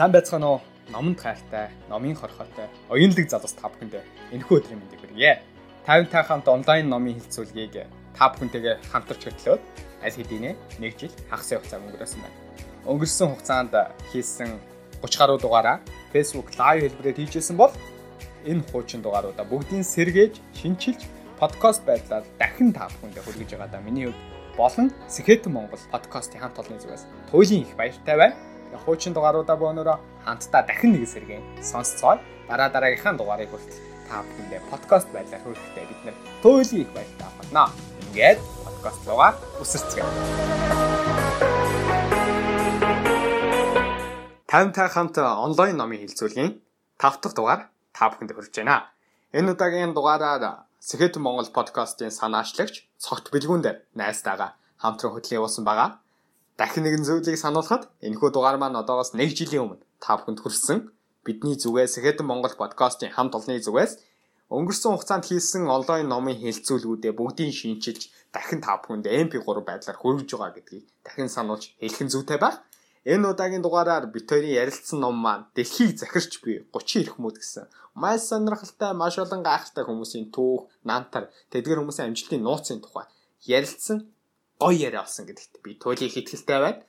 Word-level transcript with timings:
Сайн 0.00 0.12
байцгаана 0.12 0.48
уу? 0.48 0.60
Номонд 0.88 1.20
хайртай, 1.20 1.68
номын 1.90 2.16
хорхотой, 2.16 2.72
оюунлаг 2.88 3.28
залуус 3.28 3.52
та 3.52 3.68
бүхэндээ 3.68 4.32
энэхүү 4.32 4.56
өдрийн 4.56 4.80
мэндийг 4.80 5.00
хүргье. 5.04 5.44
50-тай 5.84 6.24
хамт 6.24 6.48
онлайн 6.48 6.88
номын 6.88 7.20
хилцүүлгийг 7.20 7.84
та 8.16 8.32
бүхэнтэйгээ 8.32 8.80
хамтарч 8.88 9.28
хөтлөөд 9.28 9.60
аль 10.00 10.16
хэдийнэ 10.16 10.56
1 10.80 10.96
жил 10.96 11.12
хагас 11.28 11.52
хугацаа 11.52 11.84
өнгөрөөсөн 11.84 12.20
байна. 12.24 12.38
Өнгөрсөн 12.88 13.28
хугацаанд 13.28 13.76
хийсэн 14.08 14.56
30 15.04 15.20
гаруй 15.20 15.36
дугаараа 15.36 15.84
Facebook 16.16 16.48
live 16.56 16.88
хэлбэрээр 16.88 17.20
хийжсэн 17.20 17.60
бол 17.60 17.72
энэ 18.48 18.64
хуучин 18.72 19.04
дугааруудаа 19.04 19.44
бүгдийг 19.44 19.84
сэргээж, 19.84 20.40
шинчилж, 20.56 21.04
подкаст 21.36 21.84
байдлаар 21.84 22.24
дахин 22.40 22.72
та 22.72 22.88
бүхэндээ 22.88 23.20
хүргэж 23.20 23.52
байгаа 23.52 23.68
да 23.68 23.84
миний 23.84 24.08
хувьд 24.08 24.56
болон 24.56 24.88
Сэхэтэн 25.12 25.52
Монгол 25.52 25.84
подкастын 25.92 26.40
хамт 26.40 26.56
олонны 26.56 26.80
зүгээс 26.80 27.04
туйлын 27.28 27.68
их 27.68 27.76
баяртай 27.76 28.16
байна 28.16 28.49
хуучин 28.78 29.12
дугааруудаа 29.14 29.56
бөөнөрөө 29.58 29.96
хамтдаа 30.24 30.62
дахин 30.62 30.92
нэг 30.94 31.08
сэргээ 31.10 31.40
сонсцгоо 31.62 32.22
дараа 32.48 32.68
дараагийнхаа 32.70 33.14
дугаарыг 33.18 33.50
хүртэл 33.50 33.80
та 34.08 34.22
бүхэндээ 34.26 34.60
подкаст 34.70 35.08
байдлаар 35.14 35.42
хүргэхдээ 35.42 35.84
бид 35.90 36.00
нэр 36.06 36.16
туйлын 36.42 36.82
их 36.82 36.90
баяртай 36.94 37.30
байна. 37.38 37.64
Ингээд 38.06 38.38
подкаст 38.66 39.02
руугаа 39.06 39.32
үсэрцгээе. 39.62 40.06
50 44.50 44.94
хамт 44.94 45.16
онлайн 45.18 45.76
номын 45.78 46.02
хилцүүлгийн 46.02 46.52
5 46.98 47.22
дахь 47.22 47.36
дугаар 47.38 47.60
та 47.94 48.10
бүхэнд 48.10 48.34
хүрч 48.34 48.54
байна. 48.58 48.90
Энэ 49.30 49.54
удаагийн 49.54 49.94
дугаараар 49.94 50.66
Сэхэтэн 50.80 51.22
Монгол 51.22 51.50
подкастын 51.54 52.10
санаачлагч 52.10 52.88
цогт 52.98 53.30
бэлгүүн 53.30 53.62
дээр 53.62 53.78
найстайгаа 53.94 54.56
хамтран 54.80 55.12
хөтлөн 55.12 55.38
явуулсан 55.38 55.64
байгаа 55.68 56.00
дахин 56.60 56.84
нэгэн 56.84 57.08
зүйлийг 57.08 57.40
сануулхад 57.40 57.88
энэхүү 58.04 58.30
дугаар 58.36 58.60
маань 58.60 58.76
одоогоос 58.76 59.16
1 59.16 59.32
жилийн 59.32 59.64
өмнө 59.64 59.80
та 59.96 60.20
бүхэнд 60.20 60.44
хүрсэн 60.44 60.78
бидний 61.24 61.56
зүгээс 61.56 62.04
Хэдэн 62.04 62.28
Монгол 62.28 62.52
подкастын 62.52 63.08
хамт 63.16 63.32
олонны 63.32 63.64
зүгээс 63.64 63.92
өнгөрсөн 64.52 64.92
хугацаанд 64.92 65.24
хийсэн 65.24 65.64
онлайн 65.72 66.04
номын 66.12 66.36
хэлцүүлгүүдээ 66.36 67.16
бүгдийг 67.16 67.56
шинчилж 67.56 68.12
дахин 68.28 68.60
та 68.60 68.76
бүхэнд 68.76 69.08
MP3 69.08 69.40
байдлаар 69.64 69.96
хүргэж 69.96 70.28
байгаа 70.36 70.52
гэдгийг 70.60 70.84
дахин 71.00 71.32
сануулж 71.32 71.64
хэлэх 71.80 72.02
нь 72.04 72.12
зүйтэй 72.12 72.36
байх. 72.36 72.60
Энэ 73.08 73.32
удаагийн 73.32 73.64
дугаараар 73.64 74.04
бит 74.12 74.28
хоёрын 74.28 74.60
ярилцсан 74.60 75.00
ном 75.00 75.16
маань 75.16 75.48
дэлхийг 75.56 75.96
захирч 75.96 76.44
буй 76.44 76.68
30 76.76 77.00
эрх 77.00 77.16
мөд 77.16 77.40
гэсэн 77.40 77.72
маш 77.96 78.20
сонирхолтой, 78.28 78.92
маш 78.92 79.16
олон 79.16 79.40
гайхалтай 79.40 79.84
хүмүүсийн 79.88 80.28
түүх, 80.28 80.68
нантар, 80.84 81.32
тэдгэр 81.48 81.80
хүмүүсийн 81.80 82.12
амжилтын 82.12 82.44
нууцын 82.44 82.84
тухай 82.84 83.08
ярилцсан 83.48 84.12
гоё 84.60 84.76
яриа 84.76 85.02
болсон 85.02 85.24
гэдэгт 85.26 85.64
би 85.64 85.74
туйлын 85.80 86.12
хэтгэлтэй 86.12 86.58
байна. 86.60 86.84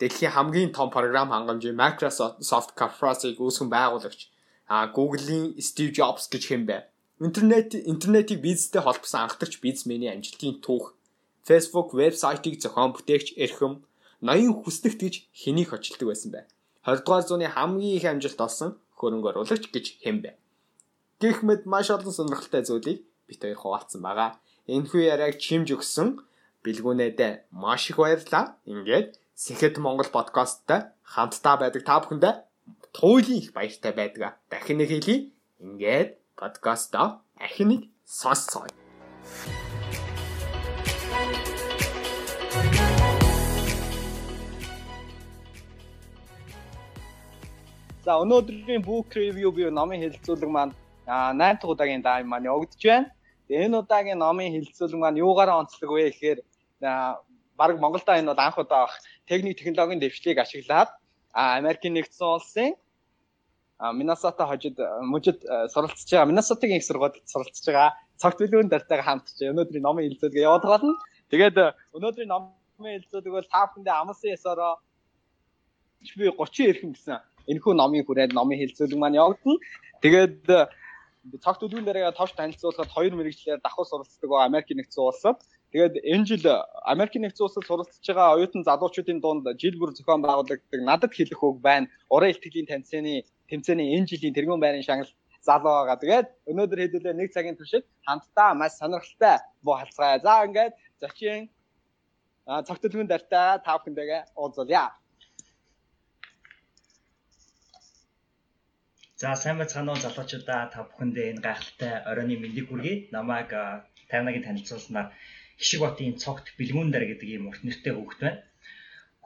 Дэлхийн 0.00 0.32
хамгийн 0.32 0.72
том 0.72 0.88
програм 0.90 1.28
хангамжийн 1.30 1.76
Microsoft 1.76 2.70
Conference-ыг 2.80 3.36
үүсгэн 3.36 3.68
байгуулагч 3.68 4.20
а 4.68 4.86
Google-ийн 4.96 5.56
Steve 5.60 5.92
Jobs 5.92 6.28
гэж 6.32 6.42
хэм 6.48 6.64
бэ. 6.68 6.88
Интернет 7.20 7.74
интернетийг 7.74 8.40
бизнестэй 8.40 8.80
холбосон 8.80 9.26
анхдагч 9.26 9.60
бизнесменийн 9.60 10.16
амжилтын 10.16 10.60
түүх. 10.64 10.94
Facebook 11.48 11.92
вебсайтыг 11.96 12.60
зохион 12.62 12.92
бүтээгч 12.94 13.36
эрхэм 13.42 13.82
ноён 14.20 14.54
хүслэгт 14.62 15.00
гэж 15.02 15.14
хэнийг 15.32 15.72
хочилдог 15.72 16.08
байсан 16.08 16.30
бэ. 16.30 16.46
20 16.86 17.04
дугаар 17.04 17.24
зууны 17.26 17.48
хамгийн 17.48 17.96
их 17.98 18.04
амжилт 18.04 18.40
олсон 18.40 18.70
хөрөнгө 18.96 19.28
оруулагч 19.34 19.64
гэж 19.72 19.86
хэм 20.04 20.22
бэ. 20.22 20.30
Гэх 21.20 21.42
мэт 21.42 21.66
маш 21.66 21.90
олон 21.90 22.14
сонирхолтой 22.14 22.62
зүйлийг 22.62 23.02
бит 23.26 23.42
хоёр 23.42 23.58
хуваалцсан 23.58 24.00
байгаа. 24.04 24.38
Энэхүү 24.68 25.02
яриаг 25.10 25.40
чимж 25.42 25.74
өгсөн 25.74 26.22
бэлгүүнээд 26.64 27.20
маш 27.52 27.90
их 27.90 27.96
баярлалаа. 28.02 28.58
Ингээд 28.66 29.18
Сэхэд 29.38 29.78
Монгол 29.78 30.10
подкасттай 30.10 30.90
хамтдаа 31.06 31.54
байдаг 31.62 31.82
та 31.86 32.02
бүхэндээ 32.02 32.34
туйлын 32.90 33.38
их 33.38 33.54
баяртай 33.54 33.92
байдаг. 33.94 34.34
Дахин 34.50 34.82
нэг 34.82 34.90
хэлье. 34.90 35.30
Ингээд 35.62 36.18
подкастаа 36.34 37.22
ахин 37.38 37.68
нэг 37.70 37.82
сонсцгоё. 38.02 38.70
За 48.02 48.16
өнөөдрийн 48.24 48.82
book 48.82 49.12
review 49.14 49.52
буюу 49.52 49.70
номын 49.70 50.00
хэлэлцүүлэг 50.00 50.50
маань 50.50 50.72
8 51.06 51.38
дахь 51.38 51.70
удаагийн 51.70 52.02
даам 52.02 52.26
маань 52.26 52.48
явагдаж 52.50 52.82
байна. 52.82 53.12
Энэ 53.48 53.78
удаагийн 53.80 54.18
номын 54.20 54.52
хэлэлцүүлэг 54.52 55.00
маань 55.00 55.20
юугаараа 55.24 55.64
онцлог 55.64 55.90
вэ 55.90 56.12
гэхээр 56.12 56.38
баг 57.58 57.70
Монголда 57.80 58.20
энэ 58.20 58.30
бол 58.30 58.44
анх 58.44 58.58
удаа 58.58 58.88
техник 59.26 59.58
технологийн 59.58 60.00
дэвшлийг 60.00 60.38
ашиглаад 60.38 60.90
Америкийн 61.32 61.94
нэгдсэн 61.96 62.28
улсын 62.28 62.70
Миннесота 63.98 64.44
хожид 64.46 64.76
мужид 65.12 65.38
суралцж 65.72 66.10
байгаа 66.10 66.28
Миннесотагийн 66.30 66.78
их 66.78 66.84
сургуульд 66.84 67.16
суралцж 67.24 67.64
байгаа 67.66 67.96
цагт 68.20 68.38
билүүн 68.42 68.68
дартайгаа 68.68 69.06
хамтж 69.06 69.38
өнөөдрийн 69.52 69.84
номын 69.86 70.04
хэлцүүлгээ 70.06 70.46
яваад 70.48 70.64
байгаа 70.66 70.90
нь. 70.90 71.00
Тэгээд 71.30 71.56
өнөөдрийн 71.96 72.30
номын 72.32 72.92
хэлцүүлэг 72.98 73.32
бол 73.32 73.48
та 73.54 73.70
бүхэндээ 73.70 73.94
амлсан 74.02 74.34
ясаараа 74.36 74.72
би 76.18 76.26
30 76.26 76.70
эрхэм 76.70 76.90
гэсэн 76.94 77.18
энэхүү 77.50 77.74
номын 77.78 78.04
хүрээд 78.04 78.34
номын 78.34 78.58
хэлцүүлэг 78.58 78.98
маань 78.98 79.18
явагдана. 79.22 79.62
Тэгээд 80.02 80.42
цагт 81.44 81.60
билүүн 81.62 81.86
дээрээ 81.86 82.16
товч 82.18 82.32
танилцуулахад 82.36 82.94
хоёр 82.96 83.12
мэрэгчлэр 83.16 83.60
давхар 83.64 83.86
суралцдаг 83.88 84.28
байгаа 84.30 84.48
Америкийн 84.50 84.78
нэгдсэн 84.80 85.04
улсад 85.04 85.38
Тэгээд 85.72 86.00
энэ 86.00 86.24
жил 86.24 86.44
Америкийн 86.88 87.28
нэгдсэн 87.28 87.44
улсад 87.44 87.64
суралцж 87.68 88.00
байгаа 88.00 88.40
оюутан 88.40 88.64
залуучуудын 88.64 89.20
дунд 89.20 89.44
жил 89.60 89.76
бүр 89.76 89.92
зохион 89.92 90.24
байгуулагддаг 90.24 90.80
надад 90.80 91.12
хэлэх 91.12 91.40
үг 91.44 91.60
байна. 91.60 91.92
Уран 92.08 92.32
ихтгэлийн 92.32 92.64
тэмцээний 92.72 93.28
тэмцээний 93.52 93.92
энэ 94.00 94.08
жилийн 94.08 94.32
тэргуун 94.32 94.64
байрын 94.64 94.80
шагнал 94.80 95.12
залуу 95.44 95.68
байгаа. 95.68 96.00
Тэгээд 96.00 96.28
өнөөдөр 96.48 96.80
хэдүүлээ 96.80 97.14
нэг 97.20 97.28
цагийн 97.36 97.56
туршид 97.60 97.84
хамтдаа 98.08 98.56
маш 98.56 98.80
сонирхолтой 98.80 99.36
буу 99.60 99.76
халцгаая. 99.76 100.24
За 100.24 100.48
ингээд 100.48 100.72
зочин 101.04 101.52
цогтөлмөн 102.48 103.12
дартаа 103.12 103.60
та 103.60 103.76
бүхэндээ 103.76 104.32
уулзъя. 104.40 104.88
За 109.20 109.34
сайн 109.34 109.56
байцгаана 109.58 109.90
уу 109.92 110.02
залуучуудаа 110.04 110.62
та 110.72 110.86
бүхэндээ 110.88 111.26
энэ 111.30 111.44
гайхалтай 111.46 111.92
оройны 112.10 112.36
мэндийг 112.38 112.66
хүргэе. 112.70 113.10
Намайг 113.16 113.50
50-гийн 113.50 114.46
танилцуулснаар 114.46 115.08
Хишиг 115.58 115.80
Батын 115.82 116.14
цогт 116.22 116.46
бэлгүүн 116.58 116.90
дээр 116.94 117.06
гэдэг 117.10 117.28
ийм 117.34 117.50
урт 117.50 117.62
нэртэй 117.66 117.92
хүүхэд 117.98 118.20
байна. 118.22 118.46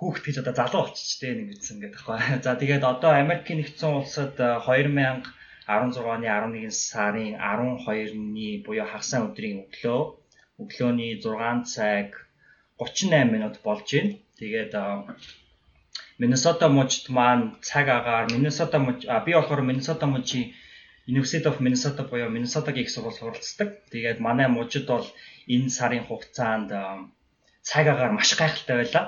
Хүүхэд 0.00 0.24
гэж 0.24 0.36
одоо 0.40 0.54
залуу 0.56 0.82
болчихжээ 0.88 1.32
нэг 1.36 1.48
гэсэн 1.52 1.74
ингээд 1.76 1.96
аахгүй. 1.96 2.18
За 2.40 2.52
тэгээд 2.56 2.84
одоо 2.92 3.12
Америкийн 3.12 3.58
нэгдсэн 3.60 3.92
улсад 4.00 4.32
2016 4.40 5.28
оны 5.68 6.26
11 6.40 6.72
сарын 6.72 7.36
12-ны 7.36 8.48
буюу 8.64 8.88
хагас 8.88 9.12
өдрийн 9.12 9.68
өглөө 9.68 10.00
өглөөний 10.62 11.12
6 11.20 11.68
цаг 11.68 12.08
38 12.80 13.28
минут 13.28 13.60
болж 13.60 13.88
байна. 13.92 14.16
Тэгээд 14.40 14.72
Миннесота 16.20 16.68
мужид 16.68 17.08
маань 17.08 17.44
цаг 17.68 17.86
агаар 17.88 18.26
Миннесота 18.34 18.78
муж 18.78 18.98
би 19.26 19.32
болохоор 19.34 19.62
Миннесота 19.62 20.06
мужийн 20.06 20.52
University 21.06 21.46
of 21.50 21.58
Minnesota 21.58 22.02
буюу 22.04 22.30
Minnesota-гийн 22.30 22.84
их 22.86 22.90
сургууль 22.90 23.18
суралцдаг. 23.18 23.68
Тэгээд 23.90 24.20
манай 24.20 24.46
мужид 24.46 24.86
бол 24.86 25.06
энэ 25.48 25.68
сарын 25.68 26.04
хугацаанд 26.06 26.70
цаг 27.62 27.86
агаар 27.88 28.12
маш 28.12 28.30
гайхалтай 28.38 28.76
байлаа. 28.78 29.04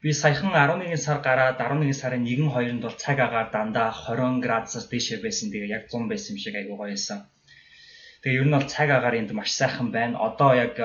Би 0.00 0.12
саяхан 0.12 0.52
11 0.52 0.96
сар 0.96 1.18
гараад 1.20 1.60
11 1.60 1.92
сарын 1.92 2.24
1 2.24 2.48
2-нд 2.48 2.82
бол 2.84 2.96
цаг 2.96 3.18
агаар 3.20 3.48
дандаа 3.52 3.92
20 3.92 4.40
градусаас 4.44 4.88
дээшээ 4.88 5.18
байсан. 5.20 5.52
Тэгээ 5.52 5.74
яг 5.76 5.84
100 5.92 6.08
байсан 6.08 6.32
юм 6.32 6.40
шиг 6.40 6.54
айгуу 6.56 6.76
гоё 6.80 6.96
байсан. 6.96 7.28
Тэгээ 8.22 8.40
ер 8.40 8.46
нь 8.48 8.56
бол 8.56 8.68
цаг 8.74 8.88
агаар 8.88 9.14
энд 9.20 9.32
маш 9.36 9.50
сайхан 9.52 9.88
байна. 9.92 10.16
Одоо 10.28 10.52
яг 10.56 10.80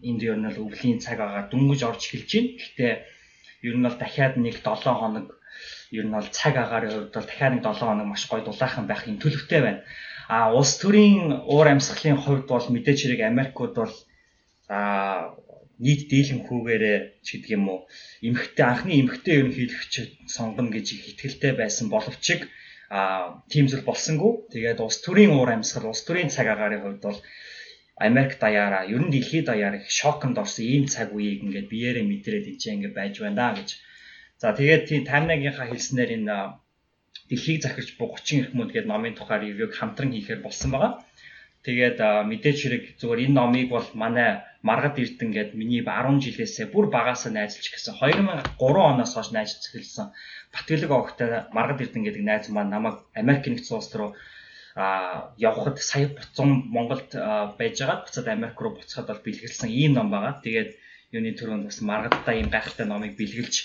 энд 0.00 0.20
ер 0.24 0.36
нь 0.40 0.48
бол 0.48 0.64
өвлийн 0.64 0.98
цаг 1.04 1.20
агаар 1.20 1.52
дөнгөж 1.52 1.80
орж 1.84 2.02
эхэлж 2.08 2.30
байна. 2.32 2.52
Гэхдээ 2.56 2.94
ер 3.68 3.74
нь 3.76 3.84
бол 3.86 3.96
дахиад 3.98 4.34
нэг 4.36 4.54
7 4.64 5.00
хоног 5.00 5.26
ер 5.98 6.04
нь 6.06 6.14
бол 6.16 6.28
цаг 6.38 6.54
агаарын 6.56 6.92
хувьд 6.92 7.14
бол 7.14 7.28
дахиад 7.28 7.52
нэг 7.54 7.62
7 7.64 7.88
хоног 7.88 8.06
маш 8.08 8.22
гоё 8.30 8.42
дулаахан 8.44 8.86
байх 8.88 9.02
юм 9.10 9.18
төлөвтэй 9.20 9.60
байна. 9.62 9.80
А 10.28 10.54
улс 10.54 10.78
төрийн 10.82 11.44
уур 11.52 11.66
амьсгалын 11.68 12.22
хувьд 12.22 12.46
бол 12.46 12.66
мэдээж 12.74 12.98
хэрэг 13.02 13.20
Америкууд 13.30 13.74
бол 13.80 13.94
а 14.70 15.34
нийт 15.84 16.02
дийлэнхүүгээрээ 16.12 16.98
ч 17.24 17.26
гэдэг 17.34 17.50
юм 17.56 17.64
уу 17.72 17.80
эмхтэй 18.28 18.66
анхны 18.68 18.92
эмхтэй 19.00 19.34
ерөнхийлөгч 19.40 19.94
сонгоно 20.28 20.70
гэж 20.70 20.86
их 20.92 21.02
ихтгэлтэй 21.08 21.52
байсан 21.56 21.86
боловч 21.88 22.24
а 22.90 23.40
тийм 23.48 23.66
зүйл 23.70 23.86
болсонгүй. 23.86 24.50
Тэгээд 24.52 24.82
улс 24.82 24.98
төрийн 25.00 25.32
уур 25.34 25.50
амьсгал, 25.54 25.90
улс 25.90 26.02
төрийн 26.04 26.30
цаг 26.34 26.46
агаарын 26.50 26.82
хувьд 26.82 27.02
бол 27.06 27.18
Америк 28.08 28.32
даяараа, 28.40 28.88
ер 28.94 29.02
нь 29.04 29.12
дэлхийд 29.12 29.46
даяар 29.50 29.74
их 29.78 29.86
шоконд 30.00 30.36
орсон 30.42 30.64
ийм 30.64 30.84
цаг 30.94 31.08
үеийг 31.12 31.44
ингээд 31.44 31.68
биеэрээ 31.72 32.04
мэдрээд 32.08 32.46
энэ 32.48 32.74
ингээд 32.76 32.94
байж 32.96 33.14
байна 33.20 33.46
гэж. 33.56 33.68
За 34.40 34.56
тэгээд 34.58 34.82
тийм 34.88 35.02
таймнагийнхаа 35.10 35.66
хэлснээр 35.68 36.10
энэ 36.16 36.36
дэлхийг 37.28 37.60
захирч 37.62 37.90
30 38.00 38.40
эрх 38.40 38.52
мөд 38.58 38.70
гэдэг 38.72 38.90
номын 38.90 39.14
тухай 39.14 39.38
ревюг 39.40 39.72
хамтран 39.76 40.10
хийхээр 40.12 40.40
болсон 40.42 40.70
байгаа. 40.72 40.92
Тэгээд 41.66 41.98
мэдээж 42.30 42.58
хэрэг 42.64 42.84
зүгээр 43.00 43.24
энэ 43.28 43.36
номыг 43.36 43.68
бол 43.68 43.86
манай 43.92 44.30
Маргад 44.64 44.96
Эрдэнэ 44.96 45.34
гээд 45.36 45.50
миний 45.60 45.84
10 45.84 46.24
жилээсээ 46.24 46.66
бүр 46.72 46.88
багасаа 46.88 47.32
найзалж 47.36 47.68
гисэн 47.68 48.00
2003 48.00 48.56
оноос 48.64 49.12
хойш 49.12 49.28
найзалж 49.36 49.64
эхэлсэн 49.68 50.08
Батгэлэг 50.52 50.90
огтой 50.92 51.28
Маргад 51.52 51.84
Эрдэнэ 51.84 52.04
гэдэг 52.08 52.24
найз 52.24 52.44
маань 52.48 52.72
намайг 52.72 52.96
Америк 53.12 53.44
нэгдсэн 53.44 53.76
улс 53.76 53.92
руу 53.92 54.16
а 54.76 55.34
явхад 55.36 55.78
сая 55.78 56.08
буцан 56.08 56.70
Монголд 56.70 57.10
байж 57.58 57.76
байгаа 57.80 58.04
буцаад 58.06 58.28
Америк 58.28 58.60
руу 58.60 58.74
буцахад 58.76 59.08
бол 59.08 59.24
бэлгэлсэн 59.26 59.70
ийм 59.70 59.92
ном 59.94 60.10
байгаа. 60.10 60.40
Тэгээд 60.44 60.70
юуны 61.10 61.32
төрөнд 61.34 61.66
бас 61.66 61.78
маргадтай 61.82 62.38
ийм 62.38 62.48
гайхалтай 62.54 62.86
номыг 62.86 63.18
бэлгэлж 63.18 63.56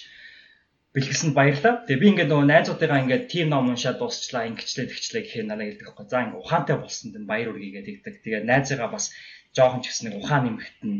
бэлгэлсэнд 0.95 1.35
баярлалаа. 1.35 1.83
Тэгээ 1.85 2.01
би 2.01 2.07
ингээд 2.09 2.31
нөгөө 2.31 2.47
найзуудыгаа 2.49 2.99
ингээд 3.03 3.25
тим 3.27 3.47
ном 3.51 3.69
уншаад 3.69 3.99
дуусчлаа, 3.99 4.47
ингэчлээ, 4.49 4.87
тэгчлээ 4.89 5.21
гэхээр 5.27 5.47
надад 5.51 5.67
хэлдэг 5.67 5.87
байхгүй. 5.91 6.07
За 6.07 6.23
ингээд 6.23 6.41
ухаантай 6.41 6.77
болсон 6.79 7.07
дэн 7.11 7.25
баяр 7.27 7.51
үргээ 7.51 7.83
гэдэг. 7.83 8.15
Тэгээ 8.23 8.41
найзыгаа 8.47 8.89
бас 8.95 9.11
жоохон 9.51 9.83
ч 9.83 9.91
гэсэн 9.91 10.05
нэг 10.07 10.15
ухаан 10.23 10.43
нэмэгтэн 10.47 10.93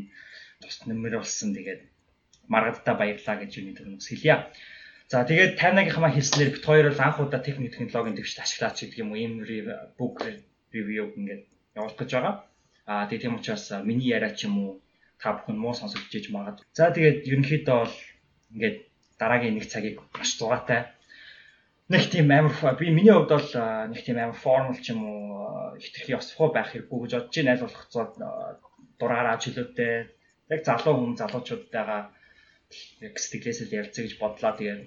тус 0.62 0.78
нэмэр 0.84 1.16
болсон. 1.24 1.50
Тэгээд 1.56 1.82
маргадтай 2.52 2.96
баярлалаа 3.00 3.36
гэж 3.40 3.52
юуны 3.56 3.74
төрөнд 3.74 4.04
хэлье. 4.04 4.36
За 5.12 5.22
тэгээд 5.30 5.58
таймнагийнхаа 5.62 6.12
хэлснээр 6.14 6.50
бит 6.54 6.66
хоёр 6.66 6.86
бол 6.90 7.06
анх 7.06 7.20
удаа 7.22 7.42
техник 7.46 7.78
технологийн 7.78 8.18
төвчд 8.18 8.42
ашиглаач 8.42 8.78
гэдэг 8.82 9.02
юм 9.04 9.12
уу 9.14 9.22
ийм 9.22 9.34
бук 10.00 10.16
ревю 10.74 11.14
ингээд 11.18 11.44
явуулах 11.78 12.00
гэж 12.00 12.10
байгаа. 12.14 12.36
Аа 12.90 13.06
тэгээд 13.06 13.24
тийм 13.24 13.38
учраас 13.38 13.66
миний 13.86 14.10
яриа 14.18 14.34
ч 14.34 14.50
юм 14.50 14.56
уу 14.62 14.72
та 15.22 15.38
бүхэн 15.38 15.58
муу 15.62 15.74
сонсогдож 15.78 16.14
иж 16.18 16.28
магад. 16.34 16.58
За 16.74 16.90
тэгээд 16.90 17.22
ерөнхийдөө 17.30 17.78
бол 17.86 17.96
ингээд 18.54 18.78
дараагийн 19.22 19.56
нэг 19.58 19.66
цагийг 19.70 20.02
маш 20.18 20.30
зугаатай 20.40 20.82
нэг 21.90 22.10
тийм 22.10 22.32
амар 22.34 22.76
би 22.80 22.90
миний 22.90 23.14
хувьд 23.14 23.30
бол 23.30 23.52
нэг 23.94 24.02
тийм 24.02 24.18
амар 24.18 24.34
формал 24.34 24.80
ч 24.82 24.90
юм 24.90 25.06
уу 25.06 25.78
хитрхи 25.78 26.18
ёсфоо 26.18 26.50
байх 26.50 26.74
хэрэггүй 26.74 27.00
гэж 27.02 27.12
бодож 27.14 27.36
байна. 27.38 27.54
Аль 27.54 27.64
болох 27.64 27.86
цоо 27.94 28.06
дураараа 28.98 29.38
чөлөөтэй 29.38 29.94
яг 30.50 30.62
залуу 30.66 30.96
хүн 30.98 31.14
залуучуудтайгаа 31.22 32.02
яг 33.06 33.14
сэтгэлээсээ 33.22 33.78
ярилцъя 33.80 34.04
гэж 34.06 34.14
бодлоо. 34.18 34.54
Тэгээд 34.58 34.82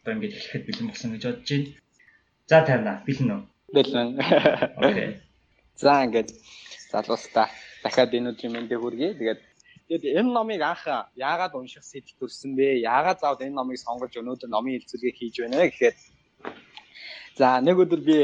одоо 0.00 0.12
ингэж 0.14 0.32
эхлэхэд 0.36 0.66
бэлэн 0.66 0.88
болсон 0.88 1.10
гэж 1.12 1.22
бодож 1.24 1.50
байна. 1.50 1.68
За 2.50 2.58
тайна 2.66 2.92
бэлэн 3.06 3.30
үү? 3.34 3.42
Бэлэн. 3.76 4.08
Окей. 4.88 5.08
За 5.76 6.04
ингэж 6.04 6.28
залуустаа 6.92 7.48
дахиад 7.84 8.14
энэ 8.16 8.30
өдрийн 8.32 8.52
мэндийг 8.54 8.80
хүргэе. 8.80 9.14
Тэгээд 9.20 9.40
Тэгээд 9.90 10.22
энэ 10.22 10.30
номыг 10.30 10.62
анх 10.62 10.86
яагаад 11.18 11.58
унших 11.58 11.82
сэтэл 11.82 12.14
төрсөн 12.22 12.54
бэ? 12.54 12.78
Яагаад 12.86 13.18
заавал 13.18 13.42
энэ 13.42 13.58
номыг 13.58 13.78
сонгож 13.82 14.14
өнөөдөр 14.14 14.46
номын 14.46 14.78
хэлцүүлгээ 14.78 15.18
хийж 15.18 15.34
байна 15.42 15.66
гэхээр 15.66 15.96
За 17.40 17.58
нэг 17.58 17.74
өдөр 17.82 18.00
би 18.04 18.16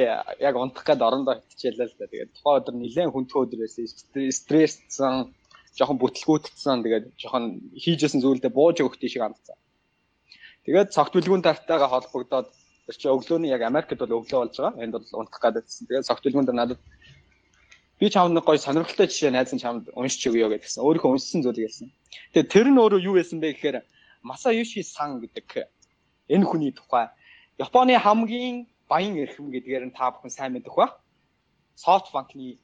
яг 0.48 0.54
унтах 0.54 0.86
гээд 0.86 1.02
орондоо 1.02 1.42
хитчихлээ 1.42 1.88
л 1.90 1.98
да. 1.98 2.06
Тэгээд 2.06 2.30
тухайн 2.38 2.58
өдөр 2.62 2.74
нэлээд 2.78 3.10
хүндхэн 3.10 3.42
өдөр 3.42 3.60
байсан. 3.66 3.86
Стрессцэн, 4.38 5.14
жоохон 5.74 5.98
бүтлгүүтцсэн. 5.98 6.84
Тэгээд 6.86 7.06
жоохон 7.18 7.44
хийжсэн 7.74 8.20
зүйлдээ 8.22 8.52
бууж 8.54 8.76
өгөх 8.82 9.00
тийшээ 9.02 9.26
хандсан. 9.26 9.58
Тэгээд 10.66 10.90
цогт 10.90 11.14
бүлгүүн 11.14 11.46
тартайгаа 11.46 11.88
холбогдоод 11.88 12.50
чи 12.90 13.06
өглөөний 13.06 13.54
яг 13.54 13.62
Америкт 13.62 13.94
бол 14.02 14.18
өглөө 14.18 14.40
болж 14.50 14.56
байгаа. 14.58 14.82
Энд 14.82 14.94
бол 14.98 15.06
унтах 15.22 15.38
гээд 15.38 15.62
байсан. 15.62 15.86
Тэгээд 15.86 16.08
цогт 16.10 16.22
бүлгүүн 16.26 16.46
дээр 16.46 16.58
надад 16.58 16.80
би 18.02 18.10
чамд 18.10 18.34
нэг 18.34 18.44
гоё 18.44 18.58
сонирхолтой 18.58 19.06
жишээ 19.06 19.30
найз 19.30 19.54
нь 19.54 19.62
чамд 19.62 19.94
уншиж 19.94 20.26
өгье 20.26 20.50
гэдгсэн. 20.50 20.82
Өөрийнхөө 20.82 21.14
уншсан 21.14 21.46
зүйлийг 21.46 21.70
хэлсэн. 21.70 21.88
Тэгээ 22.34 22.50
тэр 22.50 22.66
нь 22.66 22.80
өөрөө 22.82 23.00
юу 23.06 23.14
байсан 23.14 23.38
бэ 23.38 23.54
гэхээр 23.54 23.78
Масаюши 24.26 24.82
сан 24.82 25.22
гэдэг 25.22 25.70
энэ 26.34 26.44
хүний 26.50 26.74
тухай 26.74 27.14
Японы 27.58 27.94
хамгийн 27.96 28.66
баян 28.90 29.16
эрхэм 29.16 29.54
гэдгээр 29.54 29.84
нь 29.86 29.96
та 29.96 30.10
бүхэн 30.10 30.34
сайн 30.34 30.52
мэдэх 30.52 30.74
ба. 30.74 30.98
SoftBank-ны 31.78 32.58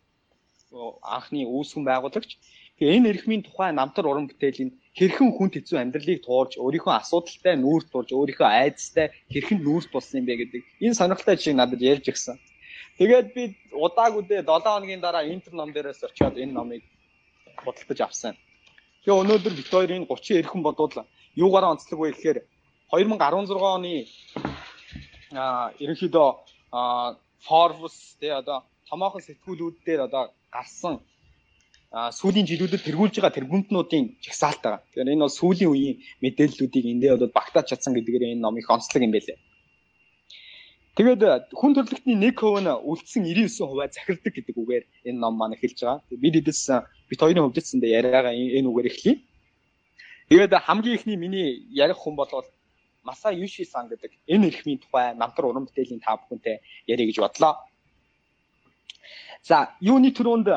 анхны 1.01 1.47
үүсгэн 1.49 1.85
байгуулагч. 1.87 2.37
Тэгээ 2.77 2.97
энэ 2.99 3.09
эрхмийн 3.15 3.43
тухай 3.47 3.73
намтар 3.73 4.05
уран 4.11 4.29
бүтээлийн 4.29 4.75
хэрхэн 4.99 5.31
хүн 5.33 5.49
хэцүү 5.53 5.79
амьдралыг 5.81 6.21
туурж 6.21 6.61
өөрийнхөө 6.61 6.95
асуудалтай 7.01 7.55
нүүр 7.57 7.83
тулж 7.89 8.11
өөрийнхөө 8.13 8.49
айдастай 8.61 9.07
хэрхэн 9.33 9.59
нүүр 9.65 9.85
тулсан 9.89 10.21
юм 10.21 10.27
бэ 10.29 10.35
гэдэг 10.41 10.63
энэ 10.85 10.99
сонирхолтой 11.01 11.37
жишээ 11.41 11.57
надад 11.57 11.81
ярьж 11.81 12.07
өгсөн. 12.13 12.37
Тэгээд 13.01 13.27
би 13.33 13.43
удаагүйдээ 13.73 14.45
7 14.45 14.69
хоногийн 14.69 15.01
дараа 15.01 15.25
интер 15.25 15.53
ном 15.57 15.73
дээрээс 15.73 16.05
очиод 16.05 16.37
энэ 16.37 16.53
номыг 16.53 16.83
бодолтож 17.65 18.01
авсан. 18.05 18.37
Тэгээ 19.05 19.21
өнөөдөр 19.23 19.53
хоёрын 19.73 20.05
30 20.05 20.41
эрхэм 20.45 20.61
бодвол 20.63 21.09
юугаараа 21.41 21.73
онцлог 21.73 21.99
вэ 22.01 22.13
гэхээр 22.13 22.39
2016 22.93 23.57
оны 23.77 24.05
а 25.33 25.73
ерөнхийдөө 25.81 26.29
Forbes 27.41 27.97
тэгээ 28.21 28.41
одоо 28.45 28.59
томоохон 28.89 29.25
сэтгүүлүүд 29.25 29.77
дээр 29.87 30.01
одоо 30.09 30.25
гарсан 30.53 31.01
сүүлийн 31.93 32.49
жилүүдэд 32.49 32.89
тэргүүлж 32.89 33.21
байгаа 33.21 33.37
тэргүүмтнүүдийн 33.37 34.05
жагсаалт 34.25 34.61
байгаа. 34.65 34.81
Тэгэхээр 34.81 35.13
энэ 35.13 35.25
бол 35.29 35.39
сүүлийн 35.41 35.71
үеийн 35.73 35.97
мэдээллүүдийг 36.25 36.85
эндээ 36.89 37.15
одоо 37.17 37.29
багтааж 37.29 37.69
чадсан 37.69 37.93
гэдгээр 37.93 38.33
энэ 38.33 38.41
номын 38.41 38.65
онцлог 38.65 39.03
юм 39.05 39.13
байлээ. 39.13 39.37
Тэгээд 40.97 41.53
хүн 41.53 41.73
төрөлхтний 41.77 42.17
1% 42.17 42.65
нь 42.65 42.69
үлдсэн 42.69 43.23
99% 43.29 43.97
захирддаг 43.97 44.33
гэдэг 44.33 44.57
үгээр 44.57 44.85
энэ 45.09 45.21
ном 45.21 45.37
маань 45.37 45.57
эхэлж 45.57 45.79
байгаа. 45.85 46.01
Бид 46.17 46.37
эдээс 46.41 46.69
бит 47.09 47.21
хоёрын 47.21 47.53
ч 47.53 47.77
яриагаа 47.77 48.33
энэ 48.33 48.69
үгээр 48.69 48.89
эхлэе. 48.89 49.17
Тэгээд 50.33 50.53
хамгийн 50.65 50.97
ихний 50.97 51.17
миний 51.17 51.49
ярих 51.69 52.01
хүн 52.01 52.17
болвол 52.17 52.49
Маса 53.05 53.33
Юши 53.33 53.65
сан 53.65 53.89
гэдэг 53.89 54.13
энэ 54.33 54.49
эрхмийн 54.49 54.81
тухай 54.81 55.13
намтар 55.13 55.45
уран 55.45 55.69
бүтээлийн 55.69 56.01
та 56.01 56.17
бүхэнтэй 56.17 56.61
ярих 56.87 57.09
гэж 57.09 57.19
бодлоо. 57.21 57.57
За, 59.43 59.75
юуны 59.81 60.13
төрөнд 60.13 60.49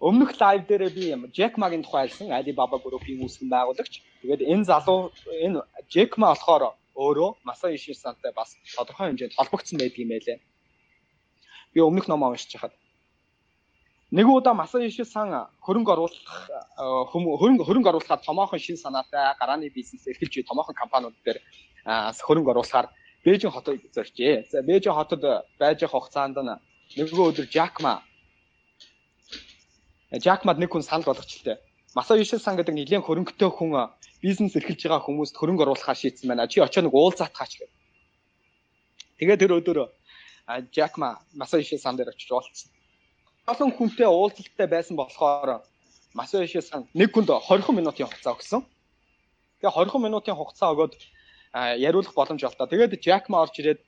өмнөх 0.00 0.40
лайв 0.40 0.66
дээр 0.66 0.88
би 0.90 1.12
Jack 1.36 1.60
Ma-гийн 1.60 1.84
тухай 1.84 2.08
хэлсэн 2.08 2.32
Alibaba 2.32 2.80
Group-ийн 2.80 3.20
үүсгэн 3.20 3.52
байгуулагч. 3.52 4.00
Тэгээд 4.24 4.42
энэ 4.48 4.64
залуу 4.64 5.12
энэ 5.28 5.60
Jack 5.92 6.16
Ma 6.16 6.32
болохоор 6.32 6.72
өөрөө 6.96 7.30
Масаа 7.44 7.70
Ишисантай 7.76 8.32
бас 8.32 8.56
тодорхой 8.76 9.12
хэмжээнд 9.12 9.36
холбогдсон 9.36 9.78
байдаг 9.78 10.00
юм 10.00 10.08
байлээ. 10.08 10.38
Би 11.74 11.80
өмнөх 11.84 12.08
ном 12.08 12.24
уншиж 12.24 12.56
хахад 12.56 12.72
нэг 14.10 14.26
удаа 14.26 14.54
Масаа 14.56 14.80
Ишисан 14.88 15.52
хөрөнгө 15.60 15.92
оруулах 15.92 16.48
хөрөнгө 17.12 17.64
хөрөнгө 17.68 17.90
оруулахад 17.92 18.24
томоохон 18.24 18.58
шин 18.58 18.80
санаатай 18.80 19.36
гарааны 19.36 19.68
бизнес 19.68 20.08
эрхэлж 20.08 20.32
буй 20.32 20.44
томоохон 20.48 20.74
компаниуд 20.74 21.14
дээр 21.24 21.38
хөрөнгө 21.84 22.50
оруулахаар 22.56 22.88
Бээжин 23.20 23.52
хотод 23.52 23.76
зорчээ. 23.92 24.48
За 24.48 24.62
Бээжин 24.64 24.96
хотод 24.96 25.20
байж 25.60 25.84
явах 25.84 26.08
хугацаанд 26.08 26.40
нэгэн 26.96 27.20
өдөр 27.20 27.46
Жакма 27.52 28.00
Жакмад 30.10 30.58
нэг 30.58 30.74
хүн 30.74 30.82
санал 30.82 31.06
болгочлээ. 31.06 31.58
Масаа 31.94 32.18
Ишисан 32.18 32.58
гэдэг 32.58 32.74
нэлийн 32.74 33.02
хөрөнгөтэй 33.06 33.50
хүн 33.50 33.94
бизнес 34.18 34.58
эрхэлж 34.58 34.82
байгаа 34.82 35.06
хүмүүст 35.06 35.38
хөрөнгө 35.38 35.62
оруулахаар 35.62 35.98
шийдсэн 35.98 36.26
байна. 36.26 36.50
Чи 36.50 36.58
очоо 36.58 36.82
нэг 36.82 36.94
уулзаатгаач 36.94 37.52
гэх. 37.62 37.70
Тэгээ 39.18 39.38
тэр 39.38 39.54
өдөр 39.62 39.78
Жакма 40.74 41.22
Масаиши 41.34 41.78
сан 41.78 41.94
дээр 41.94 42.10
очиж 42.10 42.30
уулзсан. 42.30 42.70
Олон 43.46 43.70
хүнтэй 43.70 44.06
уулзалттай 44.06 44.66
байсан 44.66 44.98
болохоор 44.98 45.62
Масаиши 46.14 46.62
сан 46.62 46.90
нэг 46.94 47.14
хүнд 47.14 47.30
20 47.30 47.70
минутын 47.70 48.10
хугацаа 48.10 48.34
өгсөн. 48.34 48.66
Тэгээ 49.62 49.78
20 49.78 49.94
минутын 50.02 50.34
хугацаа 50.34 50.74
өгөөд 50.74 50.94
яриулах 51.78 52.14
боломж 52.18 52.42
олтоо. 52.42 52.66
Тэгээд 52.66 52.98
Жакма 52.98 53.46
орж 53.46 53.54
ирээд 53.62 53.80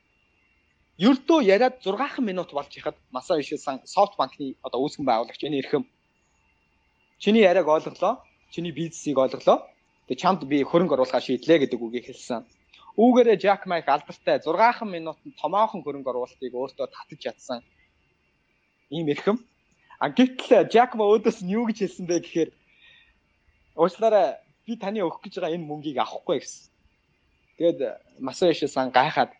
ердөө 1.03 1.39
яриад 1.43 1.83
6 1.83 2.23
минут 2.23 2.55
болж 2.55 2.71
ихад 2.79 2.95
Масаиши 3.11 3.57
сан 3.57 3.83
SoftBank-ны 3.83 4.55
одоо 4.63 4.79
үүсгэн 4.87 5.03
байгуулагч 5.03 5.43
энэ 5.43 5.59
эрхэм 5.59 5.83
чиний 7.23 7.43
яриаг 7.51 7.67
ойлголоо. 7.75 8.13
Чиний 8.53 8.73
бизнесийг 8.75 9.17
ойлголоо 9.23 9.57
Тэгээ 10.07 10.19
чамд 10.19 10.41
би 10.51 10.57
хөрөнгө 10.67 10.99
оруулахаар 10.99 11.23
шийдлээ 11.23 11.63
гэдэг 11.63 11.79
үгийг 11.79 12.05
хэлсэн. 12.11 12.43
Үүгээрээ 12.99 13.39
Jack 13.39 13.63
Mike 13.71 13.87
алдартай 13.87 14.43
6 14.43 14.83
минутанд 14.83 15.33
томоохон 15.39 15.79
хөрөнгө 15.79 16.11
оруулалтыг 16.11 16.51
өөртөө 16.51 16.87
татаж 16.91 17.19
чадсан 17.23 17.59
ийм 18.91 19.07
эрхэм. 19.07 19.39
А 20.03 20.11
гэтэл 20.11 20.67
Jack 20.67 20.99
Ma 20.99 21.07
өөдөөс 21.07 21.39
нь 21.47 21.55
юу 21.55 21.63
гэж 21.71 21.87
хэлсэн 21.87 22.05
бэ 22.05 22.19
гэхээр 22.19 22.49
уучлаарай 23.79 24.43
би 24.67 24.75
таны 24.75 24.99
өгөх 25.07 25.23
гэж 25.23 25.39
байгаа 25.39 25.55
энэ 25.55 25.69
мөнгийг 25.71 25.97
авахгүй 26.03 26.43
гэсэн. 26.43 26.67
Тэгэд 27.57 27.79
Масаиши 28.19 28.67
сан 28.67 28.91
гайхаад 28.91 29.31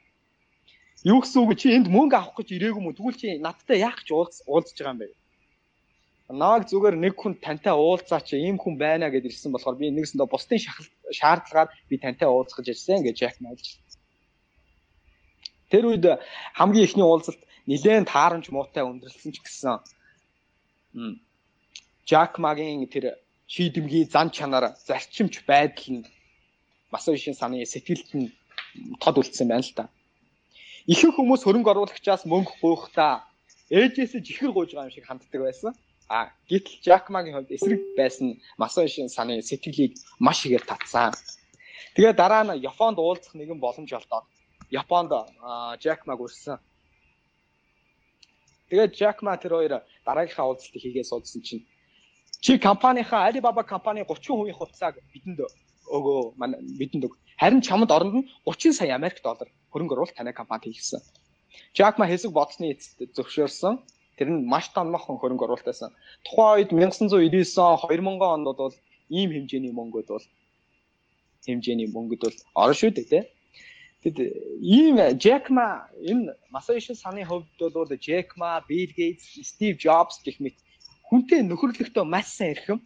юу 1.04 1.20
гэсэн 1.20 1.44
үг 1.44 1.60
чи 1.60 1.76
энд 1.76 1.92
мөнгө 1.92 2.16
авах 2.16 2.40
гэж 2.40 2.56
ирээгүй 2.56 2.80
мө 2.80 2.96
тэгвэл 2.96 3.20
чи 3.20 3.36
надтай 3.36 3.84
яах 3.84 4.00
гэж 4.00 4.16
уулзж 4.48 4.80
байгаа 4.80 4.96
юм 4.96 5.00
бэ? 5.04 5.08
Нааг 6.34 6.66
зүгээр 6.70 6.96
нэг 6.98 7.14
хүн 7.14 7.34
тантай 7.46 7.74
уулзаач 7.78 8.34
ийм 8.34 8.58
хүн 8.58 8.76
байна 8.82 9.14
гэж 9.14 9.24
ирсэн 9.30 9.54
болохоор 9.54 9.78
би 9.78 9.94
нэгсэндээ 9.94 10.28
бусдын 10.34 10.60
шаардлагаар 11.20 11.70
би 11.90 11.96
тантай 12.02 12.28
уулзах 12.28 12.58
гэж 12.66 12.68
ирсэн 12.74 13.06
гэж 13.06 13.16
Жак 13.22 13.38
найлж. 13.38 13.78
Тэр 15.70 15.94
үед 15.94 16.06
хамгийн 16.58 16.86
ихний 16.90 17.06
уулзалт 17.06 17.42
нэлээд 17.70 18.10
таарамж 18.10 18.50
муутай 18.50 18.82
өндөрлсөн 18.82 19.32
ч 19.36 19.38
гэсэн 19.46 19.78
Жак 22.10 22.42
магийн 22.42 22.90
тэр 22.90 23.22
шийдэмгий 23.54 24.04
зан 24.10 24.34
чанар 24.34 24.74
зарчимч 24.88 25.46
байдал 25.46 25.90
нь 26.02 26.06
Масавишин 26.94 27.34
саны 27.38 27.66
сэтгэлд 27.66 28.10
нь 28.18 28.34
тод 29.02 29.18
үлдсэн 29.22 29.48
байна 29.50 29.66
л 29.66 29.74
да. 29.78 29.86
Ихэнх 30.86 31.16
хүмүүс 31.18 31.42
хөрөнгө 31.46 31.72
оруулагчаас 31.74 32.26
мөнгө 32.26 32.54
гуйхдаа 32.62 33.26
ээжээс 33.70 34.14
жихэр 34.28 34.52
гуйж 34.54 34.74
байгаа 34.74 34.90
юм 34.90 34.94
шиг 34.94 35.06
ханддаг 35.08 35.42
байсан. 35.42 35.74
А 36.10 36.30
гэтэл 36.50 36.82
Жакмагийн 36.86 37.36
хувьд 37.36 37.52
эсрэг 37.56 37.82
байсан 37.98 38.42
Масошин 38.58 39.10
саны 39.10 39.42
сэтгэлийг 39.42 39.94
маш 40.20 40.46
ихээр 40.46 40.64
татсан. 40.68 41.14
Тэгээ 41.96 42.14
дараа 42.14 42.44
нь 42.44 42.62
Японд 42.62 42.98
уулзах 43.00 43.34
нэгэн 43.36 43.60
боломж 43.60 43.92
олдоод 43.94 44.26
Японд 44.70 45.12
Жакмаг 45.84 46.20
үрсэн. 46.20 46.58
Тэгээд 48.70 48.98
Жакма 49.00 49.38
тэр 49.38 49.54
хоёр 49.54 49.74
дараагийнхаа 50.06 50.46
уулзалтыг 50.50 50.82
хийгээ 50.82 51.06
суудсан 51.06 51.42
чинь 51.42 51.64
чи 52.44 52.58
компанийнхаа 52.58 53.30
Alibaba 53.30 53.64
компани 53.64 54.02
30% 54.04 54.52
хувьцааг 54.52 54.96
бидэнд 55.14 55.40
өгөө 55.88 56.34
манай 56.36 56.60
бидэнд 56.60 57.06
өг. 57.08 57.14
Харин 57.38 57.62
чамд 57.62 57.92
оронд 57.92 58.16
нь 58.18 58.30
30 58.46 58.74
сая 58.74 58.96
Америк 58.96 59.22
доллар 59.24 59.48
хөрөнгө 59.72 59.94
оруулалт 59.96 60.18
танай 60.18 60.34
компанид 60.34 60.66
хийгсэн. 60.68 61.02
Жакма 61.78 62.06
хэсэг 62.08 62.32
бодсны 62.34 62.74
эцэст 62.74 63.00
зөвшөөрсөн. 63.16 63.80
Тэр 64.18 64.30
нь 64.34 64.46
маш 64.46 64.70
томоохон 64.76 65.18
хөрөнгө 65.18 65.46
оруулалт 65.46 65.70
байсан. 65.70 65.90
Тухайн 66.26 66.70
үед 66.70 66.72
1999 66.72 67.58
он 67.58 67.90
2000 67.90 68.22
онд 68.36 68.46
бол 68.62 68.76
ийм 69.10 69.30
хэмжээний 69.36 69.74
мөнгөд 69.74 70.08
бол 70.14 70.26
хэмжээний 71.46 71.90
мөнгөд 71.96 72.22
бол 72.26 72.38
орно 72.62 72.76
шүү 72.78 72.92
дээ 72.94 73.10
тий. 73.12 73.24
Тэгэд 74.04 74.20
ийм 74.60 74.96
Jack-ma 75.24 75.88
энэ 76.10 76.36
Masayoshi 76.54 76.94
Son-ы 76.96 77.24
хувьд 77.24 77.48
бол 77.58 77.92
Jack-ma, 78.08 78.60
Bill 78.68 78.92
Gates, 78.98 79.26
Steve 79.50 79.78
Jobs 79.80 80.20
гэх 80.26 80.38
мэт 80.44 80.58
хүнтэй 81.08 81.42
нөхөрлөختөө 81.48 82.04
маш 82.04 82.28
сайн 82.36 82.52
ирхэм. 82.56 82.80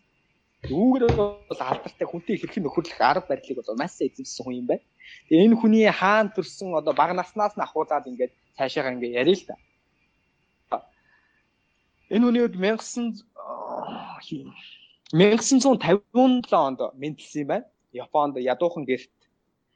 Үүгээр 0.69 1.15
бол 1.17 1.61
алдартай 1.71 2.07
хүнтэй 2.07 2.37
хэрхэн 2.37 2.63
нөхөрлөх 2.65 3.01
арга 3.01 3.29
барилыг 3.29 3.57
бол 3.61 3.81
маш 3.81 3.97
сайн 3.97 4.13
эзэмссэн 4.13 4.43
хүн 4.45 4.59
юм 4.61 4.67
байна. 4.69 4.85
Тэгээ 5.29 5.45
энэ 5.47 5.59
хүний 5.61 5.85
хаан 5.89 6.27
төрсөн 6.35 6.77
одоо 6.77 6.93
бага 6.93 7.13
наснаас 7.17 7.55
нь 7.57 7.65
ахуулаад 7.65 8.09
ингээд 8.09 8.33
цаашаагаа 8.57 8.93
ингээд 8.93 9.17
яриа 9.21 9.37
л 9.37 9.45
та. 9.47 9.55
Энэ 12.07 12.23
хүний 12.23 12.43
үед 12.47 12.55
1957 12.55 13.19
онд 16.55 16.79
мэндэлсэн 16.95 17.41
юм 17.43 17.49
байна. 17.51 17.67
Японд 17.91 18.39
ядуухан 18.39 18.87
гэрт 18.87 19.11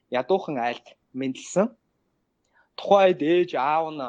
ядуухан 0.08 0.56
айлд 0.56 0.86
мэндэлсэн. 1.12 1.68
Тухайн 2.80 3.12
үед 3.12 3.20
ээж 3.20 3.50
аав 3.60 3.92
нь 3.92 4.00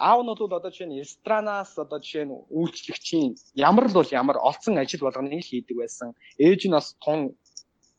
аав 0.00 0.20
нь 0.24 0.30
бол 0.32 0.56
одоо 0.56 0.72
жишээ 0.72 0.88
нь 0.88 0.96
ресторнаас 1.04 1.76
одоо 1.76 2.00
жишээ 2.00 2.24
нь 2.24 2.32
үйлчлэгчийн 2.48 3.36
ямар 3.60 3.92
л 3.92 3.98
бол 4.00 4.08
ямар 4.08 4.40
олцсон 4.40 4.80
ажил 4.80 5.04
болгоныг 5.04 5.44
хийдэг 5.44 5.76
байсан. 5.76 6.16
Ээж 6.40 6.64
нь 6.64 6.72
бас 6.72 6.96
тун 7.04 7.36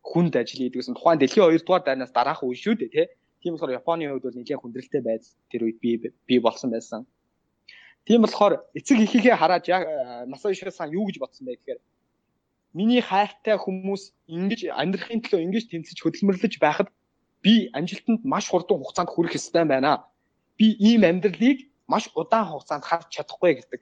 хүнд 0.02 0.34
ажил 0.42 0.58
хийдэг 0.58 0.82
гэсэн. 0.82 0.98
Тухайн 0.98 1.22
дэлхийн 1.22 1.54
2 1.54 1.62
дугаар 1.62 1.86
дайнаас 1.86 2.10
дараах 2.18 2.42
үе 2.42 2.58
шүү 2.58 2.76
дээ 2.82 2.94
тий. 2.96 3.08
Тийм 3.46 3.54
болохоор 3.54 3.78
Японы 3.78 4.10
хувьд 4.10 4.26
бол 4.26 4.38
нэлээд 4.42 4.62
хүндрэлтэй 4.62 5.02
байдал 5.06 5.34
тэр 5.54 5.62
үед 5.70 5.78
би 5.84 5.92
би 6.02 6.36
болсон 6.42 6.74
байсан. 6.74 7.06
Тийм 8.10 8.26
болохоор 8.26 8.66
эцэг 8.74 9.06
эхийнхээ 9.06 9.38
хараад 9.38 9.70
Масаиши-сан 10.34 10.90
юу 10.90 11.06
гэж 11.06 11.22
бодсон 11.22 11.46
бэ 11.46 11.62
гэхээр 11.62 11.80
миний 12.74 13.06
хайртай 13.06 13.54
хүмүүс 13.62 14.18
ингэж 14.26 14.74
амьдрахын 14.74 15.22
төлөө 15.22 15.46
ингэж 15.46 15.70
тэмцэж 15.70 15.98
хөдөлмөрлөж 16.02 16.58
байхад 16.58 16.90
би 17.46 17.70
амжилтанд 17.70 18.26
маш 18.26 18.50
хурдан 18.50 18.82
хугацаанд 18.82 19.14
хүрэх 19.14 19.38
ёстой 19.38 19.62
байна. 19.70 20.10
Би 20.58 20.74
ийм 20.82 21.06
амьдралыг 21.06 21.70
маш 21.86 22.10
удаан 22.18 22.50
хугацаанд 22.50 22.90
харж 22.90 23.14
чадахгүй 23.14 23.62
гэдэг 23.62 23.82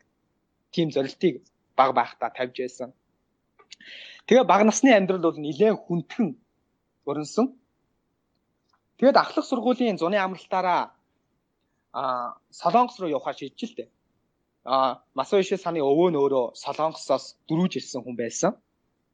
тийм 0.76 0.92
зорилтыг 0.92 1.48
баг 1.80 1.96
байхдаа 1.96 2.28
тавьж 2.28 2.60
байсан. 2.60 2.92
Тэгээ 4.28 4.44
баг 4.44 4.68
насны 4.68 4.92
амьдрал 4.92 5.24
бол 5.24 5.40
нэлээд 5.40 5.80
хүндхэн 5.88 6.36
өрнсөн. 7.08 7.56
Тэгээд 9.00 9.16
ахлах 9.24 9.48
сургуулийн 9.48 9.96
зуны 9.96 10.20
амралтаараа 10.20 10.92
а 11.96 12.36
Солонгос 12.52 13.00
руу 13.00 13.16
явахаар 13.16 13.40
шийдчихлээ 13.40 13.88
а 14.68 15.00
Масоиши 15.16 15.56
саны 15.56 15.80
өвөө 15.80 16.12
нь 16.12 16.20
өөрөө 16.20 16.46
Солонгосоос 16.60 17.40
дөрүүж 17.48 17.80
ирсэн 17.80 18.04
хүн 18.04 18.20
байсан. 18.20 18.52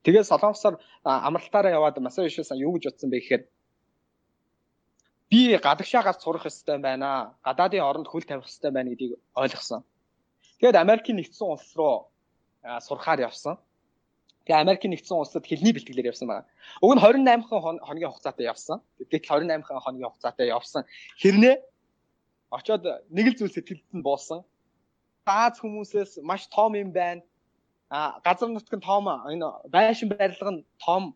Тэгээд 0.02 0.26
Солонгосоор 0.26 0.82
амралтаараа 1.06 1.78
яваад 1.78 2.02
Масоиши 2.02 2.42
сан 2.42 2.58
юу 2.58 2.74
гэж 2.74 2.90
утсан 2.90 3.14
бэ 3.14 3.22
гэхээр 3.22 3.44
би 5.30 5.54
гадагшаа 5.62 6.02
гарч 6.02 6.26
сурах 6.26 6.50
ёстой 6.50 6.82
байна. 6.82 7.38
Гадаадын 7.46 7.86
оронд 7.86 8.10
хөл 8.10 8.26
тавих 8.26 8.50
ёстой 8.50 8.74
байна 8.74 8.90
гэдгийг 8.98 9.14
ойлгосон. 9.38 9.86
Тэгээд 10.58 10.82
Америкийн 10.82 11.22
нэгдсэн 11.22 11.46
улс 11.46 11.70
руу 11.78 12.10
сурахаар 12.82 13.30
явсан. 13.30 13.62
Тэгээ 14.50 14.58
Америкийн 14.66 14.92
нэгдсэн 14.98 15.22
улсад 15.22 15.46
хэлний 15.46 15.70
бэлтгэлээр 15.70 16.18
явсан 16.18 16.28
байна. 16.34 16.50
Уг 16.82 16.98
нь 16.98 17.02
28 17.30 17.46
хоногийн 17.86 18.10
хугацаатай 18.10 18.50
явсан. 18.50 18.82
Гэтэл 18.98 19.22
28 19.22 19.70
хоногийн 19.70 20.10
хугацаатай 20.10 20.50
явсан. 20.50 20.82
Хэрнээ 21.22 21.62
очоод 22.50 22.84
нэг 23.14 23.26
л 23.32 23.38
зүйл 23.38 23.54
сэтгэлд 23.54 23.86
нь 23.94 24.02
буусан. 24.02 24.42
Аз 25.26 25.60
хүмүүсээс 25.60 26.20
маш 26.24 26.48
том 26.52 26.76
юм 26.76 26.92
байна. 26.92 27.22
А 27.90 28.20
газар 28.26 28.50
нутгийн 28.50 28.82
том 28.82 29.08
энэ 29.08 29.48
байшин 29.72 30.10
барилга 30.10 30.52
нь 30.52 30.66
том 30.84 31.16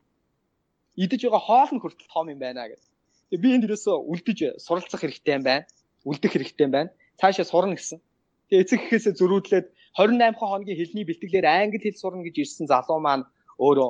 идэж 0.96 1.22
байгаа 1.28 1.44
хоол 1.44 1.70
нь 1.76 1.82
хүртэл 1.82 2.14
том 2.14 2.30
юм 2.30 2.40
байна 2.40 2.68
гэдэг. 2.72 2.88
Тэгээ 3.30 3.44
би 3.44 3.50
энд 3.56 3.66
ерөөсөө 3.68 3.96
үлдэж 4.12 4.40
суралцах 4.64 5.02
хэрэгтэй 5.02 5.36
юм 5.38 5.44
байна. 5.44 5.68
Үлдэх 6.08 6.32
хэрэгтэй 6.32 6.66
юм 6.68 6.72
байна. 6.72 6.90
Цаашаа 7.20 7.46
сурна 7.46 7.76
гэсэн. 7.76 8.00
Тэгээ 8.48 8.64
эцэг 8.64 8.80
гэхээсээ 8.80 9.14
зөрүүдлээд 9.20 9.68
28 10.00 10.40
хоногийн 10.40 10.80
хэлний 10.80 11.06
бэлтгэлээр 11.08 11.48
англи 11.52 11.80
хэл 11.84 12.00
сурна 12.00 12.24
гэж 12.24 12.36
ирсэн 12.40 12.66
залуу 12.72 13.00
маань 13.04 13.28
өөрөө 13.60 13.90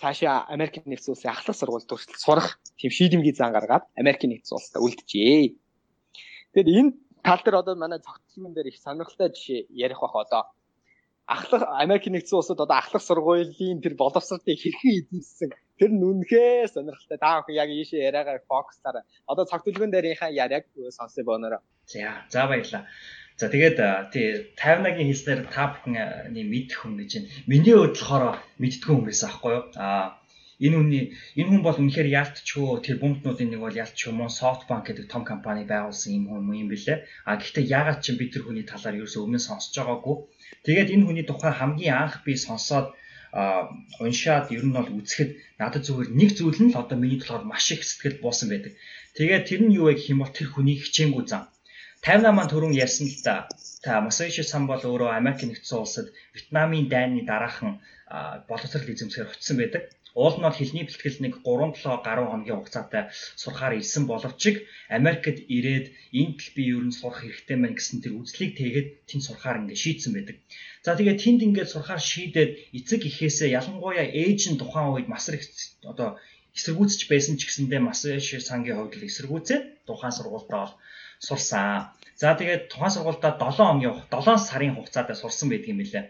цаашаа 0.00 0.48
Америкийн 0.48 0.88
нэгдсэн 0.88 1.12
улсын 1.12 1.30
ахлах 1.36 1.56
сургуульд 1.58 1.90
хүртэл 1.90 2.24
сурах 2.24 2.48
тийм 2.80 2.90
шийдэмгий 2.96 3.34
зан 3.36 3.52
гаргаад 3.52 3.84
Америкийн 4.00 4.32
нэгдсэн 4.32 4.56
улсад 4.56 4.80
үлджээ. 4.80 5.52
Тэгэд 6.54 6.68
энэ 6.78 6.90
тал 7.24 7.40
дээр 7.44 7.56
одоо 7.62 7.74
манай 7.74 8.00
цогцлогын 8.06 8.54
дээр 8.54 8.68
их 8.70 8.78
сонирхолтой 8.78 9.28
жишээ 9.32 9.66
ярих 9.70 10.00
бах 10.00 10.14
одоо. 10.14 10.42
Ахлах 11.26 11.64
Америк 11.82 12.04
нэгдсэн 12.06 12.36
улсад 12.36 12.60
одоо 12.60 12.76
ахлах 12.76 13.02
сургуулийн 13.02 13.80
тэр 13.80 13.94
боловсролтыг 13.96 14.60
хэрхэн 14.60 14.92
эзэмссэн 15.00 15.50
тэр 15.80 15.90
нь 15.96 16.04
үнэхээр 16.04 16.68
сонирхолтой. 16.68 17.16
Та 17.16 17.40
бүхэн 17.40 17.56
яг 17.62 17.68
ийшээ 17.72 18.06
яриагаар 18.12 18.44
фокуслаараа 18.44 19.04
одоо 19.24 19.44
цогцлогын 19.48 19.90
дээрийнхаа 19.92 20.30
яриаг 20.44 20.64
сонсъё 20.92 21.24
бонороо 21.24 21.64
за 21.88 22.12
за 22.28 22.46
баярлаа 22.46 22.84
За 23.40 23.50
тэгээд 23.50 23.78
тий 24.14 24.54
50-аагийн 24.54 25.10
хэлснээр 25.10 25.40
та 25.50 25.74
бүхэн 25.74 25.96
мэдэх 26.30 26.78
хүн 26.78 26.94
гэж 27.02 27.10
байна. 27.18 27.30
Миний 27.50 27.74
хувьд 27.74 27.98
болохоор 27.98 28.38
мэддэг 28.62 28.86
хүн 28.86 29.02
байсан 29.02 29.26
аахгүй 29.26 29.52
юу? 29.58 29.64
Аа 29.74 30.22
энэ 30.64 30.76
хүний 30.78 31.04
энэ 31.38 31.48
хүн 31.50 31.62
бол 31.66 31.78
үнэхээр 31.82 32.08
ялтчгүй 32.20 32.68
тэр 32.84 32.96
бомбнуудын 33.02 33.50
нэг 33.52 33.60
бол 33.60 33.80
ялтчгүй 33.84 34.12
мөн 34.16 34.32
SoftBank 34.40 34.84
гэдэг 34.88 35.06
том 35.12 35.22
компани 35.30 35.64
байгуулсан 35.68 36.10
юм 36.18 36.24
хүн 36.32 36.60
юм 36.62 36.68
бэлээ. 36.72 36.98
А 37.28 37.36
гэхдээ 37.36 37.64
ягаад 37.78 38.00
ч 38.04 38.16
би 38.16 38.32
тэр 38.32 38.42
хүний 38.48 38.64
талаар 38.64 38.98
ерөөсөө 38.98 39.22
өмнө 39.26 39.40
сонсож 39.44 39.74
байгаагүй. 39.76 40.16
Тэгээд 40.66 40.92
энэ 40.94 41.06
хүний 41.06 41.26
тухай 41.28 41.52
хамгийн 41.52 41.96
анх 42.00 42.16
би 42.24 42.32
сонсоод 42.46 42.86
уншаад 44.04 44.46
ер 44.54 44.62
нь 44.64 44.76
бол 44.76 44.88
үзэхэд 44.98 45.30
надад 45.58 45.82
зүгээр 45.84 46.08
нэг 46.14 46.30
зүйл 46.38 46.60
нь 46.62 46.70
л 46.72 46.80
одоо 46.82 46.96
миний 46.98 47.18
болохоор 47.18 47.44
маш 47.50 47.66
их 47.74 47.82
сэтгэл 47.82 48.22
буусан 48.22 48.48
байдаг. 48.50 48.72
Тэгээд 49.18 49.46
тэр 49.48 49.60
нь 49.66 49.74
юу 49.74 49.90
вэ 49.90 49.98
гэх 49.98 50.12
юм 50.14 50.22
бол 50.22 50.30
тэр 50.30 50.48
хүний 50.54 50.78
хичээнгүү 50.78 51.24
зам. 51.26 51.42
58 52.06 52.30
маань 52.36 52.52
түрүүн 52.52 52.78
ярьсан 52.84 53.06
л 53.10 53.22
та 53.26 53.34
та 53.84 54.00
Масайши 54.06 54.44
сан 54.46 54.64
бол 54.70 54.80
өөрөө 54.80 55.10
Америк 55.18 55.40
нэгдсэн 55.44 55.78
улсад 55.82 56.06
Вьетнамын 56.36 56.86
дайны 56.92 57.20
дараахан 57.26 57.80
боловсрол 58.48 58.92
эзэмсгээр 58.92 59.32
очсон 59.34 59.56
байдаг. 59.58 59.82
Уул 60.14 60.38
нь 60.38 60.46
бол 60.46 60.54
хэлний 60.54 60.86
бэлтгэл 60.86 61.18
нэг 61.26 61.34
3-7 61.42 62.06
гаруй 62.06 62.26
хоногийн 62.30 62.58
хугацаатай 62.62 63.10
сурахаар 63.34 63.74
ирсэн 63.82 64.06
боловч 64.06 64.42
Америкт 64.86 65.42
ирээд 65.56 65.86
энд 66.14 66.38
л 66.38 66.50
би 66.54 66.62
ер 66.70 66.86
нь 66.86 66.94
сурах 66.94 67.26
хэрэгтэй 67.26 67.58
мэн 67.58 67.74
гэсэн 67.74 67.98
тэр 67.98 68.14
үзлийг 68.22 68.54
тэгээд 68.54 68.88
тэнд 69.10 69.26
сурахаар 69.26 69.66
ингээд 69.66 69.82
шийдсэн 69.82 70.12
байдаг. 70.14 70.36
За 70.86 70.94
тэгээд 70.94 71.18
тэнд 71.18 71.40
ингээд 71.46 71.72
сурахаар 71.74 71.98
шийдээд 71.98 72.50
эцэг 72.78 73.02
ихээсээ 73.10 73.58
ялангуяа 73.58 74.06
ээж 74.06 74.54
нь 74.54 74.60
тухайн 74.62 74.94
үед 74.94 75.10
масар 75.10 75.34
их 75.34 75.50
одоо 75.82 76.08
эсэргүүцэж 76.54 77.00
байсан 77.10 77.34
ч 77.34 77.50
гэсэндээ 77.50 77.80
маш 77.82 78.06
сангийн 78.46 78.78
хувьд 78.78 78.94
л 78.94 79.08
эсэргүүцээд 79.10 79.82
тухайн 79.82 80.14
сургуультаа 80.14 80.60
бол 80.62 80.74
сурсан. 81.18 81.90
За 82.14 82.38
тэгээд 82.38 82.70
тухайн 82.70 82.94
сургуультаа 82.94 83.34
7 83.34 83.82
хоногийн 83.82 83.98
7 84.14 84.38
сарын 84.38 84.78
хугацаатай 84.78 85.16
сурсан 85.18 85.50
байдаг 85.50 85.74
юм 85.74 85.82
билээ. 85.82 86.04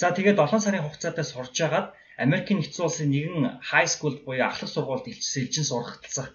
За 0.00 0.08
тэгээд 0.16 0.40
7 0.40 0.64
сарын 0.64 0.84
хугацаатай 0.88 1.24
сурж 1.28 1.56
агаад 1.60 1.92
Америкийн 2.24 2.58
нэгдсэн 2.60 2.84
улсын 2.86 3.08
нэгэн 3.10 3.64
high 3.70 3.88
school 3.94 4.14
буюу 4.26 4.46
ахлах 4.46 4.70
сургуульд 4.72 5.06
илчилж 5.10 5.54
сургалтцах 5.66 6.28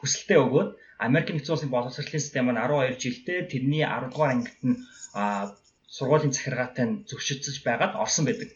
хүсэлтээ 0.00 0.38
өгөөд 0.44 0.70
Америкийн 1.06 1.36
нэгдсэн 1.36 1.54
улсын 1.54 1.72
боловсролын 1.72 2.24
систем 2.24 2.48
нь 2.52 2.60
12 2.60 3.00
жилдээ 3.02 3.38
тэрний 3.52 3.84
10 3.84 4.12
дугаар 4.12 4.32
ангид 4.34 4.60
нь 4.68 4.76
сургуулийн 5.96 6.34
захиргаатай 6.34 6.84
нь 6.86 7.00
зөвшөөрсөж 7.08 7.56
байгаад 7.66 7.98
орсон 8.04 8.24
байдаг. 8.26 8.48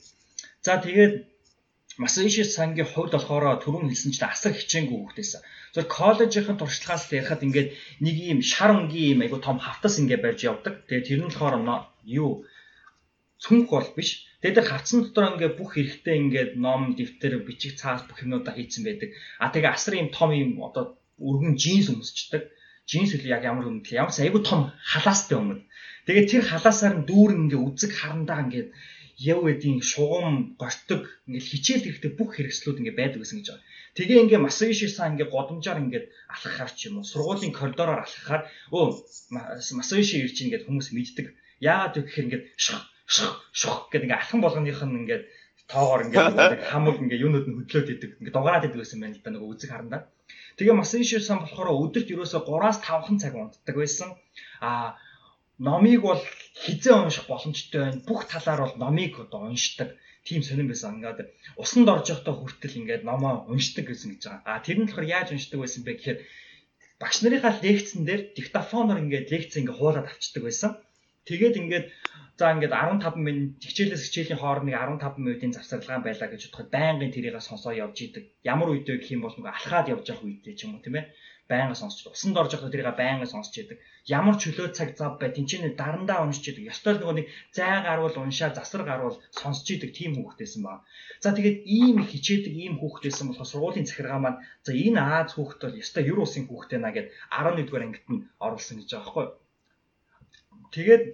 За 0.66 0.72
тэгээд 0.84 1.14
Масаши 2.02 2.42
сангийн 2.42 2.90
хувьд 2.90 3.14
болохоор 3.14 3.62
түрүүн 3.62 3.86
хэлсэн 3.90 4.10
чинь 4.14 4.26
асар 4.26 4.52
хичээнгүй 4.56 4.98
хүүхдээсэн. 4.98 5.42
Зөв 5.74 5.84
коллежийн 5.86 6.58
туршлагаас 6.58 7.06
л 7.06 7.16
ярихад 7.18 7.46
ингээд 7.46 7.68
нэг 8.02 8.16
ийм 8.18 8.40
шар 8.42 8.74
өнгийн 8.74 9.10
ийм 9.14 9.20
айгу 9.22 9.38
том 9.38 9.62
хавтас 9.62 10.02
ингээд 10.02 10.24
барьж 10.24 10.40
явдаг. 10.50 10.74
Тэгээд 10.90 11.06
тэр 11.06 11.20
нь 11.22 11.30
болохоор 11.30 11.54
юу 12.02 12.30
цүнх 13.44 13.68
бол 13.68 13.88
биш. 13.92 14.24
Тэгээд 14.40 14.56
тэр 14.56 14.68
хавцсан 14.72 14.98
дотор 15.04 15.36
ингээ 15.36 15.52
бүх 15.60 15.76
хэрэгтэй 15.76 16.16
ингээд 16.16 16.50
ном, 16.64 16.96
дэвтэр, 16.96 17.44
бичиг 17.44 17.76
цаас 17.76 18.08
бүх 18.08 18.24
юмудаа 18.24 18.56
хийцэн 18.56 18.82
байдаг. 18.88 19.12
А 19.36 19.52
тэгээ 19.52 19.72
асар 19.76 19.94
юм 20.00 20.08
том 20.16 20.30
юм 20.32 20.64
одоо 20.64 20.96
өргөн 21.20 21.52
джинс 21.60 21.92
өмсчдэг. 21.92 22.42
Джинс 22.88 23.12
үл 23.16 23.28
яг 23.28 23.44
ямар 23.44 23.68
өмнө 23.68 23.84
ямар 23.92 24.12
айгу 24.16 24.40
том 24.40 24.72
халаастай 24.92 25.36
өмнө. 25.36 25.64
Тэгээд 26.08 26.30
тэр 26.32 26.42
халаасаар 26.48 26.94
нь 27.00 27.06
дүүрэн 27.08 27.48
ингээ 27.48 27.64
үзэг 27.68 27.92
харандаа 27.96 28.44
ингээд 28.44 28.68
яв 29.32 29.40
эдийн 29.52 29.80
шугам 29.80 30.56
гортог 30.60 31.02
ингээл 31.28 31.50
хичээл 31.52 31.84
хэрэгтэй 31.84 32.12
бүх 32.16 32.30
хэрэгслүүд 32.36 32.80
ингээ 32.80 32.98
байдаг 32.98 33.20
гэсэн 33.22 33.38
гэж 33.40 33.48
байгаа. 33.48 33.64
Тэгээ 33.96 34.22
ингээ 34.24 34.44
Масаиши-сан 34.44 35.12
ингээ 35.14 35.32
годомжоор 35.32 35.78
ингээ 35.84 36.04
алхахаар 36.34 36.72
ч 36.76 36.80
юм 36.90 36.98
уу 36.98 37.06
сургуулийн 37.06 37.54
коридороор 37.56 38.00
алхахаар 38.02 38.42
өө 38.74 38.84
Масаиши 39.78 40.16
ирж 40.24 40.36
ийн 40.42 40.50
гэд 40.52 40.66
хүмүүс 40.66 40.88
мэддэг. 40.92 41.26
Яагаад 41.62 41.94
гэхээр 42.04 42.26
ингээ 42.26 42.42
шх 42.58 42.84
шх 43.06 43.88
гэдэг 43.92 44.08
ингээ 44.08 44.20
алхан 44.20 44.40
болгоных 44.42 44.80
нь 44.84 44.98
ингээ 45.04 45.20
тоогоор 45.68 46.00
ингээ 46.08 46.24
хамаг 46.72 46.96
ингээ 47.00 47.22
юунууд 47.24 47.46
нь 47.48 47.56
хөдлөөд 47.58 47.88
идэг. 47.94 48.10
Ингээ 48.20 48.34
дугаараад 48.34 48.66
идэг 48.68 48.80
байсан 48.80 49.00
байна 49.00 49.16
л 49.16 49.24
да 49.24 49.30
нөгөө 49.32 49.50
үзэг 49.52 49.70
харандаа. 49.72 50.02
Тэгээ 50.56 50.76
Масаиши-сан 50.78 51.38
болохоор 51.42 51.68
өдөрт 51.84 52.08
ерөөсө 52.14 52.46
3-аас 52.46 52.78
5хан 52.84 53.16
цаг 53.20 53.34
унтдаг 53.34 53.76
байсан. 53.76 54.08
Аа 54.60 54.96
номыг 55.58 56.00
бол 56.02 56.22
хизээ 56.62 56.94
унших 56.94 57.26
боломжтой 57.30 57.80
байна. 57.80 58.04
Бүх 58.08 58.26
талаар 58.30 58.60
бол 58.64 58.76
номыг 58.78 59.12
одоо 59.24 59.50
уншдаг 59.50 59.96
тийм 60.24 60.42
сонирн 60.42 60.70
байсан. 60.70 60.98
Ингээд 60.98 61.30
усанд 61.62 61.88
орж 61.88 62.06
явахдаа 62.10 62.34
хүртэл 62.38 62.78
ингээд 62.80 63.02
номоо 63.04 63.44
уншдаг 63.52 63.84
гэсэн 63.88 64.14
гэж 64.14 64.22
байгаа. 64.24 64.42
А 64.46 64.64
тэр 64.64 64.78
нь 64.78 64.86
болохоор 64.86 65.12
яаж 65.16 65.28
уншдаг 65.30 65.58
байсан 65.60 65.82
бэ 65.84 65.92
гэхээр 65.94 66.18
багш 67.02 67.16
нарынхаа 67.22 67.54
лекцэн 67.60 68.02
дээр 68.08 68.22
диктофоноор 68.36 69.02
ингээд 69.04 69.30
лекц 69.32 69.52
ингээд 69.58 69.78
хуулаад 69.78 70.06
авчдаг 70.08 70.42
байсан. 70.44 70.70
Тэгээд 71.28 71.58
ингээд 71.60 71.86
за 72.38 72.50
ингээд 72.54 72.74
15 72.74 73.26
минут 73.26 73.52
хичээлээс 73.62 74.04
хичээлийн 74.06 74.40
хоорондын 74.42 74.74
15 74.74 75.22
минутын 75.22 75.54
завсарлага 75.54 76.06
байлаа 76.06 76.28
гэж 76.30 76.42
бодоход 76.50 76.68
байнгын 76.74 77.14
тэрийг 77.14 77.38
сонсоо 77.38 77.72
явж 77.84 77.96
идэг. 78.06 78.24
Ямар 78.52 78.68
үед 78.74 78.86
вэ 78.90 78.98
гэх 78.98 79.14
юм 79.14 79.22
бол 79.22 79.36
нэг 79.38 79.46
алхаад 79.54 79.86
явж 79.94 80.04
явах 80.10 80.26
үедээ 80.26 80.54
ч 80.58 80.60
юм 80.66 80.74
уу 80.74 80.82
тийм 80.84 80.98
ээ 80.98 81.06
байнга 81.48 81.76
сонсч 81.76 82.06
усанд 82.08 82.36
орж 82.40 82.52
явахдаа 82.56 82.72
тэрийг 82.72 82.88
байнга 82.96 83.26
сонсч 83.28 83.52
яадаг. 83.60 83.78
Ямар 84.08 84.36
чөлөө 84.42 84.68
цаг 84.76 84.96
зав 84.96 85.12
бай 85.20 85.30
тэнцэнэ 85.36 85.76
дарандаа 85.76 86.24
уншиж 86.24 86.44
яадаг. 86.48 86.64
Ёстой 86.72 86.94
нөгөө 86.96 87.16
нэг 87.20 87.26
зай 87.56 87.84
гарвал 87.84 88.16
уншаа, 88.16 88.50
засар 88.56 88.82
гарвал 88.88 89.20
сонсч 89.40 89.66
яадаг 89.74 89.90
тийм 89.92 90.12
хүүхдээсэн 90.16 90.62
баг. 90.64 90.80
За 91.20 91.36
тэгээд 91.36 91.58
ийм 91.68 91.96
хичээдэг 92.00 92.54
ийм 92.64 92.74
хүүхдээсэн 92.80 93.28
болохоор 93.28 93.50
сургуулийн 93.52 93.88
захиргаа 93.88 94.20
маань 94.24 94.40
за 94.64 94.72
энэ 94.72 95.00
Аз 95.04 95.36
хүүхд 95.36 95.60
бол 95.60 95.80
ёстой 95.84 96.04
юр 96.08 96.20
усын 96.24 96.48
хүүхдээ 96.48 96.80
наа 96.80 96.92
гэд 96.96 97.12
11 97.28 97.68
дугаар 97.68 97.84
ангид 97.86 98.06
нь 98.08 98.24
оруулсан 98.40 98.76
гэж 98.80 98.88
байгаа 98.90 99.04
байхгүй. 99.04 99.26
Тэгээд 100.74 101.04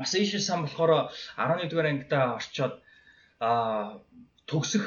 Масаиши 0.00 0.38
сан 0.40 0.60
болохоор 0.64 1.10
11 1.36 1.70
дугаар 1.70 1.88
ангидаа 1.90 2.24
орчоод 2.38 2.74
а 3.40 3.50
төгсөх 4.50 4.84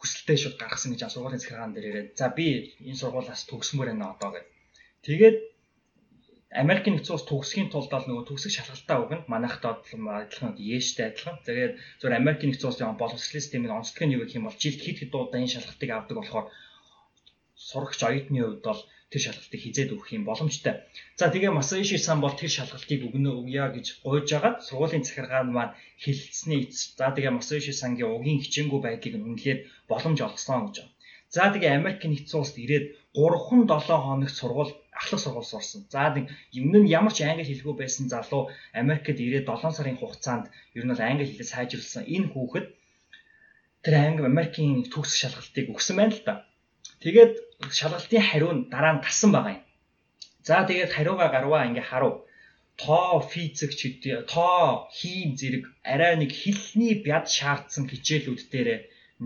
хүсэлтэй 0.00 0.38
шууд 0.38 0.56
гаргасан 0.60 0.92
гэж 0.92 1.02
сургуулийн 1.10 1.42
захиргаан 1.42 1.72
дээр 1.74 1.88
ирээд 1.90 2.08
за 2.18 2.26
би 2.36 2.46
энэ 2.88 3.00
сургуулиас 3.00 3.42
төгсмөр 3.50 3.88
байна 3.90 4.14
одоо 4.14 4.30
гэд. 4.34 4.46
Тэгээд 5.06 5.36
Америкийн 6.62 6.94
нэгдсэн 6.94 7.16
улс 7.16 7.26
төгсөхийн 7.28 7.70
тулд 7.70 7.90
бол 7.92 8.06
нөгөө 8.06 8.24
төгсөх 8.28 8.52
шалгалтаа 8.54 8.96
өгнө. 9.02 9.28
Манайхтай 9.32 9.70
адилхан 9.76 10.56
Ештэй 10.56 11.06
адилхан. 11.10 11.36
Тэгээд 11.46 11.74
зөвхөн 12.00 12.20
Америкийн 12.22 12.48
нэгдсэн 12.50 12.68
улсын 12.70 12.96
боловсролын 13.02 13.44
системийн 13.44 13.76
онцлог 13.76 14.02
нь 14.06 14.14
юу 14.14 14.22
гэх 14.24 14.38
юм 14.38 14.46
бол 14.46 14.62
жилд 14.62 14.80
хэд 14.82 14.98
хэд 15.00 15.12
удаа 15.12 15.40
энэ 15.42 15.52
шалгалтыг 15.52 15.90
авдаг 15.92 16.16
болохоор 16.18 16.46
сурагч 17.68 18.00
оюутны 18.08 18.40
хувьд 18.40 18.62
бол 18.68 18.80
тэр 19.10 19.20
шалгалтыг 19.22 19.60
хизээд 19.62 19.94
өгөх 19.94 20.08
юм 20.16 20.24
боломжтой. 20.26 20.74
За 21.18 21.30
тэгээ 21.30 21.52
Масаиши 21.54 21.98
сан 21.98 22.18
бол 22.20 22.34
тэр 22.34 22.50
шалгалтыг 22.56 23.00
өгнө 23.06 23.30
өгье 23.40 23.64
гэж 23.76 23.86
гуйж 24.02 24.28
агаад 24.38 24.56
сургуулийн 24.66 25.06
захиргаан 25.06 25.48
маань 25.54 25.76
хэлэлцсэний 26.02 26.60
эц. 26.66 26.76
За 26.98 27.06
тэгээ 27.14 27.36
Масаиши 27.38 27.72
сангийн 27.72 28.10
угийн 28.16 28.42
хичээнгүй 28.42 28.80
байдлыг 28.82 29.14
нь 29.16 29.26
үнэлээд 29.28 29.60
боломж 29.90 30.18
олгосон 30.26 30.60
гэж 30.66 30.76
байна. 30.82 30.94
За 31.34 31.42
тэгээ 31.52 31.76
Америк 31.78 32.02
нэгдсэн 32.02 32.38
улсад 32.40 32.58
ирээд 32.64 32.86
3-7 33.14 33.90
хоног 34.04 34.30
сургууль 34.30 34.72
ахлах 35.00 35.20
сургууль 35.22 35.50
сурсан. 35.50 35.80
За 35.94 36.02
нэг 36.14 36.26
юм 36.60 36.74
нь 36.74 36.90
ямар 36.98 37.12
ч 37.16 37.18
англи 37.22 37.44
хэлгүй 37.46 37.74
байсан 37.78 38.06
залуу 38.14 38.42
Америкт 38.80 39.18
ирээд 39.26 39.46
7 39.46 39.76
сарын 39.76 40.00
хугацаанд 40.00 40.46
ер 40.78 40.84
нь 40.84 40.90
бол 40.92 41.02
англи 41.08 41.26
хэлээ 41.26 41.52
сайжруулсан. 41.52 42.04
Энэ 42.14 42.30
хүүхэд 42.32 42.66
тэр 43.84 43.94
англи 44.06 44.26
Америкийн 44.32 44.86
төгсөх 44.92 45.18
шалгалтыг 45.20 45.66
өгсөн 45.74 45.96
байна 45.98 46.14
л 46.14 46.22
да. 46.28 46.34
Тэгээд 47.02 47.32
шалгалтын 47.78 48.22
хариу 48.28 48.52
нь 48.56 48.66
дараа 48.72 48.94
нь 48.96 49.02
гарсан 49.04 49.30
байгаа 49.32 49.54
юм. 49.58 49.64
За 50.46 50.56
тэгээд 50.68 50.94
хариугаа 50.96 51.28
гарваа 51.34 51.66
ингээ 51.68 51.86
харав. 51.90 52.14
Тоо 52.82 53.20
физик 53.32 53.72
ч 53.78 53.80
үгүй 53.88 54.28
тоо 54.34 54.88
хийм 54.96 55.30
зэрэг 55.40 55.64
арай 55.92 56.14
нэг 56.20 56.30
хилний 56.40 56.94
бяд 57.06 57.24
шаардсан 57.36 57.84
хичээлүүд 57.88 58.40
дээр 58.52 58.68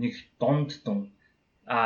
нэг 0.01 0.13
донд 0.41 0.69
дун 0.85 0.99
а 1.67 1.77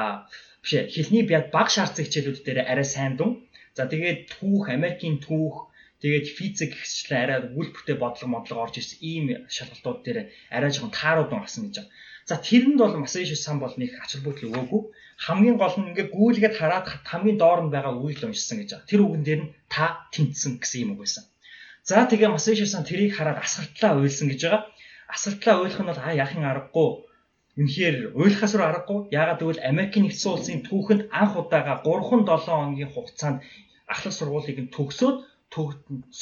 биш 0.61 0.71
ээ 0.77 0.91
хилний 0.93 1.25
бяд 1.31 1.45
баг 1.55 1.67
шаардсан 1.75 2.05
хичээлүүд 2.05 2.39
дээр 2.45 2.59
арай 2.71 2.87
сайн 2.95 3.13
дун. 3.19 3.31
За 3.77 3.83
тэгээд 3.91 4.19
түүх 4.33 4.63
Америкийн 4.77 5.17
түүх 5.25 5.55
тэгээд 6.01 6.25
физик 6.37 6.71
гэхчлэн 6.73 7.23
арай 7.23 7.39
үлбэртэй 7.59 7.97
бодлого 7.99 8.33
модлого 8.33 8.63
орж 8.65 8.75
ирсэн 8.77 8.99
ийм 9.11 9.25
шалгалтууд 9.55 9.99
дээр 10.05 10.19
арай 10.55 10.69
жоохон 10.71 10.93
таарууд 10.99 11.31
гарсан 11.33 11.61
гэж 11.65 11.75
байна. 11.81 11.91
За 12.29 12.35
тэрэнд 12.47 12.77
бол 12.81 12.93
Масаиши 12.97 13.37
сан 13.37 13.57
бол 13.63 13.73
нэг 13.77 13.91
ач 14.01 14.17
холбогдол 14.17 14.49
өгөөгүй. 14.49 14.81
Хамгийн 15.25 15.57
гол 15.61 15.75
нь 15.77 15.89
ингээ 15.93 16.07
гүйлгээд 16.09 16.55
хараад 16.57 16.85
хамгийн 17.09 17.37
доор 17.37 17.61
нь 17.63 17.73
байгаа 17.73 17.93
үйл 17.95 18.21
уншсан 18.25 18.57
гэж 18.59 18.69
байгаа. 18.73 18.89
Тэр 18.89 19.01
үгэн 19.05 19.23
дээр 19.25 19.41
нь 19.45 19.53
та 19.73 20.09
тэнцсэн 20.13 20.57
гэсэн 20.57 20.81
юм 20.83 20.91
үг 20.93 21.05
байсан. 21.05 21.23
За 21.85 22.09
тэгээ 22.09 22.33
Масаиши 22.33 22.65
сан 22.65 22.83
тэрийг 22.89 23.13
хараад 23.13 23.39
асгартлаа 23.45 24.01
уйлсан 24.01 24.27
гэж 24.29 24.41
байгаа. 24.41 24.61
Асгартлаа 25.13 25.55
уйлах 25.61 25.81
нь 25.81 25.89
бол 25.89 26.01
аа 26.01 26.13
яахын 26.23 26.49
аргагүй 26.49 26.89
Үнэхээр 27.55 28.19
ойлгохоос 28.19 28.53
аргагүй. 28.59 28.99
Яагаад 29.15 29.39
гэвэл 29.39 29.67
Америкийн 29.71 30.03
нэгдсэн 30.05 30.31
улсын 30.35 30.59
түүхэнд 30.67 31.01
анх 31.21 31.33
удаага 31.39 31.73
3-7 31.87 32.27
хоногийн 32.43 32.91
хугацаанд 32.91 33.39
ахлах 33.93 34.15
сургуулийг 34.15 34.59
нь 34.59 34.73
төгсөөд 34.75 35.17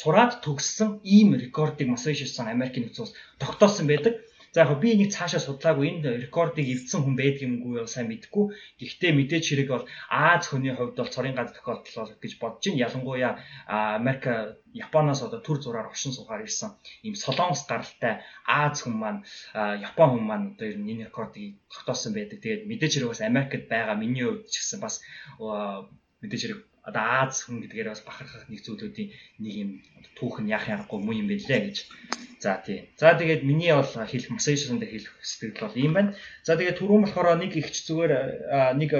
сураад 0.00 0.32
төгссөн 0.44 0.90
ийм 1.02 1.34
рекордыг 1.42 1.88
Масаиши 1.90 2.26
сан 2.30 2.46
Америкийн 2.54 2.86
нэгдсэн 2.86 3.04
улс 3.04 3.14
тогтоосон 3.42 3.86
байдаг. 3.90 4.14
За 4.54 4.62
яг 4.62 4.78
би 4.78 4.94
энийг 4.94 5.10
цаашаа 5.10 5.42
судлаагүй 5.42 5.86
энэ 5.90 6.10
рекордыг 6.24 6.66
эвдсэн 6.74 7.02
хүн 7.02 7.16
байдаг 7.18 7.42
юмгүй 7.42 7.90
сайн 7.90 8.06
мэдэхгүй. 8.06 8.44
Гэхдээ 8.78 9.12
мэдээж 9.18 9.44
хэрэг 9.50 9.68
бол 9.74 9.86
Аз 10.06 10.46
хүний 10.46 10.70
хувьд 10.70 10.94
бол 10.94 11.14
цорын 11.14 11.34
гад 11.34 11.50
тохиолдол 11.58 12.14
гэж 12.22 12.32
бодож 12.38 12.62
байна. 12.62 12.82
Ялангуяа 12.86 13.32
Америк, 13.98 14.24
Японоос 14.70 15.26
одоо 15.26 15.40
төр 15.42 15.58
зураар 15.58 15.90
оршин 15.90 16.14
суугаар 16.14 16.46
ирсэн 16.46 16.70
ийм 17.02 17.18
солонгос 17.18 17.66
гаралтай 17.66 18.22
Аз 18.46 18.86
хүн 18.86 18.94
маань 19.02 19.20
Япон 19.88 20.08
хүн 20.14 20.24
маань 20.30 20.46
одоо 20.54 20.66
ер 20.70 20.78
нь 20.78 20.90
энэ 20.92 21.06
рекордыг 21.10 21.58
тогтоосон 21.74 22.14
байдаг. 22.14 22.38
Тэгээд 22.38 22.62
мэдээж 22.70 22.92
хэрэг 22.94 23.10
бас 23.10 23.22
Америкт 23.26 23.66
байгаа 23.66 23.98
миний 23.98 24.22
хувьд 24.22 24.46
ч 24.52 24.62
гэсэн 24.62 24.78
бас 24.78 25.02
мэдээж 26.22 26.42
хэрэг 26.42 26.60
одоо 26.84 27.02
Аз 27.24 27.48
хүн 27.48 27.64
гэдгээр 27.64 27.88
бас 27.90 28.04
бахархах 28.04 28.44
нэг 28.52 28.60
зүйлүүдийн 28.60 29.08
нэг 29.40 29.54
юм 29.56 29.70
түүх 30.20 30.44
нь 30.44 30.52
яах 30.52 30.68
ярахгүй 30.68 31.00
муу 31.00 31.16
юм 31.16 31.28
байлээ 31.32 31.60
гэж. 31.72 31.76
За 32.44 32.60
тий. 32.60 32.92
За 33.00 33.16
тэгээд 33.16 33.40
миний 33.40 33.72
бол 33.72 33.88
хэлэх 33.88 34.28
массажинд 34.28 34.84
хэлэх 34.84 35.12
сэтгэл 35.24 35.64
бол 35.64 35.80
ийм 35.80 35.92
байна. 35.96 36.10
За 36.44 36.60
тэгээд 36.60 36.78
түрүүн 36.78 37.08
болохоор 37.08 37.40
нэг 37.40 37.56
ихч 37.56 37.88
зүгээр 37.88 38.12
нэг 38.76 38.90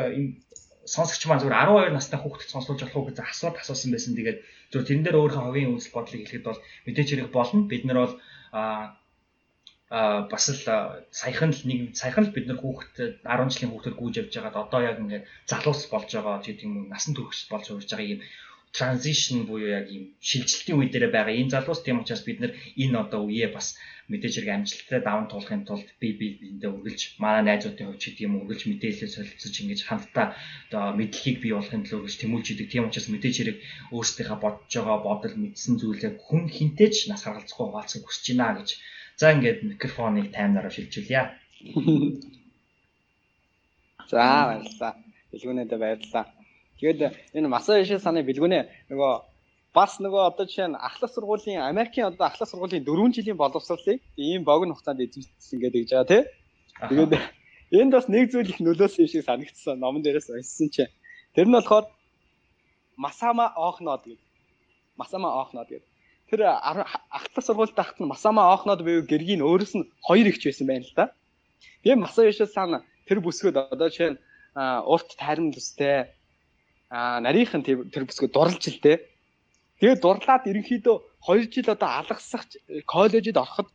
сонсогч 0.88 1.23
маань 1.29 1.40
зүгээр 1.44 1.92
12 1.92 1.92
настай 1.92 2.18
хүүхдэд 2.20 2.53
сонсуулж 2.53 2.81
болох 2.81 2.97
уу 2.97 3.09
гэж 3.12 3.20
асуулт 3.20 3.61
асуусан 3.61 3.92
байсан. 3.92 4.16
Тэгээд 4.16 4.38
зөв 4.73 4.83
тэрэн 4.85 5.05
дээр 5.05 5.20
өөрийнхөө 5.20 5.44
хувийн 5.44 5.77
үзэл 5.77 5.97
бодлыг 5.97 6.20
хэлэхэд 6.25 6.49
бол 6.49 6.61
мэдээж 6.88 7.09
хэрэг 7.12 7.29
болно. 7.33 7.68
Бид 7.68 7.85
нар 7.85 7.99
бол 8.05 8.14
а 9.95 10.01
бас 10.33 10.45
л 10.51 10.63
саяхан 11.21 11.51
л 11.57 11.63
нэг 11.71 11.81
саяхан 12.01 12.25
л 12.27 12.35
бид 12.35 12.47
нар 12.49 12.59
хүүхэд 12.61 12.95
10 13.23 13.53
жилийн 13.53 13.71
хүүхдүүд 13.73 13.99
гүйж 14.01 14.15
явж 14.23 14.33
байгаад 14.35 14.63
одоо 14.65 14.81
яг 14.91 14.97
ингээд 15.03 15.29
залуус 15.51 15.83
болж 15.93 16.11
байгаа 16.15 16.43
гэдэг 16.43 16.67
юм 16.67 16.75
уу 16.77 16.87
насан 16.93 17.13
турш 17.15 17.39
болж 17.53 17.67
урж 17.71 17.91
байгаа 17.91 18.13
юм 18.15 18.21
transition 18.77 19.47
буюу 19.49 19.71
яг 19.79 19.87
юм 19.97 20.05
шилжилтийн 20.29 20.79
үе 20.79 20.89
дээр 20.91 21.07
байгаа 21.15 21.39
энэ 21.39 21.55
залуус 21.55 21.81
тийм 21.83 22.03
учраас 22.03 22.27
бид 22.27 22.39
нар 22.43 22.53
энэ 22.83 22.97
одоо 23.05 23.23
үеэ 23.31 23.49
бас 23.55 23.67
мэдээж 24.11 24.35
хэрэг 24.35 24.51
амжилттай 24.53 25.01
даван 25.05 25.27
туулахын 25.31 25.63
тулд 25.65 25.89
би 26.01 26.09
биэндээ 26.21 26.71
үргэлж 26.75 27.03
манай 27.23 27.43
найзуудын 27.47 27.87
хувьд 27.89 28.03
гэдэг 28.05 28.27
юм 28.27 28.35
үргэлж 28.43 28.63
мэдээлэл 28.67 29.15
солилцож 29.17 29.55
ингэж 29.63 29.81
хамтдаа 29.87 30.27
одоо 30.69 30.85
мэдлэгийг 30.99 31.39
бий 31.41 31.53
болохын 31.55 31.83
төлөө 31.87 31.99
үргэлж 32.03 32.19
тэмүүлж 32.21 32.47
идэг. 32.51 32.69
Тийм 32.69 32.85
учраас 32.91 33.09
мэдээж 33.15 33.37
хэрэг 33.39 33.59
өөрсдийнхээ 33.97 34.39
бодож 34.43 34.73
байгаа 34.75 34.99
бодол 35.09 35.35
мэдсэн 35.41 35.75
зүйлээ 35.81 36.13
хүн 36.27 36.43
хинтээж 36.57 36.95
нас 37.09 37.23
харгалзахгүй 37.25 37.67
хуваалцахыг 37.71 38.05
хүсэж 38.05 38.27
байна 38.37 38.59
гэж 38.61 38.71
За 39.16 39.31
ингээд 39.31 39.62
микрофоныг 39.62 40.35
таймнараа 40.35 40.74
шилжүүлье. 40.74 41.22
За 44.11 44.50
баярлалаа. 44.50 44.92
Бэлгүүнээдээ 45.31 45.79
баярлалаа. 45.79 46.27
Тэгээд 46.79 47.00
энэ 47.38 47.53
Масаиши 47.55 48.03
саны 48.03 48.27
бэлгүүнээ 48.27 48.90
нөгөө 48.90 49.12
бас 49.74 50.03
нөгөө 50.03 50.22
одоо 50.31 50.44
жишээ 50.50 50.68
нь 50.70 50.83
ахлах 50.88 51.11
сургуулийн 51.14 51.62
Америкийн 51.62 52.11
одоо 52.11 52.27
ахлах 52.27 52.50
сургуулийн 52.50 52.83
4 52.83 53.14
жилийн 53.14 53.38
боловсролыг 53.38 54.03
ийм 54.18 54.42
богино 54.42 54.74
хугацаанд 54.74 55.07
эзэмшсэн 55.07 55.59
гэдэг 55.62 55.81
гэж 55.83 55.90
байгаа 55.94 56.11
тийм. 56.11 56.27
Тэгээд 56.90 57.12
энд 57.79 57.92
бас 57.94 58.07
нэг 58.11 58.31
зүйл 58.31 58.50
их 58.50 58.59
нөлөөсөн 58.59 59.07
юм 59.07 59.11
шиг 59.11 59.22
санагдсан 59.27 59.79
номон 59.79 60.03
дээрээс 60.03 60.31
уншсан 60.31 60.68
чинь. 60.74 60.94
Тэр 61.35 61.46
нь 61.46 61.55
болохоор 61.55 61.87
Масама 62.98 63.46
Охнод 63.55 64.03
гэдэг. 64.07 64.22
Масама 64.98 65.38
Охнод 65.42 65.70
гэдэг 65.70 65.94
тэр 66.31 66.41
ахлах 66.49 67.45
сургуульд 67.45 67.75
тахт 67.75 68.01
нь 68.01 68.09
Масама 68.09 68.53
Оохнод 68.53 68.81
буюу 68.83 69.05
гэргийн 69.05 69.45
өөрөөс 69.45 69.75
нь 69.77 69.89
хоёр 70.07 70.27
ихч 70.29 70.43
байсан 70.47 70.67
байна 70.67 70.87
л 70.89 70.97
да. 70.97 71.05
Тэгээ 71.83 72.01
Масаёши 72.01 72.47
сан 72.49 72.81
тэр 73.07 73.19
бүсгүүд 73.21 73.57
одоо 73.61 73.89
жишээ 73.89 74.11
нь 74.17 74.19
урт 74.57 75.09
тарим 75.21 75.53
төстэй 75.53 76.09
аа 76.91 77.21
нарийнх 77.21 77.55
нь 77.59 77.67
тэр 77.67 78.05
бүсгүй 78.07 78.29
дурлж 78.33 78.63
л 78.71 78.81
дээ. 78.81 78.99
Тэгээд 79.81 80.01
дурлаад 80.01 80.49
ерөнхийдөө 80.51 80.97
2 81.27 81.51
жил 81.53 81.69
одоо 81.75 81.91
алгасах 82.01 82.47
коллежид 82.87 83.37
ороход 83.37 83.69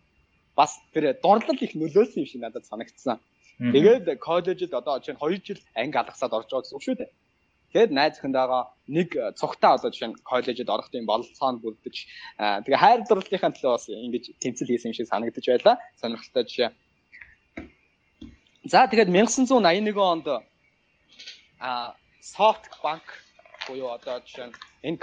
бас 0.55 0.79
тэр 0.93 1.19
дурлал 1.21 1.59
их 1.59 1.73
нөлөөлсөн 1.75 2.23
юм 2.23 2.29
шиг 2.31 2.41
надад 2.41 2.65
санагдсан. 2.65 3.19
Тэгээд 3.59 4.17
коллежид 4.23 4.73
одоо 4.73 4.99
чинь 5.03 5.19
2 5.19 5.43
жил 5.43 5.59
анги 5.75 5.97
алгасаад 5.99 6.33
орж 6.33 6.47
байгаа 6.47 6.63
гэсэн 6.63 6.77
үг 6.79 6.85
шүү 6.87 6.97
дээ. 6.97 7.09
Тэгээд 7.73 7.91
найз 7.93 8.17
охинтойгоо 8.17 8.63
нэг 8.89 9.09
цугтаа 9.37 9.77
одоо 9.77 9.93
жишээ 9.93 10.09
нь 10.09 10.19
коллежид 10.25 10.69
орох 10.73 10.89
юм 10.93 11.05
бололцоо 11.05 11.49
нь 11.53 11.61
бүрдэж 11.61 11.95
тэгээ 12.65 12.81
хайр 12.81 13.01
дурлалынхаа 13.05 13.53
төлөө 13.53 13.73
бас 13.77 13.85
ингэж 13.93 14.25
тэмцэл 14.41 14.69
хийсэн 14.73 14.89
юм 14.89 14.97
шиг 14.97 15.07
санагдаж 15.09 15.45
байлаа. 15.45 15.75
Сонирхолтой 16.01 16.43
жишээ. 16.49 16.69
За 18.65 18.89
тэгээд 18.89 19.13
1981 19.13 19.93
онд 20.01 20.27
а 21.61 21.93
Soft 22.21 22.65
Bank 22.81 23.05
буюу 23.67 23.93
одоо 23.93 24.17
жишээ 24.25 24.49
нь 24.49 24.55
энэ 24.89 24.97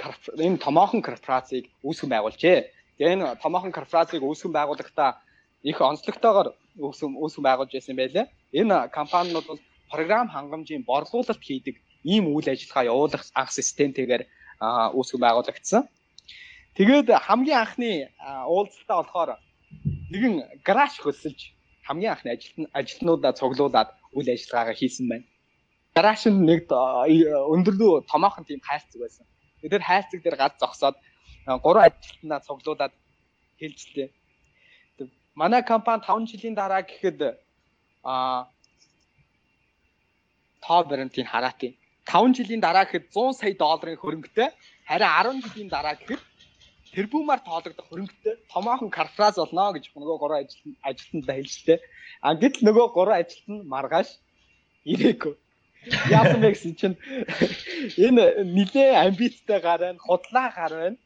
энэ 0.46 0.58
томоохон 0.58 1.02
корпорацийг 1.06 1.70
үүсгэн 1.86 2.10
байгуулжээ. 2.10 2.58
Тэгээ 2.98 3.14
энэ 3.14 3.26
томоохон 3.42 3.70
корпорацийг 3.70 4.22
үүсгэн 4.26 4.52
байгуулахдаа 4.56 5.22
их 5.62 5.78
онцлогтойгоор 5.80 6.48
үүсгэн 6.82 7.14
үүсгэн 7.14 7.44
байгуулж 7.46 7.72
байсан 7.72 7.96
байлээ. 7.96 8.26
Энэ 8.58 8.88
компаниуд 8.90 9.46
бол 9.46 9.60
програм 9.92 10.26
хангамжийн 10.34 10.82
борлуулалт 10.82 11.42
хийдэг 11.48 11.76
ийм 12.12 12.24
үйл 12.34 12.48
ажиллагаа 12.54 12.88
явуулах 12.92 13.24
анх 13.40 13.50
системтэйгээр 13.58 14.22
үүсгэн 14.96 15.20
байгуулагдсан. 15.24 15.82
Тэгээд 16.76 17.08
хамгийн 17.26 17.60
анхны 17.64 17.90
уулзалтаа 18.54 18.96
болохоор 19.00 19.30
нэгэн 20.12 20.34
гараж 20.66 20.94
хөсөлж 21.02 21.40
хамгийн 21.86 22.12
анхны 22.12 22.30
ажилтны 22.34 22.66
ажилтнуудаа 22.78 23.32
цуглуулад 23.40 23.90
үйл 24.16 24.28
ажиллагаагаа 24.34 24.76
хийсэн 24.80 25.06
байна. 25.10 25.26
Гараж 25.96 26.22
нь 26.28 26.44
нэг 26.50 26.68
өндөрлөө 27.54 28.06
томоохон 28.12 28.44
тийм 28.44 28.60
хайрцаг 28.60 29.00
байсан. 29.00 29.24
Тэр 29.60 29.82
хайрцаг 29.82 30.20
дээр 30.22 30.36
гад 30.36 30.54
зогсоод 30.62 30.96
гурван 31.64 31.88
ажилтнаа 31.88 32.40
цуглуулад 32.46 32.92
хэлжлээ. 33.60 34.08
Манай 35.34 35.62
компани 35.62 36.02
5 36.04 36.30
жилийн 36.30 36.54
дараа 36.54 36.82
гэхэд 36.82 37.18
а 38.04 38.46
тоо 40.64 40.80
баримтыг 40.84 41.26
хараатын. 41.26 41.72
5 42.06 42.38
жилийн 42.38 42.62
дараа 42.62 42.84
гэхэд 42.86 43.10
100 43.10 43.38
сая 43.40 43.54
долларын 43.58 43.98
хөрөнгөтэй 43.98 44.48
харин 44.86 45.42
10 45.42 45.44
жилийн 45.44 45.70
дараа 45.74 45.94
гэхэд 45.98 46.22
тэрбумаар 46.94 47.40
тоологдох 47.42 47.86
хөрөнгөтэй 47.90 48.34
томоохон 48.52 48.90
корпорац 48.98 49.36
болно 49.42 49.74
гэж 49.74 49.84
нөгөө 49.90 50.16
гурван 50.22 50.40
ажилтан 50.42 50.72
ажилтнаа 50.88 51.36
хэлжлээ. 51.36 51.78
А 52.26 52.28
гэтэл 52.40 52.66
нөгөө 52.68 52.86
гурван 52.96 53.20
ажилтан 53.20 53.56
маргааш 53.74 54.08
ирээгүй. 54.92 55.34
Яасан 56.18 56.40
бэ 56.42 56.48
гэсэн 56.54 56.74
чинь 56.80 56.96
энэ 58.06 58.24
нилээ 58.56 58.90
амбицтай 59.06 59.58
гар 59.66 59.80
байна, 59.84 60.00
худлаа 60.06 60.48
гар 60.58 60.72
байна. 60.78 60.98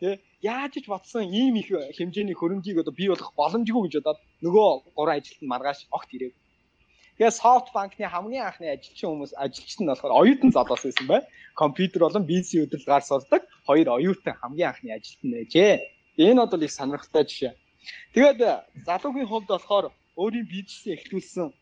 Тэ 0.00 0.18
яаж 0.40 0.72
ч 0.82 0.86
бодсон 0.88 1.24
ийм 1.28 1.54
их 1.60 1.68
хэмжээний 1.96 2.36
хөрөнгийг 2.36 2.80
одоо 2.80 2.94
бий 2.96 3.08
болох 3.12 3.30
боломжгүй 3.36 3.82
гэж 3.84 3.94
бодоод 4.00 4.20
нөгөө 4.44 4.68
гурван 4.96 5.16
ажилтан 5.20 5.48
маргааш 5.52 5.80
огт 5.96 6.10
ирээгүй. 6.16 6.40
Тэгээ 7.20 7.36
SoftBank-ны 7.36 8.08
хамгийн 8.08 8.48
анхны 8.48 8.72
ажилчин 8.72 9.12
хүмүүс 9.12 9.36
ажилчид 9.36 9.84
нь 9.84 9.92
болохоор 9.92 10.24
оюутан 10.24 10.56
залуус 10.56 10.88
байсан 10.88 11.04
бай. 11.04 11.20
Компьютер 11.52 12.00
болон 12.08 12.24
бизнесийн 12.24 12.64
удирдлагаар 12.64 13.04
сурдаг 13.04 13.44
хоёр 13.68 13.92
оюутан 13.92 14.40
хамгийн 14.40 14.72
анхны 14.72 14.88
ажилтан 14.96 15.28
байжээ. 15.36 15.84
Энэ 16.16 16.48
бол 16.48 16.64
их 16.64 16.72
сонирхолтой 16.72 17.24
жишээ. 17.28 17.52
Тэгээд 18.16 18.40
залуугийн 18.88 19.28
хувьд 19.28 19.52
болохоор 19.52 19.92
өөрийн 20.16 20.48
бизнесээ 20.48 20.96
эхлүүлсэн. 20.96 21.52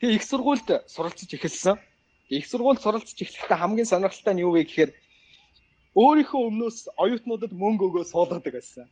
Тэгээ 0.00 0.16
их 0.16 0.24
сургуульд 0.24 0.68
суралцж 0.88 1.28
эхэлсэн. 1.36 1.76
Их 2.32 2.48
сургуульд 2.48 2.80
суралцж 2.80 3.12
эхлэхдээ 3.12 3.60
хамгийн 3.60 3.92
сонирхолтой 3.92 4.32
нь 4.32 4.40
юу 4.40 4.56
вэ 4.56 4.64
гэхээр 4.64 4.90
өөрийнхөө 6.00 6.40
өмнөөс 6.48 6.96
оюутнуудад 6.96 7.52
мөнгө 7.52 7.84
өгөө 7.92 8.04
суулгадаг 8.08 8.56
байсан. 8.56 8.88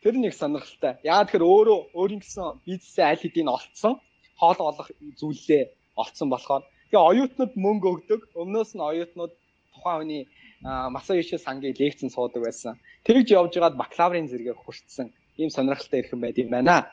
Тэр 0.00 0.14
нэг 0.16 0.32
сонирхолтой. 0.32 0.96
Яагаад 1.04 1.28
тэгэхээр 1.28 1.44
өөрөө 1.44 1.78
өөрийн 1.92 2.20
гэсэн 2.24 2.64
бизнесээ 2.64 3.04
аль 3.04 3.20
хэдийн 3.20 3.52
олцсон, 3.52 3.94
хоол 4.40 4.60
олох 4.72 4.88
зүйлээ 5.20 5.62
олцсон 6.00 6.28
болохоор 6.32 6.64
тэгээ 6.88 7.08
оюутнууд 7.10 7.52
мөнгө 7.64 7.88
өгдөг. 7.92 8.20
Өмнөөс 8.32 8.70
нь 8.76 8.80
оюутнууд 8.80 9.32
тухайн 9.76 9.98
хүний 10.00 10.22
Масаиши 10.64 11.36
сангийн 11.36 11.76
лекцэн 11.76 12.08
суудаг 12.08 12.42
байсан. 12.44 12.80
Тэгж 13.04 13.28
явж 13.32 13.52
байгаад 13.56 13.80
бакалаврын 13.80 14.28
зэрэгээр 14.28 14.60
хүртсэн. 14.60 15.12
Ийм 15.40 15.50
сонирхолтой 15.52 16.00
ирхэн 16.00 16.20
байд 16.20 16.36
юм 16.36 16.50
байна. 16.52 16.88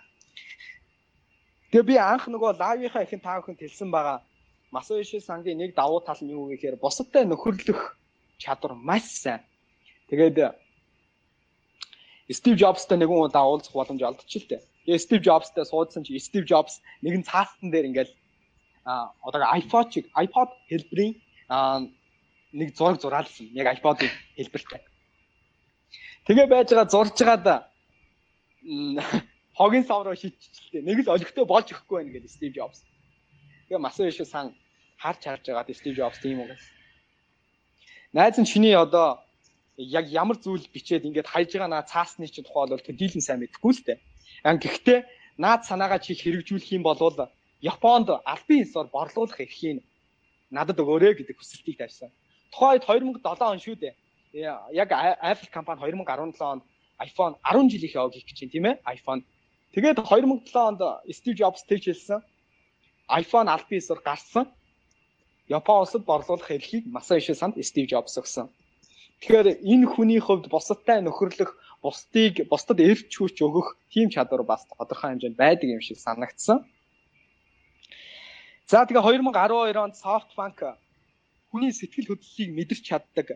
Тэгээ 1.72 1.88
би 1.88 1.96
анх 2.00 2.28
нөгөө 2.32 2.60
лавийнхаа 2.60 3.04
ихэн 3.04 3.24
таа 3.24 3.39
бүхэнд 3.43 3.60
хэлсэн 3.60 3.91
байгаа. 3.91 4.24
Масаиши 4.72 5.20
сангийн 5.20 5.60
нэг 5.60 5.76
давуу 5.76 6.00
тал 6.00 6.20
нь 6.24 6.32
юу 6.32 6.48
гэхээр 6.48 6.80
бусадтай 6.80 7.24
нөхөрлөх 7.28 7.96
чадвар 8.39 8.74
маш 8.76 9.04
сайн. 9.24 9.43
Тэгээд 10.08 10.56
Стив 12.30 12.56
Джобстай 12.60 12.98
нэгэн 13.00 13.24
удаа 13.24 13.48
уулзах 13.48 13.72
боломж 13.72 14.04
олдчих 14.04 14.44
л 14.44 14.50
дээ. 14.52 14.62
Тэгээ 14.84 15.00
Стив 15.00 15.20
Джобстай 15.24 15.66
суудсан 15.66 16.04
чи 16.04 16.20
Стив 16.20 16.44
Джобс 16.44 16.84
нэгэн 17.02 17.24
цаастан 17.24 17.72
дээр 17.72 17.88
ингээл 17.88 18.13
а 18.84 19.12
одоо 19.24 19.44
iPod-чиг 19.60 20.12
iPod 20.16 20.50
хэлбэрийн 20.68 21.16
нэг 22.52 22.76
зураг 22.76 23.00
зураалсан. 23.00 23.48
Яг 23.56 23.68
iPod-ийн 23.80 24.12
хэлбэртэй. 24.36 24.82
Тэгээ 26.28 26.48
байж 26.48 26.68
байгаа 26.72 26.92
зурж 26.92 27.16
байгаад 27.16 27.72
хогийн 29.56 29.86
сав 29.88 30.04
руу 30.04 30.16
шийдчихлээ. 30.16 30.84
Нэг 30.84 31.08
л 31.08 31.16
олигтой 31.16 31.46
болж 31.48 31.72
өгөхгүй 31.72 32.04
байх 32.04 32.13
гэж 32.16 32.32
Стив 32.32 32.52
Джобс. 32.52 32.84
Тэгээ 33.68 33.80
Масаиши 33.80 34.26
сан 34.28 34.56
харж 35.00 35.24
харж 35.24 35.44
байгаад 35.48 35.72
Стив 35.76 35.96
Джобс 35.96 36.20
тийм 36.20 36.44
үг. 36.44 36.52
Найз 38.12 38.36
нь 38.40 38.48
чиний 38.48 38.76
одоо 38.76 39.24
яг 39.78 40.10
ямар 40.10 40.38
зүйл 40.42 40.66
бичээд 40.74 41.06
ингээд 41.06 41.30
хайж 41.30 41.54
байгаа 41.54 41.70
наа 41.70 41.86
цаасны 41.86 42.26
чинь 42.28 42.46
тухай 42.46 42.66
бол 42.66 42.82
төдийлэн 42.82 43.22
сайн 43.22 43.40
мэдэхгүй 43.46 43.74
л 43.78 43.86
дээ. 43.86 43.98
Аа 44.44 44.58
гэхдээ 44.58 45.00
наад 45.38 45.62
санаагаа 45.70 46.02
чи 46.02 46.18
хэрэгжүүлэх 46.18 46.74
юм 46.74 46.84
бол 46.84 46.98
Японд 47.62 48.10
албан 48.10 48.62
ёсоор 48.66 48.88
борлуулах 48.94 49.40
эрхийг 49.42 49.82
надад 50.50 50.78
өгөөрэй 50.78 51.13
гэдэг 51.18 51.38
хүсэлтийг 51.38 51.78
тавьсан. 51.82 52.10
Тухайд 52.54 52.86
2007 52.86 53.26
он 53.42 53.58
шүү 53.58 53.76
дээ. 53.82 53.94
Яг 54.74 54.90
Apple 54.94 55.50
компани 55.50 55.82
2017 55.82 56.42
онд 56.42 56.63
iPhone 57.02 57.34
10 57.42 57.70
жилийн 57.74 57.94
яваг 57.98 58.13
хийх 58.13 58.30
гэж 58.30 58.38
байна 58.42 58.54
тийм 58.54 58.66
ээ 58.66 58.76
iPhone. 58.98 59.22
Тэгээд 59.74 59.98
2007 60.06 60.70
онд 60.70 60.82
Steve 61.10 61.38
Jobs 61.42 61.66
тэгж 61.66 61.86
хэлсэн. 61.90 62.22
iPhone 63.10 63.50
албан 63.50 63.78
ёсоор 63.82 64.02
гарсан. 64.06 64.46
Япон 65.50 65.82
улсад 65.82 66.06
борлуулах 66.06 66.52
эрхийг 66.52 66.86
Masayoshi 66.86 67.34
санд 67.34 67.58
Steve 67.58 67.90
Jobs 67.90 68.13
өгсөн. 68.22 68.50
Тэгэхээр 69.21 69.47
энэ 69.65 69.88
хүний 69.89 70.21
хувьд 70.21 70.45
бусадтай 70.53 71.01
нөхөрлөх, 71.01 71.51
бусдыг 71.82 72.45
бусдад 72.51 72.80
эрч 72.80 73.10
хүч 73.17 73.38
өгөх 73.41 73.77
тийм 73.89 74.13
чадвар 74.13 74.43
бас 74.45 74.62
тодорхой 74.69 75.10
хэмжээнд 75.17 75.38
байдаг 75.38 75.67
юм 75.75 75.82
шиг 75.82 75.97
санагдсан. 75.97 76.62
За 78.69 78.86
тэгээ 78.86 79.01
2012 79.01 79.80
онд 79.80 79.95
SoftBank 79.97 80.60
хүний 81.49 81.71
сэтгэл 81.73 82.13
хөдлөлийг 82.13 82.51
мэдэрч 82.53 82.84
чаддаг 82.86 83.27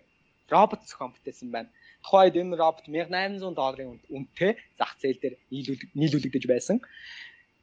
робот 0.51 0.83
зохион 0.85 1.15
бүтээсэн 1.15 1.49
байна. 1.49 1.69
Тухайд 2.03 2.35
энэ 2.35 2.59
робот 2.59 2.85
1800 2.85 3.55
долларын 3.55 3.97
үнэтэй 4.11 4.59
зах 4.77 4.93
зээл 5.01 5.21
дээр 5.21 5.35
нийлүүлэгдэж 5.95 6.43
байсан. 6.45 6.77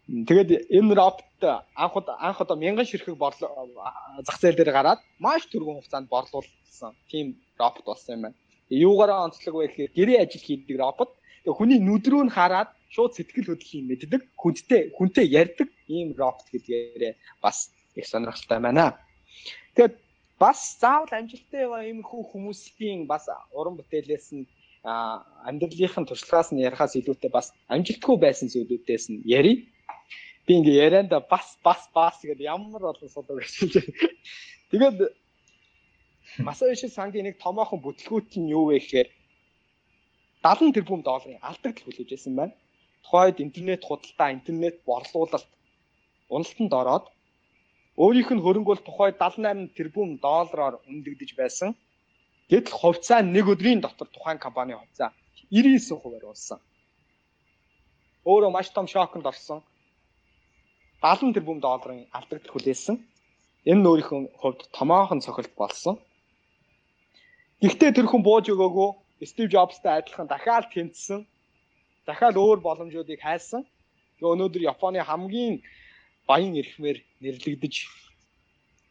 Тэгээд 0.08 0.72
энэ 0.72 0.94
робот 0.96 1.40
анх 1.76 1.94
анх 2.08 2.40
одоо 2.40 2.56
мянган 2.56 2.88
ширхэг 2.88 3.16
борлоо 3.20 3.68
зах 4.24 4.40
зээл 4.40 4.56
дээр 4.56 4.72
гараад 4.72 5.00
маш 5.20 5.44
түргэн 5.52 5.76
хугацаанд 5.84 6.08
борлуулсан 6.08 6.96
тийм 7.12 7.36
робот 7.60 7.84
болсон 7.84 8.14
юм 8.16 8.22
байна. 8.24 8.36
Юугаараа 8.72 9.28
онцлог 9.28 9.54
вэ 9.60 9.68
гэхээр 9.68 9.92
гэрээ 9.92 10.18
ажил 10.24 10.40
хийдэг. 10.40 10.80
Тэгээд 10.80 11.12
хүний 11.52 11.80
нүдрөө 11.84 12.24
нь 12.24 12.32
хараад 12.32 12.72
шууд 12.88 13.12
сэтгэл 13.20 13.52
хөдлөлийг 13.52 13.84
мэддэг, 13.84 14.22
хүнтэй 14.40 14.82
хүнтэй 14.96 15.26
ярьдаг 15.28 15.68
ийм 15.92 16.16
робот 16.16 16.48
гэдгээрээ 16.56 17.12
бас 17.44 17.68
их 17.92 18.06
сонирхолтой 18.08 18.64
байна. 18.64 18.96
Тэгээд 19.76 19.94
бас 20.40 20.80
заавал 20.80 21.12
амжилттай 21.12 21.68
иймэрхүү 21.68 22.22
хүмүүсийн 22.32 23.04
бас 23.04 23.28
уран 23.52 23.76
бүтээлээс 23.76 24.28
нь 24.32 24.48
амьдралынхын 24.88 26.08
туршлагаас 26.08 26.48
нь 26.52 26.64
ярихаас 26.64 26.96
илүүтэй 26.96 27.28
бас 27.28 27.52
амжилтгүй 27.68 28.16
байсан 28.16 28.48
зүйлүүдээс 28.48 29.04
нь 29.12 29.20
ярий 29.28 29.68
би 30.48 30.56
ингээ 30.56 30.80
ярианда 30.80 31.20
бас 31.20 31.60
бас 31.60 31.84
бас 31.92 32.16
гэдэг 32.24 32.48
ямар 32.48 32.80
болон 32.80 33.08
судаг 33.12 33.36
гэж. 33.44 33.84
Тэгээд 34.72 35.12
Масаиши 36.38 36.88
сангийн 36.88 37.26
нэг 37.28 37.36
томоохон 37.36 37.80
бүтлгүүт 37.84 38.40
нь 38.40 38.52
юу 38.56 38.72
вэ 38.72 38.80
гэхээр 38.80 39.08
70 40.44 40.72
тэрбум 40.76 41.02
долларын 41.04 41.42
алдагдал 41.44 41.84
хүлээж 41.84 42.08
байсан 42.14 42.32
байна. 42.38 42.54
Тухайд 43.04 43.40
интернет 43.44 43.82
худалдаа, 43.84 44.32
интернет 44.32 44.76
борлуулалт 44.88 45.48
уналтанд 46.30 46.72
ороод 46.80 47.06
өөрийнх 48.02 48.30
нь 48.32 48.44
хөрөнгө 48.44 48.70
бол 48.72 48.86
тухайд 48.88 49.16
78 49.18 49.74
тэрбум 49.76 50.08
доллараар 50.22 50.74
өндөгдөж 50.90 51.30
байсан. 51.40 51.74
Гэтэл 52.48 52.78
хувьцаа 52.80 53.20
нэг 53.20 53.44
өдрийн 53.52 53.80
дотор 53.82 54.08
тухайн 54.08 54.38
компани 54.38 54.72
хувьцаа 54.78 55.10
99%-аар 55.50 56.24
болсон. 56.30 56.58
Өөрөө 58.30 58.50
маш 58.52 58.68
том 58.70 58.86
шоконд 58.86 59.26
орсон. 59.26 59.60
70 61.02 61.34
тэрбум 61.34 61.60
долларын 61.60 62.06
алдагдал 62.10 62.52
хүлээсэн. 62.52 62.96
Энэ 63.70 63.80
нь 63.80 63.88
өөрийнхөө 63.90 64.20
хувьд 64.40 64.60
томоохон 64.74 65.20
цохилт 65.22 65.54
болсон. 65.54 65.94
Гэхдээ 67.62 67.94
тэр 67.94 68.06
хүн 68.10 68.22
бууж 68.26 68.50
өгөөгүй 68.50 68.90
Стив 69.26 69.50
Джобстай 69.50 69.98
адилхан 69.98 70.26
дахиад 70.26 70.70
тэнцсэн. 70.74 71.26
Дахиад 72.06 72.34
өөр 72.38 72.58
боломжуудыг 72.62 73.20
хайсан. 73.22 73.62
Тэгээ 74.18 74.34
өнөөдөр 74.34 74.62
Японы 74.74 74.98
хамгийн 75.02 75.62
баян 76.26 76.54
эрхмээр 76.58 76.98
нэрлэгдэж 77.22 77.74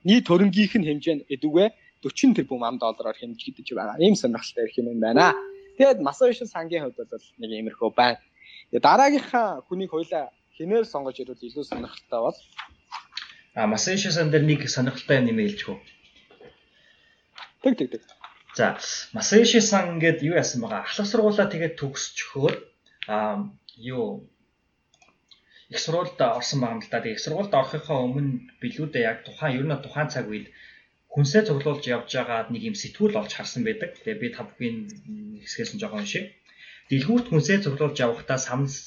нийт 0.08 0.26
хөрөнгийнх 0.32 0.76
нь 0.80 0.88
хэмжээ 0.88 1.16
нь 1.16 1.28
эдүгэ 1.28 1.66
40 2.04 2.40
тэрбум 2.40 2.64
ам 2.64 2.80
доллараар 2.80 3.18
хэмжигдэж 3.20 3.68
байгаа. 3.76 4.00
Ийм 4.00 4.16
сонирхолтой 4.16 4.64
эрх 4.64 4.76
юм 4.80 5.00
байна. 5.00 5.36
Тэгэд 5.78 6.00
Масаоши 6.00 6.46
сангийн 6.48 6.88
хувьд 6.88 6.98
бол 7.12 7.26
нэг 7.42 7.52
иймэрхүү 7.52 7.90
байна. 7.92 8.24
Тэгээ 8.72 8.86
дараагийнхаа 8.88 9.48
хүнийг 9.68 9.92
хоёлаа 9.92 10.32
хинээр 10.58 10.86
сонгож 10.90 11.18
ирвэл 11.22 11.48
илүү 11.48 11.66
сонирхолтой 11.70 12.22
бол 12.26 12.38
А 13.58 13.66
Масаоши 13.66 14.12
сан 14.12 14.30
дээр 14.30 14.46
нэг 14.46 14.62
сонирхолтой 14.70 15.18
юм 15.18 15.40
хөө. 15.42 15.78
Тэг 17.64 17.74
тэг 17.78 17.90
тэг. 17.92 18.02
За 18.58 18.78
Масаyoshi 19.18 19.62
сан 19.62 19.98
гэдэг 19.98 20.30
юу 20.30 20.38
яасан 20.38 20.62
байгаа? 20.62 20.86
Ахлах 20.86 21.10
сургуулаа 21.10 21.48
тэгээд 21.50 21.78
төгсчихөөр 21.82 22.54
аа 23.10 23.50
юу 23.78 24.30
их 25.74 25.80
сургуульд 25.82 26.22
орсон 26.22 26.62
байгаа 26.62 26.76
юм 26.78 26.82
л 26.86 26.90
да. 26.90 27.02
Тэгээд 27.02 27.18
их 27.18 27.26
сургуульд 27.26 27.54
орохынхаа 27.54 27.98
өмнө 28.06 28.32
билүүдээ 28.62 29.04
яг 29.10 29.18
тухайн 29.26 29.58
ер 29.58 29.66
нь 29.66 29.78
тухайн 29.86 30.10
цаг 30.14 30.26
үед 30.30 30.48
хүнсээ 31.14 31.50
цуглуулж 31.50 31.84
явж 31.86 32.10
байгаа 32.14 32.50
нэг 32.54 32.62
юм 32.70 32.76
сэтгүүл 32.78 33.20
олж 33.22 33.32
харсан 33.34 33.62
байдаг. 33.66 33.90
Тэгээд 33.94 34.22
би 34.22 34.30
та 34.34 34.42
бүхэн 34.46 34.76
хэсгээс 35.42 35.72
нь 35.74 35.82
жоохон 35.82 36.02
уншия. 36.02 36.30
Дэлгүүрт 36.90 37.28
хүнсээ 37.30 37.58
цуглуулж 37.64 37.98
явахдаа 38.06 38.40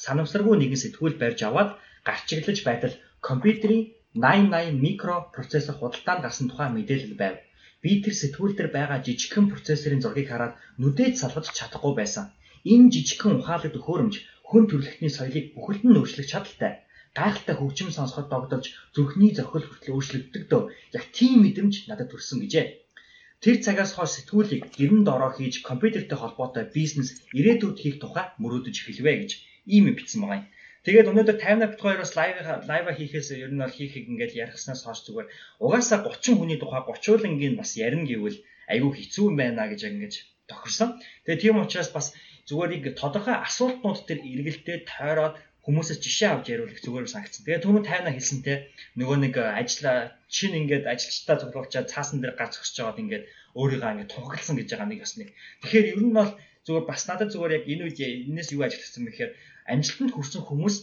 санамсаргүй 0.05 0.57
нэгэн 0.57 0.83
сэтгүүл 0.83 1.21
барьж 1.21 1.41
аваад 1.45 1.71
гарчиглаж 2.09 2.59
байтал 2.65 2.95
компьютерийн 3.29 3.85
8080 4.17 4.81
микропроцессор 4.85 5.77
худалдаанд 5.79 6.25
гарсан 6.25 6.47
тухайн 6.49 6.75
мэдээлэл 6.75 7.21
байв. 7.21 7.37
Би 7.83 8.01
тэр 8.01 8.15
сэтгүүл 8.17 8.57
дээр 8.57 8.71
байгаа 8.77 8.99
жижигхэн 9.07 9.47
процессорын 9.53 10.01
зургийг 10.03 10.29
хараад 10.33 10.57
нүдээд 10.81 11.15
салгаж 11.21 11.47
чадахгүй 11.59 11.93
байсан. 11.97 12.25
Энэ 12.73 12.91
жижигхэн 12.95 13.39
ухаалаг 13.39 13.73
төхөөрөмж 13.73 14.15
хүн 14.49 14.65
төрөлхтний 14.69 15.13
соёлыг 15.15 15.47
бүхэлд 15.55 15.85
нь 15.85 15.99
өөрчлөх 16.01 16.29
чадaltaй. 16.33 16.73
Гайхалтай 17.17 17.57
хөгжим 17.59 17.91
сонсоход 17.93 18.29
догдолж 18.31 18.67
зүрхний 18.95 19.33
зохил 19.37 19.65
хүртэл 19.67 19.95
өөрчлөгддөг 19.97 20.45
дөө. 20.49 20.63
Яг 20.97 21.05
тийм 21.17 21.45
мэдрэмж 21.45 21.75
надад 21.89 22.09
төрсөн 22.11 22.39
гэжээ. 22.41 22.67
Тэр 23.45 23.57
цагаас 23.65 23.93
хойш 23.97 24.11
сэтгүүлийг 24.21 24.63
гэрэн 24.77 25.03
дороо 25.09 25.33
хийж 25.33 25.55
компьютертэй 25.69 26.19
холбоотой 26.21 26.65
бизнес 26.77 27.09
ирээдүйд 27.39 27.77
хийх 27.81 27.97
тухай 28.01 28.27
мөрөөдөж 28.43 28.77
эхэлвэ 28.81 29.13
гэж 29.21 29.31
ийм 29.75 29.85
юм 29.89 29.97
бичсэн 29.97 30.21
байгаа 30.21 30.39
юм. 30.41 30.47
Тэгээд 30.85 31.11
өнөөдөр 31.13 31.37
58 31.41 31.73
бит 31.73 31.81
2-оос 31.81 32.13
лайв 32.21 32.37
лайва 32.69 32.93
хийхээс 32.97 33.29
ер 33.45 33.53
нь 33.53 33.63
бол 33.65 33.73
хийхийг 33.73 34.07
ингээд 34.13 34.37
ярихснаас 34.45 34.81
хойш 34.85 35.01
зүгээр 35.05 35.29
угаасаа 35.65 35.99
30 36.05 36.37
хүний 36.37 36.59
тухай 36.61 36.81
30 36.85 37.17
улангийн 37.17 37.57
бас 37.61 37.71
ярина 37.87 38.05
гэвэл 38.09 38.39
айгүй 38.73 38.93
хэцүү 38.97 39.25
юм 39.29 39.37
байна 39.41 39.65
гэж 39.73 39.81
ингэж 39.89 40.15
тохирсон. 40.51 40.91
Тэгээд 41.25 41.43
тийм 41.43 41.57
учраас 41.65 41.91
бас 41.97 42.07
зүгээр 42.49 42.71
нэг 42.73 42.85
тодорхой 43.01 43.37
асуултнууд 43.41 43.99
төр 44.09 44.21
эргэлдээ 44.21 44.79
тойроод 44.93 45.35
хүмүүсээс 45.71 46.03
жишээ 46.03 46.31
авч 46.35 46.47
яриулах 46.51 46.83
зүгээр 46.83 47.07
санагдсан. 47.07 47.47
Тэгээд 47.47 47.63
түрүүн 47.63 47.87
тайна 47.87 48.11
хэлсэнтэй 48.11 48.57
нөгөө 48.99 49.17
нэг 49.23 49.35
ажлаа 49.39 50.19
чин 50.27 50.53
ингээд 50.59 50.91
ажилчдаа 50.91 51.37
цуглуулчаад 51.39 51.87
цаасан 51.87 52.19
дээр 52.19 52.35
гарч 52.35 52.59
өгч 52.59 52.75
жагаад 52.75 52.99
ингээд 52.99 53.25
өөрийгөө 53.55 53.91
ингээд 53.95 54.11
тунхагласан 54.11 54.59
гэж 54.59 54.69
байгаа 54.75 54.89
нэг 54.91 55.01
бас 55.07 55.15
нэг. 55.15 55.29
Тэгэхээр 55.63 55.91
ер 55.95 56.01
нь 56.03 56.17
бол 56.19 56.31
зүгээр 56.67 56.87
бас 56.91 57.03
надад 57.07 57.31
зүгээр 57.31 57.57
яг 57.59 57.65
энэ 57.71 57.85
үед 57.87 57.99
энэс 58.03 58.49
юу 58.51 58.63
ажилласан 58.67 59.03
бэ 59.07 59.11
гэхээр 59.15 59.33
амжилтанд 59.71 60.13
хүрсэн 60.15 60.43
хүмүүс 60.45 60.77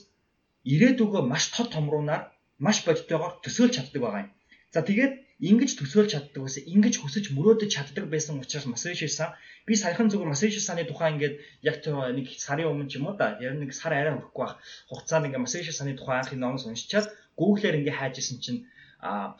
ирээдүгөө 0.74 1.22
маш 1.28 1.44
тод 1.52 1.68
томруунаар 1.76 2.24
маш 2.60 2.78
бодитойгоор 2.88 3.44
төсөөлж 3.44 3.74
чаддаг 3.76 4.02
байгаа 4.02 4.24
юм. 4.26 4.32
За 4.74 4.82
тэгээд 4.82 5.14
ингэж 5.38 5.78
төсөөлж 5.78 6.10
чаддаг 6.18 6.42
байсан, 6.42 6.66
ингэж 6.66 6.96
хүсэж 6.98 7.26
мөрөөдөж 7.38 7.70
чаддаг 7.70 8.10
байсан 8.10 8.42
учраас 8.42 8.66
Масэши 8.66 9.06
сан 9.06 9.38
би 9.70 9.78
саяхан 9.78 10.10
зүгээр 10.10 10.34
Масэши 10.34 10.58
саны 10.58 10.84
тухай 10.90 11.14
ингээд 11.14 11.36
яг 11.62 11.78
нэг 11.86 12.26
сарын 12.42 12.74
өмнө 12.74 12.90
ч 12.90 12.98
юм 12.98 13.06
уу 13.06 13.16
да, 13.22 13.38
яг 13.38 13.54
нэг 13.54 13.70
сар 13.70 13.94
арай 13.94 14.18
хүрэхгүй 14.18 14.42
байх 14.42 14.58
хугацаанд 14.90 15.30
ингээд 15.30 15.46
Масэши 15.46 15.74
саны 15.78 15.94
тухай 15.94 16.18
анхны 16.18 16.42
номос 16.42 16.66
уншичаад 16.66 17.14
Google-аар 17.38 17.78
ингээд 17.78 18.00
хайж 18.02 18.16
исэн 18.18 18.42
чинь 18.42 18.66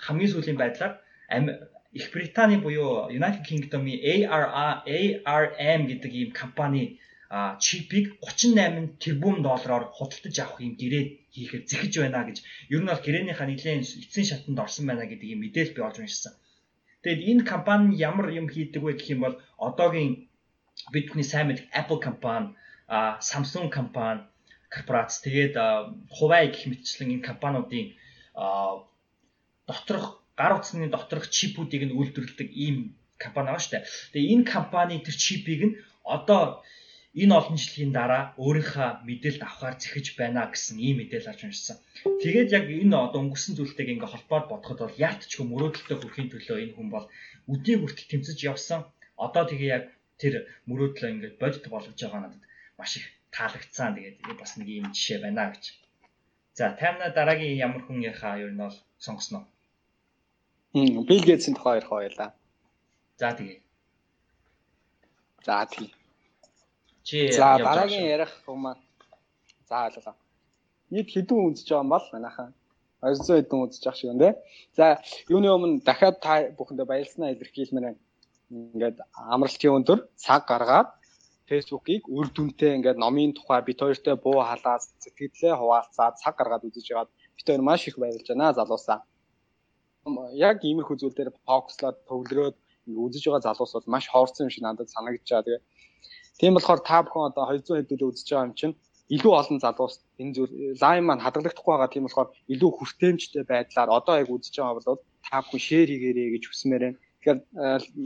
хамгийн 0.06 0.32
сүүлийн 0.32 0.62
байдлаар 0.62 1.02
Их 1.98 2.12
Британий 2.14 2.62
буюу 2.62 3.10
United 3.10 3.42
Kingdom-ийн 3.42 4.30
ARM 5.26 5.82
гэдэг 5.90 6.12
ийм 6.14 6.30
компани 6.32 7.02
чипийг 7.60 8.16
38 8.24 8.98
тэрбум 9.04 9.44
доллараар 9.44 9.92
худалдаж 9.92 10.36
авах 10.40 10.62
юм 10.64 10.80
гэрээ 10.80 11.04
хийхээр 11.36 11.64
зэхэж 11.68 11.94
байна 12.00 12.24
гэж 12.24 12.38
ер 12.72 12.82
нь 12.82 12.88
бол 12.88 13.04
гэрээнийхээ 13.04 13.48
нэгэн 13.48 13.84
эцсийн 13.84 14.28
шатанд 14.30 14.60
орсон 14.64 14.88
байна 14.88 15.04
гэдэг 15.08 15.28
юм 15.36 15.44
мэдээлэл 15.44 15.76
би 15.76 15.82
олж 15.84 15.98
уншсан. 16.00 16.34
Тэгэд 17.04 17.22
энэ 17.30 17.44
компани 17.44 18.00
ямар 18.00 18.32
юм 18.32 18.48
хийдэг 18.48 18.82
вэ 18.84 18.96
гэх 18.96 19.12
юм 19.12 19.22
бол 19.28 19.36
одоогийн 19.60 20.32
бид 20.94 21.06
бүхний 21.12 21.28
сайн 21.28 21.48
мэддэг 21.52 21.68
Apple 21.76 22.00
компани, 22.00 22.56
Samsung 23.20 23.68
компани, 23.78 24.24
корпорац 24.72 25.20
тэгээд 25.26 25.56
Huawei 26.16 26.48
гэх 26.52 26.64
мэтчлэн 26.72 27.20
энэ 27.20 27.28
компаниудын 27.28 27.88
доторх 29.68 30.24
гар 30.40 30.56
утасны 30.56 30.88
доторх 30.88 31.28
чипүүдийг 31.28 31.92
нь 31.92 31.98
үйлдвэрлэдэг 31.98 32.50
ийм 32.56 32.96
компани 33.20 33.52
байгаа 33.52 33.64
шүү 33.64 33.74
дээ. 33.76 33.86
Тэгээ 34.14 34.32
энэ 34.34 34.46
компани 34.48 34.96
тэр 35.04 35.16
чипийг 35.16 35.62
нь 35.68 35.78
одоо 36.08 36.64
энэ 37.22 37.34
олон 37.40 37.58
жилийн 37.64 37.92
дараа 37.98 38.24
өөрийнхөө 38.44 38.90
мэдээлэлд 39.08 39.44
авахар 39.46 39.76
зэхэж 39.82 40.06
байна 40.22 40.42
гэсэн 40.54 40.78
ийм 40.88 40.96
мэдээлэл 41.02 41.32
авч 41.32 41.42
уншсан. 41.50 41.78
Тэгээд 42.22 42.50
яг 42.58 42.66
энэ 42.70 42.96
одоо 43.06 43.20
өнгөрсөн 43.26 43.54
зүйлтэйг 43.58 43.90
ингээ 43.94 44.14
холбоод 44.14 44.46
бодоход 44.50 44.80
бол 44.86 45.02
яалтчгүй 45.08 45.46
мөрөөдөлтөй 45.50 45.98
хүрэхийн 45.98 46.30
төлөө 46.32 46.58
энэ 46.64 46.76
хүн 46.78 46.90
бол 46.94 47.06
үдийн 47.52 47.80
хүртэл 47.82 48.12
тэмцэж 48.12 48.38
явсан. 48.52 48.80
Одоо 49.26 49.44
тэгээ 49.50 49.70
яг 49.78 49.86
тэр 50.22 50.34
мөрөөдлөө 50.70 51.10
ингээ 51.14 51.32
бодит 51.42 51.66
болгож 51.74 51.98
байгаа 51.98 52.22
надад 52.22 52.44
маш 52.78 52.92
их 53.02 53.06
таалагдсан. 53.34 53.98
Тэгээд 53.98 54.38
бас 54.42 54.52
нэг 54.58 54.68
ийм 54.70 54.86
жишээ 54.94 55.20
байна 55.26 55.50
гэж. 55.54 55.64
За 56.58 56.74
таймна 56.80 57.10
дараагийн 57.18 57.58
ямар 57.66 57.82
хүнийхээ 57.86 58.42
ер 58.46 58.52
нь 58.54 58.62
бол 58.62 58.78
сонгосноо. 59.02 59.44
Хм, 60.74 61.06
Билл 61.08 61.26
Гейтсийн 61.26 61.56
тухай 61.58 61.82
ярих 61.82 61.90
байлаа. 61.90 62.30
За 63.18 63.34
тэгээ. 63.38 63.60
За 65.46 65.66
тэгээ. 65.66 66.07
Чи 67.08 67.32
За 67.32 67.56
дараагийн 67.58 68.06
ярих 68.16 68.32
юм 68.52 68.60
маань 68.68 68.84
за 69.70 69.76
ойлголоо. 69.88 70.16
Нийт 70.92 71.08
хэдэн 71.16 71.40
үзэж 71.48 71.68
байгаа 71.72 71.84
юм 71.86 71.92
бол 71.96 72.06
манайхан 72.12 72.50
200 73.00 73.48
хэдэн 73.48 73.64
үзэж 73.64 73.84
байгаа 73.84 74.00
шиг 74.00 74.10
байна 74.12 74.24
те. 74.26 74.32
За 74.78 74.86
юуны 75.32 75.48
өмнө 75.56 75.80
дахиад 75.88 76.20
та 76.26 76.34
бүхэндээ 76.58 76.88
баярлснаа 76.92 77.32
илэрхийлмээр 77.32 77.86
байна. 77.88 78.00
Ингээд 78.52 78.98
амралтын 79.34 79.76
өндөр 79.78 80.00
цаг 80.20 80.42
гаргаад 80.52 80.90
фэйсбુકийг 81.48 82.04
үр 82.18 82.28
дүнтэй 82.36 82.76
ингээд 82.76 83.00
номын 83.00 83.32
тухай 83.40 83.62
бит 83.64 83.80
хоёртой 83.80 84.16
буу 84.20 84.44
халаад 84.44 84.84
сэтгэлдээ 85.04 85.54
хуваалцаад 85.56 86.20
цаг 86.20 86.36
гаргаад 86.36 86.68
үзэж 86.68 86.86
байгаад 86.92 87.12
бит 87.36 87.48
хоёр 87.48 87.64
маш 87.70 87.88
их 87.88 87.96
баярлж 88.02 88.28
байна 88.28 88.52
залуусаа. 88.52 89.00
Яг 90.36 90.58
иймэрхүү 90.68 90.96
зүйл 91.00 91.16
дээр 91.16 91.32
фокуслаад 91.48 91.98
төвлөрөөд 92.10 92.56
үзэж 93.06 93.24
байгаа 93.28 93.48
залуус 93.48 93.74
бол 93.76 93.94
маш 93.96 94.06
хоорцсон 94.12 94.48
юм 94.48 94.52
шиг 94.52 94.64
надад 94.64 94.92
санагдаж 94.92 95.28
байгаа. 95.32 95.46
Тэгээ 95.48 95.62
Тийм 96.38 96.54
болохоор 96.54 96.82
та 96.86 97.02
бүхэн 97.02 97.30
одоо 97.34 97.44
200 97.50 97.82
хэдүүлээ 97.82 98.10
үзэж 98.14 98.28
байгаа 98.30 98.48
юм 98.48 98.54
чинь 98.60 98.76
илүү 99.16 99.34
олон 99.42 99.60
залуус 99.64 99.96
энэ 100.22 100.34
зүйл 100.36 100.54
лайв 100.84 101.02
маань 101.04 101.24
хадгалагдахгүй 101.26 101.74
байгаа 101.74 101.94
тийм 101.94 102.06
болохоор 102.06 102.30
илүү 102.54 102.72
хүртээмжтэй 102.76 103.44
байдлаар 103.52 103.90
одоо 103.98 104.16
яг 104.22 104.30
үзэж 104.30 104.56
байгаа 104.60 104.76
бол 104.78 105.02
та 105.26 105.36
бүхэн 105.42 105.66
шеэр 105.68 105.90
хийгээрэй 105.92 106.30
гэж 106.36 106.44
хүсмээр 106.48 106.84
байна. 106.84 107.00
Тэгэхээр 107.18 107.40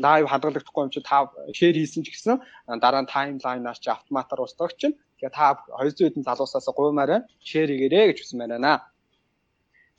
лайв 0.05 0.23
хадгалагдахгүй 0.29 0.81
юм 0.85 0.93
чи 0.93 1.01
та 1.09 1.17
шеэр 1.57 1.75
хийсэн 1.75 2.03
ч 2.05 2.07
гэсэн 2.13 2.37
дараа 2.83 3.01
нь 3.03 3.11
таймлайнаас 3.13 3.79
чи 3.83 3.89
автоматар 3.91 4.39
устгах 4.45 4.77
чинь 4.79 4.95
тэгэхээр 5.17 5.35
та 5.35 5.45
200 5.81 6.05
хэдэн 6.05 6.27
залуусаас 6.27 6.67
гуймаар 6.71 7.25
шеэр 7.49 7.69
хийгээрэй 7.73 8.05
гэж 8.13 8.17
хүсмээр 8.21 8.55
байна. 8.55 8.85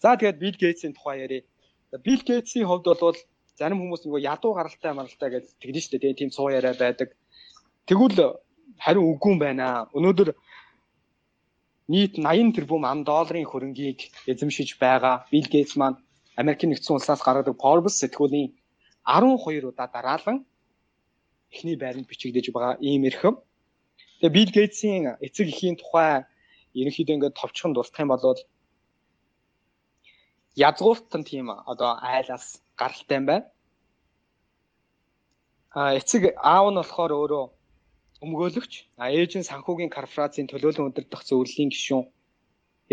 За 0.02 0.16
тэгээд 0.16 0.40
Bill 0.42 0.56
Gates-ийн 0.62 0.94
тухай 0.96 1.16
яриа. 1.24 1.42
Bill 2.06 2.22
Gates-ийн 2.24 2.66
хувьд 2.66 2.86
бол 2.88 3.18
зарим 3.60 3.78
хүмүүс 3.82 4.02
нөгөө 4.06 4.20
ядуу 4.32 4.52
гаралтай 4.56 4.92
маралтай 4.96 5.28
гэж 5.30 5.44
тэгдэж 5.62 5.84
штэ 5.86 6.16
тийм 6.18 6.30
цуу 6.34 6.48
яриа 6.50 6.74
байдаг 6.74 7.14
Тэгвэл 7.86 8.38
харин 8.78 9.04
үгүй 9.10 9.30
юм 9.34 9.38
байна. 9.42 9.66
Өнөөдөр 9.96 10.28
нийт 11.92 12.14
80 12.18 12.54
тэрбум 12.56 12.84
ам 12.86 13.02
долларын 13.02 13.46
хөрөнгийг 13.50 13.98
эзэмшиж 14.30 14.78
байгаа 14.78 15.26
Bill 15.30 15.48
Gates 15.52 15.74
маань 15.80 15.98
Америкийн 16.40 16.70
нэгдсэн 16.70 16.96
улсаас 16.96 17.20
гаргадаг 17.26 17.58
Forbes 17.62 17.98
сэтгүүлийн 18.00 18.54
12 19.04 19.66
удаа 19.70 19.88
дараалан 19.90 20.46
эхний 21.50 21.76
байранд 21.76 22.06
бичигдэж 22.08 22.46
байгаа 22.54 22.78
ийм 22.80 23.02
эрхэм. 23.08 23.36
Тэгээ 24.20 24.34
Bill 24.36 24.50
Gates-ийн 24.56 25.04
эцэг 25.26 25.46
эхийн 25.52 25.76
тухай 25.76 26.24
ерөнхийдөө 26.78 27.14
ингээд 27.16 27.38
товчхон 27.40 27.72
дурсах 27.74 28.00
юм 28.00 28.10
бол 28.14 28.38
язгууртан 30.54 31.22
тийм 31.24 31.50
одоо 31.50 31.98
айлаас 32.00 32.62
гаралтай 32.80 33.16
юм 33.20 33.26
байна. 33.26 33.46
А 35.74 35.98
эцэг 35.98 36.22
аав 36.38 36.66
нь 36.70 36.78
болохоор 36.80 37.12
өөрөө 37.20 37.44
өмгөөлөгч 38.24 38.72
а 39.02 39.04
ээж 39.18 39.32
нь 39.38 39.48
санхүүгийн 39.50 39.94
корпорацийн 39.96 40.46
төлөөлөн 40.48 40.88
удирдах 40.88 41.22
зөвлөлийн 41.26 41.70
гишүүн 41.72 42.04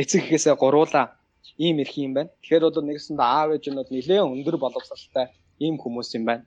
эцэг 0.02 0.20
гэхээсээ 0.22 0.56
гуруула 0.58 1.04
ийм 1.65 1.78
эрх 1.84 1.96
юм 2.06 2.13
байна. 2.18 2.32
Тэгэхээр 2.42 2.63
бол 2.65 2.88
нэгсэнд 2.88 3.22
аав 3.22 3.50
ээж 3.56 3.65
нь 3.70 3.80
бол 3.80 3.94
нэлээд 3.94 4.26
өндөр 4.34 4.56
боловсралтай 4.60 5.26
ийм 5.65 5.76
хүмүүс 5.78 6.10
юм 6.18 6.26
байна. 6.30 6.46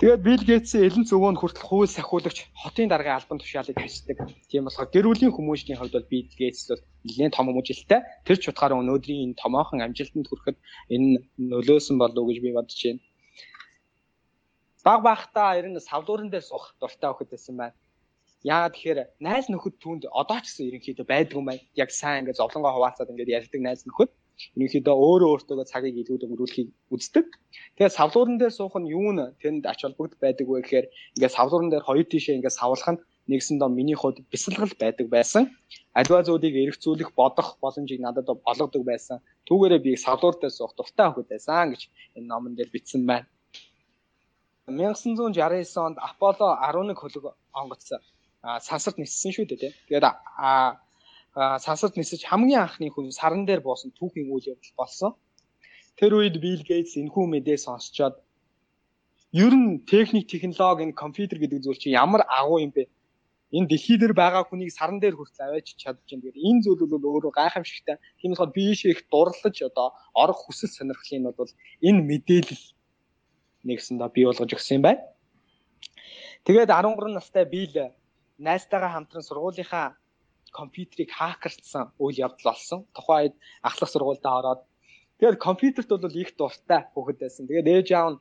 Тэгээд 0.00 0.24
Билл 0.24 0.44
Гейтсийн 0.48 0.88
элен 0.88 1.04
зөвөөнд 1.04 1.38
хүртэл 1.38 1.68
хууль 1.68 1.92
сахиулагч 1.92 2.38
хотын 2.56 2.88
даргын 2.88 3.20
албан 3.20 3.36
тушаалыг 3.36 3.76
хийдэг. 3.76 4.16
Тийм 4.48 4.64
болохоор 4.64 4.88
гэр 4.88 5.06
бүлийн 5.12 5.34
хүмүүжлийн 5.36 5.76
хувьд 5.76 5.92
бол 5.92 6.08
Билл 6.08 6.32
Гейтс 6.40 6.72
бол 6.72 6.82
нэлээд 7.04 7.36
том 7.36 7.46
хүмүүжлэлтэй. 7.52 8.00
Тэр 8.24 8.36
ч 8.40 8.44
утгаараа 8.48 8.80
өнөөдрийн 8.80 9.24
энэ 9.28 9.36
томоохон 9.36 9.84
амжилтанд 9.84 10.24
хүрэхэд 10.32 10.56
энэ 10.88 11.20
нөлөөсөн 11.36 12.00
болов 12.00 12.16
уу 12.16 12.28
гэж 12.32 12.38
би 12.40 12.56
бодож 12.56 12.80
байна. 12.80 13.04
Баг 14.86 15.00
багтаа 15.04 15.58
ер 15.60 15.66
нь 15.68 15.80
савлууран 15.88 16.30
дээр 16.30 16.44
суух 16.50 16.64
дуртай 16.80 17.10
хөхд 17.12 17.30
байсан 17.32 17.54
байна. 17.60 17.76
Яагаад 18.52 18.74
тэгэхээр 18.74 19.00
найз 19.26 19.46
нөхөд 19.52 19.74
түнд 19.84 20.02
одоо 20.20 20.38
ч 20.40 20.46
гэсэн 20.48 20.68
ерөнхийдөө 20.68 21.06
байдгүй 21.12 21.38
юм 21.40 21.48
байна. 21.50 21.64
Яг 21.82 21.90
сайн 22.00 22.20
ингээд 22.20 22.40
зовлонгоо 22.40 22.72
хуваалцаад 22.72 23.12
ингээд 23.12 23.34
ярьдаг 23.38 23.60
найз 23.60 23.84
нөхөд 23.84 24.10
ерөнхийдөө 24.56 24.96
өөрөө 25.04 25.30
өөртөө 25.32 25.64
цагийг 25.72 25.96
илүүд 26.00 26.24
өнгөрүүлэхийг 26.24 26.68
үздэг. 26.94 27.26
Тэгээд 27.76 27.96
савлууран 27.98 28.36
дээр 28.40 28.52
суух 28.56 28.74
нь 28.80 28.88
юу 28.96 29.12
нэ 29.12 29.24
тэнд 29.42 29.68
ач 29.72 29.80
холбогд 29.84 30.16
байдаг 30.24 30.46
вэ 30.48 30.64
гэхээр 30.64 30.86
ингээд 31.14 31.36
савлууран 31.36 31.70
дээр 31.70 31.84
хоёр 31.84 32.06
тишээ 32.08 32.36
ингээд 32.40 32.58
савлах 32.60 32.88
нь 32.92 33.02
нэгсэндээ 33.30 33.70
миний 33.78 33.98
хувьд 34.00 34.24
бясалгал 34.32 34.74
байдаг 34.80 35.06
байсан. 35.16 35.42
Аливаа 35.98 36.24
зүйлийг 36.24 36.56
эргцүүлэх 36.56 37.10
бодох 37.20 37.48
боломжийг 37.62 38.00
надад 38.00 38.32
олгодог 38.32 38.82
байсан. 38.90 39.20
Түүгээрээ 39.44 39.80
би 39.84 39.92
савлуур 40.04 40.40
дээр 40.40 40.56
суух 40.56 40.72
дуртай 40.74 41.06
хөхөд 41.12 41.28
байсан 41.32 41.66
гэж 41.72 41.82
энэ 42.16 42.30
номон 42.32 42.56
дээр 42.56 42.72
бичсэн 42.72 43.04
байна. 43.10 43.28
1969 44.70 45.76
онд 45.76 45.98
Аполло 45.98 46.56
11 46.56 46.94
хөлөг 46.94 47.34
онгоцсон. 47.52 48.00
Сансарт 48.62 48.98
ниссэн 48.98 49.32
шүү 49.34 49.46
дээ. 49.50 49.74
Тэгээд 49.88 50.06
сансарт 51.34 51.94
нисэж 51.96 52.24
хамгийн 52.26 52.66
анхны 52.66 52.90
хүн 52.90 53.12
саран 53.12 53.44
дээр 53.46 53.60
боосон 53.60 53.90
түүхийн 53.98 54.30
үйл 54.32 54.50
явдал 54.54 54.74
болсон. 54.76 55.10
Тэр 55.98 56.18
үед 56.18 56.36
Билл 56.42 56.62
Гейтс 56.64 56.96
энэхүү 56.96 57.24
мэдээ 57.30 57.58
сонсчоод 57.60 58.16
ер 59.32 59.54
нь 59.54 59.84
техник, 59.86 60.26
технологи, 60.26 60.82
энэ 60.90 61.00
компьютер 61.02 61.38
гэдэг 61.38 61.62
зүйл 61.62 61.78
чинь 61.78 61.94
ямар 61.94 62.26
агуу 62.26 62.58
юм 62.58 62.72
бэ? 62.74 62.90
Энэ 63.54 63.68
дэлхий 63.70 63.98
дээр 63.98 64.14
байгаа 64.14 64.42
хүнийг 64.46 64.70
саран 64.74 64.98
дээр 64.98 65.14
хүртэл 65.14 65.46
аваач 65.46 65.74
чадж 65.78 65.98
байна. 66.02 66.22
Тэгэхээр 66.22 66.38
энэ 66.48 66.62
зүйл 66.64 66.82
бол 66.90 67.04
өөрөө 67.14 67.32
гайхамшигтай. 67.34 67.96
Тийм 68.18 68.30
болохоор 68.34 68.50
би 68.54 68.62
ийшээ 68.70 68.90
их 68.94 69.02
дурлаж 69.10 69.56
одоо 69.62 69.94
орох 70.14 70.40
хүсэл 70.46 70.70
сонирхлын 70.70 71.30
бол 71.34 71.50
энэ 71.82 72.00
мэдээлэл 72.10 72.64
нэгсэндээ 73.68 74.10
бий 74.14 74.24
болгож 74.26 74.50
өгсөн 74.56 74.78
юм 74.78 74.84
байна. 74.86 75.02
Тэгээд 76.44 76.70
13 76.72 77.14
настай 77.16 77.44
Билл 77.44 77.92
найзтайгаа 78.38 78.92
хамтран 78.94 79.24
сургуулийнхаа 79.26 79.96
компьютерийг 80.52 81.10
хакерлцсан 81.12 81.92
үйл 82.00 82.16
явдал 82.26 82.46
болсон. 82.50 82.78
Тухайн 82.96 83.22
үед 83.30 83.36
ахлах 83.62 83.90
сургуультай 83.90 84.32
ороод 84.32 84.60
тэгээд 85.18 85.38
компьютерт 85.46 85.88
бол 85.88 86.20
их 86.22 86.30
дуртай 86.36 86.80
хүүхэд 86.92 87.18
байсан. 87.20 87.44
Тэгээд 87.46 87.68
ээж 87.74 87.88
аав 87.92 88.08
нь 88.12 88.18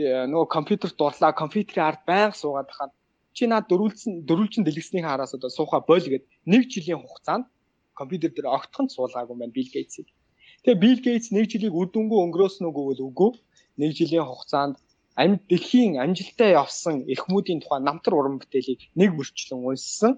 э, 0.00 0.26
нөгөө 0.32 0.48
компьютерт 0.56 0.96
дурлаа, 0.96 1.32
компьютерийн 1.32 1.86
ард 1.90 2.02
байнга 2.08 2.36
суугаад 2.36 2.70
хахад 2.72 2.92
чи 3.36 3.46
наад 3.46 3.68
дөрүүлсэн 3.70 4.26
дөрүүлчин 4.28 4.64
дэлгэснийг 4.64 5.04
хараас 5.06 5.36
одоо 5.36 5.50
сууха 5.52 5.78
бойл 5.90 6.06
гэд 6.08 6.24
нэг 6.50 6.66
жилийн 6.72 6.98
хугацаанд 7.04 7.46
компьютер 7.94 8.30
дээр 8.32 8.48
огтхон 8.56 8.86
суулгаагүй 8.88 9.36
байна 9.38 9.54
Билл 9.54 9.70
Гейтсийг. 9.74 10.08
Тэгээ 10.62 10.82
Билл 10.82 11.00
Гейтс 11.06 11.30
нэг 11.36 11.46
жилийг 11.52 11.74
үр 11.74 11.88
дүнгүй 11.90 12.18
өнгөрөөсөн 12.24 12.68
үгүй 12.70 12.84
бол 12.88 13.02
үгүй. 13.08 13.30
Нэг 13.80 13.90
жилийн 13.98 14.26
хугацаанд 14.26 14.76
амьд 15.22 15.42
дэлхийн 15.50 15.92
амжилттай 16.02 16.50
явсан 16.62 16.94
эрхмүүдийн 17.12 17.60
тухай 17.62 17.80
намтар 17.82 18.14
уран 18.18 18.36
бүтээлийг 18.38 18.80
нэг 19.00 19.10
бүрчлэн 19.14 19.58
уншсан. 19.68 20.12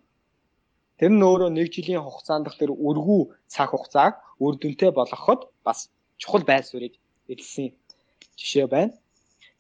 Тэр 0.99 1.13
нь 1.17 1.25
өөрөө 1.29 1.51
нэг 1.57 1.69
жилийн 1.75 2.05
хугацаанд 2.05 2.47
тэр 2.61 2.73
өргүү 2.89 3.23
цаг 3.55 3.69
хугацааг 3.73 4.15
үр 4.45 4.55
дүнтэй 4.61 4.91
болгоход 4.93 5.41
бас 5.67 5.89
чухал 6.21 6.45
байр 6.45 6.65
суурийг 6.65 6.95
эзэлсэн 7.33 7.73
жишээ 8.39 8.67
байна. 8.69 8.93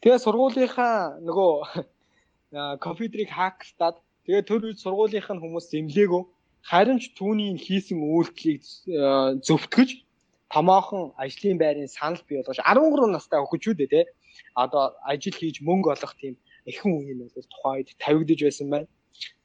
Тэгээ 0.00 0.24
сургуулийнхаа 0.24 1.20
нөгөө 1.26 1.52
компьютерийг 2.84 3.30
хакстаад 3.32 3.96
тэгээ 4.24 4.42
тэр 4.48 4.64
үед 4.64 4.78
сургуулийнх 4.84 5.28
нь 5.32 5.42
хүмүүс 5.42 5.66
зэмлээгөө 5.72 6.22
харин 6.70 6.98
ч 7.00 7.12
түүний 7.16 7.56
хийсэн 7.56 7.98
үйлдэлийг 8.04 8.62
зөвтгөж 9.46 9.90
томоохон 10.54 11.12
ажлын 11.24 11.58
байрын 11.62 11.88
санал 11.88 12.22
бий 12.28 12.36
болгож 12.38 12.58
13 12.58 13.14
настай 13.16 13.38
хөхөж 13.40 13.64
үү 13.70 13.76
дээ 13.80 14.04
одоо 14.54 14.94
ажил 15.12 15.36
хийж 15.40 15.56
мөнгө 15.68 15.88
олох 15.94 16.14
тийм 16.20 16.34
ихэнх 16.70 16.96
үеийн 16.98 17.18
бол 17.22 17.50
тухайн 17.52 17.76
үед 17.78 17.90
тавигдж 18.04 18.40
байсан 18.44 18.68
байна. 18.70 18.88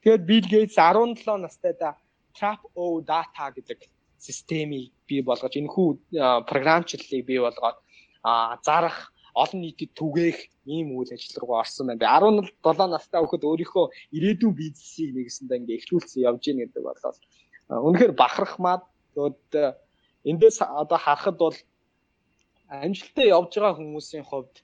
Тэгээд 0.02 0.22
Bill 0.28 0.46
Gates 0.52 0.76
17 0.78 1.46
настайдаа 1.46 1.92
Trap 2.36 2.60
O 2.74 3.00
Data 3.00 3.44
гэдэг 3.56 3.78
системийг 4.18 4.92
бий 5.08 5.22
болгож 5.22 5.54
энэхүү 5.56 5.88
програмчлалыг 6.50 7.22
бий 7.26 7.40
болгоод 7.40 7.78
зарах 8.66 9.12
олон 9.36 9.60
нийтэд 9.62 9.92
түгээх 10.00 10.38
ийм 10.64 10.96
үйл 10.96 11.12
ажил 11.12 11.36
руу 11.40 11.60
орсон 11.60 11.86
байна. 11.92 12.18
17 12.64 12.94
настай 12.94 13.20
хүүхэд 13.20 13.44
өөрийнхөө 13.44 13.86
ирээдүйн 14.16 14.54
бизнесийг 14.56 15.10
нэгсэндээ 15.14 15.58
ингээ 15.60 15.78
эхлүүлсэн 15.80 16.24
явж 16.28 16.42
гин 16.44 16.58
гэдэг 16.64 16.82
болоод 16.88 17.18
үнэхээр 17.68 18.12
бахархмаад 18.16 18.82
тэгээд 19.12 19.38
эндээс 20.30 20.58
одоо 20.82 20.98
харахад 20.98 21.36
бол 21.44 21.56
амжилттай 22.84 23.26
явж 23.38 23.52
байгаа 23.54 23.78
хүмүүсийн 23.78 24.24
хувьд 24.30 24.54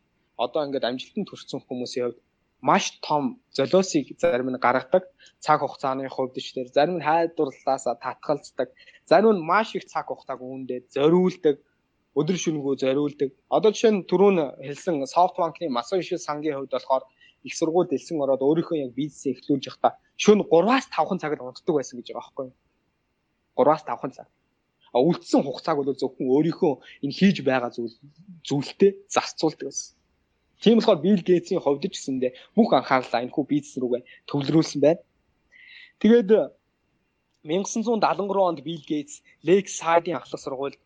одоо 0.45 0.61
ингээд 0.67 0.89
амжилтанд 0.91 1.29
хүрсэн 1.29 1.61
хүмүүсийн 1.63 2.05
хувьд 2.05 2.21
маш 2.69 2.85
том 3.07 3.25
золиосыг 3.57 4.07
зарим 4.23 4.49
нь 4.51 4.63
гаргадаг 4.65 5.05
цаг 5.45 5.59
хугацааны 5.63 6.09
хувьд 6.09 6.35
ч 6.45 6.49
тэр. 6.55 6.69
Зарим 6.77 6.97
нь 6.99 7.07
хайдварлаас 7.09 7.85
татгалздаг. 8.05 8.69
Зарим 9.11 9.33
нь 9.35 9.47
маш 9.51 9.69
их 9.79 9.85
цаг 9.93 10.07
хугацааг 10.09 10.41
үүндээ 10.43 10.81
зориулдаг 10.95 11.57
өдөр 12.19 12.37
шөнөгөө 12.43 12.75
зориулдаг. 12.83 13.31
Одоо 13.57 13.71
жишээ 13.75 13.93
нь 13.95 14.07
түрүүн 14.11 14.39
хэлсэн 14.67 14.97
софтбанкны 15.15 15.67
Масаши 15.77 16.19
сангийн 16.27 16.57
хувьд 16.57 16.75
болохоор 16.75 17.05
их 17.47 17.55
сургууль 17.59 17.91
дэлсэн 17.91 18.23
ороод 18.25 18.43
өөрийнхөө 18.47 18.79
яг 18.85 18.93
бизнес 18.99 19.27
эхлүүлж 19.33 19.65
явахдаа 19.71 19.93
шөнө 20.23 20.45
3-аас 20.53 20.87
5 20.91 21.23
цагт 21.23 21.41
унтдаг 21.43 21.75
байсан 21.79 21.97
гэж 21.99 22.07
байгаа 22.11 22.23
байхгүй 22.23 22.45
юу? 22.47 22.55
3-аас 23.59 23.83
5 23.89 24.17
цаг 24.17 24.29
үлдсэн 24.93 25.41
хугацааг 25.43 25.77
бол 25.79 25.97
зөвхөн 25.97 26.29
өөрийнхөө 26.29 26.73
энэ 27.05 27.17
хийж 27.19 27.37
байгаа 27.49 27.71
зүйл 27.73 27.97
зүйлтэй 28.49 28.91
зарцуулдаг 29.15 29.69
байсан 29.73 29.97
Тийм 30.63 30.79
болохоор 30.79 31.03
Билл 31.03 31.23
Гейтсийн 31.27 31.61
хувьд 31.61 31.83
ч 31.91 31.99
гэсэндээ 31.99 32.33
бүх 32.55 32.71
анхаарлаа 32.71 33.27
энэ 33.27 33.35
хүү 33.35 33.45
бизнес 33.51 33.83
рүүгээ 33.83 34.03
төвлөрүүлсэн 34.31 34.81
байна. 34.85 35.03
Тэгээд 35.99 36.31
1973 37.43 38.47
онд 38.47 38.61
Билл 38.63 38.85
Гейтс 38.87 39.27
Lakeside-ийн 39.43 40.23
ахлах 40.23 40.39
сургуульд 40.43 40.79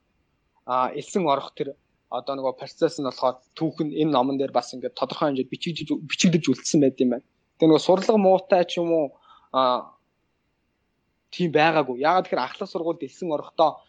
элсэн 0.97 1.29
орох 1.29 1.53
тэр 1.53 1.77
одоо 2.09 2.35
нөгөө 2.41 2.57
процесс 2.57 2.97
нь 2.97 3.05
болохоор 3.05 3.37
түүхэн 3.53 3.93
энэ 3.93 4.15
номон 4.17 4.41
дээр 4.41 4.53
бас 4.57 4.73
ингээд 4.73 4.97
тодорхой 4.97 5.29
хэмжээд 5.29 5.53
бичигдэж 5.53 5.89
бичигдэж 6.09 6.45
үлдсэн 6.49 6.81
байт 6.81 6.97
юм 7.05 7.11
байна. 7.13 7.27
Тэгээ 7.61 7.69
нөгөө 7.69 7.85
сурлага 7.85 8.17
муутай 8.17 8.65
ч 8.65 8.81
юм 8.81 8.89
уу 8.97 9.07
тийм 11.29 11.53
байгаагүй. 11.53 12.01
Яагаад 12.01 12.25
тэгэхээр 12.25 12.47
ахлах 12.49 12.73
сургуульд 12.73 13.05
элсэн 13.05 13.29
орохдоо 13.29 13.85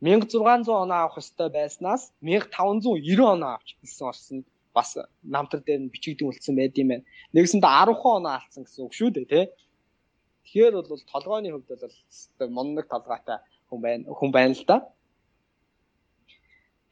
1600 0.00 0.68
оноо 0.84 0.98
авах 1.04 1.20
ёстой 1.22 1.48
байснаас 1.50 2.12
1590 2.22 3.20
оноо 3.34 3.50
авч 3.56 3.76
элсэн 3.84 4.06
орсон 4.08 4.38
бас 4.74 4.96
намтар 5.22 5.60
дээр 5.60 5.80
нь 5.82 5.92
бичигдэн 5.92 6.28
үлдсэн 6.28 6.54
байд 6.56 6.78
юм 6.80 6.88
байна. 6.88 7.04
Нэгсэндээ 7.34 7.72
10 7.84 8.16
оноо 8.16 8.32
алдсан 8.38 8.64
гэсэн 8.64 8.84
үг 8.86 8.94
шүү 8.96 9.10
дээ 9.12 9.26
тий. 9.32 9.44
Тэгэхээр 10.44 10.74
бол 10.76 11.02
толгойн 11.12 11.52
хувьд 11.52 11.68
бол 12.38 12.50
монног 12.56 12.86
толгойтой 12.88 13.38
хүн 13.68 13.80
байна 13.84 14.04
хүн 14.08 14.30
байна 14.32 14.54
л 14.56 14.64
да. 14.66 14.76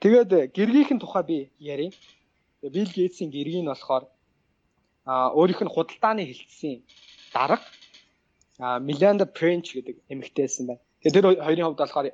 Тэгээд 0.00 0.52
гэргийнхэн 0.56 1.00
тухай 1.00 1.24
би 1.30 1.38
ярив. 1.58 1.94
Билл 2.62 2.92
Гейтсийн 2.96 3.30
гэргийг 3.30 3.64
нь 3.64 3.72
болохоор 3.72 4.04
а 5.08 5.32
өөрийнх 5.32 5.62
нь 5.64 5.74
худалдааны 5.74 6.22
хилцсэн 6.28 6.82
дарга 7.32 7.64
а 8.58 8.78
Миланда 8.78 9.26
Пренч 9.26 9.74
гэдэг 9.74 9.96
эмэгтэйсэн 10.12 10.66
байна. 10.66 10.82
Тэгээд 11.02 11.14
тэр 11.16 11.26
хоёрын 11.46 11.66
хувьд 11.66 11.80
болохоор 11.82 12.06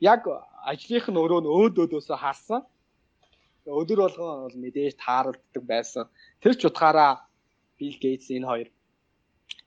яг 0.00 0.22
ажлынх 0.70 1.06
нь 1.10 1.20
өөрөө 1.20 1.40
өөд 1.46 1.74
өөдөөсөө 1.82 2.18
харсан 2.20 2.62
өдөр 3.68 3.98
болгон 4.04 4.48
бол 4.48 4.56
мэдээж 4.64 4.96
тааралддаг 5.04 5.64
байсан. 5.72 6.04
Тэр 6.40 6.54
ч 6.56 6.64
утгаараа 6.68 7.28
Билл 7.78 7.98
Гейтс 8.00 8.32
энэ 8.32 8.48
хоёр 8.48 8.68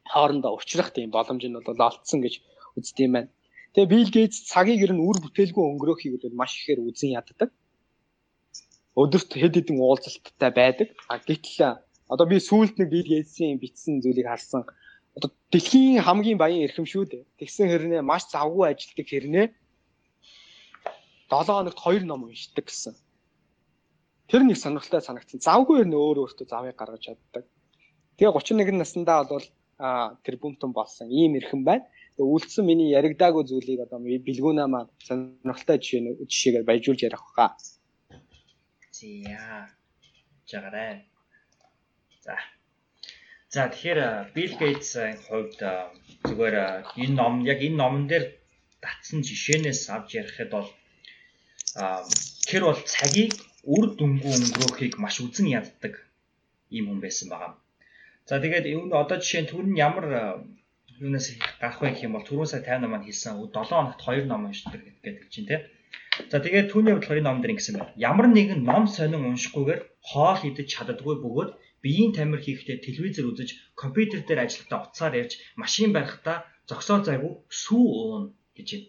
хоорондоо 0.09 0.51
уулзрах 0.57 0.89
тийм 0.91 1.13
боломж 1.13 1.43
нь 1.45 1.57
бол 1.67 1.87
олцсон 1.87 2.19
гэж 2.25 2.41
үздэг 2.77 3.05
юм 3.05 3.13
байна. 3.15 3.29
Тэгээ 3.73 3.93
Билл 3.93 4.11
Гейтс 4.15 4.37
цагийг 4.51 4.81
ер 4.81 4.93
нь 4.93 5.05
үр 5.05 5.17
бүтээлгүй 5.21 5.63
өнгөрөөхийг 5.69 6.13
бол 6.17 6.39
маш 6.41 6.51
ихээр 6.57 6.81
үзэн 6.81 7.15
яддаг. 7.19 7.49
Өдөрт 8.97 9.31
хэд 9.37 9.53
хэдэн 9.55 9.77
уулзалттай 9.79 10.51
байдаг. 10.51 10.89
А 11.07 11.21
гэтэл 11.21 11.79
одоо 12.11 12.25
би 12.27 12.37
сүүлд 12.41 12.75
нэг 12.81 12.89
Билл 12.89 13.11
Гейтсийн 13.13 13.61
бичсэн 13.61 14.01
зүйлийг 14.01 14.27
харсан. 14.27 14.65
Одоо 15.15 15.29
дэлхийн 15.53 16.03
хамгийн 16.03 16.41
баян 16.41 16.65
эрхэм 16.65 16.87
шүү 16.89 17.05
дээ. 17.07 17.23
Тэгсэн 17.39 17.69
хэрнээ 17.69 18.01
маш 18.01 18.27
завгүй 18.33 18.65
ажилтдаг 18.67 19.07
хэрнээ 19.07 19.47
7 21.31 21.47
хоногт 21.47 21.79
2 21.79 22.03
ном 22.03 22.27
уншдаг 22.27 22.67
гэсэн. 22.67 22.95
Тэр 24.27 24.43
нэг 24.43 24.57
сонирхолтой 24.59 24.99
санагдсан. 24.99 25.39
Завгүй 25.39 25.87
нь 25.87 25.95
өөр 25.95 26.27
өөртөө 26.27 26.47
завыг 26.51 26.75
гаргаж 26.75 27.07
чаддаг. 27.07 27.47
Тэгээ 28.19 28.35
31 28.35 28.75
наснда 28.83 29.23
бол 29.23 29.45
тэрбумтон 30.27 30.71
болсон 30.75 31.07
ийм 31.07 31.39
эрхэм 31.39 31.63
байна. 31.63 31.87
Тэгээ 32.19 32.31
үлдсэн 32.35 32.67
миний 32.67 32.91
яригдаагүй 32.91 33.43
зүйлийг 33.47 33.79
одоо 33.87 33.99
бэлгүүнаа 34.03 34.67
маань 34.67 34.91
сонирхолтой 35.07 35.77
жишээ 35.79 36.27
жишээгээр 36.27 36.67
баяжуулж 36.67 37.01
ярих 37.07 37.23
хаа. 37.35 37.55
За. 38.91 39.71
Жагараа. 40.51 40.99
За. 42.25 42.35
За 43.49 43.61
тэгэхээр 43.71 43.99
Bill 44.35 44.53
Gates-ийн 44.59 45.15
хувьд 45.27 45.59
зүгээр 46.27 46.55
энэ 47.03 47.15
ном 47.15 47.33
яг 47.47 47.59
энэ 47.63 47.79
номон 47.79 48.05
дээр 48.11 48.25
татсан 48.83 49.23
жишээнээс 49.23 49.89
авч 49.95 50.09
ярихад 50.21 50.49
бол 50.55 50.67
тэр 52.49 52.61
бол 52.67 52.79
цагийг 52.93 53.33
үр 53.63 53.85
дүнгүй 53.99 54.33
өнгөрөөхийг 54.35 54.93
маш 55.03 55.15
үзэн 55.23 55.47
яддаг 55.59 55.93
ийм 56.75 56.85
хүн 56.87 56.99
байсан 57.03 57.27
байгаа. 57.29 57.53
За 58.27 58.39
тэгээд 58.43 58.65
энэ 58.71 58.95
одоо 59.01 59.17
жишээ 59.19 59.41
нь 59.43 59.49
түр 59.51 59.65
нь 59.67 59.79
ямар 59.87 60.05
юунаас 60.99 61.27
гарах 61.61 61.79
вэ 61.81 61.89
гэх 61.91 62.05
юм 62.05 62.13
бол 62.15 62.27
түрүүн 62.27 62.49
сая 62.51 62.61
50 62.61 62.91
ном 62.91 63.03
хийсэн 63.03 63.39
7 63.39 63.69
хоногт 63.69 63.99
2 64.03 64.29
ном 64.31 64.45
уншдаг 64.47 64.81
гэдэг 65.03 65.29
чинь 65.33 65.49
тийм. 65.49 65.61
За 66.31 66.37
тэгээд 66.43 66.69
түүний 66.71 66.93
хувьд 66.93 67.07
хоёрын 67.07 67.27
ном 67.27 67.39
дээр 67.41 67.53
ингэсэн 67.55 67.75
байна. 67.77 67.95
Ямар 68.09 68.27
нэгэн 68.29 68.61
ном 68.69 68.85
сонин 68.95 69.25
уншихгүйгээр 69.31 69.81
хоол 70.09 70.41
идэж 70.49 70.67
чаддаггүй 70.75 71.15
бөгөөд 71.23 71.51
биеийн 71.83 72.11
тамир 72.13 72.39
хийхдээ 72.43 72.77
телевизээр 72.85 73.29
үзэж 73.31 73.49
компьютер 73.81 74.21
дээр 74.27 74.43
ажиллахдаа 74.45 74.79
уцаар 74.85 75.13
ярьж 75.21 75.33
машин 75.61 75.89
барихдаа 75.95 76.37
зогсоол 76.69 77.03
зайгүй 77.07 77.31
сүү 77.63 77.85
уун 78.01 78.23
гэж 78.57 78.67
байна. 78.73 78.87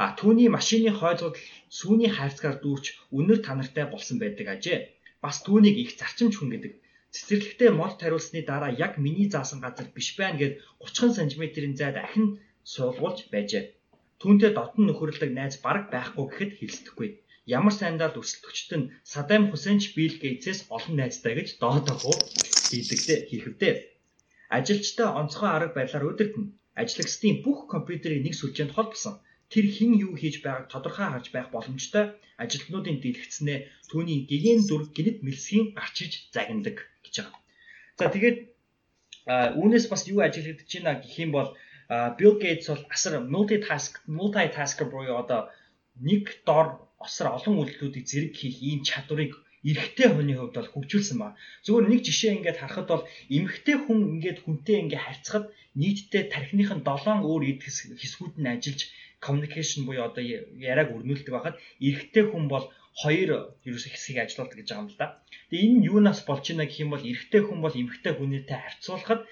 А 0.00 0.16
түүний 0.18 0.48
машины 0.48 0.90
хойлгод 1.00 1.36
сүүний 1.78 2.10
хайрцгаар 2.16 2.56
дүүрч 2.64 2.86
үнэр 3.18 3.38
танартай 3.44 3.84
болсон 3.90 4.16
байдаг 4.20 4.46
ажээ. 4.54 4.78
Бас 5.24 5.36
түүнийг 5.44 5.76
их 5.82 5.90
зарчимч 6.00 6.34
хүн 6.40 6.50
гэдэг. 6.52 6.72
Цэцэрлэгтээ 7.12 7.70
мод 7.76 8.00
тариулсны 8.00 8.40
дараа 8.40 8.72
яг 8.72 8.96
миний 9.04 9.28
заасан 9.28 9.60
газар 9.60 9.86
биш 9.92 10.08
байна 10.16 10.40
гэд 10.40 10.52
30 10.80 11.28
см-ийн 11.28 11.76
зайд 11.76 11.96
ахин 12.00 12.40
суулгуулж 12.72 13.28
байжээ. 13.28 13.64
Түүнтэй 14.20 14.50
дотн 14.56 14.82
нөхөрлөг 14.88 15.30
найз 15.34 15.54
бараг 15.64 15.84
байхгүй 15.92 16.24
гэхэд 16.28 16.52
хэлсдэхгүй. 16.56 17.08
Ямар 17.56 17.74
сайндаа 17.76 18.08
л 18.14 18.20
өсөлтөгчд 18.22 18.70
нь 18.78 18.90
Садам 19.12 19.42
Хусейнч 19.50 19.84
Билл 19.96 20.16
Гейтсээс 20.22 20.60
олон 20.76 20.94
найзтай 20.98 21.34
гэж 21.36 21.48
доодохоо 21.62 22.16
хийдэгдээ 22.70 23.18
хийхвдээ. 23.28 23.74
Ажилчдаа 24.56 25.08
онцгой 25.20 25.50
арга 25.52 25.74
барилаар 25.76 26.08
удирдна. 26.10 26.54
Ажлагчдын 26.80 27.42
бүх 27.44 27.58
компьютерийг 27.74 28.22
нэг 28.24 28.34
сүлжээнд 28.38 28.72
холбосон. 28.74 29.14
Тэр 29.52 29.66
хэн 29.74 29.92
юу 30.04 30.12
хийж 30.16 30.40
байгааг 30.40 30.66
тодорхой 30.72 31.06
харж 31.12 31.26
байх 31.32 31.48
боломжтой 31.52 32.04
ажилтнуудын 32.42 32.98
дэлгэцнээ 33.04 33.58
түүний 33.90 34.18
гэгэн 34.30 34.60
дүр 34.68 34.82
гинэт 34.96 35.18
мэлсгийн 35.26 35.66
гарч 35.76 35.96
иж 36.04 36.12
загнадаг 36.34 36.76
гэж 37.04 37.14
байгаа. 37.20 37.40
За 37.98 38.08
тэгээд 38.14 38.38
үүнээс 39.60 39.86
бас 39.92 40.02
юу 40.12 40.20
ажиглагдаж 40.24 40.70
байна 40.72 41.00
гэх 41.02 41.14
юм 41.24 41.30
бол 41.36 41.48
Bill 42.18 42.36
Gates 42.42 42.66
бол 42.72 42.84
асар 42.94 43.14
multitask 43.34 43.92
multitasker 44.18 44.86
буюу 44.88 45.20
одоо 45.22 45.40
нэг 46.00 46.24
дор 46.48 46.66
осор 47.04 47.26
олон 47.36 47.60
үйлдэлүүдийг 47.60 48.06
зэрэг 48.08 48.32
хийх 48.40 48.56
ийм 48.64 48.80
чадварыг 48.88 49.32
эрэгтэй 49.70 50.08
хүний 50.10 50.36
хувьд 50.36 50.56
бол 50.58 50.72
хөгжүүлсэн 50.74 51.18
ба. 51.22 51.38
Зүгээр 51.64 51.86
нэг 51.88 52.00
жишээ 52.06 52.34
ингээд 52.38 52.60
харахад 52.60 52.88
бол 52.90 53.04
эмэгтэй 53.36 53.76
хүн 53.78 53.98
ингээд 54.18 54.38
хүнтэй 54.42 54.76
ингээд 54.82 55.06
харьцахад 55.06 55.46
нийтдээ 55.78 56.22
тархиных 56.34 56.70
нь 56.74 56.84
7 56.84 57.22
өөр 57.22 57.42
эд 57.50 57.60
хэсгүүд 57.62 58.34
нь 58.42 58.50
ажиллаж 58.52 58.80
communication 59.24 59.86
буюу 59.86 60.04
одоо 60.10 60.22
яриаг 60.70 60.90
өрнүүлдэг 60.96 61.32
байхад 61.32 61.56
эрэгтэй 61.86 62.24
хүн 62.28 62.44
бол 62.52 62.66
хоёр 63.02 63.30
ерөөсө 63.64 63.88
хэсгийг 63.90 64.18
ажилладаг 64.20 64.58
гэж 64.58 64.68
байгаа 64.68 64.84
юм 64.84 64.90
л 64.90 65.00
да. 65.00 65.06
Тэгээ 65.48 65.66
энэ 65.70 65.86
юунаас 65.90 66.20
болж 66.28 66.44
байна 66.50 66.66
гэх 66.66 66.82
юм 66.84 66.90
бол 66.92 67.08
эрэгтэй 67.10 67.42
хүн 67.46 67.60
бол 67.62 67.78
эмэгтэй 67.80 68.12
хүнийтэй 68.18 68.58
харьцуулахад 68.60 69.22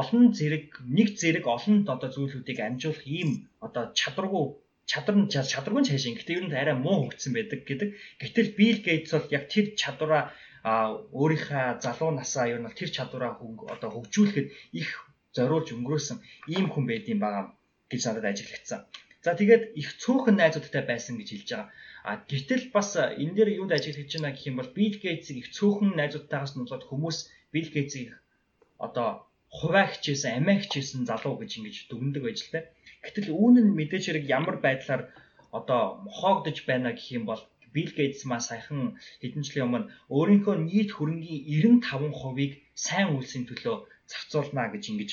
олон 0.00 0.24
зэрэг 0.38 0.66
нэг 0.96 1.08
зэрэг 1.20 1.44
олон 1.46 1.76
одоо 1.94 2.10
зүйлүүдийг 2.10 2.58
амжуулах 2.58 3.06
ийм 3.06 3.30
одоо 3.66 3.84
чадваргүй 3.98 4.44
чадвар 4.90 5.16
нь 5.18 5.30
чадваргүй 5.32 5.84
цааш 5.88 6.04
ингэхдээ 6.10 6.38
ер 6.38 6.46
нь 6.46 6.54
арай 6.62 6.76
муу 6.76 6.96
хөгжсөн 7.08 7.32
байдаг 7.34 7.60
гэдэг. 7.68 7.90
Гэтэл 8.20 8.50
Bill 8.58 8.78
Gates 8.86 9.12
бол 9.14 9.34
яг 9.36 9.44
тэр 9.52 9.66
чадвараа 9.80 10.22
өөрийнхөө 11.18 11.64
залуу 11.84 12.10
насаа 12.16 12.46
ер 12.52 12.60
нь 12.60 12.76
тэр 12.78 12.90
чадвараа 12.96 13.32
одоо 13.74 13.90
хөгжүүлэхэд 13.92 14.48
их 14.80 14.88
зориулж 15.36 15.68
өнгөрөөсөн 15.76 16.18
ийм 16.54 16.66
хүн 16.72 16.84
байдсан 16.88 17.18
байгаа 17.20 17.44
гэж 17.90 18.00
надад 18.04 18.26
ажиглагдсан. 18.30 18.80
За 19.24 19.32
тэгээд 19.40 19.64
их 19.80 19.88
цөөхөн 20.02 20.36
найзуудтай 20.38 20.82
байсан 20.90 21.14
гэж 21.16 21.28
хэлж 21.32 21.48
байгаа. 21.50 21.68
А 22.08 22.12
гэтэл 22.30 22.64
бас 22.76 22.90
энэ 23.22 23.34
дээр 23.36 23.50
юунд 23.60 23.72
ажиглаж 23.72 24.10
байна 24.12 24.36
гэх 24.36 24.48
юм 24.50 24.56
бол 24.60 24.70
Bill 24.76 24.96
Gates-ийг 25.04 25.38
их 25.40 25.48
цөөхөн 25.56 25.90
найзуудтайгаас 25.96 26.52
нуулаад 26.54 26.84
хүмүүс 26.86 27.18
Bill 27.52 27.68
Gates-ийг 27.74 28.10
одоо 28.86 29.08
хуваа 29.48 29.86
хичээсэн, 29.88 30.36
амиа 30.38 30.60
хичээсэн 30.60 31.02
залуу 31.10 31.34
гэж 31.40 31.50
ингэж 31.56 31.76
дүгндэг 31.88 32.22
байж 32.24 32.38
л 32.44 32.52
тэ. 32.52 32.60
Гэтэл 33.04 33.28
үүн 33.40 33.54
нь 33.64 33.76
мэдээж 33.78 34.04
хэрэг 34.06 34.24
ямар 34.38 34.56
байдлаар 34.64 35.02
одоо 35.58 35.82
мохоогдож 36.06 36.58
байна 36.68 36.90
гэх 36.96 37.08
юм 37.18 37.24
бол 37.30 37.42
Bill 37.74 37.92
Gates 37.98 38.22
маа 38.30 38.40
саяхан 38.48 38.80
хэдэн 39.22 39.42
жилийн 39.46 39.66
өмнө 39.66 39.90
өөрийнхөө 40.16 40.56
нийт 40.68 40.90
хөрөнгийн 40.94 41.42
95%-ийг 41.82 42.52
сайн 42.86 43.08
үйлсийн 43.14 43.44
төлөө 43.50 43.76
зарцуулна 44.10 44.70
гэж 44.72 44.84
ингэж 44.90 45.10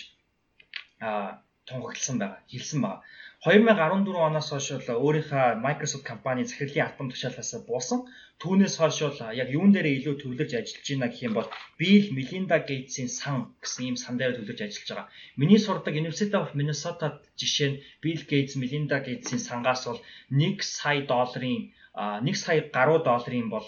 а 1.01 1.41
тунхагласан 1.65 2.17
байгаа, 2.21 2.39
хэлсэн 2.51 2.79
байгаа. 2.81 3.01
2014 3.41 4.17
оноос 4.21 4.47
хойш 4.53 4.67
өөрийнхөө 4.93 5.45
Microsoft 5.65 6.05
компани 6.09 6.43
захирлын 6.49 6.85
албан 6.85 7.07
тушаалаас 7.09 7.51
буусан. 7.69 7.99
Түүнээс 8.41 8.75
хойш 8.77 8.97
яг 9.41 9.49
юун 9.57 9.73
дээр 9.73 9.87
илүү 9.97 10.13
төвлөрж 10.21 10.51
ажиллаж 10.59 10.85
байна 10.89 11.07
гэх 11.09 11.25
юм 11.25 11.33
бол 11.37 11.49
Bill 11.79 12.05
Melinda 12.17 12.57
Gates-ийн 12.69 13.09
сан 13.09 13.37
гэсэн 13.63 13.81
ийм 13.87 13.97
сан 14.03 14.21
дээр 14.21 14.37
төвлөрж 14.37 14.61
ажиллаж 14.61 14.89
байгаа. 14.89 15.09
Миний 15.41 15.57
сурдаг 15.65 15.93
University 16.01 16.37
of 16.37 16.53
Minnesota 16.59 17.07
жишээ 17.41 17.69
нь 17.69 17.81
Bill 18.03 18.21
Gates, 18.29 18.53
Melinda 18.61 18.97
Gates-ийн 19.01 19.41
сангаас 19.41 19.89
бол 19.89 20.01
1 20.29 20.61
сая 20.61 21.01
долларын 21.09 21.73
1 21.97 22.43
сая 22.43 22.61
гаруй 22.69 22.99
долларын 23.01 23.49
бол 23.49 23.67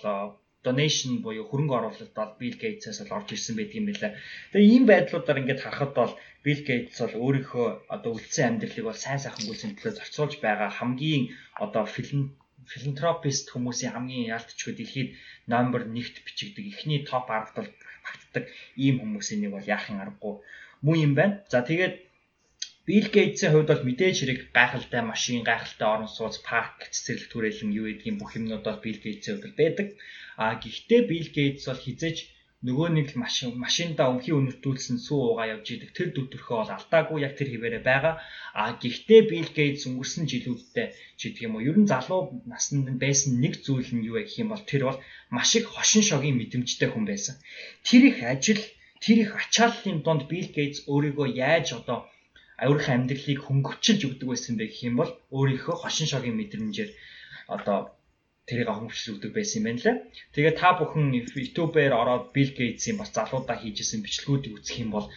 donation 0.65 1.11
буюу 1.25 1.45
хөрөнгө 1.47 1.75
оруулалт 1.77 2.13
бол 2.17 2.31
Bill 2.39 2.55
Gates-аас 2.61 2.99
бол 3.01 3.17
орж 3.17 3.29
ирсэн 3.35 3.55
байдаг 3.57 3.77
юм 3.79 3.87
байна. 3.87 4.17
Тэгээ 4.51 4.71
ийм 4.75 4.83
байдлуудаар 4.87 5.41
ингээд 5.41 5.63
харахад 5.63 5.91
бол 5.99 6.13
Bill 6.43 6.61
Gates 6.67 6.97
бол 7.03 7.15
өөрийнхөө 7.25 7.67
одоо 7.95 8.11
үлдсэн 8.15 8.45
амьдралыг 8.47 8.85
бол 8.87 9.03
сайн 9.03 9.19
сайхан 9.21 9.45
гүйцэн 9.47 9.75
төлөө 9.75 9.93
зарцуулж 9.99 10.33
байгаа 10.45 10.69
хамгийн 10.79 11.23
одоо 11.65 11.83
филм 11.95 12.21
филантропист 12.71 13.51
хүмүүсийн 13.51 13.91
хамгийн 13.93 14.31
яалтчгүй 14.35 14.73
дэлхийд 14.75 15.09
номер 15.51 15.81
1-т 15.83 16.23
бичигдэг 16.23 16.65
эхний 16.71 16.99
топ 17.03 17.27
10-д 17.27 17.55
бол 17.59 17.69
багтдаг 18.05 18.43
ийм 18.83 18.95
хүмүүсийн 19.03 19.39
нэг 19.43 19.51
бол 19.55 19.71
яахын 19.75 19.99
аргагүй 20.03 20.33
муу 20.83 20.95
юм 20.95 21.13
байна. 21.19 21.43
За 21.51 21.59
тэгээд 21.59 21.95
Bill 22.87 23.07
Gates-ийн 23.15 23.51
хувьд 23.53 23.69
бол 23.71 23.87
мэдээж 23.87 24.17
хэрэг 24.19 24.39
гайхалтай 24.57 25.01
машин, 25.11 25.39
гайхалтай 25.47 25.87
орон 25.87 26.11
сууц, 26.11 26.35
парк, 26.49 26.77
цэцэрлэг 26.93 27.31
түрээлэн 27.31 27.71
юу 27.79 27.87
гэдгийг 27.87 28.19
бүх 28.19 28.35
юмнууд 28.35 28.63
бол 28.67 28.83
Bill 28.83 28.99
Gates-ийн 29.03 29.39
хувьд 29.39 29.55
байдаг. 29.55 29.87
А 30.35 30.59
гэхдээ 30.59 31.01
Bill 31.07 31.29
Gates 31.37 31.63
бол 31.69 31.79
хизээж 31.79 32.17
нөгөө 32.67 32.87
нэг 32.95 33.07
машин 33.23 33.55
машиндаа 33.65 34.07
өнхий 34.11 34.35
өнөртүүлсэн 34.35 34.97
сүү 35.05 35.19
уугаа 35.23 35.47
явж 35.55 35.67
идэг 35.75 35.91
тэр 35.95 36.09
дүр 36.11 36.27
төрхөө 36.31 36.57
бол 36.59 36.75
алдаагүй 36.75 37.19
яг 37.27 37.33
тэр 37.39 37.49
хിവэрэ 37.51 37.79
байгаа. 37.87 38.15
А 38.51 38.75
гэхдээ 38.81 39.21
Bill 39.31 39.49
Gates 39.57 39.83
өнгөрсөн 39.87 40.23
жилүүддээ 40.31 40.87
чи 41.19 41.25
гэх 41.31 41.43
юм 41.47 41.55
уу 41.55 41.67
ер 41.69 41.77
нь 41.79 41.91
залуу 41.91 42.43
наснд 42.51 42.87
байсан 43.03 43.39
нэг 43.43 43.63
зүйл 43.63 43.91
нь 43.95 44.07
юу 44.07 44.19
гэх 44.19 44.39
юм 44.43 44.51
бол 44.51 44.63
тэр 44.71 44.83
бол 44.87 44.99
маш 45.35 45.55
их 45.59 45.71
хошин 45.71 46.03
шогийн 46.07 46.39
мэдрэмжтэй 46.39 46.89
хүн 46.91 47.07
байсан. 47.07 47.35
Тэр 47.87 48.01
их 48.11 48.17
ажил 48.23 48.63
тэр 49.03 49.17
их 49.23 49.31
ачааллын 49.39 49.99
донд 50.03 50.23
Bill 50.31 50.49
Gates 50.55 50.83
өөрийгөө 50.91 51.27
яаж 51.47 51.67
одоо 51.79 51.99
өөрийнхөө 52.61 52.93
амьдралыг 52.95 53.39
хөнгөвчилж 53.43 54.01
өгдөг 54.07 54.27
байсан 54.29 54.53
бэ 54.57 54.65
гэх 54.69 54.81
юм 54.89 54.95
бол 55.01 55.11
өөрийнхөө 55.37 55.75
хошин 55.79 56.07
шогийн 56.11 56.37
мэдрэмжээр 56.37 56.91
одоо 57.55 57.77
тэрийг 58.47 58.69
хөнгөвчлүүлдэг 58.69 59.31
байсан 59.33 59.57
юм 59.59 59.65
байна 59.67 59.81
лээ. 59.83 59.95
Тэгээ 60.35 60.53
та 60.59 60.69
бүхэн 60.77 61.05
YouTube-ээр 61.15 61.93
ороод 62.01 62.25
Bill 62.35 62.51
Gates-ийн 62.57 62.97
бас 62.99 63.09
залуудаа 63.15 63.57
хийжсэн 63.59 64.03
бичлэгүүдийг 64.03 64.53
үзэх 64.59 64.77
юм 64.83 64.91
бол 64.95 65.07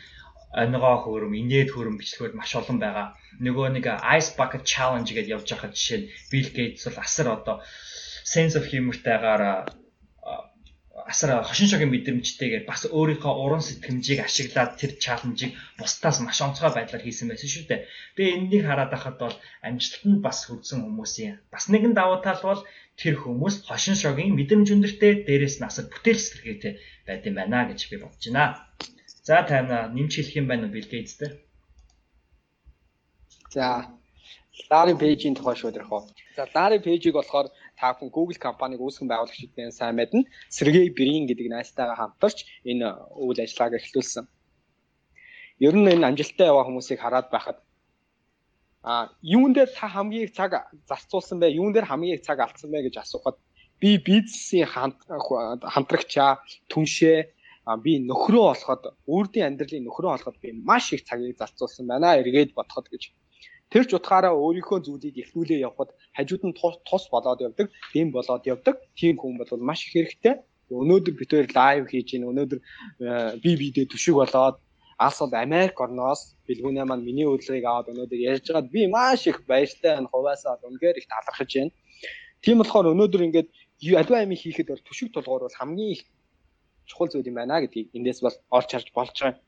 оногоо 0.63 0.97
хөрөм, 1.05 1.35
инээд 1.43 1.75
хөрөм 1.75 1.99
бичлэгүүд 1.99 2.35
маш 2.39 2.51
олон 2.61 2.79
байгаа. 2.81 3.07
Нөгөө 3.45 3.67
нэг 3.77 3.87
Ice 4.17 4.31
Bucket 4.39 4.65
Challenge 4.73 5.11
гэдээ 5.11 5.35
явж 5.37 5.49
байгаа 5.53 5.71
жишээ 5.75 5.99
нь 6.01 6.11
Bill 6.31 6.49
Gates 6.57 6.83
бол 6.87 6.99
асар 7.03 7.27
одоо 7.37 7.57
sense 8.33 8.55
of 8.59 8.65
humor-тайгаар 8.71 9.43
асар 11.13 11.31
хошин 11.47 11.69
шогийн 11.71 11.93
мэдрэмжтэйгээр 11.95 12.65
бас 12.67 12.83
өөрийнхөө 12.91 13.35
уран 13.45 13.63
сэтгэмжийг 13.65 14.21
ашиглаад 14.27 14.75
тэр 14.81 14.93
чаленжийг 15.05 15.53
бусдаас 15.79 16.19
маш 16.23 16.39
онцгой 16.43 16.73
байдлаар 16.75 17.03
хийсэн 17.05 17.31
байсан 17.31 17.51
шүү 17.51 17.65
дээ. 17.71 17.87
Тэгээ 18.17 18.35
энэнийг 18.37 18.65
хараад 18.67 18.91
байхад 18.93 19.17
бол 19.23 19.37
амжилтанд 19.67 20.19
бас 20.27 20.39
хүрсэн 20.47 20.83
хүмүүсийн 20.83 21.35
бас 21.53 21.65
нэгэн 21.71 21.95
давуу 21.95 22.19
тал 22.27 22.43
бол 22.43 22.63
тэр 23.01 23.15
хүмүүс 23.23 23.57
хошин 23.69 23.97
шогийн 24.03 24.35
мэдрэмж 24.35 24.69
өндөртэй 24.75 25.13
дээрээс 25.29 25.57
нь 25.63 25.69
асар 25.69 25.87
бүтээл 25.93 26.21
сэтгэлгээтэй 26.23 26.75
байд 27.07 27.23
юм 27.29 27.35
байна 27.39 27.69
гэж 27.71 27.81
би 27.91 27.97
бодож 28.03 28.25
байна. 28.27 28.67
За 29.27 29.43
тайна 29.43 29.87
нэмж 29.95 30.13
хэлэх 30.17 30.39
юм 30.41 30.47
байна 30.51 30.67
уу 30.67 30.75
Билгээдтэй? 30.75 31.31
За 33.55 33.67
Larry 34.71 34.95
Page-ийн 35.03 35.35
тухай 35.37 35.55
ярих 35.63 35.93
уу. 35.93 36.09
За 36.37 36.45
Larry 36.55 36.79
Page-ийг 36.87 37.15
болохоор 37.17 37.47
та 37.79 37.93
бүхэн 37.93 38.11
Google 38.17 38.41
компаниг 38.41 38.81
үүсгэн 38.81 39.09
байгуулагчдын 39.09 39.73
сайн 39.73 39.97
мэднэ. 39.97 40.25
Сергей 40.49 40.89
Брин 40.91 41.29
гэдэг 41.29 41.47
найзтайгаа 41.53 41.97
хамтарч 41.97 42.39
энэ 42.65 42.89
үйл 43.21 43.39
ажиллагааг 43.45 43.79
эхлүүлсэн. 43.81 44.25
ер 45.67 45.75
нь 45.77 45.89
энэ 45.89 46.07
амжилттай 46.09 46.47
яваа 46.53 46.65
хүмүүсийг 46.69 47.01
хараад 47.01 47.29
байхад 47.33 47.59
а 48.87 49.11
юун 49.23 49.53
дээр 49.53 49.71
та 49.73 49.89
хамгийн 49.89 50.25
их 50.25 50.33
цаг 50.39 50.53
зарцуулсан 50.89 51.41
бэ? 51.41 51.57
Юун 51.61 51.73
дээр 51.73 51.89
хамгийн 51.91 52.17
их 52.17 52.23
цаг 52.23 52.39
алдсан 52.41 52.71
бэ 52.71 52.87
гэж 52.87 52.95
асуухад 53.03 53.37
би 53.81 53.99
бизнесийн 53.99 54.69
хамтрагчаа 55.75 56.39
түншээ 56.71 57.19
би 57.83 57.93
нөхрөө 58.07 58.45
болоход 58.47 58.83
өөрийн 59.11 59.47
амьдралын 59.49 59.85
нөхрөө 59.87 60.11
болоход 60.15 60.37
би 60.39 60.53
маш 60.55 60.93
их 60.95 61.03
цагийг 61.09 61.37
зарцуулсан 61.41 61.87
байна 61.91 62.15
эргээд 62.21 62.55
бодоход 62.55 62.87
гэж 62.93 63.11
тэр 63.73 63.85
ч 63.89 63.91
утгаараа 63.99 64.35
өөрийнхөө 64.35 64.79
зүйлийг 64.87 65.17
эхлүүлээ 65.23 65.67
явхад 65.69 65.91
хажууд 66.17 66.43
нь 66.47 66.57
тус 66.89 67.05
болоод 67.11 67.41
явдаг, 67.47 67.67
дэм 67.95 68.09
болоод 68.15 68.43
явдаг. 68.47 68.77
Тийм 68.99 69.15
хүн 69.19 69.39
бол 69.39 69.51
маш 69.69 69.81
их 69.87 69.93
хэрэгтэй. 69.95 70.35
Өнөөдөр 70.71 71.15
бид 71.19 71.31
хоёр 71.31 71.49
лайв 71.55 71.83
хийж 71.91 72.07
гин 72.15 72.27
өнөөдөр 72.31 72.61
би 73.43 73.51
бидээ 73.61 73.87
түшиг 73.91 74.15
болоод 74.19 74.57
алс 74.99 75.19
бол 75.21 75.35
Америк 75.35 75.79
орноос 75.79 76.35
бэлгүүнээ 76.49 76.85
маань 76.87 77.07
миний 77.07 77.27
үйлрийг 77.29 77.65
аваад 77.67 77.91
өнөөдөр 77.93 78.21
ярьж 78.31 78.47
байгаад 78.49 78.73
би 78.75 78.83
маш 78.91 79.27
их 79.31 79.39
баяртай 79.51 79.93
энэ 79.99 80.11
хуваасаа 80.11 80.59
үнээр 80.67 80.97
их 80.99 81.07
талархаж 81.07 81.51
байна. 81.55 81.73
Тийм 82.43 82.57
болохоор 82.59 82.91
өнөөдөр 82.95 83.23
ингээд 83.27 83.49
альва 84.01 84.17
амиг 84.23 84.41
хийхэд 84.41 84.71
бол 84.73 84.87
түшиг 84.89 85.09
тулгуур 85.13 85.47
бол 85.47 85.59
хамгийн 85.61 85.93
их 85.95 86.03
чухал 86.89 87.11
зүйл 87.11 87.29
юм 87.31 87.37
байна 87.39 87.61
гэдгийг 87.61 87.93
эндээс 87.97 88.21
бол 88.25 88.37
олж 88.57 88.69
харж 88.73 88.89
болж 88.97 89.15
байгаа. 89.21 89.46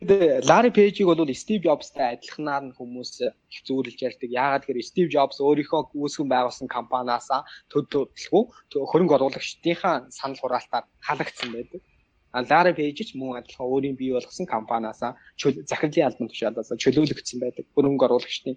Larry 0.00 0.70
Page-ийг 0.70 1.06
бол 1.10 1.26
Steve 1.34 1.66
Jobs-тай 1.66 2.14
адилханаар 2.14 2.70
нь 2.70 2.76
хүмүүс 2.78 3.12
их 3.50 3.60
зүүрлж 3.66 3.98
ярьдаг. 3.98 4.30
Яагаад 4.30 4.62
гэхээр 4.62 4.86
Steve 4.86 5.10
Jobs 5.10 5.42
өөрийнхөө 5.42 5.90
үүсгэн 5.90 6.30
байгуулсан 6.30 6.70
компаниасаа 6.70 7.42
төлөвлөгөө 7.74 8.42
хөрөнгө 8.90 9.16
оруулагчдынхаа 9.18 10.06
санал 10.14 10.38
хураалтаар 10.38 10.86
халагдсан 11.02 11.50
байдаг. 11.50 11.82
А 12.30 12.46
Larry 12.46 12.78
Page 12.78 13.10
ч 13.10 13.18
мөн 13.18 13.42
адилхан 13.42 13.66
өөрийн 13.66 13.98
бий 13.98 14.14
болгосон 14.14 14.46
компаниасаа 14.46 15.18
захирлын 15.66 16.06
албан 16.06 16.30
тушаалаас 16.30 16.70
чөлөөлөгдсөн 16.78 17.42
байдаг. 17.42 17.66
Хөрөнгө 17.74 18.06
оруулагчдын 18.06 18.54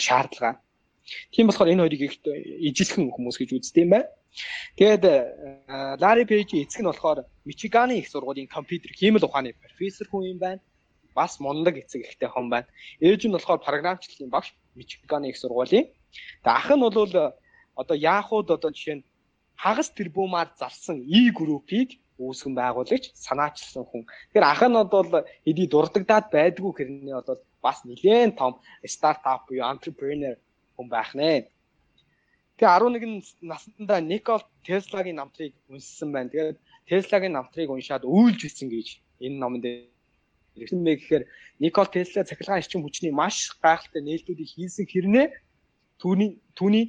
шаардлага 0.00 0.56
Тийм 1.34 1.46
болохоор 1.46 1.72
энэ 1.72 1.82
хоёрыг 1.82 2.02
их 2.06 2.14
ижилхэн 2.68 3.10
хүмүүс 3.10 3.36
гэж 3.38 3.50
үздэг 3.58 3.82
юм 3.84 3.90
байна. 3.94 4.08
Тэгээд 4.78 5.04
Larry 6.02 6.24
Page 6.24 6.62
эцэг 6.62 6.80
нь 6.82 6.90
болохоор 6.90 7.26
Мичиганы 7.44 7.98
их 7.98 8.08
сургуулийн 8.08 8.48
компьютер 8.48 8.90
хиймэл 8.94 9.26
ухааны 9.26 9.52
профессор 9.58 10.06
хүн 10.08 10.24
юм 10.32 10.38
байна. 10.38 10.60
Бас 11.14 11.40
мундаг 11.42 11.76
эцэг 11.76 12.06
ихтэй 12.06 12.30
хүн 12.30 12.48
байна. 12.48 12.68
Ээж 13.02 13.26
нь 13.26 13.34
болохоор 13.34 13.60
програмчлалын 13.60 14.30
багш 14.30 14.54
Мичиганы 14.78 15.28
их 15.28 15.36
сургуулийн. 15.36 15.90
Тэгээд 15.90 16.56
ах 16.58 16.70
нь 16.70 16.80
бол 16.80 17.12
одоо 17.74 17.96
яахууд 17.96 18.48
одоо 18.56 18.70
жишээ 18.70 18.96
нь 19.02 19.06
хагас 19.62 19.88
тэрбумаар 19.90 20.48
зарсан 20.60 21.02
E 21.02 21.30
группийг 21.38 22.00
үүсгэн 22.18 22.54
байгуулагч 22.56 23.04
санаачилсан 23.26 23.84
хүн. 23.90 24.02
Тэгэхээр 24.06 24.46
ах 24.52 24.62
нь 24.64 24.78
бол 24.94 25.10
хэдий 25.44 25.66
дурддагдаад 25.68 26.26
байдгүй 26.32 26.72
хэрнээ 26.72 27.16
бол 27.20 27.40
бас 27.64 27.78
нэлээд 27.84 28.38
том 28.40 28.52
стартап 28.94 29.40
буюу 29.46 29.66
entrepreneur 29.72 30.36
хүн 30.76 30.88
байх 30.88 31.10
нэ. 31.14 31.48
Тэгээ 32.56 32.74
11 32.78 33.42
наснда 33.42 34.00
Никол 34.00 34.42
Теслагийн 34.66 35.18
намтрыг 35.18 35.52
уншсан 35.68 36.12
байна. 36.12 36.30
Тэгээд 36.30 36.58
Теслагийн 36.88 37.34
намтрыг 37.36 37.68
уншаад 37.70 38.04
үйлж 38.04 38.40
ирсэн 38.46 38.68
гэж 38.70 38.88
энэ 39.24 39.40
номонд 39.42 39.64
ирсэн 40.56 40.80
мэ 40.82 40.92
гэхээр 41.00 41.24
Никол 41.64 41.88
Тесла 41.88 42.28
цахилгаан 42.28 42.60
эрчим 42.60 42.82
хүчний 42.82 43.12
маш 43.12 43.36
гайхалтай 43.64 44.02
нээлтүүдийг 44.04 44.50
хийсэн 44.52 44.86
хэрнээ 44.88 45.26
түүний 46.02 46.30
түүний 46.58 46.84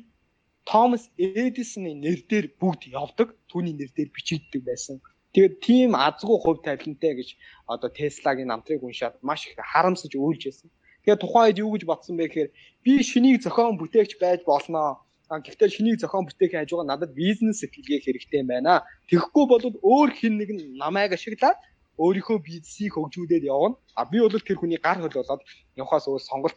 Томас 0.66 1.10
Эдисоны 1.18 1.92
нэр 2.04 2.24
дээр 2.30 2.48
бүгд 2.60 2.88
явдаг. 2.96 3.36
Түүний 3.52 3.76
нэр 3.76 3.92
дээр 3.92 4.10
бичигддэг 4.16 4.62
байсан. 4.64 5.02
Тэгээд 5.34 5.56
тийм 5.60 5.92
азгүй 6.08 6.38
хувь 6.40 6.64
тавилантай 6.64 7.14
гэж 7.20 7.30
одоо 7.68 7.90
Теслагийн 7.90 8.48
намтрыг 8.48 8.82
уншаад 8.84 9.20
маш 9.22 9.48
их 9.48 9.60
харамсаж 9.60 10.14
үйлж 10.16 10.42
байсан. 10.48 10.70
Тэгээд 11.04 11.20
тухайн 11.20 11.48
үед 11.52 11.60
юу 11.60 11.72
гэж 11.76 11.84
бодсон 11.84 12.16
бэ 12.16 12.32
гэхээр 12.32 12.50
би 12.84 12.94
шинийг 13.04 13.44
зохион 13.44 13.76
бүтээгч 13.76 14.16
байж 14.24 14.48
болно. 14.48 15.04
Гэхдээ 15.28 15.70
шинийг 15.76 16.00
зохион 16.00 16.24
бүтээхийн 16.32 16.64
хажуугаар 16.64 16.88
надад 16.88 17.12
бизнес 17.12 17.60
сэтгэлгээ 17.60 18.00
хэрэгтэй 18.08 18.40
юм 18.40 18.48
байна. 18.48 18.88
Тэгэхгүй 19.12 19.46
бол 19.52 19.64
өөр 19.84 20.10
хэн 20.16 20.34
нэг 20.40 20.50
нь 20.56 20.64
намайг 20.80 21.12
ашиглаад 21.12 21.60
өөрийнхөө 22.00 22.38
бизнесийг 22.40 22.96
хөгжүүлээд 22.96 23.44
явна. 23.44 23.76
А 24.00 24.08
би 24.08 24.24
бол 24.24 24.32
тэр 24.32 24.56
хүний 24.56 24.80
гар 24.80 25.04
хөл 25.04 25.12
болоод 25.12 25.44
явахаас 25.76 26.08
өөр 26.08 26.24
сонголт 26.24 26.56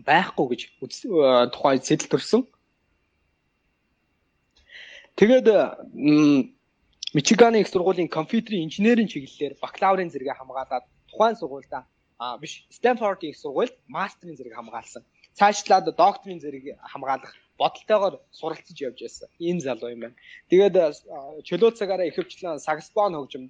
байхгүй 0.00 0.46
гэж 0.48 0.60
тухайн 1.52 1.84
сэтэл 1.84 2.08
төрсөн. 2.16 2.42
Тэгээд 5.20 5.46
Мичиганы 7.12 7.60
их 7.60 7.68
сургуулийн 7.68 8.08
компьютерийн 8.08 8.70
инженерийн 8.70 9.10
чиглэлээр 9.10 9.58
бакалаврын 9.60 10.08
зэрэгээ 10.14 10.38
хамгаалаад 10.38 10.84
тухайн 11.10 11.34
сургуультай 11.34 11.82
а 12.20 12.36
биш 12.36 12.52
их 12.68 13.36
сургуульд 13.42 13.74
мастерын 13.88 14.36
зэрэг 14.36 14.54
хамгаалсан. 14.54 15.02
Цаашлаад 15.38 15.86
докторийн 15.96 16.40
зэрэг 16.44 16.64
хамгаалах 16.92 17.32
бодолтойгоор 17.56 18.14
суралцж 18.38 18.76
явж 18.88 18.98
байсан. 19.00 19.28
Ийм 19.46 19.58
залуу 19.60 19.90
юм 19.94 20.00
байна. 20.04 20.16
Тэгээд 20.50 20.76
чөлөө 21.48 21.70
цагаараа 21.80 22.10
ихэвчлэн 22.12 22.60
саксофон 22.60 23.16
хөгжим 23.16 23.44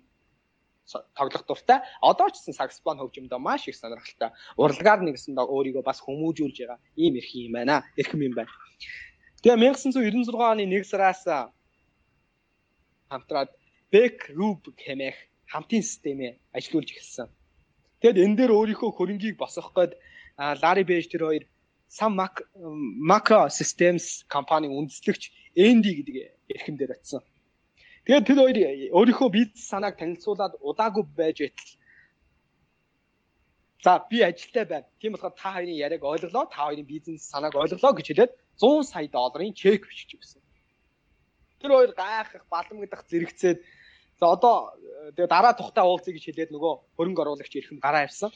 тоглох 1.19 1.45
дуртай. 1.47 1.79
Одоо 2.01 2.31
ч 2.31 2.39
гэсэн 2.39 2.55
саксофон 2.55 2.99
хөгжимдөө 3.03 3.41
маш 3.43 3.67
их 3.67 3.75
сонирхолтой. 3.75 4.31
Урлагаар 4.63 5.01
нэгсэндээ 5.03 5.47
өөрийгөө 5.55 5.83
бас 5.83 5.99
хүмүүжүүлж 6.07 6.57
байгаа 6.63 6.79
ийм 7.03 7.19
эрх 7.19 7.31
юм 7.35 7.53
байна. 7.59 7.83
Эрхэм 7.99 8.23
юм 8.23 8.35
байна. 8.39 8.51
Тэгээ 9.43 9.59
1996 9.67 10.31
оны 10.31 10.63
1 10.63 10.87
сараас 10.87 11.23
хамтраад 13.11 13.51
Beck 13.91 14.31
Rube 14.39 14.71
хэмээх 14.79 15.19
хамтын 15.51 15.83
системээ 15.83 16.39
ажилуулж 16.55 16.91
эхэлсэн. 16.95 17.27
Тэгэд 18.01 18.19
энэ 18.25 18.37
дээр 18.37 18.53
өөрийнхөө 18.57 18.91
хөрөнгийг 18.97 19.37
босгох 19.37 19.73
гээд 19.77 19.93
Larry 20.63 20.85
Page 20.89 21.09
тэр 21.13 21.23
хоёр 21.29 21.45
Sun 21.91 22.13
Macro 22.17 23.51
Systems 23.51 24.25
компанийн 24.35 24.73
үндэслэгч 24.73 25.23
Andy 25.57 25.93
гэдэг 26.01 26.17
эрхэм 26.55 26.77
дээр 26.79 26.97
очсон. 26.97 27.23
Тэгээд 28.07 28.27
тэр 28.27 28.39
хоёр 28.41 28.59
өөрийнхөө 28.97 29.29
бизнес 29.37 29.69
санааг 29.69 30.01
танилцуулаад 30.01 30.55
удаагүй 30.65 31.05
байж 31.19 31.39
байтал 31.45 31.71
За 33.83 34.07
би 34.11 34.21
ажилтай 34.21 34.65
байна. 34.65 34.87
Тийм 35.01 35.13
болохоор 35.13 35.33
та 35.33 35.53
хоёрын 35.57 35.73
яриаг 35.73 36.05
ойлголоо, 36.05 36.45
та 36.53 36.69
хоёрын 36.69 36.85
бизнес 36.85 37.25
санааг 37.33 37.55
ойлголоо 37.57 37.93
гэж 37.97 38.07
хэлээд 38.13 38.33
100 38.61 38.85
сая 38.93 39.09
долларын 39.09 39.55
чек 39.57 39.89
бичиж 39.89 40.21
өгсөн. 40.21 40.43
Тэр 41.61 41.71
хоёр 41.73 41.93
гайхах, 41.97 42.45
баламгдах 42.53 43.09
зэрэгцээд 43.09 43.59
За 44.21 44.27
одоо 44.37 44.77
тэгээ 45.17 45.33
дараа 45.33 45.57
тухтай 45.57 45.85
уулзъя 45.85 46.13
гэж 46.13 46.25
хэлээд 46.29 46.51
нөгөө 46.53 46.73
хөрөнгө 46.97 47.23
оруулагч 47.25 47.53
ирэхэм 47.57 47.81
гараа 47.81 48.05
ирсэн. 48.05 48.29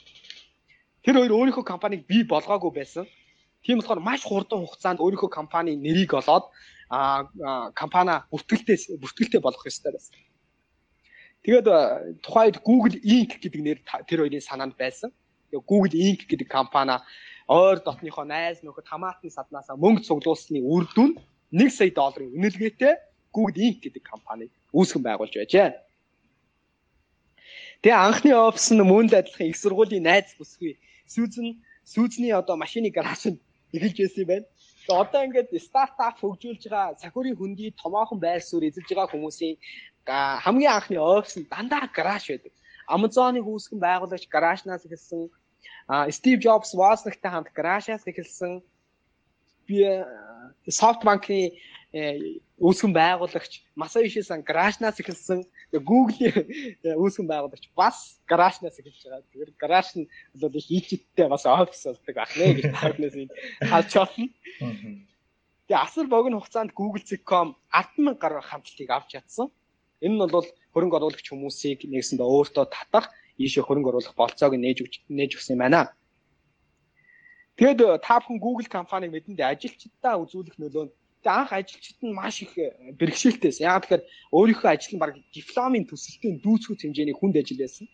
Тэр 1.05 1.21
хоёр 1.21 1.33
өөрийнхөө 1.37 1.65
компанийг 1.69 2.09
бий 2.09 2.25
болгоогүй 2.25 2.73
байсан. 2.73 3.05
Тийм 3.61 3.85
болохоор 3.85 4.01
маш 4.01 4.25
хурдан 4.25 4.65
хугацаанд 4.65 5.05
өөрийнхөө 5.05 5.29
компани 5.29 5.77
нэрийг 5.77 6.17
олоод 6.17 6.49
а 6.89 7.29
компани 7.77 8.17
бүртгэлтэй 8.33 8.97
бүртгэлтэй 8.97 9.41
болгох 9.45 9.69
ёстой 9.69 9.93
байсан. 9.93 10.17
Тэгээд 11.45 11.69
тухайд 12.25 12.57
Google 12.65 12.97
Inc 13.05 13.37
гэдэг 13.45 13.61
нэр 13.61 13.79
тэр 14.09 14.25
хоёрын 14.25 14.41
санаанд 14.41 14.81
байсан. 14.81 15.13
Google 15.53 15.93
Inc 15.93 16.25
гэдэг 16.25 16.49
компани 16.49 16.97
ойр 17.45 17.85
дотныхоо 17.85 18.25
найз 18.25 18.65
нөхөд 18.65 18.89
хамаатан 18.89 19.29
саднаасаа 19.29 19.77
мөнгө 19.77 20.09
цуглуулсны 20.09 20.65
үр 20.65 20.89
дүн 20.97 21.21
1 21.53 21.69
сая 21.69 21.93
долларын 21.93 22.33
үнэлгээтэй 22.33 22.95
Google 23.37 23.61
Inc 23.69 23.85
гэдэг 23.85 24.03
компани 24.09 24.49
үүсгэн 24.75 25.03
байгуулж 25.07 25.35
байжээ. 25.39 25.71
Тэгээ 27.83 28.03
анхны 28.07 28.33
офис 28.35 28.69
нь 28.73 28.83
мөн 28.83 29.07
л 29.09 29.19
адилхан 29.21 29.49
их 29.51 29.59
сургуулийн 29.61 30.05
найз 30.09 30.35
бүсгүй 30.39 30.75
Сүүзэн 31.15 31.49
Сүүзний 31.85 32.33
одоо 32.33 32.57
машины 32.57 32.89
гаражинд 32.89 33.39
эхэлж 33.77 33.99
байсан 34.01 34.21
юм 34.25 34.29
байна. 34.33 34.47
Тэгээ 34.89 35.03
одоо 35.05 35.21
ингээд 35.27 35.51
стартап 35.69 36.17
хөгжүүлж 36.19 36.63
байгаа 36.73 36.97
сахиурын 37.03 37.37
хөндөй 37.37 37.71
томоохон 37.77 38.19
байр 38.25 38.41
суурь 38.41 38.69
эзэлж 38.69 38.89
байгаа 38.89 39.13
хүмүүсийн 39.13 39.57
хамгийн 40.45 40.73
анхны 40.73 40.97
офис 40.97 41.37
нь 41.37 41.49
дандаа 41.53 41.85
гараж 41.93 42.25
байдаг. 42.29 42.53
Amazon-ыг 42.89 43.45
үүсгэн 43.45 43.81
байгуулагч 43.81 44.25
гаражнаас 44.33 44.85
эхэлсэн 44.85 45.29
Стив 46.17 46.37
Джобс 46.41 46.73
Вознагтай 46.73 47.31
хамт 47.33 47.53
гаражаас 47.53 48.05
эхэлсэн 48.09 48.53
би 49.67 49.77
SoftBank-ийн 50.69 51.53
үүсгэн 51.95 52.91
байгуулагч 52.91 53.63
Масаиши 53.79 54.23
сан 54.27 54.43
гаражнаас 54.43 54.99
эхэлсэн 54.99 55.47
Google-ийн 55.71 56.43
үүсгэн 56.83 57.31
байгуулагч 57.31 57.71
бас 57.79 58.19
гаражнаас 58.27 58.75
эхэлж 58.83 58.99
байгаа. 59.07 59.23
Тэгэхээр 59.31 59.53
гараж 59.55 59.89
нь 59.95 60.11
бол 60.35 60.59
их 60.59 60.67
Египттэй 60.75 61.29
бас 61.31 61.47
офис 61.47 61.87
болдог 61.87 62.17
ах 62.19 62.35
нэ 62.35 62.59
гэж 62.59 62.67
таарнаас 62.75 63.15
энэ 63.15 63.35
халж 63.71 63.91
болно. 63.95 64.27
Тэгээ 65.71 65.85
асар 65.87 66.07
богино 66.11 66.43
хугацаанд 66.43 66.75
Google.com 66.75 67.55
100000 67.71 68.19
гаруй 68.19 68.43
хамтлагийг 68.43 68.91
авч 68.91 69.09
чадсан. 69.15 69.55
Энэ 70.03 70.19
нь 70.19 70.33
бол 70.35 70.49
хөрөнгө 70.75 70.99
оруулагч 70.99 71.27
хүмүүсийг 71.31 71.87
нэгсэндээ 71.87 72.27
өөртөө 72.27 72.75
татах 72.75 73.07
ийшээ 73.39 73.63
хөрөнгө 73.63 73.91
оруулах 73.95 74.19
болцоог 74.19 74.59
нээж 74.59 75.07
нээж 75.07 75.31
өгсөн 75.39 75.55
юм 75.55 75.63
байна. 75.63 75.95
Тэгэд 77.55 78.03
та 78.03 78.19
бүхэн 78.19 78.43
Google 78.43 78.67
компаниг 78.67 79.15
мэдэндээ 79.15 79.47
ажилчдаа 79.47 80.19
үзүүлэх 80.19 80.59
нөлөө 80.59 80.85
нь 80.91 80.95
Тэгээ 81.25 81.41
анх 81.41 81.53
ажилчид 81.57 81.99
нь 82.05 82.13
маш 82.13 82.43
их 82.45 82.53
э, 82.61 82.77
бэрхшээлтэйсэн. 83.01 83.65
Яагаад 83.65 83.83
тэгэхээр 83.89 84.05
өөрийнхөө 84.37 84.71
ажил 84.71 84.93
нь 84.95 85.01
баг 85.01 85.17
дипломын 85.33 85.89
төсөлтөнд 85.89 86.45
дүүцгүүц 86.45 86.81
хэмжээний 86.85 87.17
хүнд 87.17 87.41
ажил 87.41 87.65
байсан. 87.65 87.89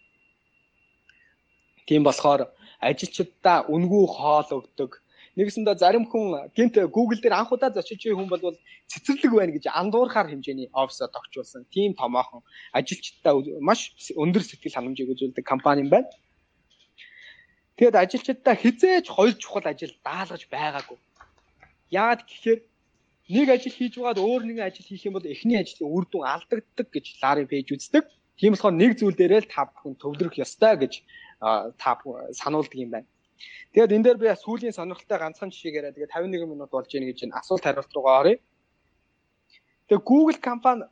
Тийм 1.86 2.02
болохоор 2.02 2.50
ажилчдаа 2.82 3.70
үнгүй 3.70 4.04
хоол 4.10 4.50
өгдөг. 4.58 4.98
Нэгэсэндээ 5.38 5.78
зарим 5.78 6.04
хүн 6.10 6.50
гинт 6.58 6.74
Google 6.90 7.22
дээр 7.22 7.38
анх 7.38 7.54
удаа 7.54 7.70
зочиж 7.70 8.02
буй 8.02 8.18
хүн 8.18 8.26
бол 8.26 8.58
цэцэрлэг 8.90 9.30
байна 9.30 9.54
гэж 9.54 9.70
андуурхаар 9.70 10.26
хэмжээний 10.26 10.68
офисод 10.74 11.14
огчулсан. 11.14 11.62
Тийм 11.70 11.94
томоохон 11.94 12.42
ажилчдаа 12.74 13.38
маш 13.62 13.94
өндөр 14.18 14.42
сэтгэл 14.42 14.74
ханамжийг 14.74 15.14
үзүүлдэг 15.14 15.46
компани 15.46 15.86
юм 15.86 15.90
байна. 15.94 16.10
Тэгэд 17.78 17.94
ажилчдаа 17.94 18.54
хизээж 18.58 19.06
хоёр 19.06 19.34
чухал 19.38 19.70
ажил 19.70 19.94
даалгаж 20.02 20.42
байгаагүй. 20.50 20.98
Яагаад 21.94 22.26
гэхээр 22.26 22.60
нэг 23.30 23.48
ажил 23.54 23.74
хийж 23.78 23.94
байгаад 23.96 24.18
өөр 24.18 24.42
нэгэн 24.44 24.66
ажил 24.66 24.86
хийх 24.90 25.06
юм 25.06 25.14
бол 25.14 25.32
эхний 25.32 25.58
ажлын 25.62 25.86
үр 25.86 26.04
дүн 26.10 26.26
алдагддаг 26.26 26.88
гэж 26.90 27.06
Лари 27.22 27.46
пэйж 27.46 27.68
үздэг. 27.78 28.04
Тийм 28.34 28.52
болохоор 28.52 28.74
нэг 28.74 28.98
зүйл 28.98 29.14
дээрээ 29.14 29.46
л 29.46 29.52
та 29.54 29.70
бүхэн 29.70 29.94
төвлөрөх 30.02 30.36
ёстой 30.42 30.74
гэж 30.82 30.92
та 31.78 31.90
сануулдаг 32.34 32.74
юм 32.74 32.90
байна. 32.90 33.08
Тэгээд 33.72 33.94
энэ 33.94 34.04
дээр 34.04 34.18
би 34.18 34.28
сүүлийн 34.34 34.74
сонирхолтой 34.74 35.18
ганцхан 35.22 35.54
жишээ 35.54 35.78
яриа. 35.78 35.94
Тэгээд 35.94 36.10
51 36.10 36.50
минут 36.50 36.70
болж 36.74 36.90
ийн 36.90 37.06
гэж 37.06 37.18
энэ 37.30 37.38
асуулт 37.38 37.62
хариулт 37.64 37.94
руугаа 37.94 38.16
оръё. 38.20 38.36
Тэгээд 39.86 40.04
Google 40.10 40.40
компани 40.42 40.84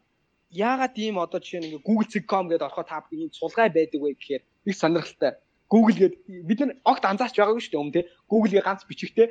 яагаад 0.50 0.94
ийм 0.96 1.18
одоо 1.18 1.42
жишээ 1.42 1.60
нь 1.60 1.66
ингээ 1.68 1.86
Google.com 1.88 2.44
гэдээ 2.48 2.68
орохоо 2.70 2.86
та 2.86 3.02
бүхэн 3.02 3.34
сулгай 3.34 3.68
байдаг 3.68 4.00
вэ 4.00 4.14
гэхээр 4.14 4.42
их 4.70 4.76
сонирхолтой. 4.78 5.32
Google 5.68 5.96
гээд 6.00 6.14
бид 6.48 6.58
нар 6.62 6.78
огт 6.86 7.04
анзаарч 7.04 7.34
байгаагүй 7.36 7.62
шүү 7.66 7.72
дээ 7.74 7.82
өмнө 7.82 7.96
те. 7.98 8.08
Google-ийг 8.30 8.64
ганц 8.64 8.82
бичигтэй 8.88 9.26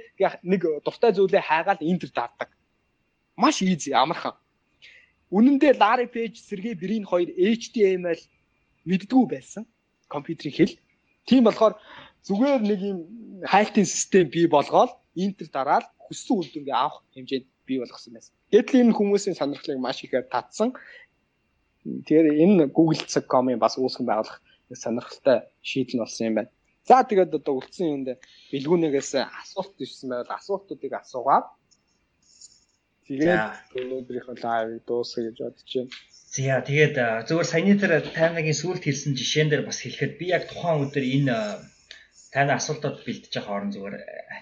нэг 0.45 0.61
дуртай 0.85 1.11
зүйлээ 1.15 1.41
хайгаад 1.41 1.81
Enter 1.81 2.11
даардаг. 2.13 2.49
Маш 3.37 3.61
easy 3.61 3.93
амархан. 3.93 4.33
Үнэн 5.29 5.59
дээр 5.61 5.77
Larry 5.77 6.07
Page, 6.09 6.37
Sergey 6.41 6.73
Brin 6.73 7.05
хоёр 7.05 7.29
HTML 7.35 8.19
мэддгүү 8.89 9.23
байсан 9.29 9.63
компьютерийн 10.09 10.55
хэл. 10.57 10.75
Тийм 11.27 11.43
болохоор 11.45 11.75
зүгээр 12.25 12.61
нэг 12.63 12.79
юм 12.81 12.97
хайлтын 13.45 13.85
систем 13.85 14.25
бий 14.31 14.47
болгоод 14.47 14.91
Enter 15.17 15.49
дараад 15.49 15.85
хүссэн 16.05 16.37
үр 16.37 16.47
дүнгээ 16.53 16.77
авах 16.77 17.03
хэмжээнд 17.13 17.47
бий 17.67 17.77
болгосон 17.81 18.13
байсан. 18.15 18.33
Гэтэл 18.53 18.81
энэ 18.81 18.97
хүмүүсийн 18.97 19.35
сонирхлыг 19.37 19.79
маш 19.81 19.99
ихээр 20.05 20.29
татсан. 20.31 20.69
Тэгэхээр 21.83 22.27
энэ 22.43 22.69
Google.com-ын 22.69 23.59
бас 23.59 23.75
үүсгэн 23.81 24.05
байгуулах 24.07 24.39
сонирхолтой 24.71 25.37
шийдэл 25.65 26.01
болсон 26.05 26.23
юм 26.29 26.35
байна. 26.37 26.51
За 26.87 27.03
тэгээд 27.03 27.35
одоо 27.35 27.53
үлдсэн 27.59 27.87
юм 27.91 28.03
дээр 28.07 28.19
бэлгүүнээс 28.53 29.11
асуулт 29.41 29.75
ирсэн 29.81 30.07
байвал 30.13 30.37
асуултуудыг 30.37 30.93
асуугаад 31.01 31.45
тэгээд 33.07 33.43
өнөөдрийнх 33.79 34.29
нь 34.33 34.43
лайв 34.43 34.67
дуусгая 34.87 35.23
гэж 35.27 35.37
бодож 35.41 35.71
байна. 35.75 35.91
За 36.35 36.59
тэгээд 36.69 36.95
зөвхөн 37.27 37.51
саяны 37.51 37.75
дээр 37.79 37.93
таймнагийн 38.17 38.59
сүлд 38.61 38.83
хэлсэн 38.83 39.13
жишээн 39.19 39.49
дээр 39.49 39.63
бас 39.65 39.79
хэлэхэд 39.81 40.13
би 40.19 40.25
яг 40.37 40.43
тухайн 40.51 40.83
өдөр 40.85 41.05
энэ 41.15 41.35
таны 42.35 42.51
асуултууд 42.55 42.97
бэлдэж 43.07 43.31
байгаа 43.33 43.47
хооронд 43.47 43.73
зүгээр 43.73 43.95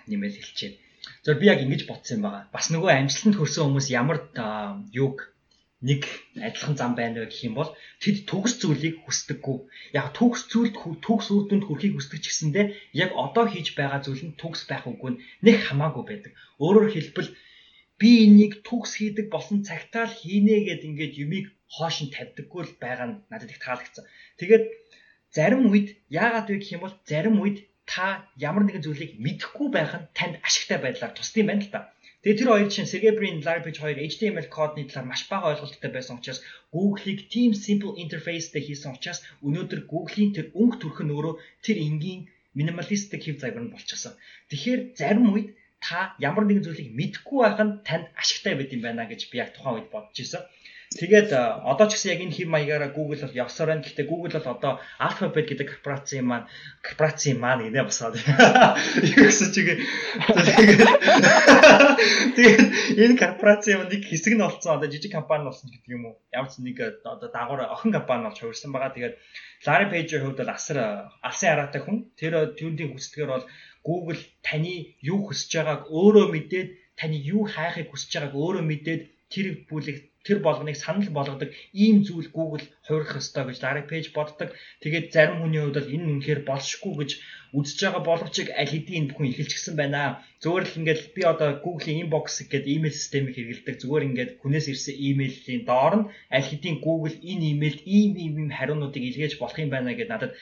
нэмэл 0.09 0.37
хэлчихэ. 0.37 0.77
Зөв 1.23 1.35
би 1.39 1.45
яг 1.53 1.59
ингэж 1.61 1.81
бодсон 1.85 2.17
юм 2.17 2.23
байгаа. 2.25 2.43
Бас 2.55 2.65
нөгөө 2.73 2.91
амжилтанд 2.91 3.37
хүрсэн 3.37 3.63
хүмүүс 3.63 3.87
ямар 4.01 4.17
юг 5.05 5.17
нэг 5.85 6.01
адилхан 6.47 6.75
зам 6.79 6.91
байна 6.97 7.21
вэ 7.21 7.29
гэх 7.29 7.45
юм 7.47 7.55
бол 7.59 7.71
тэд 8.01 8.25
төгс 8.29 8.53
зүйлийг 8.61 8.95
хүсдэггүй. 9.05 9.57
Яг 9.99 10.07
төгс 10.17 10.41
зүйлд 10.49 10.75
төгс 11.05 11.27
үр 11.29 11.45
дүнд 11.45 11.65
хүрэхийг 11.69 11.93
хүсдэг 11.95 12.19
ч 12.23 12.25
гэсэндээ 12.33 12.65
яг 13.03 13.11
одоо 13.25 13.45
хийж 13.45 13.77
байгаа 13.77 14.01
зүйл 14.01 14.23
нь 14.25 14.39
төгс 14.41 14.65
байх 14.65 14.89
үгүй 14.89 15.21
нэг 15.45 15.57
хамаагүй 15.67 16.03
байдаг. 16.07 16.31
Өөрөөр 16.63 16.89
хэлбэл 16.89 17.29
би 17.99 18.09
энийг 18.25 18.53
төгс 18.67 18.91
хийдэг 18.99 19.25
болсон 19.31 19.59
цагтаа 19.69 20.05
л 20.07 20.17
хийнэ 20.19 20.55
гэд 20.67 20.81
ингээд 20.89 21.13
юмыг 21.23 21.45
хоош 21.75 21.95
нь 22.03 22.13
тавьдаггүй 22.15 22.61
л 22.65 22.73
байгаа 22.83 23.07
нь 23.09 23.19
надад 23.31 23.53
их 23.53 23.59
таалагдсан. 23.63 24.05
Тэгээд 24.39 24.63
зарим 25.35 25.63
үед 25.71 25.87
яагаад 26.23 26.47
вэ 26.49 26.55
гэх 26.59 26.75
юм 26.75 26.81
бол 26.83 26.95
зарим 27.11 27.35
үед 27.43 27.57
та 27.93 28.07
ямар 28.49 28.63
нэгэн 28.65 28.85
зүйлийг 28.85 29.11
мэдэхгүй 29.25 29.67
байх 29.73 29.91
нь 29.95 30.09
танд 30.17 30.35
ашигтай 30.47 30.79
байдлаар 30.81 31.13
тусдсан 31.15 31.45
байна 31.47 31.63
л 31.65 31.73
та. 31.73 31.79
Тэгээ 32.25 32.39
тэр 32.41 32.49
хоёр 32.49 32.69
чинь 32.73 32.89
Sergey 32.91 33.13
Brin, 33.17 33.45
Larry 33.45 33.61
Page 33.65 33.79
хоёр 33.81 33.97
HTML 34.11 34.49
кодны 34.49 34.89
талаар 34.89 35.07
маш 35.09 35.21
бага 35.29 35.53
ойлголттой 35.53 35.91
байсан 35.93 36.17
учраас 36.17 36.41
Google-ийг 36.73 37.29
Team 37.29 37.51
Simple 37.53 37.93
Interface-тэй 38.01 38.63
хийсэн 38.65 38.97
учраас 38.97 39.21
өнөөдөр 39.45 39.81
Google-ийн 39.91 40.31
тэр 40.33 40.47
өнгө 40.57 40.77
төрх 40.81 40.99
нь 41.05 41.13
өөрөө 41.13 41.35
тэр 41.65 41.77
энгийн 41.87 42.21
минималистик 42.57 43.21
хэв 43.21 43.37
загвар 43.37 43.69
нь 43.69 43.73
болчихсон. 43.73 44.17
Тэгэхээр 44.49 44.81
зарим 44.97 45.27
үед 45.29 45.53
та 45.85 46.17
ямар 46.29 46.49
нэгэн 46.49 46.65
зүйлийг 46.65 46.89
мэдэхгүй 46.97 47.39
байх 47.45 47.61
нь 47.61 47.77
танд 47.87 48.05
ашигтай 48.21 48.53
байд 48.57 48.73
юм 48.75 48.81
байна 48.81 49.05
гэж 49.05 49.21
би 49.29 49.37
яг 49.43 49.53
тухайн 49.53 49.77
үед 49.77 49.93
бодож 49.93 50.17
ирсэн. 50.17 50.41
Тэгээд 50.95 51.33
одоо 51.33 51.89
ч 51.89 51.97
гэсэн 51.97 52.11
яг 52.13 52.21
энэ 52.23 52.35
хэм 52.37 52.49
маягаараа 52.53 52.93
Google 52.93 53.19
бол 53.19 53.39
явсаар 53.43 53.73
байна. 53.73 53.83
Гэхдээ 53.83 54.07
Google 54.07 54.37
бол 54.37 54.53
одоо 54.55 54.73
Alphabet 55.01 55.49
гэдэг 55.49 55.67
корпорацийн 55.67 56.23
маань 56.23 56.47
корпорацийн 56.85 57.41
маань 57.41 57.67
инээ 57.67 57.89
босоод. 57.89 58.15
Юу 59.17 59.27
гэсэн 59.27 59.49
чигээ. 59.51 59.75
Тэгээд 62.37 62.61
энэ 63.01 63.17
корпорацийн 63.17 63.89
нэг 63.91 64.07
хэсэг 64.07 64.37
нь 64.37 64.45
олцсон 64.45 64.77
одоо 64.77 64.87
жижиг 64.87 65.11
компани 65.11 65.49
болсон 65.49 65.73
гэдэг 65.73 65.89
юм 65.89 66.13
уу? 66.13 66.21
Ямар 66.31 66.53
ч 66.53 66.63
нэг 66.63 66.77
одоо 66.79 67.29
дагуур 67.33 67.65
охин 67.65 67.91
компани 67.91 68.29
болж 68.29 68.39
хувирсан 68.39 68.71
байгаа. 68.71 68.95
Тэгээд 68.95 69.19
Larry 69.65 69.87
Page-ийн 69.91 70.23
хувьд 70.23 70.39
бол 70.39 70.53
асар 70.53 70.77
алсын 71.19 71.51
араатай 71.51 71.81
хүн. 71.81 72.13
Тэр 72.15 72.55
түүний 72.55 72.87
хүсдгээр 72.93 73.29
бол 73.33 73.43
Google 73.87 74.21
таны 74.47 74.73
юу 75.11 75.19
хүсэж 75.25 75.51
байгааг 75.55 75.81
өөрөө 75.99 76.27
мэдээд 76.35 76.69
таны 76.99 77.15
юу 77.35 77.43
хайхыг 77.53 77.87
хүсэж 77.89 78.11
байгааг 78.13 78.35
өөрөө 78.43 78.63
мэдээд 78.71 79.01
тэр 79.33 79.47
бүлэг 79.69 79.97
тэр 80.25 80.39
болгоныг 80.41 80.75
санал 80.75 81.09
болгодог 81.13 81.49
ийм 81.83 82.01
зүйл 82.07 82.29
Google 82.37 82.65
хувирах 82.87 83.21
ёстой 83.21 83.43
гэж 83.45 83.57
дараагийн 83.61 83.89
пэйж 83.91 84.05
боддог. 84.17 84.49
Тэгээд 84.81 85.13
зарим 85.13 85.37
хүний 85.39 85.61
хувьд 85.61 85.77
бол 85.77 85.93
энэ 85.95 86.09
үнэхээр 86.11 86.41
болшгүй 86.49 86.93
гэж 86.97 87.11
үзэж 87.57 87.77
байгаа 87.85 88.03
боловч 88.09 88.35
аль 88.41 88.71
хэдийн 88.73 88.97
энэ 89.05 89.09
бүхэн 89.13 89.29
эхэлчихсэн 89.29 89.75
байна. 89.77 90.25
Зүгээр 90.41 90.65
л 90.65 90.77
ингээд 90.81 91.01
би 91.15 91.21
одоо 91.29 91.49
Google-ийн 91.61 92.01
inbox 92.09 92.25
гэдэг 92.41 92.73
email 92.73 92.95
системийг 92.97 93.37
хэрэглэдэг. 93.37 93.75
Зүгээр 93.81 94.07
ингээд 94.09 94.31
хүнээс 94.41 94.65
ирсэн 94.73 94.95
email-ийн 95.09 95.61
доор 95.69 95.93
нь 95.99 96.07
аль 96.35 96.49
хэдийн 96.49 96.77
Google 96.81 97.15
энэ 97.31 97.45
emailд 97.53 97.79
ийм 97.85 98.11
ийм 98.17 98.49
хариунуудыг 98.49 99.03
илгээж 99.05 99.33
болох 99.37 99.61
юм 99.61 99.69
байна 99.69 99.93
гэдээ 99.93 100.13
надад 100.13 100.33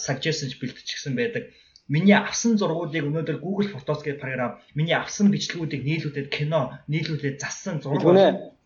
suggestions 0.00 0.56
бэлтчихсэн 0.56 1.12
байдаг 1.20 1.44
миний 1.90 2.14
авсан 2.14 2.54
зургуудыг 2.54 3.02
өнөөдөр 3.02 3.42
Google 3.42 3.68
Photos 3.74 4.06
гэдэг 4.06 4.22
програм 4.22 4.62
миний 4.78 4.94
авсан 4.94 5.34
бичлэгүүдийг 5.34 5.82
нийлүүлээд 5.82 6.28
кино 6.30 6.78
нийлүүлээд 6.86 7.42
зассан 7.42 7.82
зураг 7.82 8.06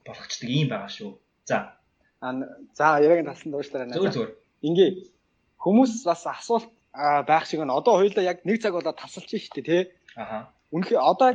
болгочдөг 0.04 0.48
юм 0.52 0.68
байгаа 0.68 0.92
шүү. 0.92 1.16
За. 1.48 1.80
За 2.76 3.00
яг 3.00 3.24
тасан 3.24 3.48
дуушлаарай. 3.52 3.88
Зүгээр 3.96 4.12
зүгээр. 4.12 4.32
Ингээ 4.68 4.90
хүмүүс 5.56 6.04
бас 6.04 6.22
асуулт 6.28 6.68
байх 6.92 7.44
шиг 7.48 7.64
нь 7.64 7.72
одоо 7.72 7.96
хоёулаа 7.98 8.24
яг 8.28 8.44
нэг 8.44 8.60
цаг 8.60 8.76
болоод 8.76 9.00
тасалж 9.00 9.32
штэ 9.32 9.64
тий. 9.64 9.82
Аха. 10.16 10.52
Үнэхээр 10.68 11.00
одоо 11.00 11.28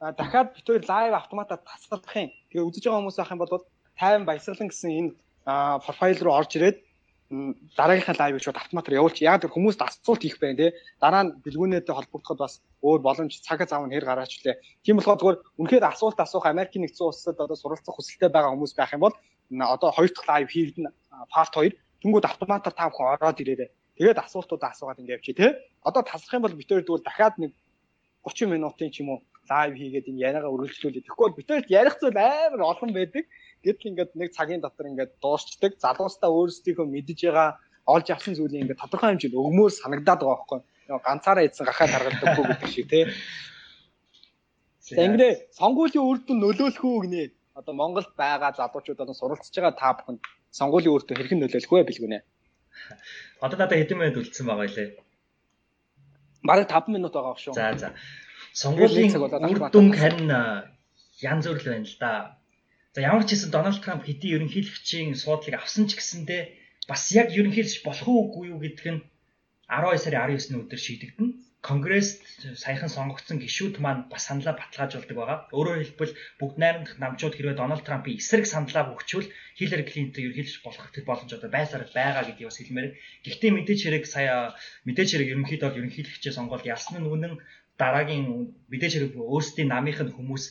дахиад 0.00 0.56
бид 0.56 0.64
хоёр 0.64 0.84
лайв 0.88 1.12
автоматар 1.12 1.60
тасалдах 1.60 2.16
юм. 2.16 2.32
Тэгээ 2.48 2.66
үзэж 2.68 2.82
байгаа 2.88 3.00
хүмүүс 3.04 3.20
ах 3.20 3.32
юм 3.32 3.40
бол 3.44 3.52
50 4.00 4.24
баясгалан 4.24 4.68
гэсэн 4.72 4.90
энэ 4.90 5.10
профайл 5.84 6.20
руу 6.24 6.34
орж 6.40 6.56
ирээд 6.56 6.78
дараагийнхаа 7.76 8.16
лайвыг 8.18 8.42
шууд 8.42 8.58
автоматар 8.60 8.98
явуулч. 8.98 9.22
Яг 9.22 9.42
тэр 9.42 9.54
хүмүүст 9.54 9.80
асуулт 9.82 10.22
хийх 10.22 10.38
байх 10.40 10.56
тий. 10.56 10.70
Дараа 11.00 11.22
нь 11.24 11.34
бэлгүүнээдээ 11.44 11.94
холбогдоход 11.94 12.40
бас 12.40 12.54
өөр 12.82 13.00
боломж 13.06 13.32
цаг 13.40 13.64
зав 13.68 13.82
нь 13.86 13.94
хэр 13.94 14.06
гараач 14.06 14.32
лээ. 14.44 14.60
Тийм 14.84 14.98
болохоор 14.98 15.42
үнэхээр 15.60 15.84
асуулт 15.84 16.18
асуух 16.20 16.46
Америкийн 16.46 16.84
нэгдсэн 16.84 17.06
улсад 17.06 17.38
одоо 17.40 17.56
суралцах 17.56 17.94
хүсэлтэй 17.96 18.30
байгаа 18.32 18.52
хүмүүс 18.52 18.74
байх 18.76 18.92
юм 18.96 19.04
бол 19.06 19.16
одоо 19.50 19.90
хоёр 19.92 20.10
дахь 20.12 20.28
лайв 20.28 20.48
хийгдэн 20.50 20.86
part 21.32 21.52
2 21.54 21.74
тэнгууд 22.02 22.24
автоматар 22.24 22.72
та 22.72 22.88
бүхэн 22.90 23.14
ороод 23.16 23.40
ирээрээ. 23.42 23.70
Тэгээд 23.98 24.18
асуултуудаа 24.18 24.70
асуугаад 24.74 25.00
ингэ 25.00 25.16
явчих 25.16 25.36
тий. 25.36 25.50
Одоо 25.82 26.02
таслах 26.02 26.34
юм 26.34 26.44
бол 26.44 26.54
хоёр 26.54 26.82
тэгвэл 26.84 27.06
дахиад 27.06 27.38
нэг 27.38 27.52
30 28.26 28.52
минутын 28.52 28.90
ч 28.90 29.00
юм 29.02 29.08
уу 29.14 29.20
лайв 29.50 29.72
хийгээд 29.76 30.08
энэ 30.10 30.24
яриагаа 30.28 30.50
үргэлжлүүлээ. 30.54 31.04
Тэгэхгүй 31.04 31.24
бол 31.28 31.38
бид 31.38 31.48
хоёрт 31.48 31.70
ярих 31.70 31.96
зүйл 32.00 32.16
амар 32.16 32.62
олон 32.64 32.90
байдаг. 32.96 33.24
Гэтэл 33.64 33.90
ингээд 33.90 34.12
нэг 34.20 34.30
цагийн 34.36 34.60
дотор 34.60 34.86
ингээд 34.92 35.12
дуусчдаг. 35.24 35.72
Залуустаа 35.80 36.30
өөрсдийнхөө 36.30 36.86
мэдж 36.86 37.20
байгаа 37.24 37.48
олж 37.88 38.06
авсан 38.12 38.34
зүйлийг 38.36 38.62
ингээд 38.64 38.82
тодорхой 38.84 39.10
хэмжээнд 39.16 39.40
өгмөр 39.40 39.72
санагдаад 39.72 40.20
байгаа 40.20 40.36
байхгүй. 40.36 40.60
Ганцаараа 41.08 41.44
ийдсэн 41.44 41.66
гахаа 41.66 41.88
таргалдаггүй 41.88 42.44
гэдэг 42.44 42.70
шиг 42.70 42.86
тий. 42.92 43.04
Ингээд 44.92 45.48
сонгуулийн 45.56 46.04
үр 46.04 46.18
дүн 46.20 46.38
нөлөөлөх 46.44 46.84
үү 46.84 47.00
гинэ. 47.08 47.32
Одоо 47.56 47.72
Монголд 47.72 48.12
байгаа 48.20 48.52
залуучууд 48.52 49.00
одоо 49.00 49.16
суралцж 49.16 49.54
байгаа 49.56 49.72
та 49.80 49.96
бүхэнд 49.96 50.20
сонгуулийн 50.52 50.92
үр 50.92 51.02
дүн 51.08 51.16
хэрхэн 51.16 51.40
нөлөөлөх 51.40 51.72
вэ 51.72 51.88
бэлгүнэ. 51.88 52.18
Одоо 53.40 53.56
надад 53.56 53.80
хэдэн 53.80 53.96
минут 53.96 54.20
үлдсэн 54.20 54.44
байгаа 54.44 54.68
илээ. 54.68 54.88
Бараг 56.44 56.68
5 56.68 56.92
минут 56.92 57.12
байгаа 57.16 57.36
шүү. 57.40 57.56
За 57.56 57.72
за. 57.80 57.88
Сонгуулийн 58.52 59.16
үр 59.16 59.60
дүн 59.72 59.88
харин 59.96 60.28
янз 61.24 61.44
бүр 61.48 61.58
л 61.60 61.68
байна 61.72 61.88
л 61.88 61.96
да. 61.96 62.12
За 62.94 63.02
ямар 63.02 63.26
ч 63.26 63.34
хэсэн 63.34 63.50
Дональд 63.50 63.82
Трамп 63.82 64.06
хэдий 64.06 64.38
ерөнхийлөгчийн 64.38 65.18
суудлыг 65.18 65.58
авсан 65.58 65.90
ч 65.90 65.98
гэсэндээ 65.98 66.42
бас 66.86 67.10
яг 67.10 67.34
ерөнхийлөгч 67.34 67.82
болох 67.82 68.06
уугүй 68.06 68.54
юу 68.54 68.62
гэдг 68.62 68.86
нь 68.94 69.02
12 69.66 69.98
сарын 69.98 70.38
19-ний 70.38 70.62
өдөр 70.62 70.78
шийдэгдэнэ. 70.78 71.34
Конгресс 71.58 72.22
саяхан 72.54 72.92
сонгогдсон 72.92 73.42
гишүүд 73.42 73.82
маань 73.82 74.06
бас 74.12 74.30
саналаа 74.30 74.54
баталгаажуулдаг 74.54 75.16
байгаа. 75.18 75.38
Өөрөөр 75.56 75.80
хэлбэл 75.82 76.14
бүгд 76.38 76.56
найрамдах 76.62 76.94
намчууд 77.02 77.34
хэрвээ 77.34 77.56
Дональд 77.58 77.82
Трампын 77.82 78.14
эсрэг 78.14 78.46
саналаа 78.46 78.94
өгчвөл 78.94 79.26
Хиллари 79.58 79.84
Клинтон 79.90 80.22
ерөнхийлөгч 80.30 80.62
болох 80.62 80.86
боломж 81.08 81.30
одоо 81.34 81.50
байсаар 81.50 81.90
байгаа 81.90 82.22
гэдгийг 82.30 82.46
бас 82.46 82.58
хэлмээр. 82.62 82.88
Гэхдээ 83.26 83.50
мэдээж 83.58 83.80
хэрэг 83.82 84.04
сая 84.06 84.54
мэдээж 84.86 85.08
хэрэг 85.10 85.32
ерөнхийдөө 85.34 85.70
ерөнхийлөгчөө 85.82 86.32
сонгоод 86.36 86.68
ялсан 86.68 87.00
нь 87.00 87.10
үнэн 87.10 87.34
дараагийн 87.80 88.54
мэдээж 88.70 88.92
хэрэг 88.94 89.12
өөрсдийн 89.18 89.72
намынх 89.72 89.98
нь 90.04 90.14
хүмүүс 90.14 90.44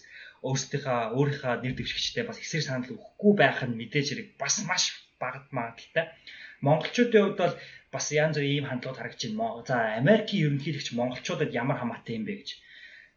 өөрсдийнхөө 0.48 1.00
өөрийнхөө 1.18 1.54
нэр 1.64 1.74
дэвшигчтэй 1.78 2.24
бас 2.28 2.38
эсрэг 2.44 2.64
санал 2.66 2.94
өгөхгүй 2.96 3.34
байх 3.42 3.60
нь 3.64 3.78
мэдээж 3.80 4.08
хэрэг 4.10 4.30
бас 4.42 4.56
маш 4.70 4.84
багт 5.22 5.48
магадaltaй. 5.56 6.06
Монголчуудын 6.66 7.24
хувьд 7.24 7.40
бол 7.44 7.56
бас 7.94 8.06
янз 8.24 8.36
бүрийн 8.38 8.56
ийм 8.58 8.68
хандлагууд 8.68 9.00
харагдаж 9.00 9.22
байна. 9.30 9.64
За 9.70 9.76
Америкийн 10.02 10.44
ерөнхийлөгч 10.48 10.88
монголчуудад 11.00 11.52
ямар 11.62 11.78
хамаатай 11.80 12.16
юм 12.20 12.26
бэ 12.28 12.34
гэж. 12.40 12.50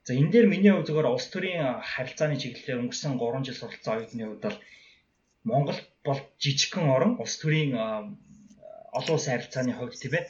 За 0.07 0.13
энэ 0.15 0.31
дээр 0.33 0.47
миний 0.53 0.73
хувьд 0.73 0.87
зөвхөн 0.87 1.15
улс 1.15 1.27
төрийн 1.35 1.83
харилцааны 1.93 2.37
чиглэлээр 2.39 2.81
өнгөрсөн 2.83 3.19
3 3.19 3.47
жил 3.47 3.59
суралцсан 3.59 3.93
оюутны 3.95 4.25
хувьд 4.27 4.45
бол 4.47 4.59
Монгол 5.51 5.79
бол 6.07 6.21
жижигхэн 6.43 6.87
орн 6.97 7.13
улс 7.23 7.35
төрийн 7.43 7.73
олон 8.99 9.15
улсын 9.17 9.33
харилцааны 9.35 9.73
хувьд 9.75 9.99
тийм 10.03 10.15
ээ. 10.19 10.25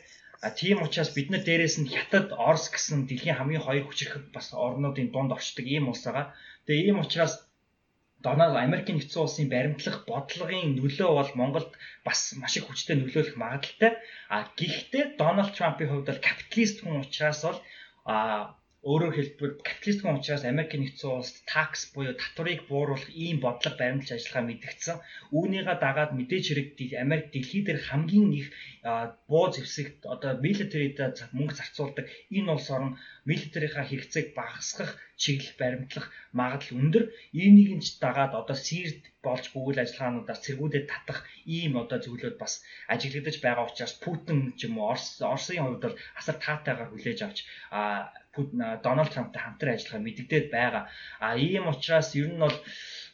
А 0.47 0.49
тийм 0.61 0.78
учраас 0.84 1.11
бид 1.16 1.28
нар 1.30 1.42
дээрээс 1.44 1.76
нь 1.80 1.92
Хятад, 1.92 2.28
Орос 2.49 2.66
гэсэн 2.72 3.09
дэлхийн 3.09 3.36
хамгийн 3.36 3.64
хоёр 3.64 3.84
хүчирхэг 3.88 4.24
бас 4.36 4.47
орнуудын 4.53 5.09
дунд 5.11 5.32
орчдөг 5.36 5.66
ийм 5.68 5.88
улс 5.88 6.05
байгаа. 6.05 6.26
Тэгээ 6.67 6.87
ийм 6.91 6.99
учраас 7.05 7.35
Дональд 8.27 8.57
Америкийн 8.59 8.99
нэгдсэн 8.99 9.23
улсын 9.23 9.47
баримтлах 9.55 10.03
бодлогын 10.11 10.75
нөлөө 10.79 11.11
бол 11.14 11.31
Монголд 11.39 11.71
бас 12.07 12.35
маш 12.41 12.59
их 12.59 12.67
хүчтэй 12.67 12.97
нөлөөлөх 12.99 13.37
магадaltaй. 13.39 13.93
А 14.35 14.37
гэхдээ 14.59 15.05
Дональд 15.21 15.55
Трампын 15.55 15.89
хувьд 15.89 16.09
бол 16.11 16.27
капиталист 16.29 16.83
хүн 16.83 17.05
учраас 17.05 17.41
бол 17.47 17.59
а 18.09 18.17
өөрөөр 18.91 19.14
хэлбэл 19.16 19.59
капиталист 19.66 20.01
хүн 20.03 20.18
учраас 20.18 20.45
Америкийн 20.47 20.82
нэгдсэн 20.87 21.11
улсад 21.11 21.43
такс 21.51 21.80
буюу 21.91 22.14
татварыг 22.14 22.61
бууруулах 22.70 23.11
ийм 23.24 23.43
бодлого 23.43 23.74
баримтлж 23.80 24.11
ажиллагаа 24.14 24.45
мэдгдсэн. 24.47 24.97
Үүнийгээ 25.37 25.76
дагаад 25.82 26.11
мэдээж 26.14 26.45
хэрэг 26.47 26.68
Америк 27.05 27.26
дэлхий 27.34 27.62
дээр 27.66 27.80
хамгийн 27.82 28.30
их 28.41 28.49
буу 29.30 29.47
зэвсэгт 29.55 30.07
одоо 30.14 30.32
милитарид 30.45 30.97
мөнгө 31.34 31.59
зарцуулдаг 31.59 32.07
энэ 32.37 32.53
улс 32.55 32.68
орн 32.76 32.91
милитарийнхаа 33.28 33.84
хэрэгцээг 33.91 34.26
багасгах 34.39 34.93
чиглэл 35.22 35.59
баримтлах 35.61 36.07
магадлал 36.39 36.78
өндөр. 36.80 37.05
Ийнийг 37.43 37.70
нь 37.78 37.84
дагаад 38.05 38.32
одоо 38.41 38.57
сирд 38.68 39.03
болж 39.26 39.45
бүгэл 39.51 39.82
ажиллагаануудаас 39.82 40.41
цэргүүдэд 40.45 40.87
татах 40.93 41.18
ийм 41.57 41.72
одоо 41.82 41.99
зөвлөд 42.05 42.37
бас 42.43 42.53
ажиглагдаж 42.93 43.37
байгаа 43.43 43.64
учраас 43.66 43.95
Путин 44.05 44.41
ч 44.59 44.61
юм 44.66 44.78
уу 44.78 44.93
Орос 44.93 45.09
Оросын 45.32 45.64
хувьд 45.64 45.82
бол 45.84 45.97
асар 46.20 46.37
таатайгаар 46.45 46.91
хүлээж 46.93 47.20
авч 47.26 47.39
Дональд 48.84 49.12
Трамптай 49.12 49.43
хамтран 49.43 49.74
ажиллахаа 49.74 50.03
мэддэгдээд 50.05 50.47
байгаа. 50.53 50.84
А 51.24 51.37
ийм 51.37 51.64
учраас 51.72 52.14
ер 52.20 52.28
нь 52.32 52.43
бол 52.45 52.57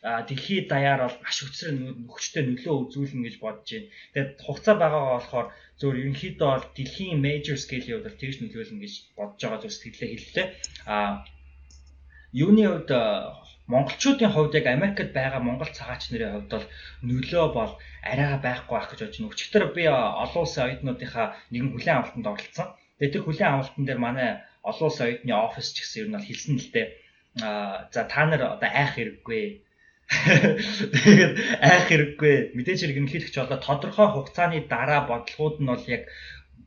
дэлхийд 0.02 0.66
даяар 0.68 1.00
бол 1.06 1.18
маш 1.22 1.36
хүчрэг 1.46 1.74
нөхцөлтэй 1.78 2.42
нөлөө 2.46 2.74
үзүүлнэ 2.90 3.22
гэж 3.22 3.36
бодож 3.38 3.68
байна. 3.70 3.90
Тэгээд 4.12 4.30
хугацаа 4.42 4.74
байгаагаа 4.82 5.14
болохоор 5.18 5.48
зөвөр 5.78 6.00
ерөнхийдөө 6.02 6.48
бол 6.50 6.66
дэлхийн 6.74 7.22
major 7.22 7.56
scale-ийн 7.58 8.02
хувьд 8.02 8.18
тэгж 8.18 8.36
нөлөөлнө 8.42 8.82
гэж 8.82 8.94
бодож 9.18 9.40
байгаа 9.42 9.62
зүс 9.62 9.78
сэтгэлээ 9.78 10.10
хэллээ. 10.10 10.46
А 10.90 10.96
юуны 12.34 12.62
хувьд 12.66 12.90
монголчуудын 13.72 14.32
хувьд 14.34 14.58
яг 14.58 14.66
Америкт 14.66 15.10
байгаа 15.14 15.40
монгол 15.44 15.70
цагаач 15.78 16.02
нарын 16.10 16.34
хувьд 16.34 16.50
бол 16.50 16.66
нөлөө 17.08 17.46
бол 17.58 17.72
арайга 18.10 18.38
байхгүй 18.42 18.74
байх 18.74 18.88
гэж 18.90 19.00
бодож 19.00 19.18
байна. 19.22 19.32
Өчигдөр 19.32 19.64
би 19.76 19.84
олон 19.86 20.42
улсын 20.42 20.64
оюутнуудынхаа 20.66 21.26
нэгэн 21.52 21.70
хүлээн 21.72 21.98
авалтанд 21.98 22.30
оролцсон. 22.32 22.68
Тэгээд 22.98 23.14
тэр 23.14 23.22
хүлээн 23.24 23.52
авалтан 23.54 23.84
дээр 23.86 24.00
манай 24.02 24.28
олон 24.62 24.86
улсын 24.88 25.06
оюутны 25.06 25.32
офис 25.34 25.68
ч 25.74 25.76
гэсэн 25.82 26.00
ер 26.02 26.08
нь 26.08 26.16
бол 26.16 26.28
хэлсэн 26.28 26.56
л 26.58 26.70
дээ. 26.74 26.88
А 27.42 27.88
за 27.92 28.02
та 28.12 28.22
нар 28.26 28.42
одоо 28.54 28.70
айх 28.70 28.94
хэрэггүй. 28.94 29.44
Тэгээд 31.02 31.34
айх 31.64 31.84
хэрэггүй. 31.88 32.34
Мэдээж 32.56 32.78
хэрэг 32.84 32.98
ерөнхийлөгч 33.00 33.36
болоо 33.38 33.58
тодорхой 33.58 34.08
хугацааны 34.12 34.60
дараа 34.68 35.08
бодлогууд 35.08 35.56
нь 35.62 35.70
бол 35.72 35.86
яг 35.88 36.04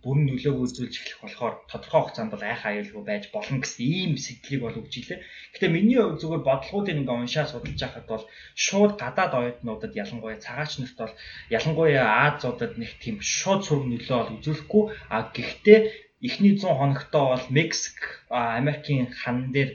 бүрэн 0.05 0.29
нөлөөг 0.29 0.57
үзүүлж 0.61 0.95
эхлэх 1.01 1.19
болохоор 1.25 1.55
тодорхой 1.65 2.01
хугацаанд 2.05 2.31
бол 2.33 2.45
айх 2.45 2.61
аюулгүй 2.61 3.03
байж 3.09 3.23
болно 3.33 3.57
гэсэн 3.57 3.85
ийм 3.89 4.11
сэтгэлийг 4.21 4.61
бол 4.61 4.79
өгч 4.85 4.93
илээ. 5.01 5.19
Гэтэ 5.57 5.73
миний 5.73 5.97
хувьд 5.97 6.21
зүгээр 6.21 6.43
бодлогуудыг 6.45 6.93
ингээ 6.93 7.17
уншаа 7.25 7.45
судалж 7.49 7.79
байхад 7.81 8.05
бол 8.05 8.23
шууд 8.53 8.91
гадаад 9.01 9.33
оюутнуудад 9.33 9.97
ялангуяа 9.97 10.37
цагаач 10.45 10.71
нарт 10.77 10.97
бол 11.01 11.13
ялангуяа 11.49 12.05
Азиудад 12.29 12.77
нэг 12.77 12.91
тийм 13.01 13.17
шууд 13.17 13.61
сураг 13.65 13.85
нөлөө 13.89 14.17
бол 14.21 14.35
үзүүлэхгүй. 14.37 14.83
А 15.09 15.17
гэхдээ 15.33 15.79
эхний 16.27 16.53
100 16.57 16.79
хоногтоо 16.79 17.23
бол 17.33 17.45
Мексик 17.57 17.97
Америкийн 18.29 19.07
хан 19.21 19.37
дээр 19.55 19.69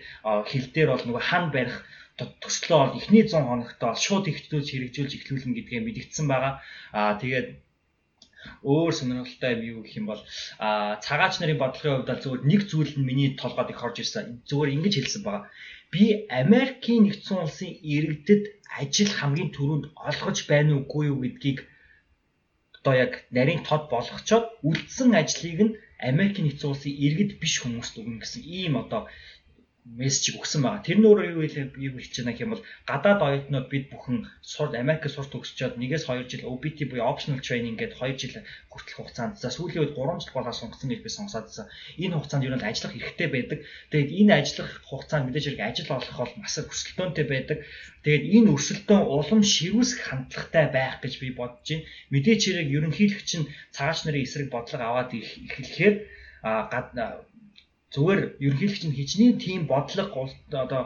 хил 0.51 0.67
дээр 0.75 0.89
бол 0.91 1.05
нөгөө 1.07 1.23
хан 1.31 1.45
барих 1.55 1.77
төслөө 2.43 2.79
бол 2.81 2.99
эхний 3.01 3.25
100 3.25 3.49
хоногтоо 3.51 3.91
шууд 4.05 4.25
ихтүүлж 4.33 4.69
хэрэгжүүлж 4.71 5.13
эхлүүлнэ 5.17 5.57
гэдгээ 5.57 5.81
мэдгдсэн 5.85 6.27
байгаа. 6.29 6.53
Аа 6.99 7.15
тэгээд 7.23 7.49
өөр 8.65 8.93
сонирхолтой 8.99 9.53
юм 9.57 9.63
юу 9.71 9.81
гэх 9.85 9.97
юм 10.01 10.07
бол 10.11 10.23
а 10.67 10.97
цагаач 11.05 11.35
нарын 11.39 11.61
бодлогын 11.61 11.97
хувьд 11.97 12.11
бол 12.11 12.23
зөвхөн 12.25 12.49
нэг 12.51 12.61
зүйл 12.71 12.93
нь 12.97 13.09
миний 13.09 13.31
толгойд 13.41 13.73
их 13.73 13.85
орж 13.87 13.97
ирсэн. 14.01 14.25
Зөвхөн 14.49 14.75
ингэж 14.77 14.95
хэлсэн 14.97 15.23
байгаа. 15.25 15.49
Би 15.93 16.05
Америкийн 16.43 17.05
нэгдсэн 17.05 17.37
улсын 17.45 17.71
иргэдэд 17.95 18.45
ажил 18.81 19.13
хамгийн 19.19 19.51
түрүүнд 19.57 19.85
олгож 20.09 20.39
байна 20.51 20.73
уугүй 20.77 21.05
юу 21.11 21.19
гэдгийг 21.25 21.59
одоо 22.79 22.95
яг 23.05 23.13
нарийн 23.37 23.63
тод 23.69 23.83
болгочоод 23.93 24.47
үлдсэн 24.69 25.11
ажлыг 25.21 25.61
нь 25.67 25.77
Америкийн 26.03 26.47
нэгдсэн 26.49 26.71
улсын 26.71 26.93
иргэд 27.05 27.33
биш 27.41 27.55
хүмүүст 27.63 27.95
өгнө 28.01 28.21
гэсэн 28.23 28.43
ийм 28.45 28.75
одоо 28.83 29.09
мессежийг 29.85 30.37
өгсөн 30.45 30.61
байгаа. 30.61 30.85
Тэр 30.85 30.99
нь 31.01 31.09
өөрөө 31.09 31.27
юу 31.33 31.45
юу 31.89 31.97
хэлж 31.97 32.15
байна 32.21 32.33
гэх 32.37 32.45
юм 32.45 32.53
бол 32.53 32.65
гадаад 32.85 33.21
оюутнууд 33.25 33.67
бид 33.73 33.89
бүхэн 33.89 34.29
сурд 34.45 34.77
Америкт 34.77 35.09
сурт 35.09 35.33
төгсчөөд 35.33 35.81
нэгээс 35.81 36.05
2 36.05 36.29
жил 36.29 36.49
OPT 36.53 36.79
буюу 36.93 37.09
optional 37.09 37.41
training 37.41 37.81
гэдэг 37.81 37.97
2 37.97 38.21
жил 38.21 38.45
хүртэлх 38.69 38.99
хугацаанд 39.01 39.41
за 39.41 39.49
сүүлийн 39.49 39.81
үед 39.89 39.97
3 39.97 40.21
жил 40.21 40.37
болоо 40.37 40.53
сонгосон 40.53 40.93
гэж 40.93 41.01
би 41.01 41.11
сонсоодсан. 41.11 41.67
Энэ 41.97 42.13
хугацаанд 42.13 42.45
юу 42.45 42.57
нь 42.61 42.69
ажиллах 42.69 42.93
хэрэгтэй 42.93 43.29
байдаг. 43.33 43.59
Тэгээд 43.89 44.11
энэ 44.21 44.33
ажиллах 44.37 44.71
хугацаанд 44.85 45.25
мэдээж 45.27 45.45
хэрэг 45.49 45.63
ажил 45.65 45.91
олох 45.97 46.17
бол 46.21 46.35
маш 46.37 46.55
өрсөлдөөнтэй 46.61 47.27
байдаг. 47.33 47.59
Тэгээд 48.05 48.25
энэ 48.37 48.51
өрсөлдөөн 48.53 49.05
улам 49.09 49.41
шивүүсэх 49.41 50.01
хандлагатай 50.13 50.67
байх 50.77 51.01
гэж 51.01 51.15
би 51.25 51.29
бодож 51.33 51.65
байна. 51.65 51.89
Мэдээж 52.13 52.41
хэрэг 52.45 52.69
ерөнхийлөгч 52.77 53.31
нь 53.41 53.51
цагаач 53.73 53.99
нарын 54.05 54.25
эсрэг 54.29 54.49
бодлого 54.53 54.85
аваад 54.85 55.11
эхлэхээр 55.17 55.97
а 56.43 56.69
зүгээр 57.95 58.21
ерөнхийлөгч 58.47 58.83
нь 58.87 58.97
хичнээн 58.99 59.37
тийм 59.43 59.61
бодлого 59.67 60.31
одоо 60.65 60.83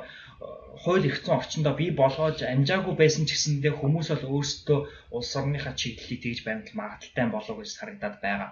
хууль 0.82 1.06
эрхцэн 1.08 1.36
орчиндөө 1.38 1.74
бий 1.76 1.90
болгоож 1.92 2.38
амжаагүй 2.42 2.94
байсан 2.96 3.24
ч 3.28 3.36
гэсэндээ 3.36 3.72
хүмүүс 3.76 4.08
бол 4.12 4.24
өөрсдөө 4.40 4.78
улс 5.16 5.30
орныхаа 5.38 5.74
чиглэлийг 5.80 6.20
тэгж 6.24 6.40
баримтал 6.44 6.80
магадaltaй 6.80 7.26
болов 7.30 7.56
гэж 7.60 7.70
харагдаад 7.76 8.16
байгаа. 8.24 8.50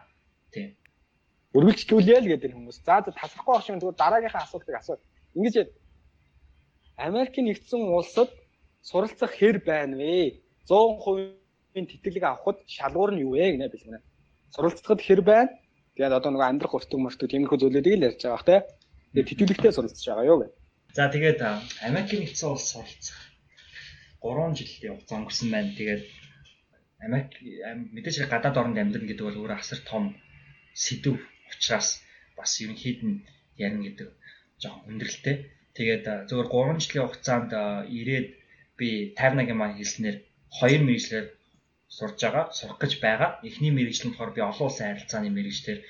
Тийм. 0.52 0.68
Үргэлжлүүлээ 1.56 2.18
л 2.20 2.30
гэдэг 2.32 2.52
хүмүүс. 2.52 2.78
За 2.84 3.00
за 3.04 3.10
тасрахгүй 3.12 3.52
байх 3.52 3.64
шиг 3.64 3.76
тэгвэл 3.80 4.00
дараагийнхаа 4.00 4.44
асуултыг 4.44 4.76
асуу. 4.76 4.96
Ингэж 5.36 5.54
Америкийн 6.96 7.46
нэгдсэн 7.48 7.82
улсад 7.88 8.30
суралцах 8.80 9.32
хэр 9.36 9.56
байна 9.64 9.96
вэ? 9.96 10.40
100%-ийн 10.68 11.86
тэтгэлэг 11.88 12.24
авахд 12.24 12.58
шалгуур 12.68 13.10
нь 13.12 13.22
юу 13.24 13.32
вэ 13.36 13.56
гэнэ 13.56 13.68
бэлгэнэ. 13.72 14.00
Суралцахад 14.54 15.00
хэр 15.00 15.20
байна? 15.24 15.50
Тэгээд 15.92 16.16
одоо 16.16 16.30
нөгөө 16.32 16.48
амьдрах 16.48 16.76
өртөг 16.76 17.00
мөртөг 17.04 17.28
тиймэрхүү 17.28 17.58
зүйлүүдийг 17.60 17.96
л 18.00 18.06
ярьж 18.08 18.20
байгаа 18.24 18.36
бах 18.36 18.48
те. 18.48 18.56
Тэгээд 19.12 19.28
тэтгэлэгтэй 19.28 19.72
суралцж 19.76 20.04
байгаа 20.08 20.30
юу 20.32 20.38
гэх. 20.40 20.52
За 20.96 21.04
тэгээд 21.12 21.40
Америкийн 21.88 22.20
нэгдсэн 22.24 22.48
улс 22.48 22.64
суралцах 22.72 23.20
3 24.24 24.56
жилийн 24.56 24.96
хугацаа 24.96 25.16
өнгөрсөн 25.20 25.48
байна. 25.52 25.76
Тэгээд 25.76 26.02
Америк 27.04 27.30
мэдээж 27.92 28.14
хэрэг 28.16 28.32
гадаад 28.32 28.56
оронд 28.60 28.80
амьдрна 28.80 29.08
гэдэг 29.08 29.26
бол 29.26 29.40
өөр 29.44 29.52
асар 29.52 29.80
том 29.84 30.04
сэдв 30.72 31.20
учраас 31.52 32.00
бас 32.38 32.52
ерөнхийд 32.64 33.00
нь 33.04 33.24
ярина 33.60 33.84
гэдэг 33.84 34.08
жоохон 34.62 34.84
хүндрэлтэй. 34.86 35.36
Тэгээд 35.76 36.04
зөвхөн 36.28 36.80
3 36.80 36.84
жилийн 36.84 37.04
хугацаанд 37.04 37.50
ирээд 38.00 38.28
би 38.78 38.88
51-ийн 39.12 39.58
маань 39.60 39.76
хэлснээр 39.76 40.16
хоёр 40.56 40.80
мэрэгчлэр 40.84 41.26
сурж 41.96 42.18
байгаа, 42.24 42.44
сурах 42.58 42.78
гэж 42.82 42.92
байгаа. 43.04 43.30
Эхний 43.48 43.72
мэрэгжил 43.74 44.08
нь 44.08 44.12
болохоор 44.12 44.32
би 44.34 44.40
олон 44.40 44.66
улсын 44.68 44.88
харилцааны 44.88 45.28
мэрэгчлэр 45.36 45.80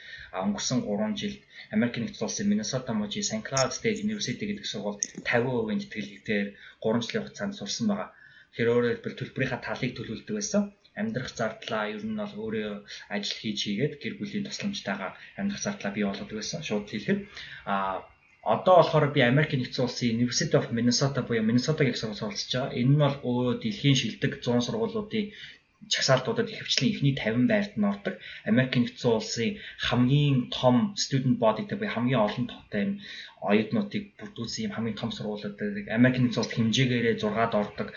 өнгөрсөн 0.44 0.78
3 0.82 1.20
жилд 1.20 1.40
Америк 1.74 1.94
нэгдсэн 1.98 2.26
улсын 2.26 2.48
Миннесота 2.50 2.92
мужийн 2.92 3.28
St. 3.28 3.44
Cloud 3.48 3.70
State 3.78 4.02
University 4.06 4.44
гэдэг 4.48 4.66
сургууль 4.68 4.98
50% 5.22 5.92
тэтгэлэгтээр 5.92 6.46
3 6.82 7.04
жилийн 7.04 7.22
хугацаанд 7.22 7.54
сурсан 7.56 7.86
байгаа. 7.88 8.08
Тэгэхээр 8.50 8.72
өөрөөр 8.72 8.92
хэлбэл 8.92 9.18
төлбөрийнхаа 9.18 9.60
талыг 9.66 9.92
төлөвлөдөг 9.94 10.36
байсан. 10.36 10.62
Амьдрах 11.00 11.30
зардлаа 11.38 11.84
ер 11.94 12.04
нь 12.04 12.20
бол 12.20 12.34
өөрөө 12.44 12.74
ажил 13.14 13.38
хийж 13.40 13.58
хийгээд 13.64 13.94
гэр 14.02 14.14
бүлийн 14.18 14.44
тусламжтайгаар 14.44 15.14
амьдрах 15.40 15.62
зардлаа 15.64 15.92
бий 15.94 16.04
болгодог 16.04 16.36
байсан. 16.36 16.60
Шууд 16.66 16.86
хэлэхэд 16.90 17.20
а 17.64 18.04
одоо 18.42 18.74
болохоор 18.82 19.06
би 19.14 19.20
Америк 19.22 19.52
нэгдсэн 19.54 19.86
улсын 19.86 20.12
University 20.18 20.54
of 20.58 20.68
Minnesota 20.76 21.20
буюу 21.24 21.46
Minnesota 21.48 21.86
гэх 21.86 21.96
сургууль 21.96 22.20
суралцж 22.20 22.52
байгаа. 22.52 22.76
Энэ 22.80 22.92
нь 22.92 23.02
бол 23.04 23.16
өөрөө 23.28 23.54
дэлхийн 23.62 23.96
шилдэг 23.96 24.32
100 24.44 24.66
сургуулиудын 24.66 25.32
чагсаалтуудад 25.88 26.50
ихэвчлэн 26.50 26.90
эхний 26.92 27.14
50 27.16 27.50
байрт 27.50 27.74
нь 27.78 27.88
ордог. 27.88 28.14
Америк 28.44 28.72
нэгдсэн 28.76 29.10
улсын 29.10 29.58
хамгийн 29.78 30.50
том 30.50 30.94
student 30.94 31.36
body 31.42 31.66
гэдэг 31.66 31.90
хамгийн 31.90 32.22
олон 32.26 32.44
тоотой 32.46 32.82
юм 32.86 32.92
оюутнуудыг 33.42 34.04
бүрдүүлсэн 34.18 34.64
юм 34.66 34.72
хамгийн 34.74 34.98
том 35.00 35.10
сургуулиуд 35.10 35.56
байдаг. 35.58 35.84
Америк 35.90 36.16
нэгдсэн 36.20 36.42
улс 36.42 36.52
хэмжээгээрээ 36.54 37.16
6-ад 37.18 37.54
ордог 37.62 37.88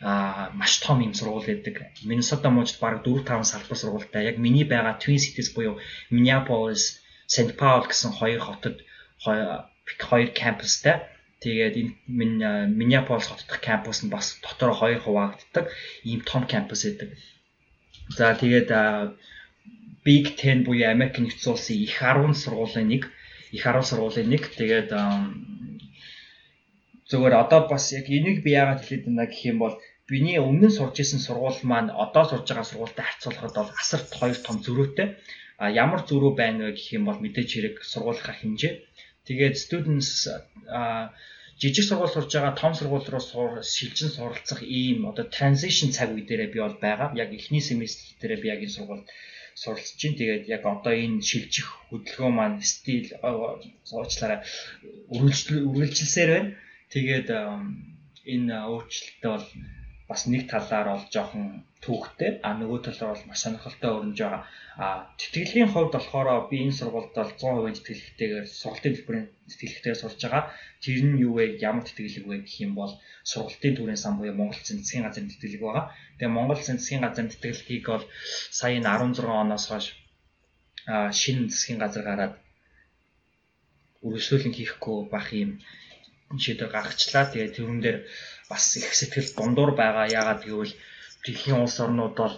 аа 0.00 0.52
маш 0.60 0.72
том 0.84 0.98
юм 1.00 1.14
сургууль 1.16 1.48
байдаг. 1.48 1.76
Миннесота 2.04 2.50
мужид 2.50 2.78
бараг 2.80 3.00
4 3.04 3.24
5 3.24 3.44
салбар 3.52 3.78
сургуультай. 3.78 4.28
Яг 4.30 4.36
миний 4.36 4.66
байгаа 4.68 5.00
Twin 5.00 5.16
Cities 5.16 5.50
буюу 5.56 5.80
Minneapolis, 6.12 7.00
St. 7.26 7.56
Paul 7.60 7.88
гэсэн 7.88 8.12
хоёр 8.18 8.40
хотод 8.40 8.76
хоёр 9.24 10.28
кампустай. 10.36 10.96
Тэгээд 11.40 11.74
энэ 11.80 12.68
Миннеаполис 12.78 13.26
хот 13.28 13.44
дахь 13.48 13.64
кампус 13.64 14.04
нь 14.04 14.12
бас 14.14 14.36
дотор 14.44 14.72
хоёр 14.76 15.00
хуваагддаг 15.02 15.66
ийм 16.04 16.20
том 16.30 16.42
кампус 16.52 16.84
байдаг. 16.84 17.10
За 18.16 18.34
тэгээд 18.34 18.70
Big 20.04 20.24
10 20.36 20.64
буюу 20.64 20.88
Америк 20.94 21.16
нэгдсэн 21.18 21.52
улсын 21.52 21.76
их 21.76 21.96
10 22.00 22.36
сургуулийн 22.42 22.88
нэг 22.92 23.02
их 23.56 23.64
10 23.64 23.88
сургуулийн 23.88 24.28
нэг 24.32 24.42
тэгээд 24.58 24.90
зөвөр 27.10 27.34
одоо 27.42 27.60
бас 27.72 27.84
яг 27.98 28.06
энийг 28.08 28.38
би 28.44 28.50
яагаад 28.60 28.80
хэлээд 28.80 29.04
байна 29.06 29.26
гэх 29.26 29.42
юм 29.50 29.58
бол 29.64 29.74
биний 30.10 30.38
өмнө 30.38 30.68
нь 30.68 30.76
сурж 30.78 30.96
исэн 31.02 31.20
сургууль 31.26 31.60
маань 31.70 31.90
одоо 32.04 32.24
сурж 32.28 32.46
байгаа 32.48 32.66
сургуультай 32.68 33.04
харьцуулахад 33.06 33.54
бол 33.56 33.72
асар 33.82 34.02
хоёр 34.18 34.38
том 34.46 34.56
зөрүүтэй. 34.64 35.08
А 35.62 35.64
ямар 35.84 36.00
зөрүү 36.08 36.32
байна 36.40 36.60
вэ 36.64 36.72
гэх 36.78 36.88
юм 36.98 37.04
бол 37.08 37.18
мэдээж 37.20 37.48
хэрэг 37.52 37.76
сургуулийнхаа 37.92 38.36
хэмжээ. 38.38 38.72
Тэгээд 39.26 39.56
students 39.64 40.10
а 40.68 41.12
жижиг 41.60 41.84
сургууль 41.84 42.14
сурж 42.14 42.32
байгаа 42.32 42.54
том 42.56 42.72
сургууль 42.74 43.08
руу 43.12 43.22
шилжин 43.76 44.10
суралцах 44.16 44.60
ийм 44.64 44.98
одоо 45.10 45.26
transition 45.36 45.88
цаг 45.96 46.08
үе 46.14 46.24
дээрээ 46.24 46.50
би 46.54 46.58
бол 46.64 46.78
байгаа. 46.80 47.08
Яг 47.22 47.30
эхний 47.38 47.60
семестр 47.60 48.16
дээрээ 48.20 48.40
би 48.42 48.48
яг 48.54 48.60
энэ 48.64 48.76
сургуульд 48.76 49.06
суралцж 49.62 49.92
чинь 50.00 50.16
тэгээд 50.20 50.44
яг 50.56 50.62
одоо 50.64 50.94
энэ 51.04 51.20
шилжих 51.28 51.68
хөдөлгөөн 51.88 52.34
маань 52.36 52.58
стил 52.64 53.06
суучлаараа 53.90 54.40
үргэлжилсээр 55.12 56.30
байна. 56.32 56.50
Тэгээд 56.94 57.28
энэ 58.34 58.54
өөрчлөлттэй 58.72 59.30
бол 59.30 59.46
бас 60.10 60.26
нэг 60.26 60.50
талаар 60.50 60.88
бол 60.90 61.06
жоохон 61.14 61.62
түүхтэй 61.78 62.42
а 62.42 62.58
нөгөө 62.58 62.78
талаар 62.82 63.14
бол 63.14 63.28
маш 63.30 63.40
сонирхолтой 63.46 63.90
өрнөж 63.94 64.18
байгаа. 64.18 64.42
А 64.82 64.86
тэтгэлгийн 65.20 65.70
хувьд 65.70 65.94
болохоор 65.94 66.50
би 66.50 66.56
энэ 66.66 66.74
сургуульд 66.74 67.14
бол 67.14 67.30
100% 67.38 67.78
тэтгэлэгтэйгээр 67.86 68.46
сургалтын 68.50 68.94
төлбөрийн 68.98 69.26
тэтгэлэгтэйгээр 69.46 70.02
сурж 70.02 70.18
байгаа. 70.18 70.44
Тэр 70.82 71.00
нь 71.06 71.22
юу 71.22 71.38
вэ? 71.38 71.62
Ямар 71.62 71.86
тэтгэлэг 71.86 72.26
вэ 72.26 72.36
гэх 72.42 72.58
юм 72.66 72.72
бол 72.74 72.92
сургалтын 73.22 73.74
төрийн 73.78 74.02
сан 74.02 74.18
буюу 74.18 74.34
Монгол 74.34 74.58
Цэнцгийн 74.66 75.06
газрын 75.06 75.30
тэтгэлэг 75.30 75.62
байгаа. 75.62 75.86
Тэгээ 76.18 76.36
Монгол 76.36 76.58
Цэнцгийн 76.66 77.02
газрын 77.06 77.30
тэтгэлгийг 77.30 77.86
бол 77.86 78.04
сая 78.58 78.82
16 78.82 79.22
оноос 79.22 79.64
хойш 79.70 79.86
а 80.90 81.14
шинэ 81.14 81.54
засгийн 81.54 81.78
газар 81.78 82.02
гараад 82.02 82.34
үргэлжлүүлэн 84.02 84.54
хийхгүй 84.58 84.98
байх 85.12 85.28
юм 85.44 85.62
шийдвэр 86.42 86.70
гаргачлаа. 86.72 87.30
Тэгээ 87.30 87.54
тэрүүн 87.54 87.80
дээр 87.84 87.98
бас 88.50 88.64
их 88.76 88.90
сэтгэл 88.98 89.30
дундуур 89.38 89.72
байгаа. 89.78 90.06
Яагаад 90.18 90.42
гэвэл 90.44 90.74
дэлхийн 91.24 91.62
улс 91.62 91.78
орнууд 91.84 92.14
бол 92.18 92.36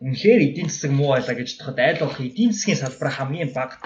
үнэхээр 0.00 0.40
эдийн 0.48 0.70
засаг 0.70 0.92
муу 0.94 1.10
байлаа 1.12 1.36
гэж 1.36 1.48
бодоход 1.58 1.78
айл 1.78 2.00
болох 2.00 2.20
эдийн 2.28 2.52
засгийн 2.54 2.80
салбараа 2.80 3.14
хамгийн 3.18 3.50
бага 3.52 3.76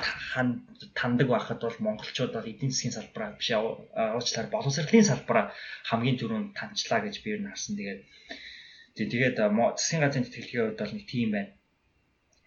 тандаг 0.99 1.29
байхад 1.33 1.61
бол 1.65 1.79
монголчууд 1.87 2.33
бол 2.35 2.51
эдийн 2.53 2.71
засгийн 2.71 2.97
салбараа 2.97 3.31
биш 3.39 3.51
уучлаарай 3.51 4.51
боловсролын 4.53 5.11
салбараа 5.11 5.47
хамгийн 5.91 6.19
түрүүнд 6.21 6.49
таньчлаа 6.59 7.01
гэж 7.03 7.15
би 7.23 7.29
ер 7.35 7.41
нь 7.43 7.51
харсан. 7.51 7.75
Тэгээд 7.79 9.11
тэгээд 9.13 9.37
засгийн 9.81 10.03
газрын 10.05 10.25
тэтгэлгийн 10.27 10.63
хувьд 10.63 10.81
бол 10.83 10.95
нэг 10.95 11.07
тийм 11.11 11.29
байна. 11.35 11.51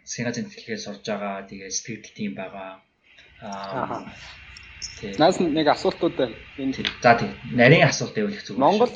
Засгийн 0.07 0.27
газрын 0.27 0.47
тэтгэлгээ 0.47 0.79
сурж 0.85 1.03
байгаа. 1.09 1.47
Тэгээд 1.49 1.75
сэтгэл 1.75 2.17
тийм 2.17 2.31
байгаа. 2.39 2.71
Аа 3.43 4.07
Наас 5.17 5.39
нэг 5.39 5.67
асуултууд 5.67 6.15
байна. 6.17 6.35
Энэ 6.57 6.73
за 7.01 7.13
тийм. 7.17 7.31
Нарийн 7.53 7.87
асуулт 7.87 8.13
байвал 8.15 8.33
их 8.33 8.45
зүгээр. 8.45 8.61
Монгол 8.61 8.93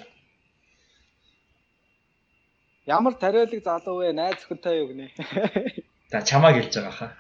Ямар 2.85 3.13
тариалаг 3.13 3.61
залуу 3.63 4.01
вэ? 4.01 4.13
Найз 4.13 4.41
өхөнтэй 4.41 4.81
юу 4.81 4.87
гинэ? 4.89 5.13
За 6.11 6.21
чамаа 6.25 6.51
гэлж 6.57 6.73
байгаа 6.73 6.91
хаа. 6.97 7.11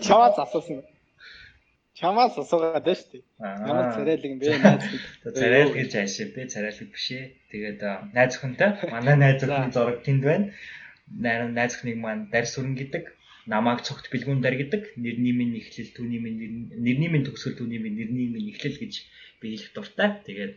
Чамаас 0.00 0.38
асуусан. 0.40 0.80
Чамаас 1.94 2.34
асуугаад 2.40 2.82
байна 2.82 2.96
шүү 2.96 3.10
дээ. 3.12 3.22
Ямар 3.70 3.86
царайлаг 3.94 4.30
юм 4.32 4.38
бэ 4.40 4.56
найз? 4.64 4.84
Царайлаг 5.38 5.76
гэж 5.76 5.92
аашаа 6.00 6.26
би 6.32 6.42
царайлаг 6.48 6.88
биш 6.90 7.06
ээ. 7.12 7.24
Тэгээд 7.52 7.80
найз 8.16 8.32
өхөнтэй 8.34 8.70
манай 8.88 9.16
найз 9.20 9.44
өхөн 9.44 9.70
зураг 9.76 10.00
тэнд 10.02 10.22
байна. 10.24 10.46
Найз 11.12 11.76
өхнийг 11.76 11.98
маань 12.00 12.26
дарь 12.32 12.48
сүрэн 12.48 12.74
гэдэг 12.80 13.13
намааг 13.46 13.84
цогт 13.84 14.08
бэлгүүн 14.08 14.40
дар 14.40 14.56
гэдэг 14.56 14.96
нэрний 14.96 15.34
минь 15.36 15.56
эхлэл 15.60 15.92
түүний 15.92 16.20
минь 16.20 16.72
нэрний 16.72 17.10
минь 17.12 17.26
төгсгөл 17.28 17.60
түүний 17.60 17.80
минь 17.80 17.96
нэрний 18.00 18.28
минь 18.32 18.50
эхлэл 18.52 18.80
гэж 18.80 18.94
би 19.40 19.52
хэлэх 19.52 19.72
дуртай. 19.76 20.24
Тэгээд 20.24 20.54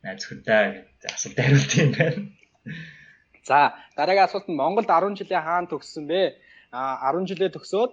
найз 0.00 0.24
гэдэг 0.24 0.86
асуулт 1.12 1.36
хариулт 1.36 1.72
юм 1.76 1.90
байна. 1.92 2.20
За 3.44 3.76
дараагийн 3.96 4.26
асуулт 4.26 4.48
нь 4.48 4.56
Монголд 4.56 4.88
10 4.88 5.20
жилийн 5.20 5.44
хаана 5.44 5.68
төгссөн 5.68 6.08
бэ? 6.08 6.40
А 6.72 7.12
10 7.12 7.28
жилээ 7.30 7.52
төгсөөд 7.52 7.92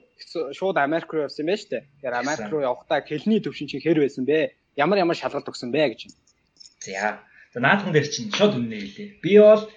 шууд 0.57 0.77
Америк 0.79 1.11
руу 1.11 1.27
явсан 1.27 1.45
байж 1.45 1.67
тээ. 1.67 1.83
Тэгэхээр 1.99 2.19
Америк 2.23 2.47
руу 2.49 2.63
явахдаа 2.63 3.03
хэлний 3.03 3.43
төвшин 3.43 3.67
чинь 3.67 3.83
хэр 3.83 4.01
байсан 4.01 4.25
бэ? 4.25 4.55
Ямар 4.79 5.03
ямар 5.03 5.19
шалгалт 5.19 5.51
өгсөн 5.51 5.69
бэ 5.69 5.93
гэж 5.93 6.01
байна. 6.07 6.17
За. 6.81 7.19
За 7.53 7.59
наадхан 7.61 7.93
дээр 7.93 8.07
чинь 8.09 8.33
шууд 8.33 8.57
үнэ 8.57 8.81
хэлээ. 8.81 9.09
Би 9.21 9.37
бол 9.37 9.69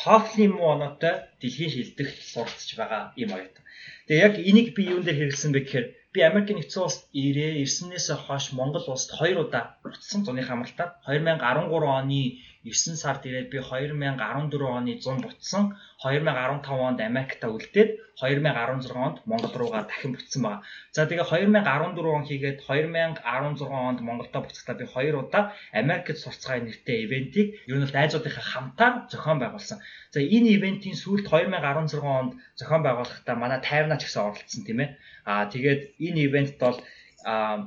TOEFL-ийн 0.00 0.52
муу 0.54 0.68
оноотой 0.74 1.14
дэлхийн 1.40 1.72
шилдэх 1.72 2.10
суралцж 2.32 2.70
байгаа 2.78 3.02
юм 3.22 3.30
оюутан. 3.36 3.64
Тэгээ 4.06 4.24
яг 4.26 4.34
энийг 4.50 4.68
би 4.76 4.82
юун 4.92 5.04
дээр 5.04 5.18
хэрэгэлсэн 5.18 5.52
бэ 5.54 5.60
гэхээр 5.62 5.86
би 6.14 6.18
Америк 6.22 6.48
нэгдсэн 6.50 6.82
улсад 6.86 7.04
ирээ 7.10 7.62
ирснээс 7.64 8.06
хойш 8.26 8.44
Монгол 8.58 8.86
улсад 8.90 9.12
хоёр 9.18 9.38
удаа 9.44 9.64
буцсан 9.82 10.20
зуны 10.26 10.42
хамралтаар 10.44 10.90
2013 11.06 11.98
оны 11.98 12.22
9 12.64 12.96
сард 12.96 13.22
ирээд 13.28 13.48
би 13.52 13.58
2014 13.60 14.56
оны 14.76 14.92
100 14.96 15.20
буцсан 15.24 15.64
2015 16.00 16.72
онд 16.88 16.98
Америкта 17.10 17.46
үлдээд 17.52 17.90
2016 18.16 18.96
онд 19.04 19.16
Монгол 19.28 19.54
руугаа 19.60 19.84
дахин 19.84 20.16
буцсан 20.16 20.40
байгаа. 20.42 20.62
За 20.96 21.04
тэгээ 21.04 21.28
2014 21.28 22.16
он 22.16 22.24
хийгээд 22.28 22.58
2016 22.64 23.68
онд 23.68 23.98
Монголдо 24.06 24.38
буцахдаа 24.40 24.76
би 24.80 24.86
хоёр 24.94 25.14
удаа 25.22 25.52
Америкт 25.72 26.16
сурцгаая 26.24 26.64
нэртэй 26.64 27.04
ивентийг 27.04 27.48
ер 27.68 27.76
нь 27.78 27.86
л 27.88 27.96
найзуудынхаа 27.98 28.46
хамтаар 28.52 28.94
зохион 29.12 29.38
байгуулсан. 29.44 29.78
За 30.14 30.20
энэ 30.36 30.48
ивентийн 30.56 30.96
сүүлд 31.02 31.26
2016 31.28 32.00
онд 32.00 32.32
зохион 32.58 32.82
байгуулахдаа 32.86 33.36
манай 33.36 33.60
тайвнаа 33.60 33.98
ч 34.00 34.08
гэсэн 34.08 34.24
оролцсон 34.24 34.62
тийм 34.64 34.78
ээ. 34.84 34.90
Аа 35.30 35.44
тэгээд 35.52 35.80
энэ 36.06 36.20
ивент 36.26 36.56
бол 36.62 36.78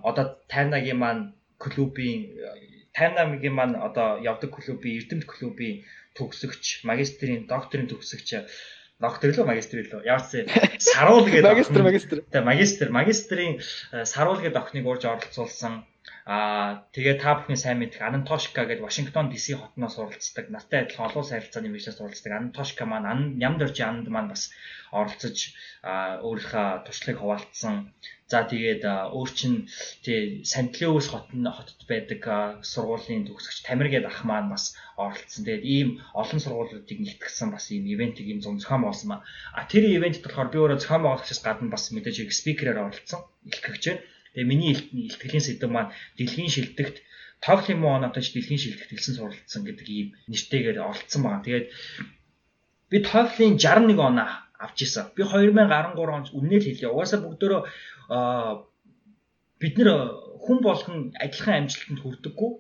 одоо 0.09 0.25
тайвнагийн 0.53 0.99
маань 1.01 1.23
клубийн 1.61 2.21
Тайнагийн 2.97 3.53
маань 3.53 3.77
одоо 3.77 4.17
явдаг 4.31 4.49
клубын 4.57 4.97
Эрдэмт 4.97 5.25
клубын 5.29 5.85
төгсөгч, 6.17 6.81
магистрийн, 6.89 7.45
докторийн 7.45 7.87
төгсөгч 7.93 8.29
доктор 8.97 9.29
лөө 9.29 9.45
магистр 9.45 9.77
лөө 9.85 10.01
яасан 10.09 10.49
саруул 10.81 11.29
гэдэг 11.29 11.45
магистр 11.53 11.81
магистр. 11.85 12.17
Тэгээ 12.33 12.49
магистр 12.49 12.87
магистрийн 12.89 13.53
э, 13.61 14.05
саруул 14.09 14.41
гэдэг 14.41 14.57
охиныг 14.57 14.89
урьж 14.89 15.05
оролцуулсан 15.05 15.85
Аа 16.27 16.83
тэгээ 16.91 17.15
та 17.23 17.39
бүхэн 17.39 17.55
сайн 17.55 17.79
мэдэх 17.79 18.03
Анантошка 18.03 18.67
гэдэг 18.67 18.83
Вашингтон 18.83 19.31
DC 19.31 19.55
хотноос 19.55 19.95
суралцдаг. 19.95 20.45
Настай 20.51 20.83
адилхан 20.83 21.07
олон 21.07 21.23
улсын 21.23 21.39
харилцааны 21.39 21.71
мэргэжлээс 21.71 21.99
суралцдаг. 21.99 22.31
Анантошка 22.35 22.83
маань 22.83 23.39
нямд 23.39 23.63
орчи 23.63 23.83
анд 23.87 24.07
маань 24.11 24.31
бас 24.31 24.51
оролцож 24.91 25.37
өөрийнхөө 26.27 26.67
туршлагыг 26.83 27.19
хуваалцсан. 27.23 27.95
За 28.27 28.43
тэгээд 28.43 28.83
өөр 29.15 29.29
чин 29.39 29.53
тий 30.03 30.43
Сантлиус 30.43 31.07
хотын 31.15 31.47
хотод 31.47 31.79
байдаг 31.87 32.21
сургуулийн 32.71 33.23
төгсөгч 33.23 33.63
Тамир 33.63 33.87
гэдэг 33.87 34.11
ах 34.11 34.27
маань 34.27 34.51
бас 34.51 34.75
оролцсон. 34.99 35.47
Тэгээд 35.47 35.63
ийм 35.63 35.89
олон 36.11 36.39
сургуулиудыг 36.43 36.99
нэгтгэсэн 37.07 37.55
бас 37.55 37.71
ийм 37.71 37.87
ивентийг 37.87 38.27
ийм 38.27 38.43
зам 38.43 38.59
зохион 38.59 38.83
байгуулсан 38.83 39.09
ба. 39.15 39.23
А 39.55 39.63
тэр 39.71 39.87
ивентэд 39.87 40.27
болохоор 40.27 40.51
би 40.51 40.59
өөрөө 40.59 40.79
зохион 40.83 41.03
байгуулагчаас 41.07 41.39
гадна 41.39 41.71
бас 41.71 41.87
мэдээж 41.95 42.27
спикерээр 42.35 42.83
оролцсон. 42.83 43.23
Илтгэгчээр 43.47 43.99
Тэгээ 44.37 44.45
миний 44.53 44.77
илтгэлийн 44.77 45.41
сэдэв 45.41 45.69
маань 45.73 45.89
дэлхийн 46.13 46.53
шилдэгт 46.53 47.01
TOEFL-ийн 47.41 47.81
муу 47.81 47.97
оноотой 47.97 48.21
ч 48.21 48.37
дэлхийн 48.37 48.61
шилдэгт 48.61 48.93
хэлсэн 48.93 49.17
суралцсан 49.17 49.65
гэдэг 49.65 49.87
ийм 49.89 50.07
нэртэйгээр 50.29 50.77
олцсон 50.77 51.21
байна. 51.25 51.41
Тэгээд 51.41 51.67
би 52.93 52.97
TOEFL-ийн 53.01 53.57
61 53.57 53.97
оноо 53.97 54.29
авч 54.61 54.77
исэн. 54.85 55.09
Би 55.17 55.25
2013 55.25 55.97
онд 55.97 56.29
л 56.29 56.69
хэлээ. 56.69 56.93
Угаасаа 56.93 57.19
бүгдөө 57.25 57.61
бид 59.57 59.73
нэр 59.77 59.89
хүн 60.37 60.59
болгон 60.61 60.97
адилхан 61.17 61.65
амжилтанд 61.65 62.01
хүрдэггүй. 62.05 62.51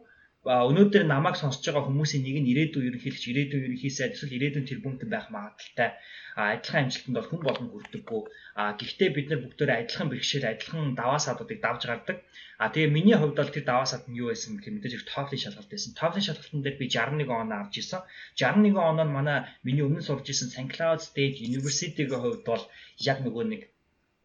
Өнөөдөр 0.47 1.03
намайг 1.03 1.35
сонсож 1.39 1.63
байгаа 1.67 1.87
хүмүүсийн 1.87 2.23
нэг 2.23 2.37
нь 2.39 2.51
ирээдүйн 2.51 2.87
ерөнхийлөгч, 2.89 3.23
ирээдүйн 3.27 3.65
ерөнхийсэд 3.67 4.15
эсвэл 4.15 4.37
ирээдүйн 4.37 4.69
тэрбумтэн 4.69 5.09
байх 5.11 5.27
магадaltaй 5.35 5.89
адилхан 6.37 6.85
амжилтанд 6.85 7.17
бол 7.17 7.29
хүн 7.29 7.41
болгон 7.43 7.69
хүрдэггүй. 7.73 8.21
А 8.61 8.77
гэхдээ 8.79 9.09
бид 9.17 9.27
нар 9.29 9.41
бүгдөө 9.41 9.67
адилхан 9.73 10.07
бэрхшээл, 10.09 10.51
адилхан 10.53 10.93
даваа 10.93 11.19
садуудыг 11.25 11.59
давж 11.65 11.81
гардаг. 11.89 12.17
А 12.61 12.69
тэгээ 12.69 12.93
миний 12.93 13.17
хувьд 13.17 13.37
бол 13.37 13.53
тэр 13.53 13.65
даваа 13.65 13.87
сад 13.89 14.05
нь 14.05 14.19
юу 14.21 14.29
байсан 14.29 14.61
гэхээр 14.61 14.75
мэдээж 14.77 14.93
их 14.97 15.09
TOEFL-ийн 15.09 15.43
шалгалт 15.43 15.71
байсан. 15.73 15.91
TOEFL-ийн 15.97 16.27
шалгалтын 16.27 16.61
дээр 16.61 16.77
би 16.77 16.85
61 16.93 17.41
оноо 17.41 17.57
авч 17.61 17.73
ирсэн. 17.81 18.01
61 18.37 18.77
оноо 18.77 19.05
нь 19.05 19.15
манай 19.17 19.37
миний 19.65 19.85
өмнө 19.85 20.05
сурж 20.05 20.25
исэн 20.29 20.53
St 20.53 20.69
Cloud 20.73 21.01
State 21.09 21.37
University-ийн 21.49 22.09
хувьд 22.13 22.43
бол 22.45 22.63
яг 23.01 23.17
нөгөө 23.25 23.43
нэг 23.49 23.61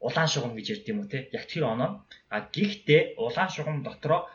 улаан 0.06 0.28
шугам 0.28 0.52
гэж 0.56 0.66
ярьд 0.74 0.90
юм 0.92 1.00
уу 1.00 1.08
те. 1.12 1.28
Яг 1.32 1.44
тэр 1.48 1.64
оноо. 1.72 2.04
А 2.28 2.36
гэхдээ 2.56 3.16
улаан 3.24 3.50
шугам 3.54 3.80
дотроо 3.86 4.28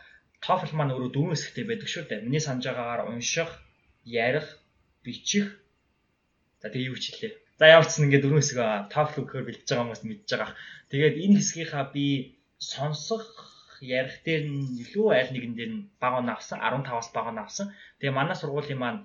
TOEFL 0.46 0.74
маань 0.76 0.94
өөрөө 0.94 1.12
дөрвөн 1.14 1.36
хэсэгтэй 1.36 1.66
байдаг 1.68 1.90
шүү 1.90 2.04
дээ. 2.08 2.26
Миний 2.26 2.44
санаж 2.44 2.66
байгаагаар 2.68 3.10
унших, 3.12 3.52
ярих, 4.06 4.48
бичих. 5.04 5.48
За 6.62 6.70
тэгээ 6.70 6.90
юу 6.92 6.98
ч 6.98 7.06
хэлээ. 7.12 7.34
За 7.60 7.66
явцсан 7.78 8.06
ингээд 8.06 8.24
дөрвөн 8.24 8.42
хэсэг 8.42 8.60
TOEFL 8.94 9.20
өгөхөөр 9.22 9.46
бэлдэж 9.48 9.68
байгаа 9.68 9.84
хүмүүс 9.86 10.04
мэдж 10.06 10.30
байгаа. 10.30 10.52
Тэгээд 10.92 11.16
энэ 11.24 11.38
хэсгийнхаа 11.42 11.86
би 11.96 12.06
сонсох 12.58 13.26
ярих 13.82 14.18
дээр 14.26 14.44
нь 14.50 14.82
илүү 14.84 15.08
аль 15.14 15.32
нэгэн 15.34 15.54
дээр 15.58 15.72
нь 15.74 15.88
баг 16.02 16.14
он 16.22 16.30
авсан 16.30 16.58
15-аас 16.62 17.10
баг 17.14 17.26
он 17.32 17.40
авсан. 17.42 17.68
Тэгээ 18.00 18.18
манай 18.18 18.38
сургуулийн 18.38 18.82
маань 18.82 19.02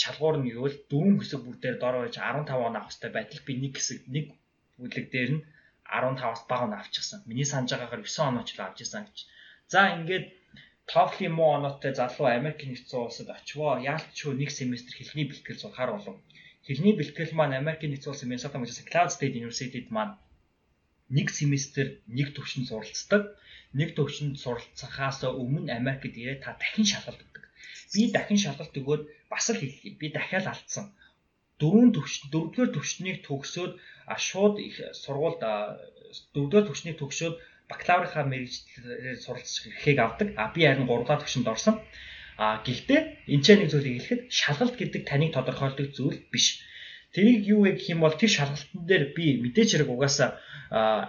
шалгуур 0.00 0.36
нь 0.40 0.50
юу 0.52 0.64
вэ? 0.64 0.88
Дөрвөн 0.90 1.20
хэсэг 1.20 1.40
бүгдээр 1.44 1.76
дор 1.78 1.94
байж 2.02 2.16
15 2.16 2.56
он 2.56 2.76
авах 2.76 2.90
хэрэгтэй 2.92 3.12
байтал 3.12 3.42
би 3.46 3.52
нэг 3.62 3.72
хэсэг 3.76 3.98
нэг 4.14 4.26
бүлэг 4.78 5.06
дээр 5.12 5.30
нь 5.36 5.44
15-аас 5.84 6.42
баг 6.50 6.60
он 6.66 6.74
авчихсан. 6.74 7.20
Миний 7.28 7.48
санаж 7.48 7.70
байгаагаар 7.72 8.02
9 8.02 8.30
онооч 8.30 8.48
л 8.56 8.64
авч 8.64 8.78
ирсэн 8.82 9.04
гэж. 9.06 9.18
За 9.72 9.80
ингээд 9.96 10.26
TOEFL-ийн 10.92 11.32
муу 11.32 11.50
оноотой 11.56 11.92
залуу 11.96 12.28
Америк 12.28 12.60
нэгдсэн 12.64 13.00
улсад 13.00 13.28
очивоо. 13.32 13.80
Яалтчгүй 13.80 14.34
нэг 14.36 14.50
семестр 14.52 14.92
хэлний 14.94 15.26
бэлтгэл 15.28 15.60
сурахаар 15.60 15.90
болов. 15.96 16.16
Хэлний 16.66 16.94
бэлтгэл 16.96 17.32
маань 17.36 17.58
Америкийн 17.60 17.90
нэгдсэн 17.92 18.12
улсын 18.12 18.28
Minnesota 18.28 18.56
мужийн 18.60 18.88
Cloud 18.90 19.10
State 19.16 19.36
University-д 19.40 19.88
маань 19.96 20.20
нэг 21.16 21.28
семестр 21.38 21.86
нэг 22.16 22.28
төвшөнд 22.36 22.68
суралцдаг. 22.68 23.22
Нэг 23.78 23.96
төвшөнд 23.96 24.36
суралцахаас 24.44 25.24
өмнө 25.24 25.72
Америкт 25.80 26.14
ирээд 26.20 26.44
та 26.44 26.50
дахин 26.60 26.86
шалгалт 26.92 27.24
өгдөг. 27.24 27.44
Би 27.92 28.02
дахин 28.12 28.40
шалгалт 28.44 28.74
өгөөд 28.80 29.02
бас 29.32 29.46
л 29.48 29.60
хэллий. 29.60 29.92
Би 30.00 30.06
дахиад 30.12 30.46
алдсан. 30.52 30.92
Дөрөв 31.60 31.90
төвшин 31.96 32.24
дөрөвдүгээр 32.32 32.70
төвшнийг 32.76 33.18
төгсөөд 33.26 33.72
шууд 34.28 34.54
их 34.68 34.76
сургуульд 35.02 35.40
дөрөвдүгээр 36.34 36.66
төвшнийг 36.68 36.96
төгсөөд 37.00 37.34
бакалаврынхаа 37.70 38.24
мэрэгчлэр 38.28 39.16
суралцах 39.24 39.66
эрхийг 39.68 39.98
авдаг. 39.98 40.28
А 40.36 40.52
би 40.54 40.66
харин 40.66 40.86
3 40.86 41.04
дахь 41.08 41.22
төвшөнд 41.22 41.48
орсон. 41.48 41.76
А 42.36 42.60
гэхдээ 42.66 43.00
энэ 43.32 43.44
ч 43.44 43.46
нэг 43.54 43.68
зүйлийг 43.70 43.94
хэлэхэд 43.94 44.22
шалгалт 44.28 44.76
гэдэг 44.76 45.02
таныг 45.06 45.30
тодорхойлдог 45.32 45.88
зүйл 45.96 46.18
биш. 46.32 46.60
Тэрийг 47.14 47.46
юу 47.46 47.62
вэ 47.62 47.78
гэх 47.78 47.94
юм 47.94 48.02
бол 48.02 48.16
тэр 48.18 48.30
шалгалтын 48.30 48.82
дээр 48.90 49.04
би 49.14 49.38
мэдээч 49.38 49.70
хэрэг 49.78 49.90
угаасаа 49.90 50.42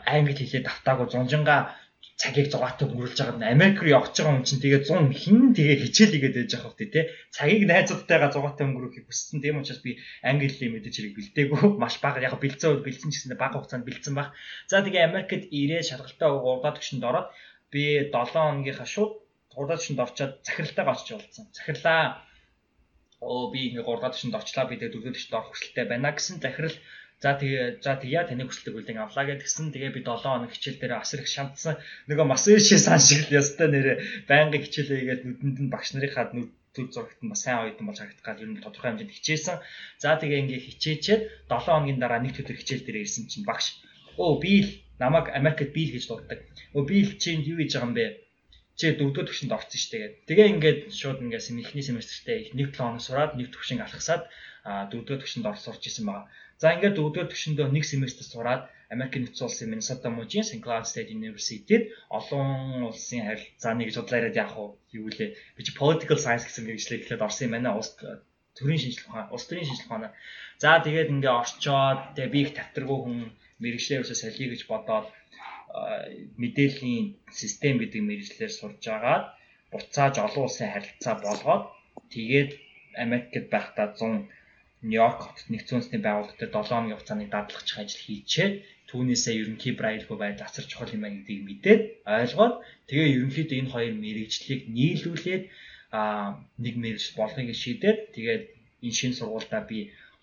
англи 0.06 0.38
хэлээд 0.38 0.70
автаагүй 0.70 1.08
зунжингаа 1.10 1.74
цагийг 2.16 2.47
100-аар 2.47 2.80
өнгөрүүлж 2.80 3.20
байгаа 3.20 3.36
нь 3.43 3.51
Америк 3.55 3.84
руу 3.84 3.91
явж 3.91 4.16
байгаа 4.16 4.39
хүн 4.39 4.47
чинь 4.47 4.63
тэгээ 4.63 4.88
100 4.88 5.11
хин 5.11 5.51
тэгээ 5.51 5.84
хичээлийгээд 5.84 6.36
байж 6.39 6.51
байгаа 6.55 6.68
хөөхтэй 6.72 6.89
те. 6.95 7.01
Цагийг 7.36 7.63
найзуудтайгаа 7.68 8.32
100-аар 8.32 8.68
өнгөрүүлэхийг 8.72 9.05
хүссэн. 9.11 9.43
Тийм 9.43 9.59
учраас 9.59 9.84
би 9.84 9.99
англи 10.24 10.47
хэлийг 10.47 10.72
мэдээж 10.80 10.95
хэрэг 10.95 11.16
бэлдээгүй. 11.20 11.61
Маш 11.84 11.99
бага. 11.99 12.24
Яг 12.24 12.39
бэлдсэн 12.39 12.72
үед 12.72 12.84
бэлдсэн 12.88 13.11
ч 13.11 13.16
гэсэн 13.20 13.36
бага 13.36 13.59
хугацаанд 13.59 13.84
бэлдсэн 13.84 14.16
баг. 14.16 14.32
За 14.72 14.80
тэгээ 14.80 15.07
Америкт 15.11 15.43
ирээд 15.51 15.88
шалгалтаа 15.91 16.32
3 16.39 16.63
дахь 16.63 16.76
төвшөнд 16.80 17.03
ороод 17.03 17.28
би 17.68 17.84
7 18.07 18.32
хоногийнхаа 18.32 18.88
шууд 18.88 19.11
3 19.51 19.68
дахь 19.68 19.80
төвшөнд 19.84 20.03
орчоод 20.07 20.34
захиралтайгаа 20.47 20.95
очиж 20.95 21.09
болцсон 21.20 21.45
захирлаа. 21.51 22.24
Оо 23.20 23.51
би 23.51 23.76
ингээ 23.76 23.84
3 23.84 23.99
дахь 23.99 24.16
төвшөнд 24.16 24.39
орчлаа. 24.39 24.66
Би 24.72 24.80
4 24.80 24.88
дахь 24.88 25.03
төвшөнд 25.20 25.36
орох 25.36 25.51
хүсэлтэй 25.51 25.86
байна 25.91 26.16
гэсэн 26.16 26.39
захирал 26.39 26.80
За 27.24 27.39
тэгээ 27.39 27.80
за 27.80 27.95
тэгья 27.95 28.28
таны 28.28 28.43
хүсэлтийг 28.45 28.76
үлдэн 28.76 28.99
авлаа 28.99 29.26
гэдгсэн. 29.26 29.72
Тэгээ 29.72 29.95
би 29.95 30.01
7 30.03 30.20
хоног 30.20 30.51
хичээл 30.51 30.80
дээр 30.80 30.93
асар 30.99 31.24
их 31.24 31.32
шантсан. 31.32 31.80
Нөгөө 32.11 32.28
Масэши 32.28 32.76
сан 32.76 32.99
шиг 32.99 33.32
л 33.32 33.39
ястай 33.39 33.68
нэрэ 33.72 33.93
байнгын 34.30 34.63
хичээлээгээд 34.63 35.22
нүдэнд 35.24 35.57
нь 35.63 35.72
багш 35.74 35.95
нарынхаа 35.95 36.36
нүд 36.36 36.51
төв 36.76 36.91
зурагт 36.91 37.20
нь 37.24 37.32
бас 37.32 37.41
сайн 37.47 37.63
оюутан 37.63 37.88
болж 37.88 37.99
харагдах 38.03 38.28
гал 38.28 38.43
ер 38.43 38.51
нь 38.51 38.59
тодорхой 38.59 38.89
хэмжээнд 38.91 39.16
хичээсэн. 39.16 39.57
За 40.03 40.20
тэгээ 40.20 40.41
ингээ 40.43 40.61
хичээчээд 40.68 41.22
7 41.47 41.63
хоногийн 41.63 41.99
дараа 42.03 42.20
нэг 42.20 42.36
төдөр 42.36 42.59
хичээл 42.59 42.84
дээр 42.84 43.03
ирсэн 43.07 43.32
чинь 43.32 43.47
багш 43.47 43.80
оо 44.20 44.36
би 44.43 44.53
л 44.68 44.70
намайг 44.99 45.32
Америкт 45.32 45.72
би 45.72 45.88
л 45.88 45.95
гэж 45.95 46.03
дууддаг. 46.11 46.39
Өө 46.76 46.84
би 46.84 46.97
л 47.07 47.16
чинь 47.16 47.47
юу 47.47 47.57
хийж 47.63 47.80
байгаа 47.80 47.89
юм 47.89 47.95
бэ? 47.95 48.07
чи 48.76 48.91
дөрөвдүгээр 48.91 49.28
төвшөнд 49.32 49.55
орсон 49.55 49.80
шүү 49.80 49.91
дээ. 49.95 50.07
Тэгээ 50.28 50.51
ингээд 50.51 50.80
шууд 50.91 51.24
ингээд 51.24 51.47
эхний 51.63 51.86
семестртээ 51.88 52.51
нэг 52.59 52.76
7 52.76 52.84
хоног 52.84 53.03
сураад 53.07 53.32
нэг 53.39 53.47
төвшин 53.55 53.80
алхасаад 53.80 54.28
дөрөвдүгээр 54.91 55.22
төвшөнд 55.24 55.47
орж 55.47 55.59
сурч 55.63 55.84
исэн 55.88 56.05
байгаа. 56.11 56.28
За 56.62 56.72
ингээд 56.74 56.95
дөрөвдүгээр 56.95 57.32
төвшөндөө 57.32 57.68
нэг 57.76 57.84
семестр 57.88 58.26
сураад 58.28 58.62
Америк 58.93 59.16
нэгдсэн 59.18 59.45
улсын 59.47 59.70
Minnesota 59.72 60.08
мужийн 60.14 60.45
St. 60.47 60.62
Cloud 60.64 60.86
State 60.88 61.12
University-д 61.12 61.91
олон 62.18 62.49
улсын 62.89 63.26
харилцааны 63.28 63.84
гэж 63.86 63.95
бодлоо 63.97 64.20
яриад 64.20 64.39
яах 64.43 64.53
вэ? 64.56 64.66
Юу 64.99 65.10
лээ? 65.10 65.36
Би 65.56 65.62
чи 65.66 65.72
political 65.82 66.20
science 66.22 66.45
гэсэн 66.45 66.64
мэргэжлээ 66.70 66.99
эхлээд 67.01 67.26
орсон 67.28 67.45
юм 67.47 67.53
байна. 67.56 67.76
Улс 67.80 67.91
төрийн 68.56 68.80
шинжилгээ 68.80 69.10
ухаан, 69.12 69.28
улс 69.36 69.45
төрийн 69.49 69.68
шинжилгээ 69.68 69.91
ухаан. 69.91 70.16
За 70.62 70.70
тэгээд 70.86 71.14
ингээ 71.14 71.34
орчоод 71.41 71.99
тэгээ 72.16 72.34
би 72.34 72.39
их 72.45 72.51
тавтаргүй 72.56 72.99
хүн 73.03 73.20
мэргэжлээ 73.64 73.97
ерөөсөө 73.99 74.18
солиё 74.22 74.47
гэж 74.53 74.62
бодоод 74.72 75.08
мэдээллийн 76.41 77.06
систем 77.41 77.76
гэдэг 77.82 78.01
мэргэжлэр 78.06 78.53
сурж 78.53 78.84
агаад 78.95 79.26
буцааж 79.72 80.16
олон 80.26 80.43
улсын 80.47 80.72
харилцаа 80.72 81.16
болгоод 81.26 81.64
тэгээд 82.14 82.51
Америкт 83.03 83.47
байхдаа 83.51 83.88
100 83.91 84.32
Нью-Йорк 84.86 85.20
хотод 85.22 85.48
нэгдсэн 85.52 85.76
үндэсний 85.76 86.02
байгууллага 86.06 86.40
дээр 86.40 86.54
7 86.54 86.70
хоногийн 86.70 86.96
хугацааны 86.98 87.26
дадлагч 87.34 87.70
ажил 87.82 88.02
хийчээ 88.06 88.50
түүнээсээ 88.90 89.34
ерөнхий 89.42 89.74
брайлгүй 89.80 90.18
байж 90.22 90.38
асар 90.46 90.66
чухал 90.70 90.94
юм 90.96 91.02
байна 91.04 91.18
гэдгийг 91.20 91.44
мэдээд 91.46 91.82
ойлгоод 92.20 92.56
тэгээ 92.90 93.14
ерөнхийдөө 93.18 93.58
энэ 93.62 93.74
хоёр 93.74 93.94
мэрэгжлийг 94.04 94.62
нийлүүлээд 94.78 95.44
нэг 96.64 96.76
мэрэгжил 96.84 97.18
болгоё 97.20 97.46
гэж 97.50 97.58
шийдээд 97.64 98.00
тэгээд 98.16 98.44
энэ 98.86 98.98
шинэ 99.00 99.18
сургуультай 99.18 99.62
би 99.70 99.80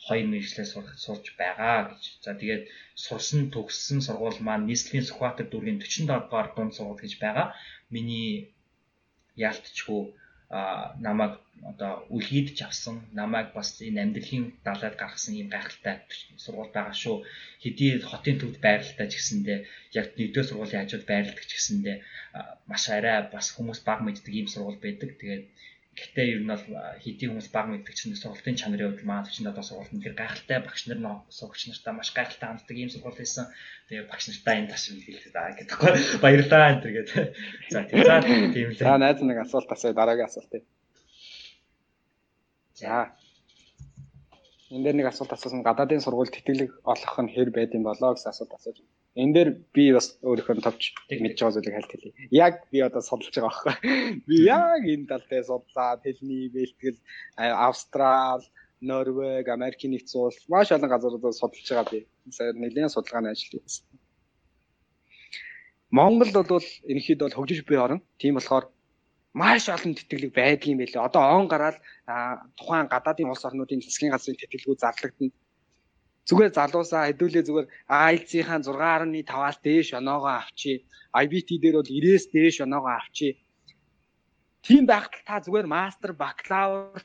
хоёр 0.07 0.27
мэрэгчлээ 0.31 0.67
сурж 1.05 1.25
байгаа 1.39 1.79
гэж. 1.91 2.03
За 2.25 2.31
тэгээд 2.41 2.65
сурсан 3.05 3.41
төгссөн 3.55 4.01
сургууль 4.07 4.41
маань 4.47 4.67
нийслэлийн 4.71 5.07
Сүхбаатар 5.07 5.47
дүүргийн 5.49 5.79
47 5.79 6.11
дугаар 6.11 6.49
дунд 6.57 6.75
сургууль 6.75 7.03
гэж 7.05 7.15
байгаа. 7.23 7.47
Миний 7.95 8.31
яалтчгүй 9.47 10.03
намайг 11.07 11.33
одоо 11.71 11.93
үлгийдж 12.15 12.59
авсан 12.69 12.97
намайг 13.21 13.49
бас 13.57 13.69
энэ 13.89 14.03
амьдралын 14.05 14.45
далайд 14.67 14.95
гаргасан 15.01 15.35
юм 15.43 15.49
гайхалтай 15.55 15.97
сургууль 16.45 16.75
байгаа 16.75 16.97
шүү. 17.03 17.17
Хэдий 17.63 17.93
хотын 18.11 18.37
төвд 18.39 18.59
байралтай 18.67 19.07
ч 19.09 19.15
гэсэндээ 19.17 19.59
яг 20.01 20.07
нэгдүгээр 20.19 20.49
сургуулийн 20.49 20.83
хажууд 20.83 21.05
байрладаг 21.09 21.45
ч 21.49 21.53
гэсэндээ 21.57 21.97
маш 22.71 22.85
арай 22.97 23.19
бас 23.35 23.47
хүмүүс 23.57 23.81
баг 23.89 24.01
мэддэг 24.05 24.35
ийм 24.37 24.49
сургууль 24.51 24.83
байдаг. 24.85 25.11
Тэгээд 25.21 25.45
Гэхдээ 25.93 26.27
ер 26.33 26.41
нь 26.41 26.49
бол 26.49 26.65
хэдийн 27.05 27.37
хүмүүс 27.37 27.53
баг 27.53 27.67
мэддэг 27.69 27.93
чинь 27.93 28.17
сургалтын 28.17 28.57
чанарын 28.57 28.97
хувьд 28.97 29.05
маань 29.05 29.29
чинь 29.29 29.51
одоо 29.53 29.61
сургалт 29.61 29.93
нь 29.93 30.01
тэр 30.01 30.17
гайхалтай 30.17 30.59
багш 30.65 30.89
нар 30.89 31.01
нөө 31.05 31.17
сурагч 31.29 31.69
нартай 31.69 31.93
маш 31.93 32.09
гайхалтай 32.17 32.49
ханддаг 32.49 32.77
ийм 32.81 32.89
сургууль 32.89 33.21
байсан. 33.21 33.53
Тэгээ 33.93 34.09
багш 34.09 34.25
нартай 34.33 34.55
энэ 34.57 34.71
таш 34.73 34.83
хэлээд 34.89 35.37
байгаа 35.37 35.59
гэдэггүй. 35.61 35.93
Баярлалаа 36.25 36.73
энэ 36.73 36.81
төр 36.81 36.93
гэдэг. 36.97 37.17
За 37.69 37.81
тийм 38.57 38.69
л. 38.73 38.81
За 38.81 38.97
найз 38.97 39.21
нэг 39.21 39.39
асуулт 39.45 39.69
асууя 39.69 39.93
дараагийн 39.93 40.29
асуулт. 40.33 40.53
За. 42.81 43.13
Энд 44.73 44.85
дээр 44.89 44.97
нэг 44.97 45.13
асуулт 45.13 45.37
асуусан 45.37 45.61
гадаадын 45.61 46.01
сургууль 46.01 46.33
тэтгэлэг 46.33 46.71
олох 46.89 47.17
нь 47.21 47.33
хэр 47.37 47.53
байд 47.53 47.77
юм 47.77 47.85
болоо 47.85 48.17
гэсэн 48.17 48.33
асуулт 48.33 48.57
асууж 48.57 48.81
байна. 48.81 49.02
Энэ 49.13 49.35
дээр 49.37 49.51
би 49.77 49.93
бас 49.93 50.17
өөрийнхөө 50.25 50.65
товч 50.65 50.97
мэдж 51.13 51.37
байгаа 51.37 51.53
зүйлийг 51.53 51.77
хальт 51.77 51.93
хэлье. 51.93 52.13
Яг 52.33 52.65
би 52.73 52.81
одоо 52.81 53.05
судалж 53.05 53.37
байгаа 53.37 53.53
байхгүй. 53.53 53.75
Би 54.29 54.37
яг 54.49 54.83
энэ 54.89 55.09
тал 55.11 55.25
дээр 55.29 55.45
судлаад 55.45 56.01
хэлний 56.01 56.49
бэлтгэл 56.49 56.97
Австрал, 57.37 58.41
Норвег, 58.81 59.47
Америкийн 59.53 59.93
нэгдсэн 59.93 60.17
улс 60.17 60.41
маш 60.49 60.73
олон 60.73 60.89
газруудад 60.89 61.37
судалж 61.37 61.69
байгаа 61.69 61.93
би. 61.93 62.09
Сая 62.33 62.57
нэлээд 62.57 62.89
судалгааны 62.89 63.29
ажил 63.37 63.61
хийсэн. 63.61 63.85
Монголд 65.93 66.33
бол 66.49 66.69
ерөнхийдөө 66.89 67.27
бол 67.29 67.37
хөгжиж 67.37 67.61
буй 67.69 67.77
орн. 67.85 68.01
Тийм 68.17 68.41
болохоор 68.41 68.73
маш 69.37 69.69
олон 69.69 69.93
тэтгэлэг 69.93 70.33
байдгийн 70.33 70.81
байлээ. 70.81 71.05
Одоо 71.05 71.37
он 71.37 71.53
гараад 71.53 71.77
тухайн 72.57 72.89
гадаадын 72.89 73.29
улс 73.29 73.45
орнуудын 73.45 73.85
засгийн 73.85 74.13
газрын 74.17 74.41
тэтгэлгүүд 74.41 74.81
зарлагдана 74.81 75.37
зүгээр 76.29 76.53
залуусаа 76.55 77.11
хэдүүлээ 77.11 77.45
зүгээр 77.49 77.69
IELTS-ийн 77.91 78.47
6.5-аас 78.63 79.59
дээш 79.67 79.89
оноогоо 79.99 80.35
авчи. 80.39 80.73
IBT 81.23 81.49
дээр 81.63 81.77
бол 81.79 81.91
90-ээс 81.91 82.25
дээш 82.35 82.57
оноогоо 82.67 82.95
авчи. 82.95 83.29
Тийм 84.63 84.87
байхад 84.87 85.27
та 85.27 85.43
зүгээр 85.43 85.67
мастер, 85.67 86.11
бакалавр 86.15 87.03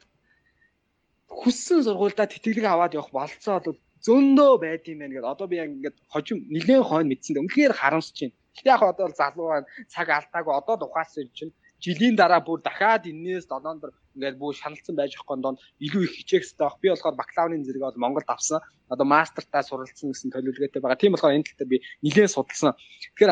хүссэн 1.28 1.82
сургуультай 1.84 2.28
тэтгэлэг 2.30 2.65
аваад 2.70 2.93
явах 2.93 3.11
болцоо 3.11 3.57
бол 3.65 3.80
зөндөө 4.05 4.53
байд 4.61 4.84
юм 4.91 4.99
байна 5.01 5.13
гэдэг. 5.13 5.34
Одоо 5.34 5.47
би 5.49 5.55
яг 5.57 5.70
ингээд 5.74 5.97
хожим 6.13 6.38
нилээн 6.53 6.86
хойно 6.86 7.09
мэдсэн 7.09 7.34
дээ. 7.34 7.43
Үнэхээр 7.43 7.74
харамсаж 7.74 8.18
байна. 8.22 8.38
Гэтэ 8.55 8.70
яг 8.70 8.82
одоо 8.86 9.05
бол 9.09 9.18
залуу 9.22 9.47
байна. 9.49 9.68
Цаг 9.89 10.07
алдаагүй 10.13 10.53
одоо 10.53 10.76
тухайсан 10.78 11.28
чинь 11.34 11.53
жилийн 11.84 12.15
дараа 12.17 12.41
бүр 12.41 12.59
дахиад 12.61 13.05
энээс 13.05 13.45
7 13.45 13.82
дор 13.82 13.91
ингээд 14.15 14.38
бүр 14.41 14.53
шаналцсан 14.57 14.95
байж 14.97 15.13
байгаа 15.17 15.38
донд 15.41 15.59
илүү 15.86 16.03
их 16.03 16.13
хичээх 16.17 16.43
хэрэгтэй 16.43 16.65
баг. 16.65 16.82
Би 16.82 16.89
болохоор 16.89 17.15
бакалаврын 17.21 17.65
зэрэг 17.65 17.84
бол 17.86 18.01
Монголд 18.03 18.30
авсан. 18.30 18.59
Одоо 18.89 19.05
мастертаа 19.05 19.61
суралцсан 19.61 20.09
гэсэн 20.09 20.34
төлөвлөгөөтэй 20.34 20.82
байгаа. 20.82 20.97
Тийм 21.01 21.13
болохоор 21.13 21.38
энэ 21.38 21.45
тал 21.45 21.57
дээр 21.61 21.71
би 21.73 21.78
нэлээд 22.01 22.34
судалсан. 22.34 22.73
Тэгэхээр 23.13 23.32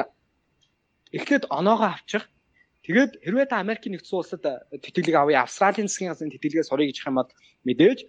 эхлээд 1.18 1.44
оноогоо 1.50 1.90
авчих. 1.98 2.30
Тэгээд 2.86 3.12
хэрвээ 3.26 3.48
та 3.50 3.58
Америкийн 3.66 3.98
нэгдсэн 3.98 4.14
улсад 4.14 4.46
тэтгэлэг 4.46 5.16
авъя, 5.18 5.42
Австралийн 5.42 5.90
засгийн 5.90 6.14
газрын 6.14 6.30
тэтгэлгээ 6.30 6.70
сурыг 6.70 6.94
гэж 6.94 7.02
хэмэд 7.02 7.30
мэдээж 7.66 8.00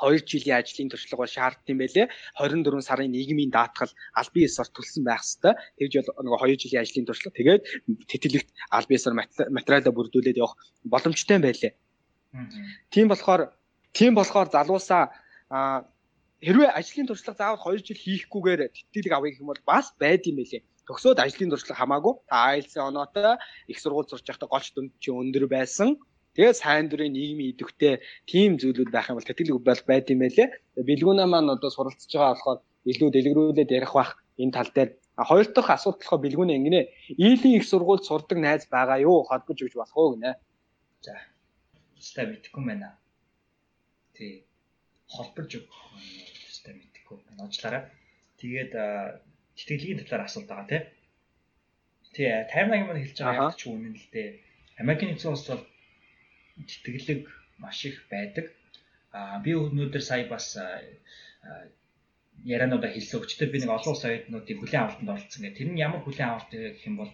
2 0.00 0.22
жилийн 0.28 0.60
ажлын 0.60 0.90
туршлага 0.92 1.22
бол 1.22 1.34
шаардсан 1.36 1.72
юм 1.72 1.80
байлээ. 1.80 2.06
24 2.40 2.88
сарын 2.88 3.10
нийгмийн 3.10 3.50
даатгал 3.50 3.92
аль 4.16 4.32
бие 4.34 4.48
ёсоор 4.48 4.68
төлсөн 4.72 5.04
байх 5.08 5.22
хэвээр. 5.24 5.56
Тэгж 5.78 5.92
бол 5.96 6.26
нөгөө 6.26 6.38
2 6.52 6.62
жилийн 6.62 6.82
ажлын 6.84 7.06
туршлага 7.08 7.38
тэгээд 7.38 7.62
тэтгэлэгт 8.10 8.48
аль 8.76 8.88
бие 8.88 8.98
ёсоор 9.00 9.14
материалаа 9.58 9.92
бүрдүүлээд 9.96 10.40
явах 10.40 10.56
боломжтой 10.84 11.38
байлээ. 11.40 11.72
Тийм 12.92 13.06
болохоор 13.08 13.52
тийм 13.96 14.12
болохоор 14.14 14.48
залуусаа 14.52 15.04
хэрвээ 16.44 16.70
ажлын 16.76 17.08
туршлага 17.08 17.38
заавал 17.40 17.76
2 17.76 17.86
жил 17.86 17.96
хийхгүйгээр 18.04 18.60
тэтгэлэг 18.76 19.12
авъя 19.16 19.30
гэх 19.32 19.42
юм 19.42 19.50
бол 19.52 19.62
бас 19.64 19.86
байд 20.02 20.28
юм 20.28 20.36
байлээ. 20.40 20.62
Төгсөөд 20.86 21.18
ажлын 21.24 21.50
туршлага 21.50 21.80
хамаагүй 21.80 22.14
та 22.30 22.36
IELTS-ийн 22.54 22.88
оноотой 22.90 23.40
их 23.72 23.78
сургууль 23.80 24.06
сурч 24.10 24.26
байхдаа 24.28 24.52
голч 24.52 24.70
дүнд 24.70 24.92
чи 25.02 25.10
өндөр 25.10 25.48
байсан 25.50 25.98
Тэгээд 26.36 26.60
сайн 26.60 26.86
дурын 26.92 27.16
нийгмийн 27.16 27.56
идэвхтэй 27.56 28.04
тийм 28.28 28.60
зүйлүүд 28.60 28.92
байх 28.92 29.08
юм 29.08 29.16
бол 29.16 29.28
тэтгэлэг 29.28 29.56
бол 29.64 29.82
байд 29.88 30.06
юм 30.12 30.20
байлээ. 30.20 30.48
Бэлгүүнаа 30.76 31.24
маань 31.24 31.48
одоо 31.56 31.70
суралцж 31.72 32.12
байгаа 32.12 32.36
болохоор 32.36 32.60
илүү 32.84 33.08
дэлгэрүүлээд 33.12 33.72
ярих 33.72 33.92
бах 33.96 34.20
энэ 34.36 34.52
тал 34.52 34.70
дээр 34.76 34.90
хоёр 35.16 35.46
дахь 35.48 35.72
асуулт 35.72 35.98
болохоор 36.04 36.24
бэлгүүнээ 36.24 36.56
ингэнэ. 36.60 36.80
Ийлийн 37.16 37.56
их 37.56 37.64
сургуульд 37.64 38.04
сурдаг 38.04 38.36
найз 38.36 38.68
байгаа 38.68 39.00
юу? 39.00 39.24
Холбож 39.24 39.56
өгч 39.64 39.74
болох 39.80 39.96
уу 39.96 40.12
гинэ. 40.14 40.36
За. 41.00 41.16
Өстэй 41.96 42.26
мэдхгүй 42.28 42.62
байна. 42.68 43.00
Тий. 44.12 44.44
Холбож 45.08 45.48
өгөх 45.56 45.80
өстэй 46.52 46.76
мэдхгүй 46.76 47.16
байна. 47.24 47.48
Уучлаарай. 47.48 47.82
Тэгээд 48.36 48.72
тэтгэлгийн 49.56 50.04
талаар 50.04 50.28
асуулт 50.28 50.48
байгаа 50.52 50.68
тий. 50.68 50.82
Тий, 52.12 52.28
58 52.28 52.84
маань 52.84 53.00
хэлж 53.00 53.18
байгаа 53.24 53.48
яг 53.48 53.56
ч 53.56 53.72
үнэн 53.72 53.96
л 53.96 54.08
дээ. 54.12 54.28
Америкийн 54.84 55.16
нэгдсэн 55.16 55.32
улс 55.32 55.48
бол 55.48 55.64
тэтгэлэг 56.56 57.20
маш 57.62 57.84
их 57.84 57.96
байдаг. 58.10 58.46
Аа 59.12 59.38
би 59.44 59.52
өнөөдөр 59.56 60.02
сая 60.02 60.24
бас 60.28 60.56
яриануудаа 62.44 62.90
хэлсэн 62.92 63.20
өчтөр 63.20 63.48
би 63.50 63.58
нэг 63.60 63.70
олон 63.72 63.92
улс 63.92 64.04
оюутнуудын 64.04 64.58
хүлээн 64.60 64.82
авалтанд 64.84 65.12
оролцсон 65.14 65.42
гэх. 65.42 65.56
Тэр 65.58 65.68
нь 65.72 65.82
ямар 65.86 66.00
хүлээн 66.04 66.30
авалт 66.30 66.50
гэх 66.52 66.86
юм 66.88 66.96
бол 67.00 67.12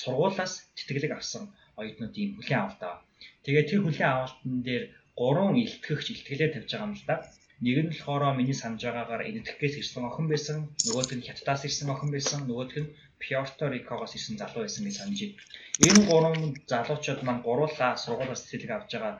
сургуулаас 0.00 0.52
тэтгэлэг 0.76 1.12
авсан 1.14 1.44
оюутнуудын 1.80 2.34
хүлээн 2.36 2.62
авалт 2.62 2.82
аа. 2.82 2.98
Тэгээд 3.44 3.68
тэр 3.70 3.80
хүлээн 3.86 4.12
авалтан 4.12 4.54
дээр 4.66 4.84
гурван 5.20 5.56
илтгэгч 5.62 6.06
илтгэлээ 6.10 6.50
тавьж 6.52 6.70
байгаа 6.70 6.88
юм 6.90 6.94
л 6.98 7.06
да. 7.06 7.16
Нэг 7.64 7.76
нь 7.82 7.90
болохоор 7.90 8.38
миний 8.38 8.54
санаж 8.54 8.82
байгаагаар 8.86 9.26
энэтхгээс 9.30 9.74
ирсэн 9.82 10.06
охин 10.06 10.26
байсан, 10.30 10.56
нөгөөд 10.86 11.10
нь 11.18 11.26
хятадаас 11.26 11.62
ирсэн 11.66 11.90
охин 11.90 12.10
байсан, 12.14 12.40
нөгөөд 12.46 12.72
нь 12.78 12.92
Пьорто 13.22 13.64
Рикогоос 13.68 14.14
ирсэн 14.16 14.36
залуу 14.38 14.62
байсан 14.64 14.84
гэж 14.86 14.96
санаж 14.98 15.20
байна. 15.20 15.38
Энэ 15.86 16.00
гурван 16.10 16.38
залуучууд 16.72 17.20
маань 17.24 17.44
гуруулаа 17.46 17.92
сургуулиас 18.04 18.42
тэтгэлэг 18.46 18.72
авч 18.74 18.90
байгаа 18.94 19.14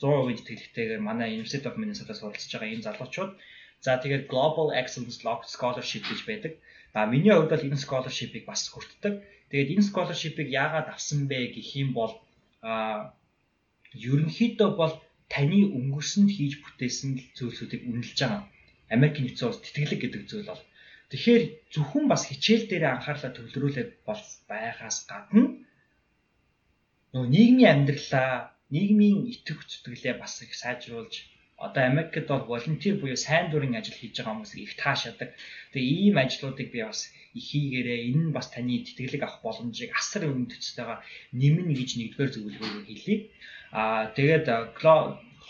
100% 0.00 0.46
тэтгэлэгтэйгээр 0.46 1.02
манай 1.08 1.28
University 1.36 1.66
of 1.68 1.76
Minnesota-аас 1.80 2.20
суралцж 2.20 2.50
байгаа 2.52 2.72
энэ 2.74 2.86
залуучууд 2.88 3.32
за 3.84 3.90
тэгээд 4.02 4.28
Global 4.32 4.68
Excellence 4.80 5.18
Scholarship 5.54 6.04
гэж 6.10 6.20
байдаг. 6.28 6.52
А 6.92 7.06
миний 7.12 7.32
хувьд 7.34 7.52
бол 7.52 7.66
энэ 7.68 7.82
scholarship-ыг 7.84 8.44
бас 8.50 8.62
хүртдэг. 8.72 9.14
Тэгээд 9.50 9.72
энэ 9.74 9.86
scholarship-ыг 9.88 10.48
яагаад 10.62 10.88
авсан 10.94 11.20
бэ 11.30 11.38
гэх 11.54 11.70
юм 11.82 11.90
бол 11.98 12.12
а 12.62 13.14
ерөнхийдөө 13.94 14.70
бол 14.80 14.94
таны 15.34 15.60
өнгөрсөнд 15.78 16.30
хийж 16.36 16.52
бүтээсэн 16.62 17.10
зүйлсүүдийг 17.36 17.82
үнэлж 17.90 18.18
байгаа. 18.20 18.42
Америкийн 18.96 19.24
нэгдсэн 19.26 19.48
улс 19.48 19.60
тэтгэлэг 19.62 20.00
гэдэг 20.02 20.22
зүйл 20.26 20.50
бол 20.50 20.62
Тэгэхээр 21.10 21.42
зөвхөн 21.74 22.04
бас 22.12 22.22
хичээл 22.30 22.64
дээр 22.70 22.84
анхаарлаа 22.86 23.32
төвлөрүүлээд 23.34 23.90
бол 24.06 24.22
байгаас 24.50 24.98
гадна 25.10 25.44
нөгөө 27.12 27.30
нийгмийн 27.34 27.70
амьдралаа, 27.74 28.54
нийгмийн 28.70 29.18
итгэх 29.34 29.66
зүтгэлээ 29.66 30.14
бас 30.22 30.34
их 30.46 30.54
сайжруулж 30.54 31.14
одоо 31.60 31.82
Америкт 31.90 32.26
бол 32.30 32.46
волонтер 32.46 32.94
буюу 33.02 33.18
сайн 33.18 33.50
дурын 33.50 33.74
ажил 33.76 33.98
хийж 33.98 34.14
байгаа 34.16 34.32
хүмүүсийг 34.32 34.64
их 34.64 34.74
таашаадаг. 34.80 35.30
Тэгээ 35.74 35.96
ийм 36.06 36.16
ажлуудыг 36.22 36.68
би 36.72 36.80
бас 36.86 37.00
хийгээрээ 37.34 38.00
энэ 38.08 38.22
нь 38.30 38.34
бас 38.36 38.46
таны 38.54 38.80
тэтгэлэг 38.86 39.22
авах 39.26 39.42
боломжийг 39.44 39.90
асар 40.00 40.22
өндөцтэйгээ 40.30 40.98
нэмнэ 41.40 41.72
гэж 41.76 41.90
нэгдүгээр 41.98 42.30
зөвлөгөөгөө 42.32 42.84
хэлье. 42.88 43.16
Аа 43.76 44.08
тэгээд 44.16 44.46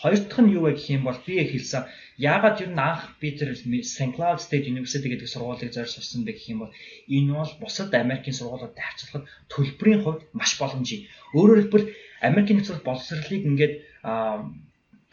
Хоёр 0.01 0.17
дахь 0.25 0.41
нь 0.41 0.53
юу 0.57 0.65
вэ 0.65 0.71
гэх 0.73 0.89
юм 0.97 1.03
бол 1.05 1.19
би 1.27 1.35
хэлсэн 1.45 1.85
яагаад 2.17 2.57
нь 2.65 2.81
анх 2.89 3.01
би 3.21 3.37
тэр 3.37 3.53
St. 3.53 4.11
Cloud 4.15 4.39
State 4.45 4.65
University 4.73 5.07
гэдэг 5.13 5.29
сургуулийг 5.29 5.71
зорж 5.73 5.91
сурсан 5.93 6.25
бэ 6.25 6.33
гэх 6.33 6.49
юм 6.53 6.59
бол 6.65 6.73
энэ 7.15 7.31
бол 7.37 7.53
бусад 7.61 7.93
Америкийн 7.93 8.33
сургуулиудад 8.37 8.81
харьцуулахад 8.81 9.29
төлбөрийн 9.53 10.01
хувьд 10.01 10.21
маш 10.33 10.51
боломжтой. 10.57 11.05
Өөрөөр 11.37 11.59
хэлбэл 11.61 11.87
Америкийн 12.27 12.57
нэгдсэн 12.57 12.81
боловсролыг 12.81 13.43
ингээд 13.49 13.73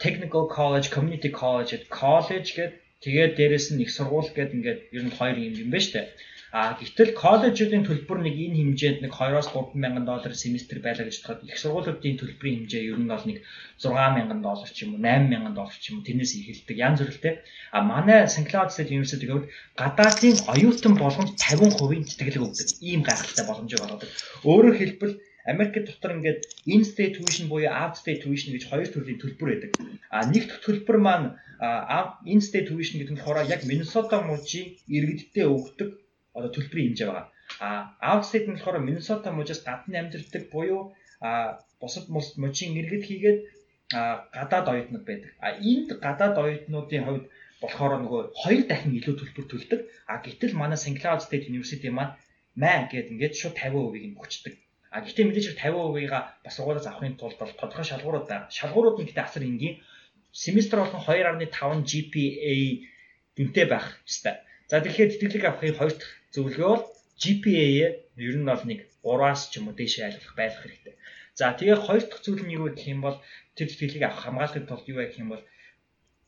technical 0.05 0.43
college, 0.57 0.87
community 0.95 1.29
college, 1.41 1.71
college 2.01 2.49
гэдэг 2.57 2.75
тэгээд 3.05 3.31
дээрэс 3.37 3.67
нь 3.73 3.83
их 3.85 3.91
сургууль 3.93 4.31
гэдэг 4.33 4.57
ингээд 4.57 4.79
ер 4.97 5.03
нь 5.05 5.15
хоёр 5.17 5.37
юм 5.37 5.53
юм 5.63 5.69
байна 5.69 5.85
шүү 5.85 5.93
дээ. 5.95 6.07
А 6.49 6.73
гэтэл 6.73 7.13
коллежуудын 7.13 7.85
төлбөр 7.85 8.25
нэг 8.25 8.33
энэ 8.33 8.57
хэмжээнд 8.57 8.99
нэг 9.05 9.13
2-оос 9.13 9.53
3 9.53 9.77
мянган 9.77 10.05
доллар 10.09 10.33
семестр 10.33 10.81
байлаа 10.81 11.05
гэж 11.05 11.21
бодоход 11.21 11.45
их 11.45 11.61
сургуулиудын 11.61 12.17
төлбөрийн 12.17 12.65
хэмжээ 12.65 12.89
ер 12.89 12.97
нь 12.97 13.05
бол 13.05 13.25
нэг 13.29 13.45
6 13.77 13.93
мянган 14.17 14.41
доллар 14.41 14.69
ч 14.73 14.77
юм 14.81 14.97
уу 14.97 15.01
8 15.05 15.29
мянган 15.29 15.53
доллар 15.53 15.77
ч 15.77 15.93
юм 15.93 16.01
уу 16.01 16.07
тэрнээс 16.09 16.33
ихэлдэг 16.41 16.77
янз 16.81 16.99
бүрэлтэй. 17.05 17.33
А 17.69 17.85
манай 17.85 18.25
St. 18.25 18.49
Cloud 18.49 18.73
State 18.73 18.89
University 18.89 19.29
гэвэл 19.29 19.53
гадаадын 19.77 20.41
оюутан 20.49 20.93
болгонд 20.97 21.37
50% 21.37 22.17
тэтгэлэг 22.17 22.41
өгдөг. 22.41 22.67
Ийм 22.81 23.05
гайхалтай 23.05 23.45
боломжийг 23.45 23.85
олгодог. 23.85 24.09
Өөрөөр 24.41 24.77
хэлбэл 24.81 25.13
Америк 25.45 25.85
дотор 25.85 26.17
ингээд 26.17 26.41
in 26.73 26.81
state 26.81 27.13
tuition 27.17 27.45
буюу 27.45 27.69
out 27.69 27.93
state 28.01 28.21
tuition 28.25 28.57
гэж 28.57 28.63
хоёр 28.69 28.89
төрлийн 28.89 29.21
төлбөр 29.21 29.49
байдаг. 29.53 29.71
А 30.09 30.25
нэг 30.25 30.49
дахь 30.49 30.65
төлбөр 30.65 30.97
маань 30.97 31.27
in 32.25 32.41
state 32.41 32.67
tuition 32.69 32.97
гэдэг 32.97 33.13
нь 33.13 33.21
болохоор 33.21 33.45
яг 33.45 33.61
Minnesota 33.69 34.17
мужийн 34.25 34.77
иргэдтэй 34.89 35.45
өгдөг 35.45 35.89
одоо 36.37 36.49
төлбөрийн 36.53 36.87
хэмжээ 36.89 37.07
байгаа. 37.09 37.27
А 37.59 37.69
outside 38.11 38.47
нь 38.47 38.55
болохоор 38.55 38.85
Minnesota 38.87 39.29
мужаас 39.31 39.61
гадна 39.67 39.99
амьдардаг 39.99 40.43
буюу 40.53 40.81
а 41.21 41.59
бусад 41.81 42.05
мужийн 42.43 42.77
иргэд 42.79 43.03
хийгээд 43.07 43.39
гадаад 44.37 44.67
оюутнууд 44.71 45.05
байдаг. 45.07 45.31
А 45.45 45.47
энд 45.71 45.89
гадаад 46.05 46.35
оюутнуудын 46.43 47.05
хувьд 47.05 47.25
болохоор 47.61 47.93
нөгөө 48.03 48.21
хоёр 48.41 48.61
дахин 48.67 48.93
илүү 48.99 49.15
төлбөр 49.17 49.45
төлдөг. 49.49 49.79
А 50.11 50.13
гэтэл 50.25 50.53
манай 50.61 50.77
St. 50.77 50.97
Cloud 51.01 51.21
State 51.25 51.49
University 51.51 51.89
маань 51.89 52.15
маа 52.55 52.87
гэдэг 52.91 53.11
ингээд 53.13 53.35
шууд 53.39 53.55
50%-ийг 53.57 54.05
нь 54.09 54.19
өгчдөг. 54.21 54.53
А 54.93 55.01
гэхдээ 55.03 55.25
мэдээж 55.27 55.47
50%-ийг 55.57 56.13
бас 56.45 56.53
сургуулиас 56.55 56.87
авахын 56.87 57.17
тулд 57.17 57.37
бол 57.41 57.53
тодорхой 57.59 57.87
шалгуурууд 57.89 58.27
байна. 58.29 58.47
Шалгуурууд 58.57 58.97
нь 59.01 59.07
гэдэг 59.09 59.25
асар 59.25 59.43
энгийн 59.43 59.75
семестр 60.31 60.77
болгон 60.79 61.03
2.5 61.03 61.89
GPA 61.89 62.53
дүнтэй 63.35 63.65
байх 63.65 63.87
ёстой. 64.05 64.35
За 64.69 64.81
тэгэхээр 64.81 65.09
тэтгэлэг 65.17 65.45
авахын 65.45 65.77
хоёр 65.77 65.93
дахь 65.97 66.18
зөвлөгөө 66.33 66.69
бол 66.71 66.85
GPA-ээ 67.21 67.89
ер 68.27 68.35
нь 68.39 68.49
бол 68.49 68.63
нэг 68.69 68.79
3-аас 69.03 69.41
ч 69.51 69.59
юм 69.59 69.67
уу 69.67 69.75
дээшээ 69.79 70.05
айлгах 70.07 70.35
байх 70.37 70.55
хэрэгтэй. 70.59 70.95
За 71.39 71.55
тэгээ 71.57 71.77
хоёр 71.85 72.03
дахь 72.07 72.23
зүйл 72.23 72.43
нь 72.45 72.55
юу 72.57 72.67
гэх 72.71 72.87
юм 72.93 73.01
бол 73.05 73.17
тэр 73.55 73.67
тэтгэлгийг 73.67 74.03
авах 74.05 74.21
хамгаалахын 74.23 74.67
тулд 74.67 74.85
юу 74.91 74.99
гэх 75.01 75.19
юм 75.23 75.29
бол 75.33 75.43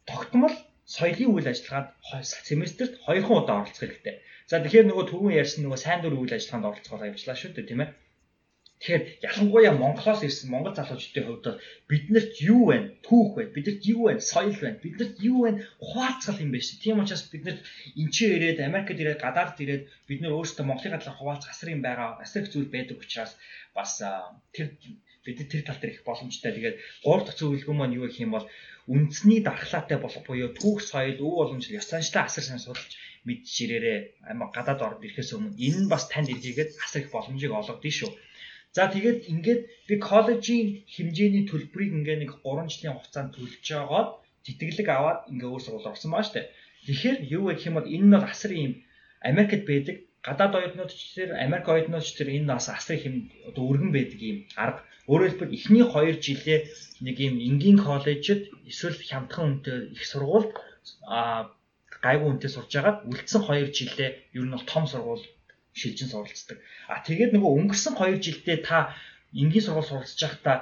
тогтмол 0.09 0.55
соёлын 0.95 1.31
үйл 1.35 1.47
ажиллагаанд 1.51 1.89
семестрт 2.49 2.93
хоёрхан 3.05 3.37
удаа 3.39 3.55
оролцох 3.61 3.83
хэрэгтэй. 3.83 4.15
За 4.51 4.59
тэгэхээр 4.59 4.87
нөгөө 4.87 5.05
түрүүн 5.07 5.39
ярьсан 5.41 5.61
нөгөө 5.63 5.79
сайн 5.79 5.99
дур 6.01 6.15
үйл 6.19 6.35
ажиллагаанд 6.35 6.69
оролцохоор 6.69 7.07
явуулаа 7.11 7.37
шүү 7.39 7.51
дээ 7.55 7.69
тийм 7.69 7.81
ээ. 7.83 7.89
Тэгэхээр 8.81 9.03
ялангуяа 9.29 9.73
Монголоос 9.77 10.25
ирсэн 10.25 10.49
монгол 10.49 10.73
залуучдын 10.73 11.25
хувьд 11.29 11.61
биднэрт 11.85 12.33
юу 12.41 12.73
вэ? 12.73 12.77
Түүх 13.05 13.37
вэ? 13.37 13.43
Биднэрт 13.53 13.85
юу 13.85 14.09
вэ? 14.09 14.17
Соёл 14.17 14.57
вэ? 14.57 14.81
Биднэрт 14.81 15.21
юу 15.21 15.45
вэ? 15.45 15.51
Хуваалцгал 15.77 16.41
юм 16.41 16.49
байна 16.49 16.65
шүү. 16.65 16.81
Тийм 16.81 16.97
учраас 16.97 17.29
биднэрт 17.29 17.61
энчээ 18.01 18.29
ирээд 18.41 18.59
Америкт 18.65 18.97
ирээд 18.97 19.21
гадаад 19.21 19.61
ирээд 19.61 19.85
бид 20.09 20.19
нөр 20.25 20.33
өөрсдөө 20.33 20.65
Монголын 20.65 20.97
талаар 20.97 21.19
хуваалцах 21.21 21.53
асар 21.53 21.69
юм 21.69 21.85
байгаа. 21.85 22.17
Асар 22.25 22.41
их 22.41 22.49
зүйл 22.49 22.73
байдаг 22.73 22.97
учраас 22.97 23.37
бас 23.77 24.01
тэр 24.49 24.73
бид 25.25 25.37
тэр 25.45 25.61
тал 25.61 25.77
дээр 25.77 26.01
их 26.01 26.03
боломжтой. 26.03 26.49
Тэгээд 26.49 26.77
гурав 27.05 27.29
дахь 27.29 27.37
зөвлөгөө 27.37 27.75
маань 27.77 27.97
юу 28.01 28.09
гэх 28.09 28.25
юм 28.25 28.33
бол 28.33 28.49
үндэсний 28.89 29.45
дархлаатай 29.45 30.01
болох 30.01 30.25
буюу 30.25 30.57
түүх 30.57 30.81
соёл, 30.81 31.21
өв 31.21 31.33
боломжтой 31.37 31.77
ёс 31.77 31.85
заншлаа 31.85 32.25
асар 32.25 32.43
сайн 32.49 32.57
судалж 32.57 32.97
мэдж 33.29 33.53
ирээрээ 33.61 34.25
гадаад 34.57 34.81
орнд 34.81 35.05
ирэхээс 35.05 35.37
өмнө 35.37 35.53
энэ 35.53 35.79
нь 35.85 35.91
бас 35.93 36.09
танд 36.09 36.33
эргээгээд 36.33 36.81
асар 36.81 37.05
их 37.05 37.13
боломжийг 37.13 37.53
олгодгийг 37.53 37.93
шүү. 37.93 38.11
За 38.75 38.87
тэгээд 38.87 39.27
ингээд 39.31 39.61
би 39.87 39.95
коллежийн 40.09 40.67
хэмжээний 40.93 41.43
төлбөрийг 41.47 41.91
ингээ 41.97 42.17
нэг 42.23 42.31
3 42.39 42.71
жилийн 42.71 42.95
хугацаанд 42.95 43.35
төлж 43.35 43.59
жагаад 43.69 44.09
тэтгэлэг 44.45 44.87
аваад 44.87 45.19
ингээ 45.31 45.49
өөр 45.51 45.63
сургууль 45.63 45.91
орсон 45.91 46.11
байгаа 46.11 46.27
штэ. 46.29 46.41
Тэгэхээр 46.87 47.17
юу 47.37 47.43
гэх 47.51 47.67
юм 47.67 47.75
бол 47.77 47.91
энэ 47.95 48.05
нь 48.07 48.13
бол 48.15 48.25
асар 48.31 48.51
юм 48.55 48.73
Америкт 49.29 49.63
байдаг 49.67 49.97
гадаад 50.23 50.53
оюутнууд 50.55 50.91
ч 50.93 51.01
тэр 51.17 51.29
Америк 51.45 51.65
оюутнууд 51.67 52.05
ч 52.07 52.11
тэр 52.17 52.29
энэ 52.37 52.47
бас 52.53 52.65
асар 52.69 52.95
их 52.95 53.05
юм 53.09 53.17
одоо 53.49 53.63
өргөн 53.71 53.91
байдаг 53.93 54.19
юм 54.31 54.37
арга. 54.63 54.81
Өөрөөр 55.11 55.29
хэлбэл 55.29 55.57
эхний 55.57 55.83
2 55.83 56.23
жилээ 56.25 56.59
нэг 57.05 57.15
юм 57.27 57.35
энгийн 57.47 57.79
коллежид 57.87 58.41
эсвэл 58.71 58.97
хямдхан 59.09 59.45
үнэтэй 59.49 59.77
их 59.97 60.03
сургуульд 60.07 60.51
а 61.11 61.51
гайгүй 62.05 62.27
үнэтэй 62.29 62.51
сурж 62.53 62.71
агаад 62.79 62.97
үлдсэн 63.09 63.41
2 63.45 63.77
жилээ 63.77 64.09
ер 64.37 64.45
нь 64.45 64.53
бол 64.55 64.65
том 64.71 64.85
сургууль 64.87 65.25
шилжин 65.79 66.09
суралцдаг. 66.11 66.57
А 66.91 66.99
тэгээд 67.07 67.31
нөгөө 67.33 67.51
өнгөрсөн 67.57 67.93
2 67.95 68.19
жилдээ 68.25 68.57
та 68.67 68.91
энгийн 69.31 69.63
сургууль 69.63 69.89
суралцж 69.89 70.19
байхдаа 70.21 70.57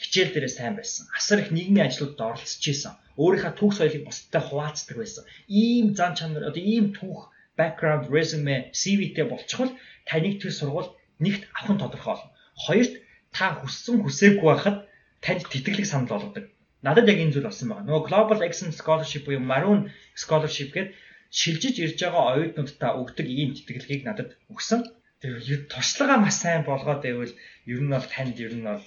хичээл 0.00 0.32
дээрээ 0.32 0.52
сайн 0.52 0.74
байсан. 0.76 1.04
Асар 1.18 1.40
их 1.42 1.50
нийгмийн 1.50 1.88
ажлуудад 1.88 2.20
оролцож 2.20 2.64
исэн. 2.68 2.94
Өөрийнхөө 3.16 3.52
түүх 3.56 3.72
соёлыг 3.74 4.02
бусдад 4.06 4.44
хуваалцдаг 4.46 4.96
байсан. 5.00 5.24
Ийм 5.48 5.96
зан 5.98 6.12
чанар 6.18 6.44
одоо 6.50 6.62
ийм 6.62 6.92
түүх 6.92 7.32
background 7.58 8.04
resume 8.12 8.56
CV-тэй 8.80 9.26
болчихвол 9.28 9.72
таныг 10.08 10.34
тэр 10.40 10.52
сургууль 10.52 10.92
нэгт 11.24 11.42
авах 11.56 11.72
нь 11.74 11.82
тодорхой 11.82 12.12
болно. 12.12 12.30
Хоёрт 12.64 12.94
та 13.32 13.46
хүссэн 13.56 13.96
хүсээгүй 14.04 14.46
байхад 14.52 14.76
танд 15.24 15.42
тэтгэлэг 15.48 15.86
санал 15.88 16.12
болгодог. 16.12 16.44
Надад 16.84 17.08
яг 17.08 17.18
энэ 17.18 17.32
зүйл 17.32 17.48
болсон 17.48 17.68
байна. 17.72 17.88
Нөгөө 17.88 18.06
Global 18.08 18.40
Excellence 18.46 18.78
Scholarship 18.80 19.24
буюу 19.24 19.40
Maroon 19.40 19.88
Scholarship 20.12 20.70
гэдэг 20.76 20.92
шилжиж 21.30 21.76
ирж 21.84 21.98
байгаа 22.02 22.24
оюутнуудтай 22.34 22.92
өгдөг 23.00 23.26
ийм 23.26 23.50
тэтгэлгийг 23.54 24.02
надад 24.06 24.30
өгсөн. 24.52 24.80
Тэр 25.20 25.66
туршлагаа 25.72 26.18
маш 26.20 26.36
сайн 26.42 26.62
болгоод 26.66 27.00
байвал 27.02 27.34
ер 27.72 27.80
нь 27.82 27.92
бол 27.94 28.06
танд 28.14 28.36
ер 28.46 28.54
нь 28.56 28.66
бол 28.68 28.84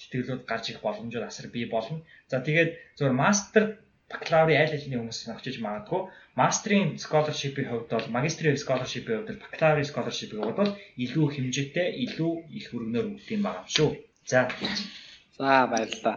тэтгэлүүд 0.00 0.42
гарч 0.50 0.64
ирэх 0.70 0.82
боломжууд 0.84 1.28
асар 1.28 1.46
бий 1.54 1.66
болно. 1.70 2.02
За 2.30 2.40
тэгээд 2.40 2.70
зөвхөн 2.96 3.20
мастер 3.22 3.64
бакалаврын 4.10 4.60
аль 4.62 4.74
алины 4.76 4.96
хүмүүс 4.98 5.20
авчиж 5.30 5.56
магадгүй 5.62 6.02
мастрын 6.40 6.98
scholarship-ийн 7.04 7.68
хувьд 7.70 7.90
бол 7.94 8.08
магистрийн 8.16 8.58
scholarship-ийн 8.62 9.18
хувьд 9.22 9.42
бакалаврын 9.44 9.90
scholarship-ийн 9.90 10.42
хувьд 10.42 10.60
бол 10.60 10.72
илүү 11.04 11.26
хэмжээтэй 11.34 11.88
илүү 12.04 12.32
их 12.58 12.64
хөргөнөөр 12.70 13.06
өгдөг 13.10 13.34
юм 13.36 13.42
байгаа 13.46 13.62
юм 13.62 13.74
шүү. 13.76 13.90
За 14.30 14.40
За 15.40 15.64
баярлалаа. 15.72 16.16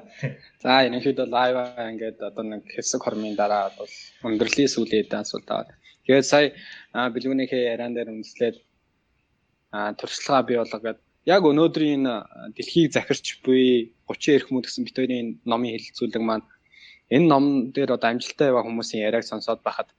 За 0.64 0.72
ерөнхийдөө 0.88 1.28
лайв 1.32 1.56
ингээд 1.80 2.20
одоо 2.30 2.44
нэг 2.44 2.68
хэсэг 2.76 3.02
хормын 3.04 3.40
дараа 3.40 3.72
бол 3.80 3.94
өндөрлөлийн 4.28 4.74
сүүлийн 4.74 5.08
асуулт 5.16 5.48
аваад. 5.48 5.70
Тэгээд 6.04 6.28
сая 6.28 6.52
бэлгүүнийхээ 7.16 7.72
яриан 7.72 7.96
дээр 7.96 8.12
үндэслээд 8.12 8.58
туршлагаа 10.00 10.44
бий 10.44 10.58
болгоод 10.60 11.00
яг 11.36 11.42
өнөөдрийн 11.52 12.04
дэлхийг 12.56 12.92
захирч 12.92 13.40
буй 13.48 13.96
30 14.12 14.36
эрх 14.36 14.48
мөн 14.52 14.64
гэсэн 14.68 14.84
битүүрийн 14.92 15.28
номын 15.48 15.72
хэлэлцүүлэг 15.72 16.24
маань 16.28 16.44
энэ 17.16 17.28
ном 17.32 17.46
дээр 17.76 17.96
одоо 17.96 18.10
амжилттай 18.12 18.52
яваа 18.52 18.68
хүмүүсийн 18.68 19.08
яриаг 19.08 19.24
сонсоод 19.24 19.64
байхад 19.64 19.90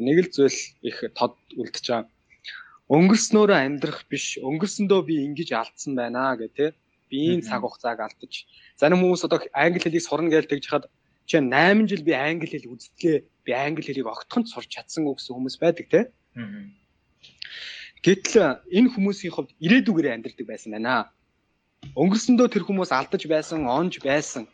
нэг 0.00 0.16
л 0.24 0.32
зүйл 0.32 0.58
их 0.88 0.98
тод 1.18 1.36
үлдэж 1.60 1.84
байгаа. 1.84 2.08
Өнгөрснөөрөө 2.96 3.58
амьдрах 3.60 4.08
биш, 4.08 4.40
өнгөрсөндөө 4.48 5.00
би 5.04 5.14
ингэж 5.26 5.48
алдсан 5.52 5.92
байна 6.00 6.32
гэх 6.40 6.56
тээ. 6.56 6.70
Биеийн 7.10 7.42
цаг 7.42 7.60
хугацааг 7.66 7.98
алдаж. 8.00 8.46
Зарим 8.80 9.02
хүмүүс 9.02 9.26
одоо 9.26 9.38
англи 9.52 9.82
хэлийг 9.82 10.04
сурна 10.06 10.30
гэж 10.30 10.46
тэгж 10.46 10.66
хаад 10.70 10.84
чи 11.26 11.36
8 11.38 11.90
жил 11.90 12.02
би 12.06 12.14
англи 12.14 12.46
хэл 12.46 12.72
үзтлээ. 12.72 13.26
Би 13.44 13.52
англи 13.52 13.82
хэлийг 13.82 14.06
огтхонд 14.06 14.46
сурч 14.48 14.70
чадсан 14.70 15.04
гэсэн 15.04 15.34
хүмүүс 15.34 15.56
байдаг 15.58 15.86
тээ. 15.90 16.04
Гэтэл 18.06 18.64
энэ 18.72 18.92
хүмүүсийн 18.94 19.34
хувьд 19.34 19.50
ирээдүгээр 19.60 20.14
амьдрдаг 20.14 20.46
байсан 20.48 20.72
байна. 20.72 21.12
Өнгөрсөндөө 22.00 22.48
тэр 22.50 22.64
хүмүүс 22.64 22.90
алдаж 22.96 23.22
байсан, 23.28 23.68
онж 23.68 24.00
байсан. 24.00 24.48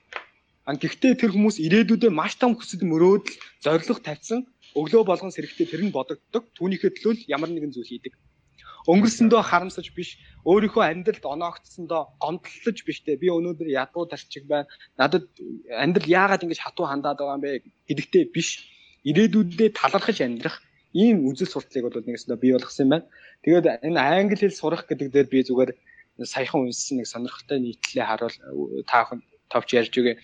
Гэхдээ 0.66 1.15
тэр 1.15 1.31
хүмүүс 1.31 1.62
ирээдүйдээ 1.62 2.11
маш 2.11 2.35
том 2.43 2.59
хүсэл 2.59 2.83
мөрөөдөл, 2.83 3.39
зориг 3.62 3.87
тавьсан, 4.03 4.43
өглөө 4.74 5.03
болгон 5.07 5.31
сэрэгтээ 5.31 5.70
тэр 5.70 5.83
нь 5.87 5.95
бодогддог. 5.95 6.43
Түүнийхээ 6.59 6.91
төлөө 6.99 7.31
ямар 7.31 7.51
нэгэн 7.55 7.70
зүйл 7.70 7.87
хийдэг. 7.87 8.19
Өнгөрсөндөө 8.87 9.43
харамсаж 9.43 9.91
биш, 9.99 10.17
өөрийнхөө 10.47 10.83
амьдралд 10.87 11.25
оноогдсондоо 11.27 12.03
гомдлож 12.23 12.79
биш 12.87 12.99
те. 13.03 13.19
Би 13.19 13.29
өнөөдөр 13.35 13.67
ядуу 13.67 14.07
тарчиг 14.07 14.47
байна. 14.47 14.71
Надад 14.95 15.27
амьдрал 15.75 16.07
яагаад 16.07 16.45
ингэж 16.47 16.61
хатуу 16.63 16.87
хандаад 16.87 17.19
байгаа 17.19 17.37
юм 17.39 17.43
бэ 17.43 17.51
гэдэгтээ 17.91 18.25
биш. 18.31 18.63
Ирээдүйдээ 19.03 19.75
талархаж 19.75 20.23
амьдрах 20.23 20.63
ийм 20.95 21.27
үзэл 21.27 21.51
сурталыг 21.51 21.85
бол 21.91 21.99
нэгэсдээ 22.07 22.39
бий 22.39 22.53
болгосон 22.55 22.87
юм 22.87 22.93
байна. 22.95 23.07
Тэгээд 23.43 23.67
энэ 23.87 23.99
англи 23.99 24.39
хэл 24.39 24.55
сурах 24.61 24.87
гэдэг 24.87 25.09
дээр 25.11 25.29
би 25.35 25.43
зүгээр 25.43 25.71
саяхан 26.25 26.71
унссан 26.71 27.03
нэг 27.03 27.07
сонирхолтой 27.11 27.59
нийтлэлээ 27.61 28.07
харуул 28.07 28.37
та 28.89 29.05
бүхэн 29.05 29.21
товч 29.53 29.69
ярьж 29.77 29.93
өгье. 30.01 30.15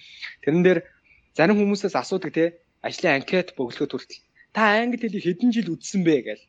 Тэрэн 0.43 0.63
дээр 0.65 0.79
зарим 1.37 1.59
хүмүүсээс 1.61 1.99
асуудаг 1.99 2.33
те 2.33 2.45
ажлын 2.81 3.21
анкет 3.21 3.53
бөглөхөд 3.59 3.93
хүртэл 3.93 4.23
та 4.57 4.81
англи 4.81 5.05
хэлийг 5.05 5.25
хэдэн 5.25 5.51
жил 5.53 5.73
үздсэн 5.77 6.03
бэ 6.05 6.17
гээл. 6.27 6.45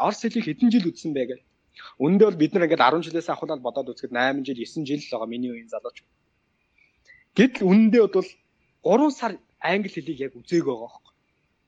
Орос 0.00 0.20
хэлийг 0.24 0.44
хэдэн 0.48 0.68
жил 0.72 0.88
үздсэн 0.88 1.12
бэ 1.12 1.24
гээл. 1.28 1.44
Үндэ 2.04 2.24
бол 2.24 2.40
бид 2.40 2.52
нар 2.52 2.64
ингээд 2.66 2.82
10 2.82 3.06
жилээс 3.06 3.28
ахуулаад 3.30 3.62
бодоод 3.64 3.92
үзэхэд 3.92 4.12
8 4.16 4.44
жил 4.46 4.58
9 4.58 4.88
жил 4.88 5.00
л 5.00 5.12
байгаа 5.12 5.28
миний 5.28 5.52
үеийн 5.52 5.70
залууч. 5.72 5.98
Гэтэл 7.36 7.68
үндэ 7.68 7.98
бол 8.08 8.28
3 8.84 9.18
сар 9.18 9.32
англи 9.60 9.90
хэлийг 9.92 10.18
яг 10.26 10.32
үзээг 10.36 10.64
байгаа 10.64 10.88
байхгүй 10.88 11.10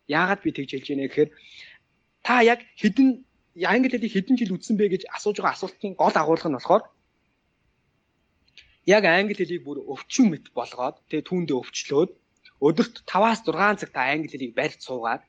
Яагаад 0.09 0.41
би 0.43 0.51
тэгж 0.53 0.71
хэлж 0.73 0.87
байна 0.91 1.07
гэхээр 1.07 1.31
та 2.27 2.35
яг 2.43 2.61
хэдэн 2.81 3.09
англи 3.63 3.89
хэлийг 3.93 4.13
хэдэн 4.13 4.37
жил 4.41 4.55
үзсэн 4.57 4.77
бэ 4.77 4.87
гэж 4.93 5.03
асууж 5.17 5.37
байгаа 5.39 5.57
асуултын 5.57 5.95
гол 5.95 6.17
агуулга 6.17 6.49
нь 6.51 6.59
болохоор 6.59 6.83
яг 8.87 9.05
англи 9.07 9.35
хэлийг 9.39 9.63
бүр 9.65 9.79
өвчин 9.93 10.27
мэт 10.33 10.51
болгоод 10.59 10.97
тэгээ 11.09 11.29
түүндээ 11.29 11.57
өвчлөөд 11.61 12.11
өдөрт 12.67 12.97
5-аас 13.07 13.41
6 13.47 13.81
цаг 13.81 13.91
та 13.95 14.03
англи 14.11 14.29
хэлийг 14.33 14.53
барьж 14.59 14.81
суугаад 14.83 15.23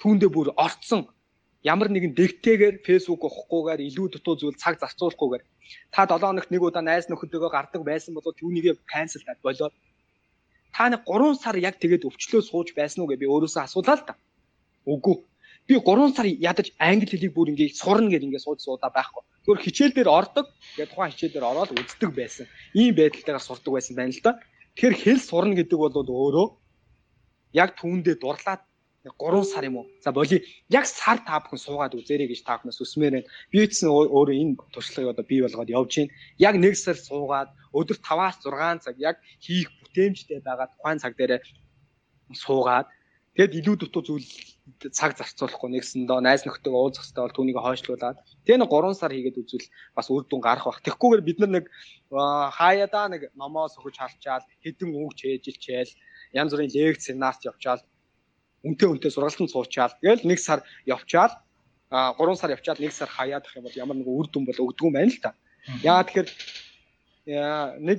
түүндээ 0.00 0.30
бүр 0.34 0.48
орцсон 0.66 1.06
ямар 1.62 1.88
нэгэн 1.92 2.16
дэгтэйгээр 2.16 2.76
фэйсбүүк 2.86 3.22
ухахгүйгээр 3.28 3.80
илүү 3.88 4.06
дутуу 4.16 4.34
зүйл 4.40 4.56
цаг 4.56 4.80
зарцуулахгүйгээр 4.80 5.44
та 5.92 6.08
7 6.08 6.24
хоногт 6.24 6.50
нэг 6.50 6.62
удаа 6.64 6.82
найз 6.82 7.04
нөхөдөө 7.12 7.50
гардаг 7.52 7.82
байсан 7.84 8.16
бол 8.16 8.24
түүнийг 8.24 8.80
канселдаад 8.88 9.40
болоод 9.44 9.74
та 10.72 10.88
нэг 10.88 11.04
3 11.04 11.36
сар 11.42 11.56
яг 11.60 11.76
тэгээд 11.76 12.08
өвчлөө 12.08 12.42
сууж 12.48 12.68
байсан 12.72 13.04
уу 13.04 13.10
гэж 13.10 13.18
би 13.20 13.28
өөрөөсөө 13.28 13.62
асуулаа 13.66 13.96
л 13.98 14.06
та. 14.08 14.14
Үгүй. 14.88 15.16
Би 15.68 15.74
3 15.76 16.16
сар 16.16 16.26
ядаж 16.26 16.72
англи 16.80 17.06
хэлийг 17.10 17.32
бүр 17.36 17.52
ингээд 17.52 17.76
сурна 17.76 18.08
гэж 18.08 18.22
ингээд 18.24 18.46
сууж 18.46 18.58
суудаа 18.64 18.90
байхгүй. 18.94 19.22
Тэгвэр 19.44 19.64
хичээл 19.64 19.96
дээр 19.96 20.08
ордог. 20.08 20.46
Тэгээд 20.76 20.90
тухайн 20.94 21.12
хичээл 21.12 21.34
дээр 21.34 21.50
ороод 21.50 21.70
үздэг 21.76 22.10
байсан. 22.16 22.46
Ийм 22.72 22.94
байдалтайгаар 22.96 23.44
сурдаг 23.44 23.72
байсан 23.76 23.94
байна 23.98 24.14
л 24.16 24.24
да. 24.24 24.32
Тэгэхээр 24.74 24.96
хэл 25.02 25.20
сурна 25.20 25.54
гэдэг 25.58 25.78
бол 25.78 25.92
өөрөө 25.92 26.48
яг 27.60 27.70
түүндээ 27.76 28.16
дурлаад 28.22 28.62
3 29.04 29.44
сар 29.44 29.64
юм 29.64 29.76
уу? 29.80 29.86
За 30.04 30.12
боли 30.12 30.44
яг 30.68 30.84
сар 30.84 31.18
та 31.24 31.40
бүхэн 31.40 31.56
суугаад 31.56 31.96
үзээрэй 31.96 32.28
гэж 32.28 32.44
та 32.44 32.60
бүхнээс 32.60 32.84
үсмээр 32.84 33.12
байна. 33.16 33.28
Би 33.48 33.64
ч 33.64 33.88
өөрөө 33.88 34.36
энэ 34.36 34.60
туршлагыг 34.74 35.16
одоо 35.16 35.24
бий 35.24 35.40
болгоод 35.40 35.72
явж 35.72 35.92
байна. 35.96 36.12
Яг 36.36 36.54
1 36.60 36.76
сар 36.76 36.96
суугаад 37.00 37.48
өдөр 37.72 37.96
5-аас 37.96 38.36
6 38.44 38.84
цаг 38.84 38.96
яг 39.00 39.16
хийх 39.40 39.72
бүтээмжтэй 39.80 40.44
байгаа 40.44 40.68
тухайн 40.68 41.00
цаг 41.00 41.16
дээр 41.16 41.40
суугаад 42.36 42.86
тэгэд 43.36 43.52
илүү 43.64 43.76
дутуу 43.80 44.02
зүйл 44.04 44.28
цаг 44.92 45.16
зарцуулахгүй 45.16 45.70
нэгсэндөө 45.72 46.18
найз 46.20 46.44
нөхдөд 46.44 46.68
уулзах 46.68 47.08
хэрэгтэй 47.08 47.24
бол 47.24 47.36
түүнийг 47.36 47.58
хойшлуулад 47.58 48.20
тэгээ 48.44 48.60
нэг 48.60 48.70
3 48.70 49.00
сар 49.00 49.12
хийгээд 49.16 49.40
үзвэл 49.40 49.68
бас 49.96 50.06
үр 50.12 50.22
дүн 50.28 50.42
гарах 50.44 50.66
бах. 50.68 50.84
Тэгэхгүйгээр 50.84 51.24
бид 51.24 51.38
нар 51.40 51.52
нэг 51.56 51.64
хаяада 52.58 53.08
нэг 53.08 53.22
номоо 53.32 53.66
сөхөж 53.72 53.96
харчаал 53.96 54.44
хэдэн 54.60 54.92
үг 54.92 55.16
чэжилчээл 55.16 55.92
янз 56.36 56.52
бүрийн 56.52 56.74
лекц 56.74 57.08
семинарт 57.08 57.40
явчаал 57.48 57.80
үнтэй 58.66 58.88
үнтэй 58.88 59.10
сургалтанд 59.10 59.50
суучаал 59.50 59.94
тэгэл 60.00 60.28
нэг 60.28 60.38
сар 60.38 60.60
явчаал 60.84 61.32
а 61.90 62.14
3 62.14 62.36
сар 62.36 62.50
явчаал 62.54 62.78
нэг 62.78 62.92
сар 62.92 63.08
хаяадах 63.08 63.56
юм 63.56 63.64
бол 63.64 63.74
ямар 63.74 63.96
нэг 63.98 64.06
үр 64.06 64.26
дүн 64.30 64.46
бол 64.46 64.62
өгдөг 64.70 64.86
юм 64.86 64.94
байна 64.94 65.10
л 65.10 65.18
та. 65.18 65.34
Яа 65.82 66.06
тэгэхээр 66.06 66.28
нэг 67.82 67.98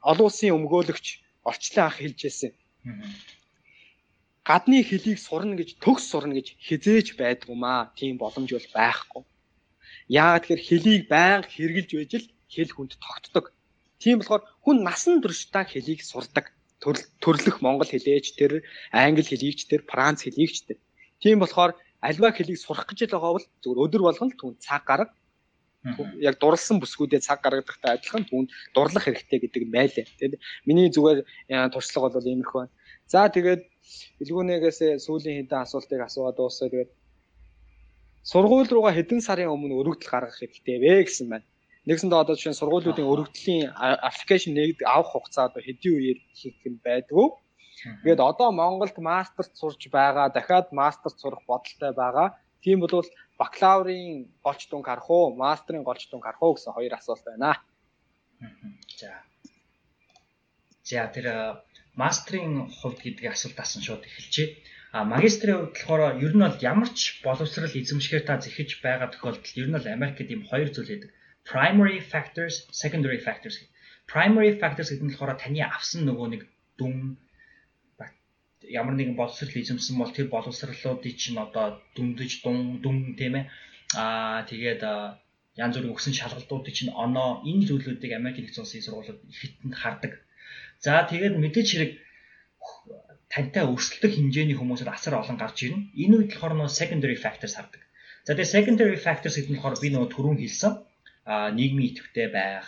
олон 0.00 0.26
улсын 0.26 0.56
өмгөөлөгч 0.56 1.06
орчлон 1.44 1.86
ах 1.86 2.00
хэлжсэн. 2.00 2.56
Гадны 4.48 4.80
хэлийг 4.80 5.18
сурна 5.20 5.52
гэж 5.60 5.76
төгс 5.84 6.04
сурна 6.08 6.32
гэж 6.38 6.56
хизээч 6.64 7.20
байдгуумаа. 7.20 7.92
Тийм 7.98 8.16
боломж 8.16 8.48
бол 8.56 8.68
байхгүй. 8.72 9.22
Яа 10.08 10.40
тэгэхээр 10.40 10.62
хэлийг 10.64 11.02
байнга 11.12 11.50
хэрглэж 11.52 11.90
байж 11.92 12.12
л 12.16 12.26
хэл 12.48 12.72
хүнд 12.72 12.92
тогтдог. 12.96 13.52
Тийм 14.00 14.24
болохоор 14.24 14.48
хүн 14.64 14.80
насан 14.80 15.20
туршдаа 15.20 15.68
хэлийг 15.68 16.00
сурдаг 16.00 16.55
төрлөх 17.24 17.56
монгол 17.64 17.88
хэлээч 17.90 18.26
тэр 18.38 18.62
англи 18.92 19.24
хэлийгч 19.26 19.66
тэр 19.70 19.82
франц 19.90 20.22
хэлийгч 20.22 20.56
тэр. 20.68 20.78
Тийм 21.22 21.40
болохоор 21.40 21.72
альва 22.02 22.30
хэлийг 22.30 22.58
сурах 22.60 22.86
гэж 22.86 23.10
л 23.10 23.14
байгаа 23.16 23.32
бол 23.36 23.46
зөвхөн 23.62 23.82
өдөр 23.84 24.02
болгон 24.06 24.30
түн 24.36 24.54
цаг 24.62 24.82
гарга 24.86 25.14
яг 26.18 26.38
дурлсан 26.42 26.82
бүсгүүдээ 26.82 27.20
цаг 27.22 27.38
гаргадахтай 27.42 27.94
адилхан 27.94 28.24
түнд 28.26 28.50
дурлах 28.74 29.06
хэрэгтэй 29.06 29.38
гэдэг 29.38 29.62
нь 29.66 29.74
байлаа. 29.74 30.04
Тэгээд 30.18 30.42
миний 30.66 30.90
зүгээр 30.90 31.18
туршлага 31.74 32.18
бол 32.18 32.26
иймэрхүү 32.26 32.58
байна. 32.58 32.74
За 33.06 33.30
тэгээд 33.30 33.62
Билгүүнээс 34.18 34.78
сүүлийн 35.04 35.36
хэдэн 35.46 35.62
асуултыг 35.62 36.00
асууад 36.02 36.36
дуусаа 36.36 36.68
тэгээд 36.68 36.90
сургууль 38.30 38.70
руугаа 38.72 38.94
хэдэн 38.96 39.20
сарын 39.22 39.52
өмнө 39.54 39.78
өргөдөл 39.80 40.10
гаргах 40.10 40.38
хэрэгтэй 40.38 40.76
вэ 40.82 40.92
гэсэн 41.06 41.26
байна. 41.30 41.46
Нэгсэндээ 41.86 42.22
одоо 42.22 42.34
жишээ 42.34 42.52
нь 42.52 42.60
сургуулиудын 42.60 43.10
өргөдлийн 43.12 43.70
аппликейшн 44.08 44.52
нэг 44.58 44.82
авах 44.82 45.10
хугацаа 45.12 45.44
одоо 45.48 45.62
хэдийн 45.62 45.94
үеэр 45.96 46.18
хийх 46.38 46.58
юм 46.68 46.76
байдгүй. 46.86 47.26
Тэгээд 48.02 48.20
одоо 48.30 48.48
Монголд 48.50 48.96
мастерт 48.98 49.52
сурч 49.54 49.82
байгаа, 49.96 50.26
дахиад 50.34 50.68
мастерт 50.74 51.16
сурах 51.22 51.42
бодолтой 51.46 51.92
байгаа 51.94 52.28
Тийм 52.66 52.80
бол 52.80 53.06
бакалаврын 53.38 54.26
голч 54.42 54.66
дүнг 54.66 54.86
харах 54.86 55.08
уу, 55.10 55.36
мастрын 55.38 55.86
голч 55.86 56.02
дүнг 56.10 56.24
харах 56.26 56.42
уу 56.42 56.54
гэсэн 56.54 56.74
хоёр 56.74 56.92
асуулт 56.98 57.24
байна. 57.26 57.54
За. 58.98 59.10
За 60.88 61.06
тэр 61.14 61.26
мастрын 61.94 62.66
хувьд 62.78 62.98
гэдэг 63.06 63.24
асуулт 63.30 63.58
асан 63.62 63.82
шууд 63.86 64.02
эхэлчихье. 64.08 64.58
А 64.90 65.04
магистрийн 65.04 65.58
хувьд 65.58 65.74
болохоор 65.78 66.18
ер 66.26 66.32
нь 66.34 66.42
бол 66.42 66.58
ямар 66.72 66.90
ч 66.98 67.22
боловсрал 67.22 67.70
эзэмшгээр 67.70 68.24
та 68.26 68.34
зэхэж 68.42 68.82
байгаа 68.82 69.14
тохиолдолд 69.14 69.60
ер 69.62 69.68
нь 69.70 69.76
бол 69.76 69.94
Америкт 69.96 70.26
ийм 70.26 70.42
хоёр 70.50 70.68
зүйл 70.74 70.90
байдаг. 70.90 71.10
Primary 71.46 72.00
factors, 72.12 72.66
secondary 72.82 73.20
factors. 73.26 73.56
Primary 74.06 74.52
factors 74.60 74.90
гэдэг 74.90 75.04
нь 75.06 75.12
болохоор 75.14 75.38
таны 75.38 75.62
авсан 75.62 76.02
нөгөө 76.06 76.26
нэг 76.34 76.42
дүн 76.78 77.16
ямар 78.66 78.94
нэгэн 78.98 79.14
боловсрал 79.14 79.54
эзэмсэн 79.54 79.94
бол 79.98 80.10
тэр 80.10 80.26
боловсралуудыг 80.26 81.14
чинь 81.14 81.38
одоо 81.38 81.78
дүндэж 81.94 82.42
дун 82.42 82.82
дүн 82.82 83.14
тийм 83.18 83.34
ээ 83.38 83.44
аа 83.94 84.42
тэгээд 84.50 84.82
янз 85.62 85.74
бүрийн 85.76 85.94
өгсөн 85.94 86.14
шалгалтуудыг 86.18 86.74
чинь 86.74 86.94
оноо 87.04 87.46
энэ 87.46 87.66
зүйлүүдийг 87.68 88.12
Америк 88.18 88.42
нэгдсэн 88.42 88.64
улсын 88.66 88.82
сургуулиуд 88.84 89.20
ихэтэнд 89.30 89.74
хардаг. 89.74 90.12
За 90.82 91.06
тэгээд 91.06 91.34
мэдээч 91.38 91.68
хэрэг 91.72 91.92
тантай 93.32 93.64
өрсөлдөх 93.64 94.12
хэмжээний 94.14 94.56
хүмүүсээр 94.58 94.90
асар 94.92 95.14
олон 95.16 95.38
гарч 95.38 95.56
ирнэ. 95.64 95.94
Энэ 96.02 96.14
үед 96.16 96.30
болохоор 96.34 96.54
нөө 96.58 96.68
secondary 96.80 97.16
factors 97.24 97.54
хардаг. 97.56 97.82
За 98.26 98.34
тэгээд 98.34 98.54
secondary 98.56 98.98
factors 98.98 99.34
гэдэг 99.38 99.50
нь 99.52 99.58
болохоор 99.58 99.80
би 99.80 99.88
нөгөө 99.94 100.10
түрүүн 100.12 100.38
хэлсэн 100.42 100.72
нийгмийн 101.26 101.90
идэвхтэй 101.90 102.28
байх. 102.38 102.66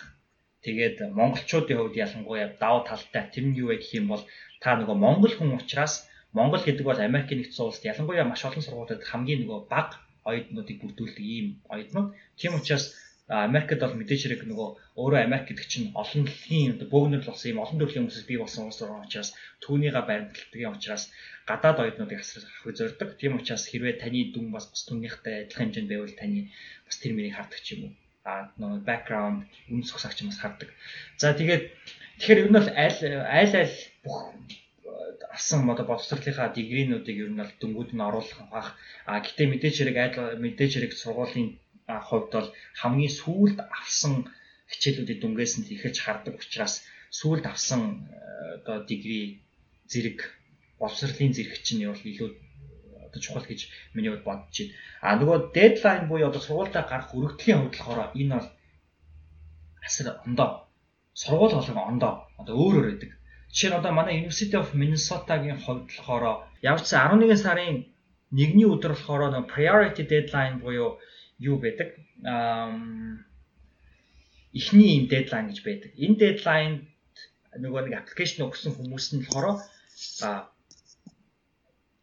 Тэгээд 0.67 0.97
монголчуудын 1.19 1.79
хувьд 1.79 1.97
ялангуяа 2.05 2.49
давуу 2.63 2.83
талтай 2.85 3.25
тэр 3.33 3.45
нь 3.47 3.59
юу 3.63 3.71
вэ 3.71 3.77
гэх 3.79 3.93
юм 4.01 4.07
бол 4.13 4.25
та 4.63 4.75
нөгөө 4.75 4.97
монгол 5.05 5.35
хүн 5.37 5.55
учраас 5.59 5.95
Монгол 6.37 6.61
гэдэг 6.65 6.85
бол 6.85 7.01
Америк 7.01 7.31
нэгдсэн 7.33 7.65
улсад 7.65 7.89
ялангуяа 7.91 8.29
маш 8.29 8.45
олон 8.45 8.65
сургуулиуд 8.65 9.09
хамгийн 9.11 9.41
нөгөө 9.43 9.61
бага 9.73 9.97
оюутнуудыг 10.29 10.77
бүрдүүлдэг 10.81 11.25
ийм 11.37 11.47
оюутнууд. 11.73 12.09
Тийм 12.37 12.53
учраас 12.59 12.85
Америкт 13.29 13.81
бол 13.81 13.97
мэдээж 13.97 14.23
хэрэг 14.25 14.43
нөгөө 14.45 14.69
өөрөө 15.01 15.21
Америк 15.25 15.47
гэдэг 15.49 15.67
чинь 15.73 15.89
олон 16.03 16.23
дэлхийн 16.29 16.75
одоо 16.77 16.89
бөөгнөр 16.93 17.23
болсон 17.25 17.49
ийм 17.49 17.63
олон 17.65 17.79
төрлийн 17.81 18.05
хүмүүсээс 18.05 18.29
бий 18.29 18.39
болсон 18.41 18.69
улс 18.69 18.81
орн 18.85 19.05
учраас 19.07 19.31
түүнийга 19.65 20.01
баримтлагдаг 20.05 20.77
учраас 20.77 21.05
гадаад 21.49 21.81
оюутнуудыг 21.83 22.21
асар 22.21 22.45
авахыг 22.45 22.77
зорддог. 22.77 23.09
Тийм 23.21 23.33
учраас 23.41 23.65
хэрвээ 23.69 23.95
таны 24.03 24.21
дүн 24.33 24.47
бас 24.53 24.65
бус 24.69 24.83
түнийхтэй 24.89 25.35
адилхан 25.49 25.65
хэмжээнд 25.65 25.91
байвал 25.93 26.15
таны 26.21 26.41
бас 26.87 26.97
тэр 27.01 27.13
мөрийг 27.17 27.37
хардаг 27.37 27.61
ч 27.65 27.69
юм 27.73 27.81
уу. 27.85 27.93
А 28.29 28.53
нөгөө 28.61 28.81
background 28.89 29.39
үнс 29.73 29.91
усагч 29.97 30.19
бас 30.29 30.39
хардаг. 30.43 30.69
За 31.21 31.33
тэгээд 31.33 31.65
Тэгэхээр 32.19 32.43
ер 32.43 32.49
нь 32.51 32.59
бол 32.59 32.71
аль 32.75 32.99
аль 33.31 33.55
аль 33.63 33.77
бүх 34.03 34.35
авсан 35.31 35.71
одоо 35.71 35.87
боловсролынхаа 35.87 36.51
дигринүүдийг 36.51 37.19
ер 37.23 37.31
нь 37.31 37.39
бол 37.39 37.53
дөнгүүд 37.63 37.91
нь 37.95 38.07
оруулах 38.09 38.43
бах. 38.51 38.69
А 39.07 39.23
гэтээ 39.23 39.47
мэдээж 39.47 39.75
хэрэг 39.79 39.97
айл 40.03 40.17
мэдээж 40.43 40.73
хэрэг 40.75 40.93
сургуулийн 40.99 41.63
хувьд 41.87 42.31
бол 42.35 42.51
хамгийн 42.81 43.15
сүүлд 43.23 43.59
авсан 43.63 44.15
хичээлүүдийг 44.67 45.19
дүнгээс 45.23 45.55
нь 45.63 45.71
ихэж 45.75 45.97
хардаг 46.03 46.35
учраас 46.43 46.75
сүүлд 47.19 47.47
авсан 47.47 48.11
одоо 48.59 48.83
дигри 48.91 49.39
зэрэг 49.87 50.19
боловсролын 50.83 51.37
зэрэг 51.39 51.55
чинь 51.63 51.87
бол 51.87 52.03
илүү 52.03 52.31
одоо 53.09 53.21
чухал 53.21 53.45
гэж 53.49 53.61
миний 53.95 54.13
хувьд 54.13 54.25
бодож 54.29 54.53
байна. 54.53 54.75
А 55.01 55.17
нөгөө 55.17 55.37
дедлайн 55.57 56.09
буюу 56.09 56.29
одоо 56.29 56.43
сургуультай 56.45 56.85
гарах 56.85 57.11
өргөдлийн 57.17 57.59
хувьд 57.59 57.75
болохоор 57.77 58.13
энэ 58.21 58.35
бол 58.37 58.49
асар 59.87 60.07
ондоо 60.27 60.49
сургууль 61.13 61.57
болгон 61.57 61.89
ондоо 61.93 62.13
одоо 62.41 62.55
өөр 62.55 62.75
өөр 62.79 62.87
байдаг. 62.93 63.11
Жишээ 63.53 63.71
нь 63.73 63.79
одоо 63.81 63.93
манай 63.97 64.21
University 64.21 64.57
of 64.61 64.69
Minnesota-гийн 64.81 65.61
хувьд 65.65 65.89
болохоор 65.89 66.25
явж 66.63 66.85
11 66.85 67.45
сарын 67.45 67.77
1-ний 68.31 68.69
өдөр 68.69 68.93
болохоор 68.95 69.33
нэг 69.33 69.49
priority 69.49 70.05
deadline 70.05 70.61
буюу 70.61 71.01
юу 71.41 71.57
байдаг? 71.65 71.89
Аа 72.23 72.69
эхний 74.53 75.01
юм 75.01 75.05
deadline 75.13 75.49
гэж 75.51 75.59
байдаг. 75.65 75.91
Энэ 75.97 76.21
deadline 76.23 76.77
нөгөө 77.57 77.81
нэг 77.89 77.95
аппликейшн 77.99 78.45
өгсөн 78.47 78.73
хүмүүс 78.77 79.07
нь 79.17 79.25
болохоор 79.25 79.65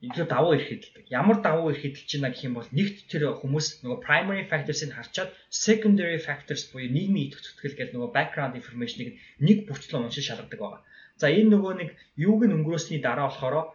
илүү 0.07 0.25
давуу 0.29 0.53
ирэх 0.55 0.69
хэдэлдэг. 0.69 1.05
Ямар 1.09 1.37
давуу 1.41 1.69
ирэх 1.71 1.81
хэдэлж 1.83 2.09
байна 2.15 2.33
гэх 2.33 2.45
юм 2.47 2.55
бол 2.57 2.69
нэгт 2.77 2.97
тэр 3.11 3.23
хүмүүс 3.41 3.67
нөгөө 3.83 3.99
primary 4.07 4.43
factors-ыг 4.51 4.91
харчаад 4.93 5.29
secondary 5.49 6.19
factors 6.27 6.63
буюу 6.71 6.89
нийгмийн 6.91 7.31
идэвх 7.31 7.43
зүтгэл 7.43 7.77
гэдэг 7.77 7.93
нөгөө 7.95 8.11
background 8.17 8.53
information-ыг 8.59 9.09
нэг 9.41 9.57
бүрчлэн 9.67 10.05
уншиж 10.05 10.25
шалгадаг 10.27 10.59
байгаа. 10.59 10.81
За 11.21 11.27
энэ 11.31 11.51
нөгөө 11.53 11.73
нэг 11.79 11.89
юуг 12.15 12.41
нь 12.45 12.55
өнгөрөөсний 12.57 12.99
дараа 13.01 13.27
болохоор 13.31 13.73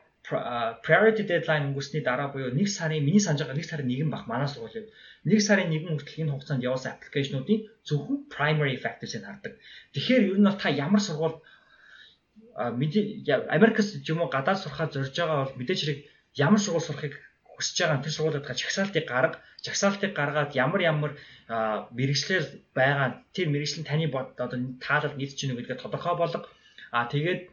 priority 0.85 1.24
deadline 1.31 1.73
өнгөрсний 1.73 2.02
дараа 2.05 2.28
буюу 2.31 2.52
нэг 2.52 2.69
сарын 2.69 3.02
миний 3.02 3.23
санаж 3.24 3.40
байгаа 3.40 3.57
нэг 3.59 3.69
сарын 3.69 3.89
нэгэн 3.89 4.11
бах 4.12 4.24
манай 4.31 4.48
сургуулийн 4.48 4.86
нэг 5.24 5.40
сарын 5.40 5.73
нэгэн 5.73 5.97
хүртэл 5.97 6.20
энэ 6.23 6.32
хугацаанд 6.32 6.66
явуулсан 6.69 6.93
аппликейшнуудын 6.93 7.61
зөвхөн 7.89 8.19
primary 8.35 8.77
factors-ыг 8.85 9.24
хардаг. 9.24 9.52
Тэгэхээр 9.94 10.28
ер 10.31 10.39
нь 10.39 10.47
бол 10.47 10.61
та 10.61 10.69
ямар 10.69 11.02
сургууль 11.02 11.40
Америкс 13.57 13.97
юм 14.12 14.20
уу 14.20 14.28
гадаад 14.28 14.61
сурахад 14.61 14.93
зорж 14.93 15.16
байгаа 15.16 15.39
бол 15.48 15.59
мэдээж 15.59 15.81
хэрэг 15.81 15.98
ямар 16.36 16.61
сургууль 16.61 16.86
сурахыг 16.86 17.15
хүсэж 17.61 17.77
байгаа 17.81 18.05
тэр 18.05 18.15
сургуулиудаа 18.15 18.55
жагсаалтыг 18.57 19.05
гарга, 19.12 19.39
жагсаалтыг 19.65 20.12
гаргаад 20.16 20.57
ямар 20.57 20.81
ямар 20.93 21.12
мэрэгчлэр 21.98 22.44
байгаа 22.78 23.09
тэр 23.36 23.48
мэрэгчлэн 23.52 23.89
таны 23.89 24.07
бод 24.09 24.39
одоо 24.39 24.59
таалал 24.81 25.19
нийцж 25.19 25.39
гэнэ 25.40 25.57
гэдгээ 25.59 25.82
тодорхой 25.82 26.16
болго. 26.16 26.48
А 26.90 27.05
тэгээд 27.12 27.52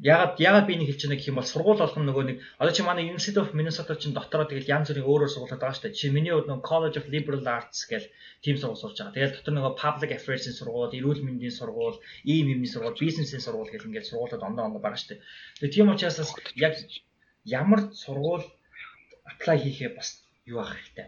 ягаад 0.00 0.40
ягаад 0.40 0.66
би 0.66 0.74
нэг 0.80 0.88
хэлж 0.88 1.04
байна 1.04 1.16
гэх 1.20 1.28
юм 1.28 1.38
бол 1.38 1.52
сургууль 1.52 1.82
болгоно 1.84 2.08
нөгөө 2.08 2.24
нэг 2.24 2.36
одоо 2.56 2.72
чи 2.72 2.82
манай 2.82 3.04
University 3.04 3.36
of 3.36 3.52
Minnesota 3.52 3.92
чинь 4.00 4.16
дотороо 4.16 4.48
тэгэл 4.48 4.72
янз 4.76 4.88
бүрийн 4.88 5.04
өөр 5.04 5.22
өөр 5.28 5.32
сургуулиуд 5.32 5.60
байгаа 5.60 5.76
шүү 5.76 5.84
дээ. 5.84 5.98
Чи 6.00 6.08
миний 6.08 6.32
хувьд 6.32 6.48
нөгөө 6.48 6.68
College 6.70 6.96
of 7.00 7.06
Liberal 7.12 7.44
Arts 7.44 7.84
гэл 7.90 8.08
team 8.40 8.56
сургууль 8.56 8.80
сурж 8.80 8.96
байгаа. 8.96 9.12
Тэгэл 9.12 9.36
дотор 9.36 9.54
нөгөө 9.54 9.72
Public 9.84 10.10
Affairs-ийн 10.16 10.56
сургууль, 10.56 10.96
эрүүл 10.96 11.20
мэндийн 11.20 11.52
сургууль, 11.52 12.00
ийм 12.24 12.48
юмний 12.56 12.72
сургууль, 12.72 12.96
бизнесийн 12.96 13.44
сургууль 13.44 13.68
гэл 13.68 13.88
ингээд 13.92 14.08
сургуулиуд 14.08 14.40
ондоо 14.48 14.64
ондоо 14.64 14.80
байгаа 14.80 14.96
шүү 14.96 15.10
дээ. 15.12 15.20
Тэгээ 15.60 15.74
тийм 15.76 15.92
учраас 15.92 16.16
яг 16.56 16.74
ямар 17.44 17.80
сургууль 18.02 18.46
apply 19.30 19.58
хийхээ 19.62 19.90
бас 19.96 20.22
юу 20.46 20.58
авах 20.60 20.78
хэрэгтэй. 20.78 21.06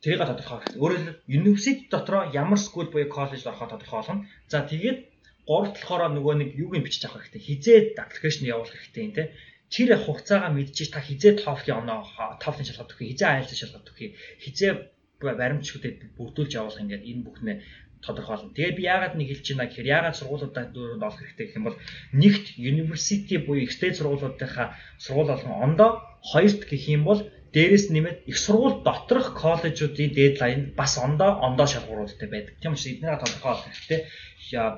Тэрийг 0.00 0.20
тодорхой 0.24 0.58
хэрэгтэй. 0.60 0.80
Өөрөөр 0.80 1.00
хэлбэл 1.00 1.38
university 1.40 1.88
дотроо 1.92 2.22
ямар 2.32 2.60
school 2.60 2.88
буюу 2.92 3.08
college 3.12 3.44
орохоо 3.48 3.68
тодорхой 3.68 3.98
болгоно. 4.00 4.26
За 4.48 4.64
тэгээд 4.64 4.98
гурав 5.48 5.72
талахаараа 5.76 6.10
нөгөө 6.16 6.34
нэг 6.40 6.50
юуг 6.56 6.74
нь 6.76 6.84
бичиж 6.84 7.04
авах 7.04 7.28
хэрэгтэй. 7.28 7.42
Хизээ 7.48 7.78
аппликейшн 8.00 8.48
явуулах 8.48 8.76
хэрэгтэй 8.76 9.04
юм 9.04 9.14
те. 9.16 9.24
Тэр 9.70 9.90
хугацаагаа 9.96 10.50
мэдчихэж 10.56 10.90
та 10.92 11.00
хизээ 11.04 11.32
TOEFL-ийн 11.42 11.78
оноо 11.84 12.02
TOEFL-ийн 12.42 12.68
шалгалт 12.68 12.90
өгөх, 12.90 13.06
хизээ 13.06 13.28
IELTS 13.30 13.54
шалгалт 13.60 13.86
өгөх, 13.86 14.18
хизээ 14.42 14.72
баримтчгүүдэд 15.20 16.16
бүрдүүлж 16.16 16.52
явуулах 16.58 16.82
ингээд 16.82 17.06
энэ 17.06 17.24
бүхнээ 17.28 17.56
тодорхойлно. 18.04 18.54
Тэгээд 18.56 18.76
би 18.76 18.82
яагаад 18.88 19.14
нэг 19.16 19.28
хэлж 19.28 19.46
байна 19.52 19.68
гэхээр 19.68 19.92
яагаад 19.96 20.16
сургуулиудаа 20.16 20.64
дөрөнд 20.72 21.04
олох 21.04 21.20
хэрэгтэй 21.20 21.46
гэх 21.46 21.58
юм 21.60 21.66
бол 21.68 21.78
нэгт 22.16 22.46
university 22.56 23.36
буюу 23.38 23.64
их 23.64 23.72
стэйт 23.76 23.96
сургуулиудынхаа 24.00 24.76
сургууль 25.04 25.32
болгон 25.32 25.56
ондоо 25.66 25.90
хоёрт 26.32 26.62
гэх 26.70 26.84
юм 26.88 27.04
бол 27.04 27.20
дээрэс 27.52 27.90
нэмээд 27.90 28.18
их 28.30 28.38
сургууль 28.38 28.82
доторх 28.86 29.34
коллежуудын 29.42 30.10
дедлайн 30.16 30.60
бас 30.80 30.92
ондоо 30.96 31.30
ондоо 31.46 31.66
шалгууруудтай 31.66 32.28
байдаг. 32.30 32.54
Тийм 32.62 32.72
учраас 32.72 32.92
эднийгээ 32.94 33.22
тодорхойлох 33.22 33.66
хэрэгтэй. 33.66 34.00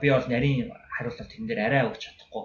Би 0.01 0.07
бол 0.11 0.27
нарийн 0.28 0.73
хариултаар 0.94 1.28
тэн 1.31 1.47
дээр 1.47 1.61
арай 1.66 1.82
өгч 1.89 2.03
чадахгүй. 2.03 2.44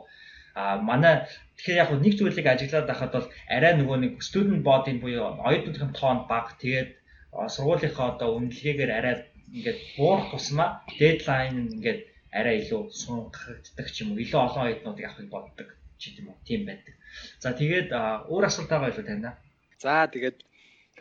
А 0.58 0.78
манай 0.90 1.26
тэгэхээр 1.58 1.82
яг 1.84 1.90
нэг 1.96 2.14
зүйлийг 2.18 2.48
ажиглаад 2.50 2.90
байхад 2.90 3.12
бол 3.14 3.28
арай 3.56 3.74
нөгөө 3.78 3.98
нэг 4.04 4.14
student 4.28 4.62
body 4.68 5.00
буюу 5.02 5.42
оюутнуудын 5.48 5.94
тоон 5.94 6.20
бага 6.30 6.54
тэгээд 6.62 6.90
сургуулийнхаа 7.56 8.18
одоо 8.18 8.30
үнэлгээгээр 8.38 8.92
арай 8.98 9.16
ингээд 9.56 9.80
буурах 9.98 10.32
тусмаа 10.32 10.70
дедлайн 11.00 11.72
ингээд 11.76 12.02
арай 12.34 12.56
илүү 12.62 12.82
сунгагддаг 12.92 13.88
ч 13.94 14.04
юм 14.04 14.12
уу 14.12 14.22
илүү 14.24 14.40
олон 14.48 14.64
оюутнуудыг 14.68 15.06
авахыг 15.08 15.30
боддог 15.32 15.70
ч 15.98 16.14
юм 16.20 16.30
уу 16.30 16.38
тийм 16.48 16.68
байдаг. 16.68 16.96
За 17.40 17.54
тэгээд 17.56 17.90
өөр 18.32 18.44
асуулт 18.46 18.70
байгаа 18.70 18.92
илүү 18.92 19.06
таньда. 19.08 19.32
За 19.80 20.08
тэгээд 20.12 20.38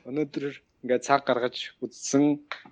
өнөөдөр 0.09 0.45
ингээд 0.85 1.07
цаг 1.09 1.27
гаргаж 1.27 1.57
үзсэн 1.83 2.25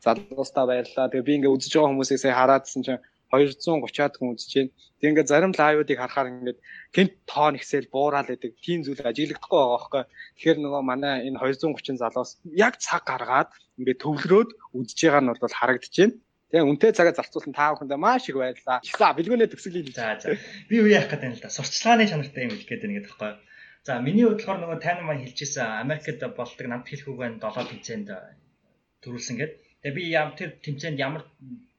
залуустаа 0.05 0.65
баярлалаа. 0.71 1.11
Тэгээ 1.11 1.29
би 1.29 1.35
ингээд 1.39 1.57
үзэж 1.57 1.73
байгаа 1.75 1.91
хүмүүсээс 1.91 2.25
хараадсэн 2.31 2.83
чинь 2.87 3.03
230-аад 3.35 4.15
хүн 4.17 4.33
үзэж 4.35 4.53
байна. 4.55 4.73
Тэг 5.01 5.09
ингээд 5.11 5.31
зарим 5.33 5.53
лайвуудыг 5.53 5.99
харахаар 5.99 6.29
ингээд 6.31 6.59
гинт 6.95 7.15
тоон 7.27 7.55
ихсэл 7.59 7.93
буураад 7.95 8.29
байдаг. 8.31 8.53
Тийм 8.63 8.81
зүйл 8.87 9.03
ажиглагдахгүй 9.03 9.59
байгаа 9.59 9.75
байхгүй. 9.75 10.03
Тэгэхээр 10.39 10.59
нөгөө 10.63 10.83
манай 10.87 11.15
энэ 11.29 11.41
230 11.43 11.99
залуус 12.03 12.31
яг 12.55 12.75
цаг 12.79 13.03
гаргаад 13.05 13.51
ингээд 13.79 14.03
төвлөрөөд 14.03 14.51
үзэж 14.79 14.99
байгаа 15.05 15.23
нь 15.23 15.31
бол 15.35 15.59
харагдаж 15.61 15.95
байна. 15.99 16.15
Тэгээ 16.55 16.71
үнтэй 16.71 16.93
цагаа 16.95 17.15
зарцуулсан 17.19 17.51
та 17.51 17.75
бүхэндээ 17.75 17.99
маш 17.99 18.31
их 18.31 18.39
баярлалаа. 18.39 18.79
За 18.87 19.11
бэлгүүнээ 19.11 19.51
төгсгөлийг 19.51 19.91
за 19.91 20.23
за. 20.23 20.39
Би 20.71 20.79
юу 20.79 20.87
яах 20.87 21.11
гэдэг 21.11 21.27
юм 21.27 21.35
л 21.35 21.43
да. 21.43 21.51
Сурчлагын 21.51 22.07
чанартай 22.07 22.47
юм 22.47 22.55
хэлэх 22.55 22.71
гээд 22.71 22.83
байна 22.87 22.95
гэдэг 22.95 23.11
байхгүй. 23.11 23.33
За 23.83 23.93
миний 23.99 24.23
хувьд 24.23 24.39
болохоор 24.39 24.61
нөгөө 24.63 24.79
тань 24.79 25.03
маань 25.03 25.23
хэлчихсэн 25.27 25.83
Америкт 25.83 26.23
болдог 26.39 26.67
намт 26.71 26.87
хэлхүүгэн 26.87 27.43
7 27.43 27.69
тэмцээнд 27.75 28.09
төрүүлсэн 29.03 29.37
гэдэг. 29.37 29.59
Тэгээ 29.83 29.97
би 29.99 30.03
ям 30.15 30.33
тэр 30.39 30.51
тэмцээнд 30.65 31.03
ямар 31.03 31.29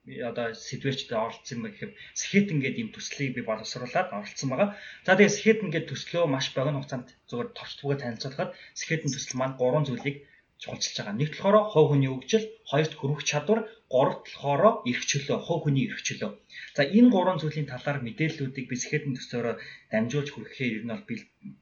одоо 0.06 0.54
сэдвэрчтэй 0.54 1.18
оролцсон 1.18 1.58
юм 1.58 1.64
гэхээр 1.66 1.92
Сэхэтэн 2.20 2.58
гэдэг 2.62 2.82
юм 2.84 2.90
төслийг 2.94 3.34
би 3.34 3.42
боловсруулад 3.42 4.14
оролцсон 4.14 4.48
байгаа. 4.50 4.68
За 5.02 5.18
тэгээ 5.18 5.34
Сэхэтэн 5.34 5.70
гэдэг 5.74 5.90
төслөө 5.90 6.24
маш 6.30 6.46
богино 6.54 6.78
хугацаанд 6.78 7.08
зөвхөн 7.26 7.56
товчтгүйгээр 7.58 8.02
танилцуулахад 8.02 8.54
Сэхэтэн 8.78 9.10
төсөл 9.10 9.38
маань 9.38 9.58
гурван 9.58 9.86
зүйлийг 9.86 10.16
чухалчилж 10.62 10.96
байгаа. 10.96 11.18
Нэгт 11.18 11.34
болохоор 11.36 11.56
хов 11.72 11.86
хүний 11.90 12.10
хөгжил, 12.10 12.46
хоёрт 12.70 12.92
хөрвөх 12.96 13.22
чадвар, 13.30 13.60
гуравт 13.92 14.24
болохоор 14.24 14.62
эрх 14.88 15.02
чөлөө, 15.10 15.38
хов 15.42 15.58
хүний 15.62 15.84
эрх 15.90 16.00
чөлөө. 16.06 16.30
За 16.76 16.82
энэ 16.84 17.10
гурван 17.10 17.38
зүйлийн 17.40 17.68
талаар 17.72 17.98
мэдээллүүдийг 18.04 18.66
би 18.68 18.76
сэхэтэн 18.76 19.16
төслөөрөө 19.16 19.54
дамжуулж 19.92 20.28
хүрэхээр 20.32 20.76
ер 20.78 20.84
нь 20.84 20.92
бол 20.92 21.04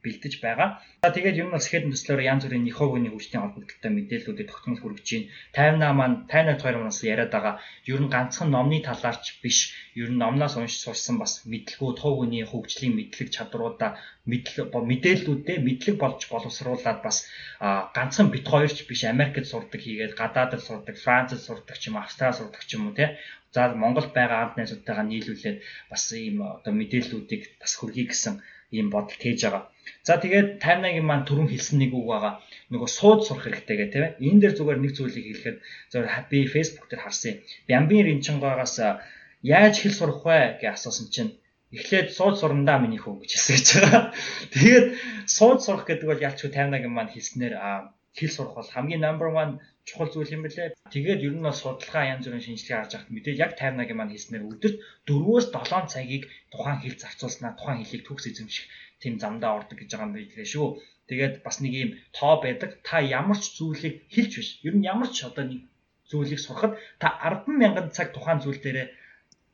бэлдэж 0.03 0.33
байгаа. 0.43 0.69
За 1.05 1.13
тэгээд 1.15 1.39
ер 1.39 1.47
нь 1.47 1.55
бол 1.55 1.63
сэхэтэн 1.63 1.93
төслөөрөө 1.93 2.29
янз 2.31 2.43
бүрийн 2.45 2.67
хов 2.75 2.89
хүний 2.91 3.11
хөгжлийн 3.13 3.43
холбогдолтой 3.43 3.91
мэдээллүүдийг 3.95 4.47
тогтмол 4.49 4.81
хүргэж 4.81 5.07
байна. 5.07 5.31
Тайвнаа 5.55 5.91
маань 5.95 6.17
тайнад 6.31 6.59
хоёр 6.61 6.77
манаас 6.79 6.99
яриад 7.05 7.31
байгаа. 7.31 7.55
Ер 7.91 8.01
нь 8.03 8.11
ганцхан 8.11 8.49
номны 8.51 8.79
талаарч 8.83 9.25
биш, 9.43 9.59
ер 10.01 10.09
нь 10.11 10.19
номноос 10.19 10.55
уншиж 10.57 10.81
сурсан 10.83 11.15
бас 11.21 11.33
мэдлгүүд, 11.51 11.97
хов 12.01 12.13
хүний 12.19 12.43
хөгжлийн 12.43 12.97
мэдлэг 12.97 13.29
чадруудаа 13.35 13.91
мэдээллүүдээ 14.25 15.57
мэдлэг 15.61 15.95
болж 16.01 16.21
боловсруулад 16.33 16.99
бас 17.05 17.17
ганцхан 17.61 18.33
бит 18.33 18.45
хоёрч 18.49 18.77
биш 18.89 19.05
Америкт 19.05 19.45
сурдаг 19.45 19.81
хийгээд 19.81 20.17
гадаадд 20.17 20.65
сурдаг, 20.65 20.95
Францад 20.97 21.39
сурдаг 21.45 21.77
ч 21.77 21.83
юм, 21.89 21.97
Австрал 22.01 22.33
сурдаг 22.33 22.63
ч 22.65 22.73
юм 22.73 22.89
уу 22.89 22.97
те 22.97 23.05
За 23.55 23.61
Монголд 23.83 24.11
байгаа 24.17 24.39
ард 24.43 24.53
найзуудтайгаа 24.59 25.05
нийлүүлээд 25.07 25.57
бас 25.91 26.03
ийм 26.11 26.37
одоо 26.55 26.73
мэдээллүүдийг 26.75 27.43
бас 27.61 27.71
хүргэе 27.79 28.05
гэсэн 28.11 28.33
ийм 28.75 28.87
бодол 28.93 29.17
тээж 29.23 29.39
байгаа. 29.43 29.63
За 30.07 30.13
тэгээд 30.23 30.47
таймнагийн 30.63 31.07
маань 31.07 31.27
түрүүн 31.27 31.49
хэлсэн 31.51 31.77
нэг 31.79 31.91
үг 31.95 32.07
байгаа. 32.11 32.33
Нөгөө 32.71 32.89
сууд 32.97 33.21
сурах 33.23 33.45
хэрэгтэй 33.45 33.75
гэх 33.77 33.91
тийм 33.93 34.03
ээ. 34.05 34.17
Энэ 34.27 34.39
дээр 34.41 34.53
зүгээр 34.57 34.79
нэг 34.81 34.91
зүйлийг 34.97 35.25
хэлэхэд 35.27 35.57
зөвхөн 35.91 36.25
би 36.31 36.39
Facebook 36.55 36.87
дээр 36.89 37.03
харсан. 37.03 37.33
Бямбин 37.69 38.05
Ринчангаагаас 38.05 38.75
яаж 39.55 39.75
хэл 39.79 39.99
сурах 39.99 40.19
вэ 40.27 40.59
гэж 40.59 40.75
асуусан 40.75 41.07
чинь 41.13 41.31
эхлээд 41.77 42.07
сууд 42.17 42.35
сурандаа 42.41 42.77
миний 42.81 43.01
хөө 43.01 43.23
гэж 43.23 43.31
хэлсэж 43.33 43.67
байгаа. 43.77 44.03
Тэгээд 44.53 44.87
сууд 45.37 45.59
сурах 45.63 45.85
гэдэг 45.87 46.07
бол 46.09 46.25
ялчгүй 46.27 46.51
таймнагийн 46.51 46.93
маань 46.93 47.13
хэлснээр 47.13 47.53
хэл 48.17 48.31
сурах 48.35 48.55
бол 48.55 48.73
хамгийн 48.73 49.03
number 49.05 49.27
1 49.27 49.59
чухал 49.87 50.09
зүйл 50.11 50.35
юм 50.35 50.43
бэлээ. 50.43 50.73
Тэгээд 50.93 51.23
ер 51.27 51.33
нь 51.35 51.45
бас 51.47 51.59
судалгаа 51.61 52.03
янз 52.13 52.25
бүрийн 52.25 52.45
шинжилгээ 52.45 52.79
харж 52.79 52.91
байхад 52.95 53.13
мэдээ 53.13 53.35
яг 53.45 53.51
50-ыг 53.59 53.91
маань 53.95 54.13
хийснээр 54.13 54.47
өдөрт 54.51 54.77
4-өөс 55.07 55.45
7 55.51 55.93
цагийг 55.93 56.23
тухайн 56.53 56.79
хэл 56.81 57.01
зарцуулснаа 57.03 57.51
тухайн 57.59 57.79
хэлийг 57.83 58.03
төгс 58.07 58.25
эзэмших 58.31 58.65
тийм 59.01 59.13
замдаа 59.23 59.51
ордог 59.59 59.77
гэж 59.77 59.89
байгаа 59.91 60.07
юм 60.07 60.15
билээ 60.15 60.47
шүү. 60.53 60.67
Тэгээд 61.09 61.35
бас 61.45 61.57
нэг 61.61 61.73
юм 61.83 61.91
тоо 62.17 62.33
байдаг. 62.41 62.71
Та 62.87 62.95
ямар 63.19 63.37
ч 63.43 63.45
зүйлийг 63.57 63.95
хэлж 64.15 64.31
биш. 64.39 64.49
Ер 64.67 64.75
нь 64.77 64.87
ямар 64.93 65.09
ч 65.15 65.17
одоо 65.29 65.45
нэг 65.45 65.61
зүйлийг 66.09 66.41
сурахад 66.41 66.73
та 67.01 67.07
10 67.21 67.51
мянган 67.61 67.87
цаг 67.95 68.07
тухайн 68.15 68.39
зүйл 68.41 68.63
дээрээ 68.63 68.87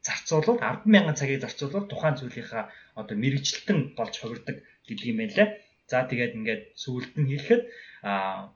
зарцуулвал 0.06 0.60
10 0.60 0.86
мянган 0.94 1.16
цагийг 1.20 1.42
зарцуулвал 1.42 1.86
тухайн 1.92 2.16
зүйлийнхаа 2.18 2.64
одоо 3.00 3.16
мэрэгчлэлтэн 3.24 3.80
болж 3.98 4.14
хувирдаг 4.18 4.58
гэдэг 4.88 5.06
юм 5.12 5.18
байна 5.20 5.36
лээ. 5.38 5.50
За 5.92 6.08
тэгээд 6.08 6.36
ингээд 6.40 6.64
сүулт 6.84 7.14
нь 7.20 7.30
хэлэхэд 7.32 7.64
аа 8.08 8.56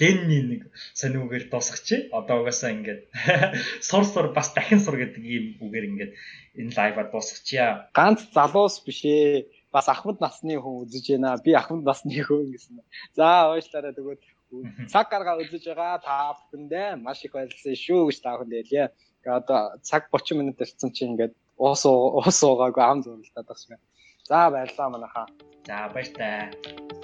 Ленний 0.00 0.42
нэг 0.46 0.62
сонир 0.94 1.26
үгээр 1.26 1.50
дуусгачих. 1.50 2.08
Одоо 2.14 2.40
угаасаа 2.40 2.70
ингээд 2.72 3.00
сур 3.88 4.04
сур 4.06 4.26
бас 4.32 4.48
дахин 4.54 4.80
сур 4.80 4.96
гэдэг 4.96 5.24
ийм 5.34 5.44
үгээр 5.60 5.88
ингээд 5.90 6.12
энэ 6.60 6.74
лайва 6.78 7.02
дуусгачихъя. 7.10 7.90
Ганц 7.98 8.20
залуус 8.32 8.80
биш 8.86 9.00
ээ. 9.04 9.50
Бас 9.74 9.86
ахмад 9.92 10.22
насны 10.22 10.54
хүн 10.62 10.86
үзэж 10.86 11.06
байна. 11.12 11.36
Би 11.44 11.52
ахмад 11.58 11.84
насны 11.84 12.16
хүн 12.22 12.54
гэсэн. 12.54 12.80
За 13.18 13.50
уушлаарай 13.50 13.92
тэгвэл 13.92 14.24
цаг 14.92 15.06
гаргаа 15.12 15.42
үзэж 15.42 15.64
байгаа 15.68 15.98
та 16.06 16.38
бүхэндээ 16.38 16.88
маш 17.04 17.20
их 17.26 17.34
баярлалаа 17.34 17.76
шүү 17.84 18.08
гэж 18.08 18.18
та 18.22 18.38
бүхэнд 18.38 18.54
хэлье. 18.56 18.84
Одоо 19.26 19.60
цаг 19.88 20.08
30 20.14 20.38
минут 20.38 20.62
ирсэн 20.62 20.94
чинь 20.94 21.12
ингээд 21.12 21.34
уус 21.60 21.82
уус 21.84 22.38
уугаагүй 22.46 22.84
ам 22.86 22.98
зурлалтаад 23.04 23.46
багш. 23.50 23.68
За 24.30 24.48
баярлалаа 24.52 24.88
манайхаа. 24.94 25.26
За 25.66 25.76
баяр 25.92 26.08
таа. 26.18 26.99